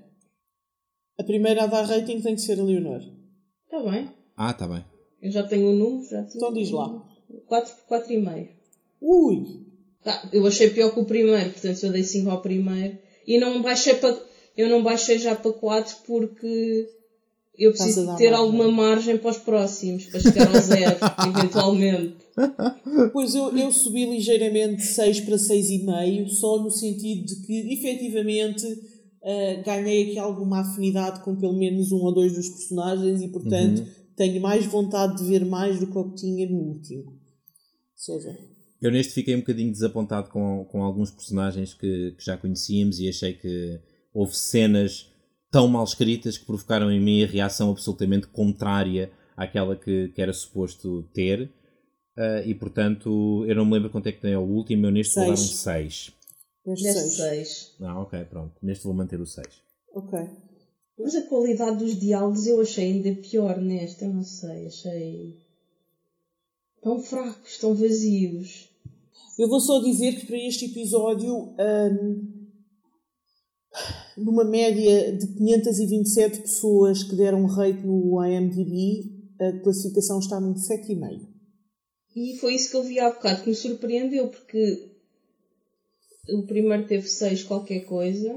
A 1.17 1.23
primeira 1.23 1.63
a 1.63 1.67
dar 1.67 1.83
rating 1.83 2.21
tem 2.21 2.35
que 2.35 2.41
ser 2.41 2.59
a 2.59 2.63
Leonor. 2.63 3.01
Está 3.65 3.91
bem. 3.91 4.09
Ah, 4.37 4.53
tá 4.53 4.67
bem. 4.67 4.83
Eu 5.21 5.31
já 5.31 5.43
tenho 5.43 5.69
o 5.69 5.75
número, 5.75 6.09
já 6.09 6.23
tenho. 6.23 6.37
Então 6.37 6.53
diz 6.53 6.71
lá. 6.71 6.87
4 7.47 7.73
por 7.87 7.99
4,5. 7.99 8.47
Ui! 9.01 9.65
Tá, 10.03 10.29
eu 10.31 10.45
achei 10.47 10.69
pior 10.69 10.93
que 10.93 10.99
o 10.99 11.05
primeiro, 11.05 11.51
portanto 11.51 11.83
eu 11.83 11.91
dei 11.91 12.03
5 12.03 12.29
ao 12.29 12.41
primeiro. 12.41 12.97
E 13.27 13.37
não 13.37 13.61
baixei 13.61 13.95
para. 13.95 14.17
Eu 14.57 14.69
não 14.69 14.81
baixei 14.81 15.19
já 15.19 15.35
para 15.35 15.51
4 15.53 15.97
porque 16.05 16.89
eu 17.59 17.71
preciso 17.71 18.01
ter 18.15 18.31
margem. 18.31 18.33
alguma 18.33 18.71
margem 18.71 19.17
para 19.17 19.31
os 19.31 19.37
próximos, 19.37 20.05
para 20.05 20.19
chegar 20.21 20.47
ao 20.47 20.61
zero, 20.61 20.97
eventualmente. 21.37 22.15
Pois 23.11 23.35
eu, 23.35 23.55
eu 23.57 23.71
subi 23.71 24.05
ligeiramente 24.05 24.83
6 24.83 25.21
para 25.21 25.35
6,5, 25.35 26.29
só 26.29 26.63
no 26.63 26.71
sentido 26.71 27.25
de 27.25 27.41
que, 27.45 27.73
efetivamente, 27.73 28.65
ah, 29.23 29.61
ganhei 29.65 30.09
aqui 30.09 30.19
alguma 30.19 30.61
afinidade 30.61 31.21
com 31.21 31.35
pelo 31.35 31.57
menos 31.57 31.91
um 31.91 31.97
ou 31.97 32.13
dois 32.13 32.33
dos 32.33 32.47
personagens 32.47 33.21
e, 33.21 33.27
portanto, 33.27 33.85
tenho 34.15 34.41
mais 34.41 34.65
vontade 34.65 35.17
de 35.17 35.29
ver 35.29 35.45
mais 35.45 35.79
do 35.79 35.87
que 35.87 35.97
o 35.97 36.09
que 36.09 36.15
tinha 36.15 36.49
no 36.49 36.57
último. 36.57 37.11
Ou 37.11 37.17
seja, 37.95 38.37
Eu 38.81 38.91
neste 38.91 39.13
fiquei 39.13 39.35
um 39.35 39.39
bocadinho 39.39 39.71
desapontado 39.71 40.29
com, 40.29 40.65
com 40.71 40.81
alguns 40.81 41.11
personagens 41.11 41.73
que, 41.73 42.15
que 42.17 42.25
já 42.25 42.37
conhecíamos 42.37 42.99
e 42.99 43.09
achei 43.09 43.33
que 43.33 43.79
houve 44.13 44.35
cenas 44.35 45.08
tão 45.51 45.67
mal 45.67 45.83
escritas 45.83 46.37
que 46.37 46.45
provocaram 46.45 46.91
em 46.91 46.99
mim 46.99 47.23
a 47.23 47.27
reação 47.27 47.71
absolutamente 47.71 48.27
contrária 48.27 49.11
àquela 49.35 49.75
que, 49.75 50.09
que 50.09 50.21
era 50.21 50.33
suposto 50.33 51.03
ter. 51.13 51.51
Ah, 52.17 52.41
e 52.45 52.53
portanto, 52.53 53.45
eu 53.47 53.55
não 53.55 53.65
me 53.65 53.73
lembro 53.73 53.89
quanto 53.89 54.07
é 54.07 54.11
que 54.11 54.21
tem 54.21 54.35
o 54.35 54.41
último, 54.41 54.85
eu 54.85 54.91
neste 54.91 55.15
vou 55.15 55.25
dar 55.25 55.31
um 55.31 55.37
Seis. 55.37 56.13
6. 56.65 56.75
deste 56.83 56.83
Deste 56.83 57.09
6. 57.15 57.15
6. 57.15 57.75
Ah, 57.81 58.01
ok, 58.01 58.25
pronto. 58.25 58.53
Neste 58.61 58.83
vou 58.83 58.93
manter 58.93 59.21
o 59.21 59.25
6. 59.25 59.47
Ok. 59.93 60.19
Mas 60.97 61.15
a 61.15 61.21
qualidade 61.23 61.77
dos 61.77 61.97
diálogos 61.97 62.45
eu 62.45 62.59
achei 62.59 62.91
ainda 62.91 63.21
pior 63.21 63.61
nesta, 63.61 64.03
eu 64.03 64.13
não 64.13 64.23
sei, 64.23 64.67
achei. 64.67 65.37
tão 66.83 66.99
fracos, 66.99 67.57
tão 67.57 67.73
vazios. 67.73 68.67
Eu 69.37 69.47
vou 69.47 69.61
só 69.61 69.79
dizer 69.79 70.19
que 70.19 70.25
para 70.25 70.37
este 70.37 70.65
episódio, 70.65 71.55
hum, 71.57 72.49
numa 74.23 74.43
média 74.43 75.15
de 75.17 75.27
527 75.27 76.41
pessoas 76.41 77.03
que 77.03 77.15
deram 77.15 77.45
rate 77.45 77.85
no 77.85 78.23
IMDb, 78.23 79.19
a 79.39 79.59
classificação 79.63 80.19
está 80.19 80.39
num 80.39 80.53
7,5. 80.53 81.27
E 82.15 82.37
foi 82.37 82.55
isso 82.55 82.71
que 82.71 82.77
eu 82.77 82.83
vi 82.83 82.99
há 82.99 83.09
bocado 83.09 83.43
que 83.43 83.49
me 83.49 83.55
surpreendeu, 83.55 84.27
porque 84.27 84.91
o 86.29 86.45
primeiro 86.45 86.87
teve 86.87 87.07
6 87.07 87.43
qualquer 87.43 87.81
coisa. 87.81 88.33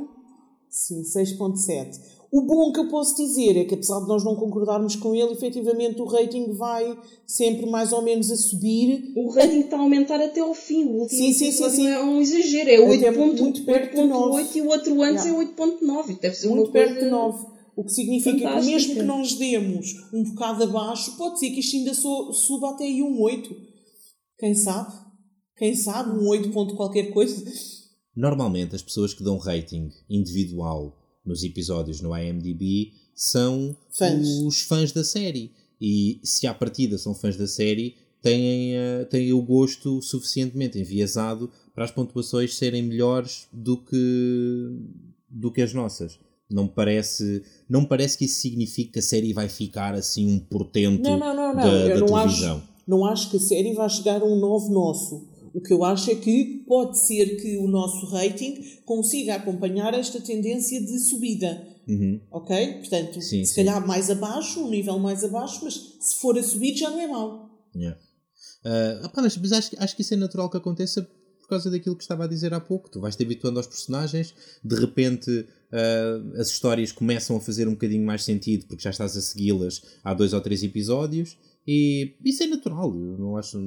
Sim, 0.69 1.03
6.7. 1.03 2.22
O 2.35 2.41
bom 2.47 2.73
que 2.73 2.81
eu 2.81 2.89
posso 2.89 3.15
dizer 3.15 3.59
é 3.59 3.65
que, 3.67 3.75
apesar 3.75 4.01
de 4.01 4.09
nós 4.09 4.25
não 4.25 4.35
concordarmos 4.35 4.97
com 4.97 5.15
ele, 5.15 5.33
efetivamente 5.33 6.01
o 6.01 6.07
rating 6.07 6.53
vai 6.55 6.99
sempre 7.27 7.67
mais 7.67 7.93
ou 7.93 8.01
menos 8.01 8.31
a 8.31 8.37
subir. 8.37 9.13
O 9.15 9.29
rating 9.31 9.61
está 9.61 9.77
a 9.77 9.81
aumentar 9.81 10.19
até 10.19 10.41
ao 10.41 10.55
fim. 10.55 10.85
O 10.87 11.01
último 11.03 11.19
Sim, 11.21 11.33
sim, 11.35 11.53
sim, 11.53 11.69
sim. 11.69 11.87
é 11.89 12.03
um 12.03 12.23
exagero. 12.23 12.71
É 12.71 12.77
Até 12.97 13.11
8.8 13.13 13.17
muito 13.39 13.65
perto 13.67 13.95
de 13.97 14.03
nove. 14.05 14.59
e 14.59 14.63
o 14.63 14.69
outro 14.69 15.03
antes 15.03 15.25
Yeah. 15.27 15.43
é 15.43 15.47
8.9. 15.47 16.21
Deve 16.21 16.35
ser 16.35 16.49
Muito 16.49 16.65
uma 16.65 16.73
perto 16.73 16.93
coisa... 16.95 17.05
de 17.05 17.11
9. 17.11 17.47
O 17.77 17.85
que 17.85 17.93
significa 17.93 18.37
que 18.37 18.43
fantástica. 18.43 18.73
mesmo 18.73 18.95
que 18.95 19.03
nós 19.03 19.35
demos 19.35 19.87
um 20.15 20.25
bocado 20.25 20.65
abaixo, 20.65 21.17
pode 21.19 21.39
ser 21.39 21.51
que 21.51 21.61
isto 21.61 21.77
ainda 21.77 21.93
so- 21.95 22.33
suba 22.33 22.71
até 22.71 22.85
aí 22.85 23.03
um 23.03 23.21
8. 23.21 23.55
Quem 24.39 24.55
sabe? 24.55 24.91
Quem 25.57 25.75
sabe? 25.75 26.19
Um 26.19 26.29
8 26.29 26.51
ponto 26.51 26.77
qualquer 26.77 27.13
coisa. 27.13 27.45
Normalmente, 28.17 28.75
as 28.75 28.83
pessoas 28.83 29.13
que 29.13 29.23
dão 29.23 29.37
rating 29.39 29.91
individual 30.09 30.99
nos 31.25 31.43
episódios 31.45 32.01
no 32.01 32.17
IMDb 32.17 32.93
são 33.15 33.77
Fãs. 33.91 34.27
os 34.45 34.61
fãs 34.63 34.93
da 34.93 35.05
série. 35.05 35.53
E 35.81 36.21
se 36.23 36.47
à 36.47 36.55
partida 36.55 36.97
são 36.99 37.15
fãs 37.15 37.37
da 37.37 37.47
série, 37.47 37.97
têm, 38.21 38.77
eh, 38.77 39.05
têm 39.11 39.33
o 39.33 39.43
gosto 39.43 40.01
suficientemente 40.01 40.79
enviesado 40.79 41.51
para 41.75 41.85
as 41.85 41.91
pontuações 41.91 42.55
serem 42.57 42.83
melhores 42.83 43.49
do 43.53 43.77
que, 43.77 44.77
do 45.29 45.51
que 45.51 45.63
as 45.63 45.73
nossas. 45.75 46.19
Não 46.51 46.65
me 46.65 46.69
parece, 46.71 47.43
não 47.69 47.85
parece 47.85 48.19
que 48.19 48.27
isso 48.27 48.41
signifique 48.41 48.93
que 48.93 48.99
a 48.99 49.03
série 49.03 49.33
vai 49.33 49.49
ficar 49.49 49.95
assim 49.95 50.27
um 50.31 50.39
portento 50.39 51.03
Não, 51.03 51.19
não, 51.19 51.35
não, 51.35 51.55
não. 51.55 51.63
da, 51.63 51.69
eu 51.69 51.89
da 51.95 52.01
não 52.01 52.07
televisão. 52.07 52.57
acho, 52.59 52.69
não 52.87 53.05
acho 53.07 53.31
que 53.31 53.37
a 53.39 53.41
série 53.41 53.73
vai 53.73 53.89
chegar 53.89 54.21
a 54.21 54.25
um 54.25 54.39
novo 54.39 54.71
nosso. 54.73 55.27
O 55.55 55.61
que 55.61 55.73
eu 55.73 55.85
acho 55.85 56.11
é 56.11 56.15
que 56.15 56.65
pode 56.67 56.99
ser 56.99 57.37
que 57.41 57.57
o 57.59 57.69
nosso 57.69 58.07
rating 58.07 58.63
consiga 58.85 59.35
acompanhar 59.37 59.93
esta 59.95 60.21
tendência 60.21 60.81
de 60.81 60.99
subida. 60.99 61.67
Ok? 62.31 62.75
Portanto, 62.79 63.17
Uhum. 63.17 63.23
Sim, 63.23 63.45
se 63.45 63.55
sim. 63.55 63.57
calhar 63.65 63.87
mais 63.87 64.09
abaixo, 64.11 64.61
um 64.65 64.71
nível 64.71 64.99
mais 64.99 65.23
abaixo, 65.25 65.61
mas 65.65 65.75
se 66.01 66.17
for 66.21 66.39
a 66.39 66.43
subir 66.43 66.75
já 66.77 66.89
não 66.91 67.01
é 67.01 67.07
mau. 67.07 67.51
Yeah. 67.75 67.99
Ah, 68.65 69.09
pá, 69.13 69.21
mas, 69.23 69.53
acho, 69.53 69.71
que- 69.71 69.77
acho 69.79 69.97
que 69.97 70.03
isso 70.03 70.15
é 70.15 70.17
natural 70.17 70.49
que 70.49 70.57
aconteça 70.57 71.03
por 71.41 71.49
causa 71.49 71.71
daquilo 71.71 71.97
que 71.97 72.03
estava 72.05 72.25
a 72.25 72.29
dizer 72.29 72.55
há 72.55 72.61
pouco. 72.61 72.89
Tu 72.91 73.01
vais 73.01 73.15
te 73.17 73.23
habituando 73.25 73.59
aos 73.59 73.67
personagens, 73.67 74.35
de 74.65 74.75
repente 74.77 75.47
ah, 75.73 76.41
as 76.41 76.49
histórias 76.49 76.93
começam 76.93 77.37
a 77.37 77.41
fazer 77.41 77.67
um 77.69 77.73
bocadinho 77.73 78.07
mais 78.07 78.23
sentido 78.25 78.67
porque 78.67 78.83
já 78.85 78.91
estás 78.91 79.17
a 79.17 79.21
segui-las 79.21 79.83
há 80.05 80.15
dois 80.15 80.33
ou 80.33 80.41
três 80.41 80.63
episódios 80.63 81.37
e 81.67 82.15
isso 82.25 82.43
é 82.43 82.47
natural. 82.47 82.95
Eu 82.95 83.19
não 83.19 83.37
acho, 83.37 83.59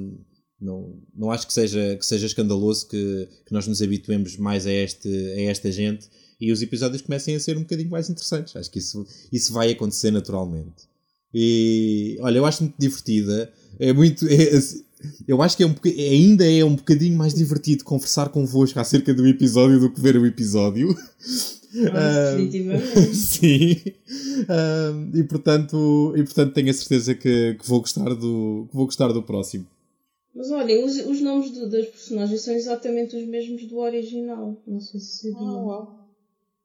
não, 0.60 0.96
não 1.14 1.30
acho 1.30 1.46
que, 1.46 1.52
seja, 1.52 1.96
que 1.96 2.06
seja 2.06 2.26
escandaloso 2.26 2.88
que, 2.88 3.28
que 3.44 3.52
nós 3.52 3.66
nos 3.66 3.82
habituemos 3.82 4.36
mais 4.36 4.66
a, 4.66 4.72
este, 4.72 5.08
a 5.08 5.42
esta 5.42 5.70
gente 5.70 6.08
e 6.40 6.52
os 6.52 6.62
episódios 6.62 7.02
comecem 7.02 7.34
a 7.34 7.40
ser 7.40 7.56
um 7.56 7.62
bocadinho 7.62 7.90
mais 7.90 8.08
interessantes. 8.10 8.54
Acho 8.56 8.70
que 8.70 8.78
isso, 8.78 9.06
isso 9.32 9.52
vai 9.52 9.70
acontecer 9.70 10.10
naturalmente. 10.10 10.88
E 11.32 12.16
olha, 12.20 12.38
eu 12.38 12.46
acho 12.46 12.62
muito 12.62 12.76
divertida. 12.78 13.52
É 13.78 13.92
muito. 13.92 14.26
é, 14.28 14.56
assim, 14.56 14.84
eu 15.28 15.42
acho 15.42 15.56
que 15.56 15.62
é 15.62 15.66
um, 15.66 15.74
ainda 15.84 16.50
é 16.50 16.64
um 16.64 16.74
bocadinho 16.74 17.16
mais 17.16 17.34
divertido 17.34 17.84
conversar 17.84 18.30
convosco 18.30 18.78
acerca 18.80 19.12
do 19.12 19.26
episódio 19.26 19.78
do 19.78 19.92
que 19.92 20.00
ver 20.00 20.16
o 20.16 20.26
episódio. 20.26 20.96
Ah, 21.92 22.36
definitivamente. 22.36 23.12
Sim. 23.14 23.76
Ah, 24.48 24.92
e, 25.14 25.22
portanto, 25.24 26.14
e 26.16 26.22
portanto 26.22 26.54
tenho 26.54 26.70
a 26.70 26.72
certeza 26.72 27.14
que, 27.14 27.54
que 27.54 27.68
vou, 27.68 27.80
gostar 27.80 28.14
do, 28.14 28.66
que 28.70 28.76
vou 28.76 28.86
gostar 28.86 29.12
do 29.12 29.22
próximo. 29.22 29.66
Mas 30.36 30.50
olhem, 30.50 30.84
os, 30.84 30.94
os 30.96 31.20
nomes 31.22 31.50
do- 31.50 31.70
das 31.70 31.86
personagens 31.86 32.42
são 32.42 32.54
exatamente 32.54 33.16
os 33.16 33.26
mesmos 33.26 33.64
do 33.66 33.78
original. 33.78 34.62
Não 34.66 34.78
sei 34.80 35.00
se 35.00 35.32
sabiam. 35.32 35.96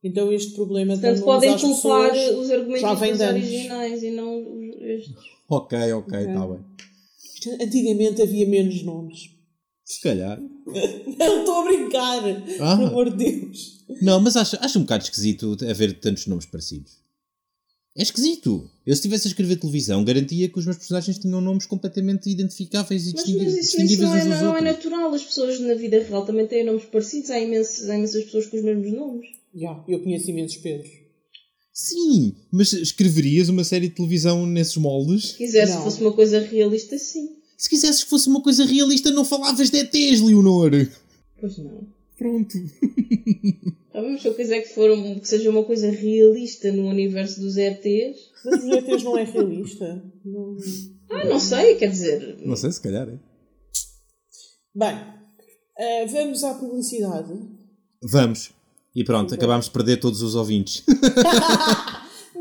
Então 0.03 0.31
este 0.33 0.53
problema 0.55 0.95
de 0.95 1.01
Portanto, 1.01 1.23
podem 1.23 1.57
culpar 1.57 2.11
os 2.11 2.49
argumentos 2.51 2.99
dos 2.99 3.21
originais 3.21 4.03
e 4.03 4.11
não 4.11 4.39
os, 4.41 4.75
estes. 4.81 5.15
Ok, 5.47 5.93
ok, 5.93 6.19
está 6.19 6.47
bem. 6.47 6.59
Antigamente 7.61 8.21
havia 8.21 8.47
menos 8.47 8.83
nomes. 8.83 9.29
Se 9.85 10.01
calhar. 10.01 10.39
Não, 11.17 11.39
estou 11.39 11.55
a 11.55 11.63
brincar. 11.65 12.21
Ah. 12.61 12.77
Pelo 12.77 12.87
amor 12.89 13.09
de 13.15 13.25
Deus. 13.25 13.85
Não, 14.01 14.19
mas 14.21 14.35
acho, 14.37 14.57
acho 14.61 14.79
um 14.79 14.83
bocado 14.83 15.03
esquisito 15.03 15.57
haver 15.69 15.99
tantos 15.99 16.27
nomes 16.27 16.45
parecidos. 16.45 16.93
É 17.95 18.03
esquisito. 18.03 18.69
Eu, 18.85 18.93
se 18.95 18.99
estivesse 18.99 19.27
a 19.27 19.31
escrever 19.31 19.57
televisão, 19.57 20.03
garantia 20.03 20.47
que 20.47 20.57
os 20.57 20.65
meus 20.65 20.77
personagens 20.77 21.17
tinham 21.19 21.41
nomes 21.41 21.65
completamente 21.65 22.29
identificáveis 22.29 23.03
e 23.07 23.13
Mas, 23.13 23.23
distingui- 23.23 23.43
mas 23.45 23.53
isso, 23.53 23.59
isso 23.59 23.77
distinguíveis 23.87 24.25
não, 24.27 24.35
é, 24.35 24.41
não 24.43 24.57
é 24.57 24.61
natural. 24.61 25.13
As 25.13 25.23
pessoas 25.23 25.59
na 25.59 25.73
vida 25.73 26.01
real 26.01 26.25
também 26.25 26.47
têm 26.47 26.65
nomes 26.65 26.85
parecidos. 26.85 27.29
Há 27.29 27.39
imensas, 27.39 27.89
há 27.89 27.97
imensas 27.97 28.23
pessoas 28.23 28.45
com 28.47 28.57
os 28.57 28.63
mesmos 28.63 28.91
nomes. 28.93 29.27
Já, 29.53 29.83
eu 29.89 29.99
conheço 29.99 30.29
imensos 30.29 30.57
Pedros. 30.57 30.89
Sim, 31.73 32.35
mas 32.51 32.71
escreverias 32.73 33.49
uma 33.49 33.63
série 33.63 33.87
de 33.89 33.95
televisão 33.95 34.45
nesses 34.45 34.77
moldes? 34.77 35.29
Se 35.31 35.37
quisesse 35.37 35.71
Não. 35.73 35.77
que 35.79 35.83
fosse 35.85 36.01
uma 36.01 36.13
coisa 36.13 36.39
realista, 36.39 36.97
sim. 36.97 37.29
Se 37.57 37.69
quisesses 37.69 38.03
que 38.03 38.09
fosse 38.09 38.27
uma 38.27 38.41
coisa 38.41 38.65
realista, 38.65 39.11
não 39.11 39.23
falavas 39.25 39.69
de 39.69 39.77
ETs, 39.77 40.21
Leonor. 40.21 40.71
Pois 41.39 41.57
não. 41.57 41.87
Pronto. 42.21 42.53
Tá 43.91 43.99
bem, 43.99 44.11
mas 44.11 44.21
se 44.21 44.27
eu 44.27 44.35
quiser 44.35 44.61
que, 44.61 44.69
for 44.75 44.91
um- 44.91 45.19
que 45.19 45.27
seja 45.27 45.49
uma 45.49 45.63
coisa 45.63 45.89
realista 45.89 46.71
no 46.71 46.87
universo 46.87 47.41
dos 47.41 47.57
ETs, 47.57 48.15
Mas 48.45 48.63
os 48.63 48.69
ETs 48.71 49.03
não 49.03 49.17
é 49.17 49.23
realista. 49.23 50.03
Não... 50.23 50.55
ah, 51.09 51.25
não 51.25 51.39
sei, 51.39 51.75
quer 51.77 51.87
dizer, 51.89 52.37
Não 52.45 52.55
sei, 52.55 52.71
se 52.71 52.79
calhar 52.79 53.09
é. 53.09 53.17
Bem, 54.75 54.95
eh, 55.79 56.05
vamos 56.05 56.43
à 56.43 56.53
publicidade. 56.53 57.33
Vamos. 58.03 58.51
E 58.95 59.03
pronto, 59.03 59.33
acabámos 59.33 59.65
de 59.65 59.71
perder 59.71 59.97
todos 59.97 60.21
os 60.21 60.35
ouvintes. 60.35 60.83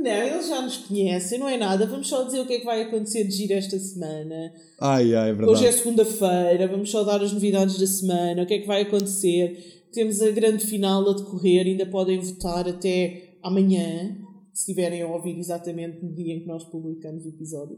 Não, 0.00 0.10
eles 0.10 0.48
já 0.48 0.62
nos 0.62 0.78
conhecem, 0.78 1.38
não 1.38 1.48
é 1.48 1.58
nada. 1.58 1.86
Vamos 1.86 2.08
só 2.08 2.24
dizer 2.24 2.40
o 2.40 2.46
que 2.46 2.54
é 2.54 2.58
que 2.60 2.64
vai 2.64 2.82
acontecer 2.82 3.24
de 3.24 3.32
giro 3.32 3.52
esta 3.52 3.78
semana. 3.78 4.52
ai, 4.80 5.14
ai, 5.14 5.30
é 5.30 5.32
verdade. 5.34 5.52
Hoje 5.52 5.66
é 5.66 5.72
segunda-feira, 5.72 6.66
vamos 6.66 6.90
só 6.90 7.04
dar 7.04 7.22
as 7.22 7.32
novidades 7.32 7.78
da 7.78 7.86
semana, 7.86 8.42
o 8.42 8.46
que 8.46 8.54
é 8.54 8.58
que 8.60 8.66
vai 8.66 8.82
acontecer. 8.82 9.84
Temos 9.92 10.22
a 10.22 10.30
grande 10.30 10.66
final 10.66 11.08
a 11.08 11.12
decorrer, 11.12 11.66
ainda 11.66 11.84
podem 11.84 12.18
votar 12.18 12.66
até 12.66 13.34
amanhã, 13.42 14.16
se 14.54 14.70
estiverem 14.70 15.02
a 15.02 15.06
ouvir 15.06 15.38
exatamente 15.38 16.02
no 16.02 16.14
dia 16.14 16.34
em 16.34 16.40
que 16.40 16.46
nós 16.46 16.64
publicamos 16.64 17.26
o 17.26 17.28
episódio. 17.28 17.76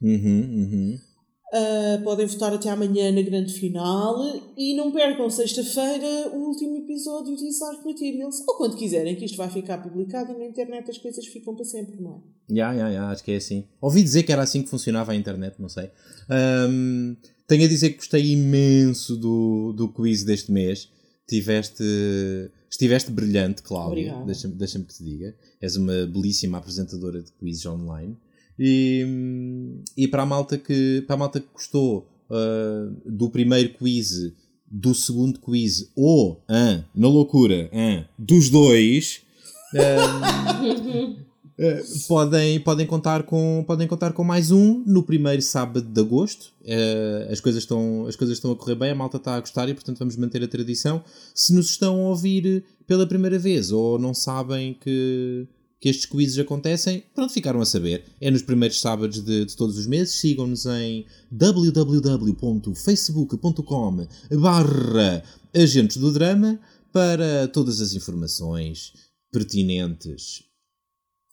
Uhum, 0.00 0.14
uhum. 0.14 0.98
Ah, 1.52 2.00
podem 2.02 2.26
votar 2.26 2.52
até 2.52 2.68
amanhã 2.68 3.12
na 3.12 3.22
grande 3.22 3.52
final 3.52 4.16
e 4.56 4.74
não 4.74 4.90
percam 4.90 5.30
sexta-feira 5.30 6.30
o 6.32 6.48
último 6.48 6.78
episódio 6.78 7.36
de 7.36 7.46
Isaac 7.46 7.86
Materials, 7.86 8.42
ou 8.48 8.56
quando 8.56 8.76
quiserem, 8.76 9.14
que 9.14 9.24
isto 9.24 9.36
vai 9.36 9.48
ficar 9.48 9.78
publicado 9.78 10.32
e 10.32 10.38
na 10.38 10.46
internet 10.46 10.90
as 10.90 10.98
coisas 10.98 11.24
ficam 11.26 11.54
para 11.54 11.64
sempre, 11.64 12.00
não 12.00 12.14
é? 12.16 12.54
Ya, 12.54 12.72
ya, 12.72 12.88
ya, 12.88 13.08
acho 13.08 13.22
que 13.22 13.30
é 13.30 13.36
assim. 13.36 13.64
Ouvi 13.80 14.02
dizer 14.02 14.24
que 14.24 14.32
era 14.32 14.42
assim 14.42 14.62
que 14.62 14.68
funcionava 14.68 15.12
a 15.12 15.14
internet, 15.14 15.54
não 15.60 15.68
sei. 15.68 15.90
Ahm, 16.28 17.14
tenho 17.46 17.64
a 17.64 17.68
dizer 17.68 17.90
que 17.90 17.96
gostei 17.98 18.32
imenso 18.32 19.16
do, 19.16 19.72
do 19.72 19.88
quiz 19.88 20.24
deste 20.24 20.50
mês. 20.50 20.90
Tiveste, 21.26 21.84
estiveste 22.68 23.10
brilhante, 23.10 23.62
Cláudia. 23.62 24.22
Deixa-me 24.26 24.54
deixa 24.54 24.78
que 24.80 24.92
te 24.92 25.04
diga. 25.04 25.34
És 25.60 25.76
uma 25.76 26.06
belíssima 26.06 26.58
apresentadora 26.58 27.22
de 27.22 27.30
quizzes 27.32 27.64
online. 27.64 28.16
E, 28.58 29.06
e 29.96 30.08
para, 30.08 30.22
a 30.22 30.26
malta 30.26 30.56
que, 30.56 31.02
para 31.06 31.14
a 31.14 31.18
malta 31.18 31.40
que 31.40 31.48
gostou 31.52 32.06
ah, 32.30 32.88
do 33.04 33.28
primeiro 33.30 33.70
quiz, 33.74 34.32
do 34.70 34.94
segundo 34.94 35.40
quiz 35.40 35.90
ou, 35.96 36.40
na 36.94 37.08
loucura, 37.08 37.70
dos 38.18 38.50
dois, 38.50 39.24
Uh, 39.74 41.16
podem, 42.08 42.60
podem, 42.60 42.86
contar 42.86 43.24
com, 43.24 43.64
podem 43.66 43.88
contar 43.88 44.12
com 44.12 44.22
mais 44.22 44.50
um 44.50 44.82
no 44.86 45.02
primeiro 45.02 45.42
sábado 45.42 45.86
de 45.86 46.00
agosto. 46.00 46.52
Uh, 46.62 47.30
as, 47.30 47.40
coisas 47.40 47.62
estão, 47.62 48.06
as 48.06 48.14
coisas 48.14 48.36
estão 48.36 48.52
a 48.52 48.56
correr 48.56 48.76
bem, 48.76 48.90
a 48.90 48.94
malta 48.94 49.16
está 49.16 49.34
a 49.34 49.40
gostar 49.40 49.68
e, 49.68 49.74
portanto, 49.74 49.98
vamos 49.98 50.16
manter 50.16 50.42
a 50.44 50.48
tradição. 50.48 51.02
Se 51.34 51.52
nos 51.52 51.70
estão 51.70 51.96
a 52.06 52.08
ouvir 52.08 52.64
pela 52.86 53.06
primeira 53.06 53.38
vez 53.38 53.72
ou 53.72 53.98
não 53.98 54.14
sabem 54.14 54.74
que, 54.74 55.46
que 55.84 55.90
estes 55.90 56.06
quizzes 56.06 56.38
acontecem, 56.38 57.04
pronto, 57.14 57.30
ficaram 57.30 57.60
a 57.60 57.66
saber. 57.66 58.06
É 58.18 58.30
nos 58.30 58.40
primeiros 58.40 58.80
sábados 58.80 59.22
de, 59.22 59.44
de 59.44 59.54
todos 59.54 59.76
os 59.76 59.86
meses. 59.86 60.14
Sigam-nos 60.14 60.64
em 60.64 61.04
www.facebook.com 61.30 64.06
barra 64.40 65.22
Agentes 65.54 65.98
do 65.98 66.10
Drama 66.10 66.58
para 66.90 67.46
todas 67.48 67.82
as 67.82 67.92
informações 67.92 68.94
pertinentes. 69.30 70.42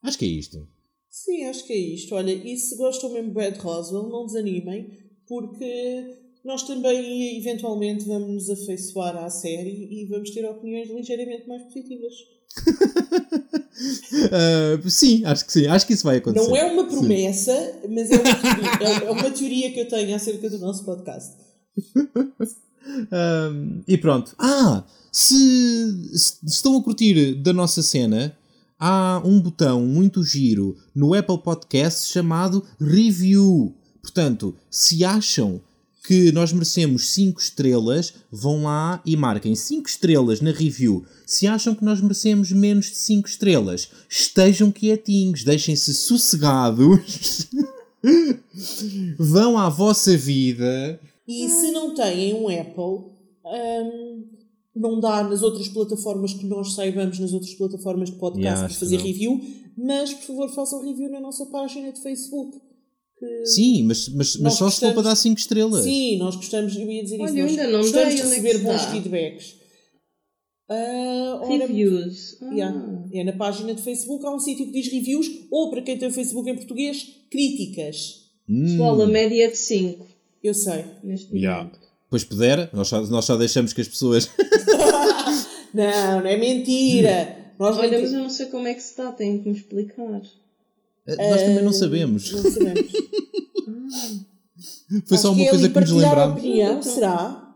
Acho 0.03 0.17
que 0.17 0.25
é 0.25 0.27
isto. 0.27 0.67
Sim, 1.09 1.45
acho 1.45 1.65
que 1.65 1.71
é 1.71 1.77
isto. 1.77 2.13
Olha, 2.13 2.33
e 2.33 2.57
se 2.57 2.75
gostam 2.75 3.13
mesmo 3.13 3.29
de 3.29 3.33
Brad 3.33 3.55
Roswell, 3.55 4.09
não 4.09 4.25
desanimem, 4.25 4.91
porque 5.29 6.19
nós 6.43 6.63
também 6.63 7.37
eventualmente 7.37 8.03
vamos 8.03 8.27
nos 8.27 8.49
afeiçoar 8.49 9.15
à 9.15 9.29
série 9.29 9.87
e 9.89 10.07
vamos 10.07 10.31
ter 10.31 10.45
opiniões 10.45 10.89
ligeiramente 10.89 11.47
mais 11.47 11.63
positivas. 11.63 12.40
Ah, 14.31 14.79
sim, 14.89 15.23
acho 15.25 15.45
que 15.45 15.51
sim. 15.53 15.67
Acho 15.67 15.87
que 15.87 15.93
isso 15.93 16.03
vai 16.03 16.17
acontecer. 16.17 16.47
Não 16.47 16.55
é 16.55 16.71
uma 16.71 16.85
promessa, 16.85 17.51
mas 17.89 18.11
é 18.11 18.15
uma, 18.15 18.35
teoria, 18.35 18.87
é- 18.87 19.05
é 19.05 19.11
uma 19.11 19.31
teoria 19.31 19.71
que 19.73 19.79
eu 19.79 19.87
tenho 19.87 20.15
acerca 20.15 20.49
do 20.49 20.59
nosso 20.59 20.83
podcast. 20.85 21.33
Um, 23.11 23.81
e 23.87 23.97
pronto. 23.97 24.35
Ah, 24.37 24.83
se, 25.11 25.35
se 26.17 26.37
estão 26.45 26.77
a 26.77 26.83
curtir 26.83 27.35
da 27.35 27.53
nossa 27.53 27.81
cena, 27.81 28.35
há 28.79 29.21
um 29.25 29.39
botão 29.39 29.81
muito 29.85 30.23
giro 30.23 30.75
no 30.93 31.13
Apple 31.13 31.41
Podcast 31.41 32.11
chamado 32.11 32.65
Review. 32.79 33.73
Portanto, 34.01 34.55
se 34.69 35.03
acham 35.05 35.61
que 36.03 36.31
nós 36.31 36.51
merecemos 36.51 37.09
5 37.09 37.39
estrelas, 37.39 38.13
vão 38.31 38.63
lá 38.63 39.01
e 39.05 39.15
marquem 39.15 39.53
5 39.55 39.87
estrelas 39.87 40.41
na 40.41 40.51
review. 40.51 41.05
Se 41.25 41.45
acham 41.47 41.75
que 41.75 41.85
nós 41.85 42.01
merecemos 42.01 42.51
menos 42.51 42.87
de 42.87 42.95
5 42.95 43.27
estrelas, 43.27 43.89
estejam 44.09 44.71
quietinhos, 44.71 45.43
deixem-se 45.43 45.93
sossegados, 45.93 47.47
vão 49.17 49.57
à 49.57 49.69
vossa 49.69 50.15
vida. 50.17 50.99
E 51.27 51.47
se 51.49 51.71
não 51.71 51.93
têm 51.93 52.33
um 52.33 52.47
Apple, 52.47 53.11
hum, 53.45 54.23
não 54.75 54.99
dá 54.99 55.23
nas 55.23 55.43
outras 55.43 55.67
plataformas 55.67 56.33
que 56.33 56.45
nós 56.45 56.73
saibamos, 56.73 57.19
nas 57.19 57.31
outras 57.33 57.53
plataformas 57.53 58.09
de 58.09 58.15
podcast, 58.15 58.59
Yeah, 58.59 58.73
fazer 58.73 58.97
não. 58.97 59.05
review, 59.05 59.41
mas 59.77 60.13
por 60.13 60.23
favor 60.27 60.49
façam 60.49 60.81
review 60.81 61.11
na 61.11 61.19
nossa 61.19 61.45
página 61.45 61.91
de 61.91 62.01
Facebook, 62.01 62.57
que. 63.21 63.45
Sim, 63.45 63.83
mas, 63.83 64.09
mas, 64.09 64.35
mas 64.37 64.53
só 64.55 64.69
se 64.69 64.79
for 64.79 64.87
para 64.87 64.93
gostamos- 64.95 65.03
dar 65.03 65.15
5 65.15 65.39
estrelas. 65.39 65.83
Sim, 65.83 66.17
nós 66.17 66.35
gostamos, 66.35 66.75
eu 66.75 66.91
ia 66.91 67.03
dizer 67.03 67.19
Olha, 67.21 67.29
isso, 67.29 67.39
ainda 67.49 67.67
não 67.67 67.81
gostamos 67.81 68.15
de 68.15 68.19
é 68.21 68.23
receber 68.23 68.57
bons 68.59 68.75
está? 68.81 68.91
feedbacks. 68.91 69.55
Ah, 70.69 71.39
ora, 71.43 71.57
Reviews. 71.67 72.37
Ah. 72.41 72.53
yeah, 72.53 73.03
é 73.13 73.23
na 73.25 73.33
página 73.33 73.73
de 73.73 73.81
Facebook, 73.81 74.25
há 74.25 74.31
um 74.33 74.39
sítio 74.39 74.65
que 74.65 74.71
diz 74.71 74.87
reviews, 74.91 75.27
ou 75.51 75.69
para 75.69 75.81
quem 75.81 75.97
tem 75.97 76.07
o 76.07 76.11
Facebook 76.11 76.49
em 76.49 76.55
português, 76.55 77.05
críticas. 77.29 78.21
Hum, 78.49 78.63
Pessoal, 78.65 79.01
a 79.01 79.07
média 79.07 79.45
é 79.45 79.49
de 79.49 79.57
5 79.57 80.07
Eu 80.43 80.53
sei. 80.53 80.85
neste 81.03 81.35
Yeah. 81.35 81.63
momento. 81.65 81.79
Pois 82.09 82.23
puder, 82.23 82.69
nós 82.73 82.87
só, 82.87 83.01
nós 83.07 83.25
só 83.25 83.37
deixamos 83.37 83.71
que 83.73 83.81
as 83.81 83.87
pessoas. 83.87 84.29
Não, 85.73 86.19
não 86.19 86.27
é 86.27 86.35
mentira. 86.37 87.37
Nós 87.57 87.77
Olha, 87.77 88.01
mas 88.01 88.11
eu 88.11 88.19
não 88.19 88.29
sei 88.29 88.47
como 88.47 88.67
é 88.67 88.73
que 88.73 88.81
se 88.81 88.97
dá, 88.97 89.11
tenho 89.11 89.41
que 89.41 89.47
me 89.49 89.55
explicar. 89.55 90.21
Nós 91.07 91.41
também 91.41 91.63
não 91.63 91.73
sabemos. 91.73 92.31
não 92.31 92.51
sabemos. 92.51 92.91
Foi 95.07 95.17
só 95.17 95.29
Acho 95.29 95.37
uma 95.39 95.45
é 95.45 95.49
coisa 95.49 95.69
que 95.69 95.79
nos 95.79 95.91
lembramos. 95.91 96.37
opinião, 96.39 96.81
será? 96.83 97.53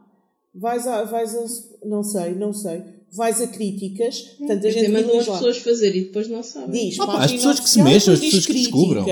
Vais 0.54 0.88
a, 0.88 1.04
vais 1.04 1.36
a. 1.36 1.46
Não 1.88 2.04
sei, 2.04 2.34
não 2.34 2.54
sei. 2.54 2.82
Vais 3.12 3.42
a 3.42 3.48
críticas, 3.48 4.20
portanto 4.38 4.68
a 4.68 4.70
gente 4.70 4.90
mandam 4.92 5.20
as 5.20 5.28
lá. 5.28 5.34
pessoas 5.38 5.58
fazer 5.60 5.96
e 5.96 6.06
depois 6.06 6.28
não 6.28 6.44
sabem. 6.44 6.90
Diz, 6.90 7.00
Ah, 7.00 7.06
pá, 7.06 7.24
as 7.24 7.32
pessoas 7.32 7.60
que 7.60 7.70
se 7.70 7.82
mexam, 7.82 8.14
as 8.14 8.20
pessoas 8.20 8.46
que 8.46 8.54
descubram. 8.54 9.06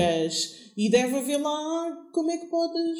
E 0.76 0.90
deve 0.90 1.16
haver 1.16 1.38
lá 1.38 1.96
como 2.12 2.30
é 2.30 2.36
que 2.38 2.46
podes. 2.46 2.98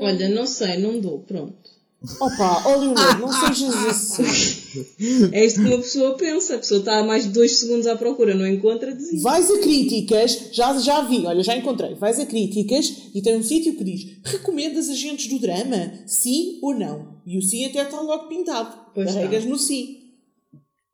Olha, 0.00 0.28
não 0.30 0.46
sei, 0.46 0.78
não 0.78 0.98
dou, 1.00 1.20
pronto. 1.20 1.77
Opa, 2.20 2.76
Leonor, 2.76 3.18
não 3.18 3.28
sejas 3.32 3.74
assim. 3.86 5.32
É 5.32 5.44
isto 5.44 5.60
que 5.60 5.66
uma 5.66 5.78
pessoa 5.78 6.16
pensa. 6.16 6.54
A 6.54 6.58
pessoa 6.58 6.78
está 6.78 6.98
há 7.00 7.02
mais 7.02 7.24
de 7.24 7.30
2 7.30 7.50
segundos 7.50 7.86
à 7.88 7.96
procura, 7.96 8.36
não 8.36 8.46
encontra, 8.46 8.94
desiste. 8.94 9.20
Vais 9.20 9.50
a 9.50 9.58
críticas, 9.58 10.50
já, 10.52 10.78
já 10.78 11.02
vi, 11.02 11.26
olha, 11.26 11.42
já 11.42 11.56
encontrei. 11.56 11.94
Vais 11.94 12.20
a 12.20 12.26
críticas 12.26 13.10
e 13.12 13.20
tem 13.20 13.36
um 13.36 13.42
sítio 13.42 13.74
que 13.76 13.82
diz: 13.82 14.18
recomendas 14.24 14.88
agentes 14.88 15.28
do 15.28 15.40
drama? 15.40 15.92
Sim 16.06 16.60
ou 16.62 16.72
não? 16.72 17.20
E 17.26 17.36
o 17.36 17.42
sim 17.42 17.64
até 17.64 17.82
está 17.82 18.00
logo 18.00 18.28
pintado. 18.28 18.78
Pois 18.94 19.12
Carregas 19.12 19.44
no 19.44 19.58
sim. 19.58 19.96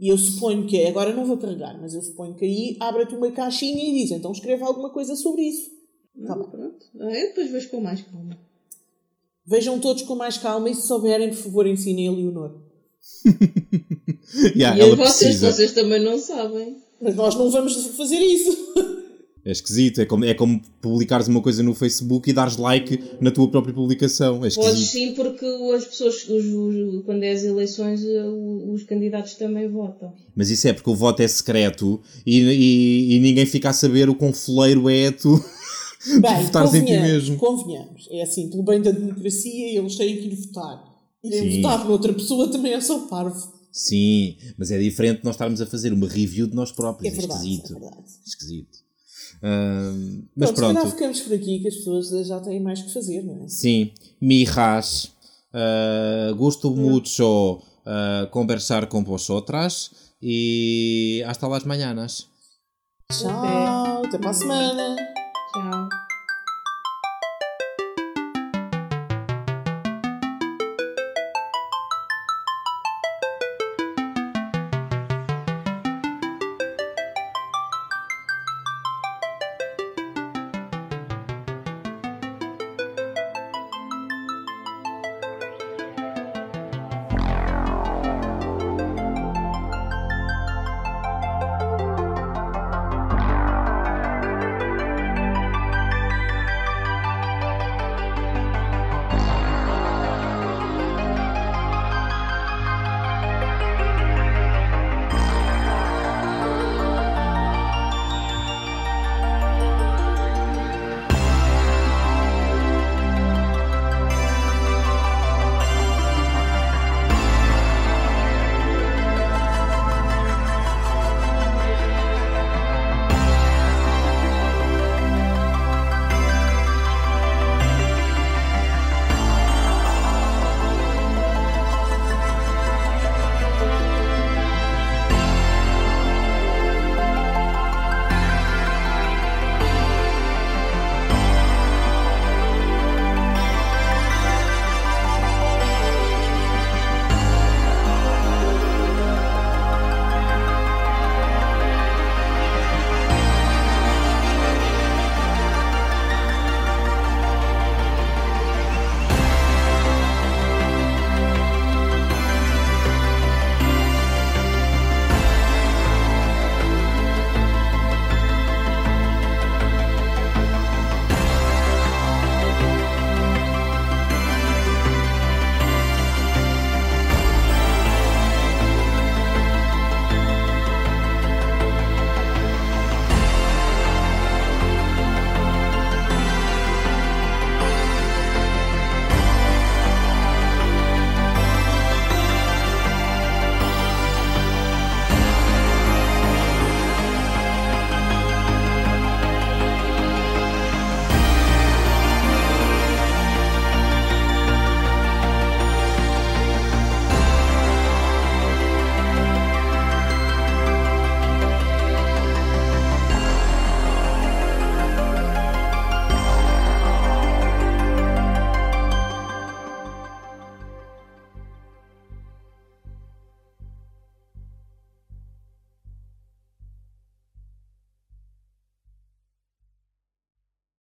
E 0.00 0.08
eu 0.08 0.16
suponho 0.16 0.66
que, 0.66 0.86
agora 0.86 1.14
não 1.14 1.26
vou 1.26 1.36
carregar, 1.36 1.78
mas 1.80 1.94
eu 1.94 2.02
suponho 2.02 2.34
que 2.34 2.44
aí 2.44 2.76
abre-te 2.80 3.14
uma 3.14 3.30
caixinha 3.30 3.84
e 3.84 3.92
diz: 4.00 4.10
então 4.10 4.32
escreva 4.32 4.64
alguma 4.64 4.88
coisa 4.88 5.14
sobre 5.14 5.42
isso. 5.42 5.70
Tá 6.26 6.34
bem. 6.34 6.48
Pronto. 6.48 6.86
É, 6.98 7.26
depois 7.28 7.50
vejo 7.50 7.68
com 7.68 7.80
mais 7.80 8.00
calma. 8.00 8.38
Vejam 9.46 9.78
todos 9.78 10.02
com 10.02 10.14
mais 10.14 10.38
calma 10.38 10.70
e 10.70 10.74
se 10.74 10.86
souberem, 10.86 11.28
por 11.28 11.36
favor, 11.36 11.66
ensinem 11.66 12.08
a 12.08 12.12
Leonor. 12.12 12.52
Yeah, 14.56 14.76
e 14.76 14.80
ela 14.80 14.96
vocês, 14.96 15.18
precisa. 15.38 15.52
vocês 15.52 15.72
também 15.72 16.02
não 16.02 16.18
sabem. 16.18 16.76
Mas 17.00 17.14
nós 17.14 17.34
não 17.36 17.50
vamos 17.50 17.74
fazer 17.96 18.18
isso. 18.18 18.50
É 19.44 19.52
esquisito. 19.52 20.00
É 20.00 20.06
como, 20.06 20.24
é 20.24 20.34
como 20.34 20.60
publicares 20.80 21.28
uma 21.28 21.40
coisa 21.40 21.62
no 21.62 21.72
Facebook 21.74 22.28
e 22.28 22.32
dares 22.32 22.56
like 22.56 22.98
na 23.20 23.30
tua 23.30 23.48
própria 23.48 23.72
publicação. 23.74 24.36
É 24.44 24.50
Podes 24.50 24.56
esquisito. 24.56 24.90
sim, 24.90 25.14
porque 25.14 25.44
as 25.76 25.84
pessoas, 25.84 26.28
os- 26.28 26.46
os- 26.46 27.04
quando 27.04 27.22
é 27.22 27.30
as 27.32 27.44
eleições, 27.44 28.02
eh, 28.04 28.24
os 28.72 28.82
candidatos 28.84 29.34
também 29.34 29.68
votam. 29.68 30.12
Mas 30.34 30.50
isso 30.50 30.66
é 30.66 30.72
porque 30.72 30.90
o 30.90 30.94
voto 30.96 31.20
é 31.22 31.28
secreto 31.28 32.00
e, 32.26 32.40
e, 32.40 33.14
e 33.16 33.20
ninguém 33.20 33.46
fica 33.46 33.68
a 33.70 33.72
saber 33.74 34.08
o 34.08 34.14
quão 34.14 34.32
foleiro 34.32 34.88
é 34.88 35.10
tu 35.12 35.32
Bem, 36.20 36.44
ti 36.46 36.52
convenhamos, 36.52 37.08
mesmo. 37.10 37.36
convenhamos. 37.38 38.08
É 38.10 38.22
assim, 38.22 38.48
pelo 38.50 38.62
bem 38.62 38.80
da 38.82 38.90
democracia, 38.90 39.78
eles 39.78 39.96
têm 39.96 40.16
que 40.18 40.26
ir 40.28 40.34
votar. 40.36 40.84
Irem 41.22 41.62
votar 41.62 41.84
noutra 41.86 42.12
pessoa 42.12 42.48
também 42.50 42.72
é 42.74 42.80
só 42.80 43.06
parvo. 43.06 43.52
Sim, 43.72 44.36
mas 44.58 44.70
é 44.70 44.78
diferente 44.78 45.18
de 45.20 45.24
nós 45.24 45.34
estarmos 45.34 45.60
a 45.60 45.66
fazer 45.66 45.92
uma 45.92 46.06
review 46.08 46.46
de 46.46 46.54
nós 46.54 46.70
É 46.70 46.74
próprios. 46.74 47.12
É, 47.12 47.16
verdade, 47.16 47.40
esquisito. 47.40 47.76
é 47.76 47.80
verdade. 47.80 48.04
Esquisito. 48.26 48.78
Mas 50.36 50.50
Pronto, 50.50 50.54
se 50.54 50.60
calhar 50.60 50.74
pronto. 50.82 50.90
ficamos 50.94 51.20
por 51.22 51.34
aqui, 51.34 51.58
que 51.60 51.68
as 51.68 51.74
pessoas 51.76 52.26
já 52.26 52.40
têm 52.40 52.60
mais 52.60 52.82
que 52.82 52.92
fazer, 52.92 53.22
não 53.22 53.44
é? 53.44 53.48
Sim, 53.48 53.90
mijas. 54.20 55.12
Uh, 55.52 56.34
gosto 56.34 56.70
mucho 56.70 57.62
uh, 57.86 58.28
conversar 58.32 58.88
con 58.88 59.04
vosotras 59.04 59.90
y 60.20 61.22
hasta 61.26 61.46
las 61.48 61.64
mañanas. 61.64 62.26
Tchau, 63.12 64.02
até 64.04 64.18
para 64.18 64.30
a 64.30 64.34
semana. 64.34 65.13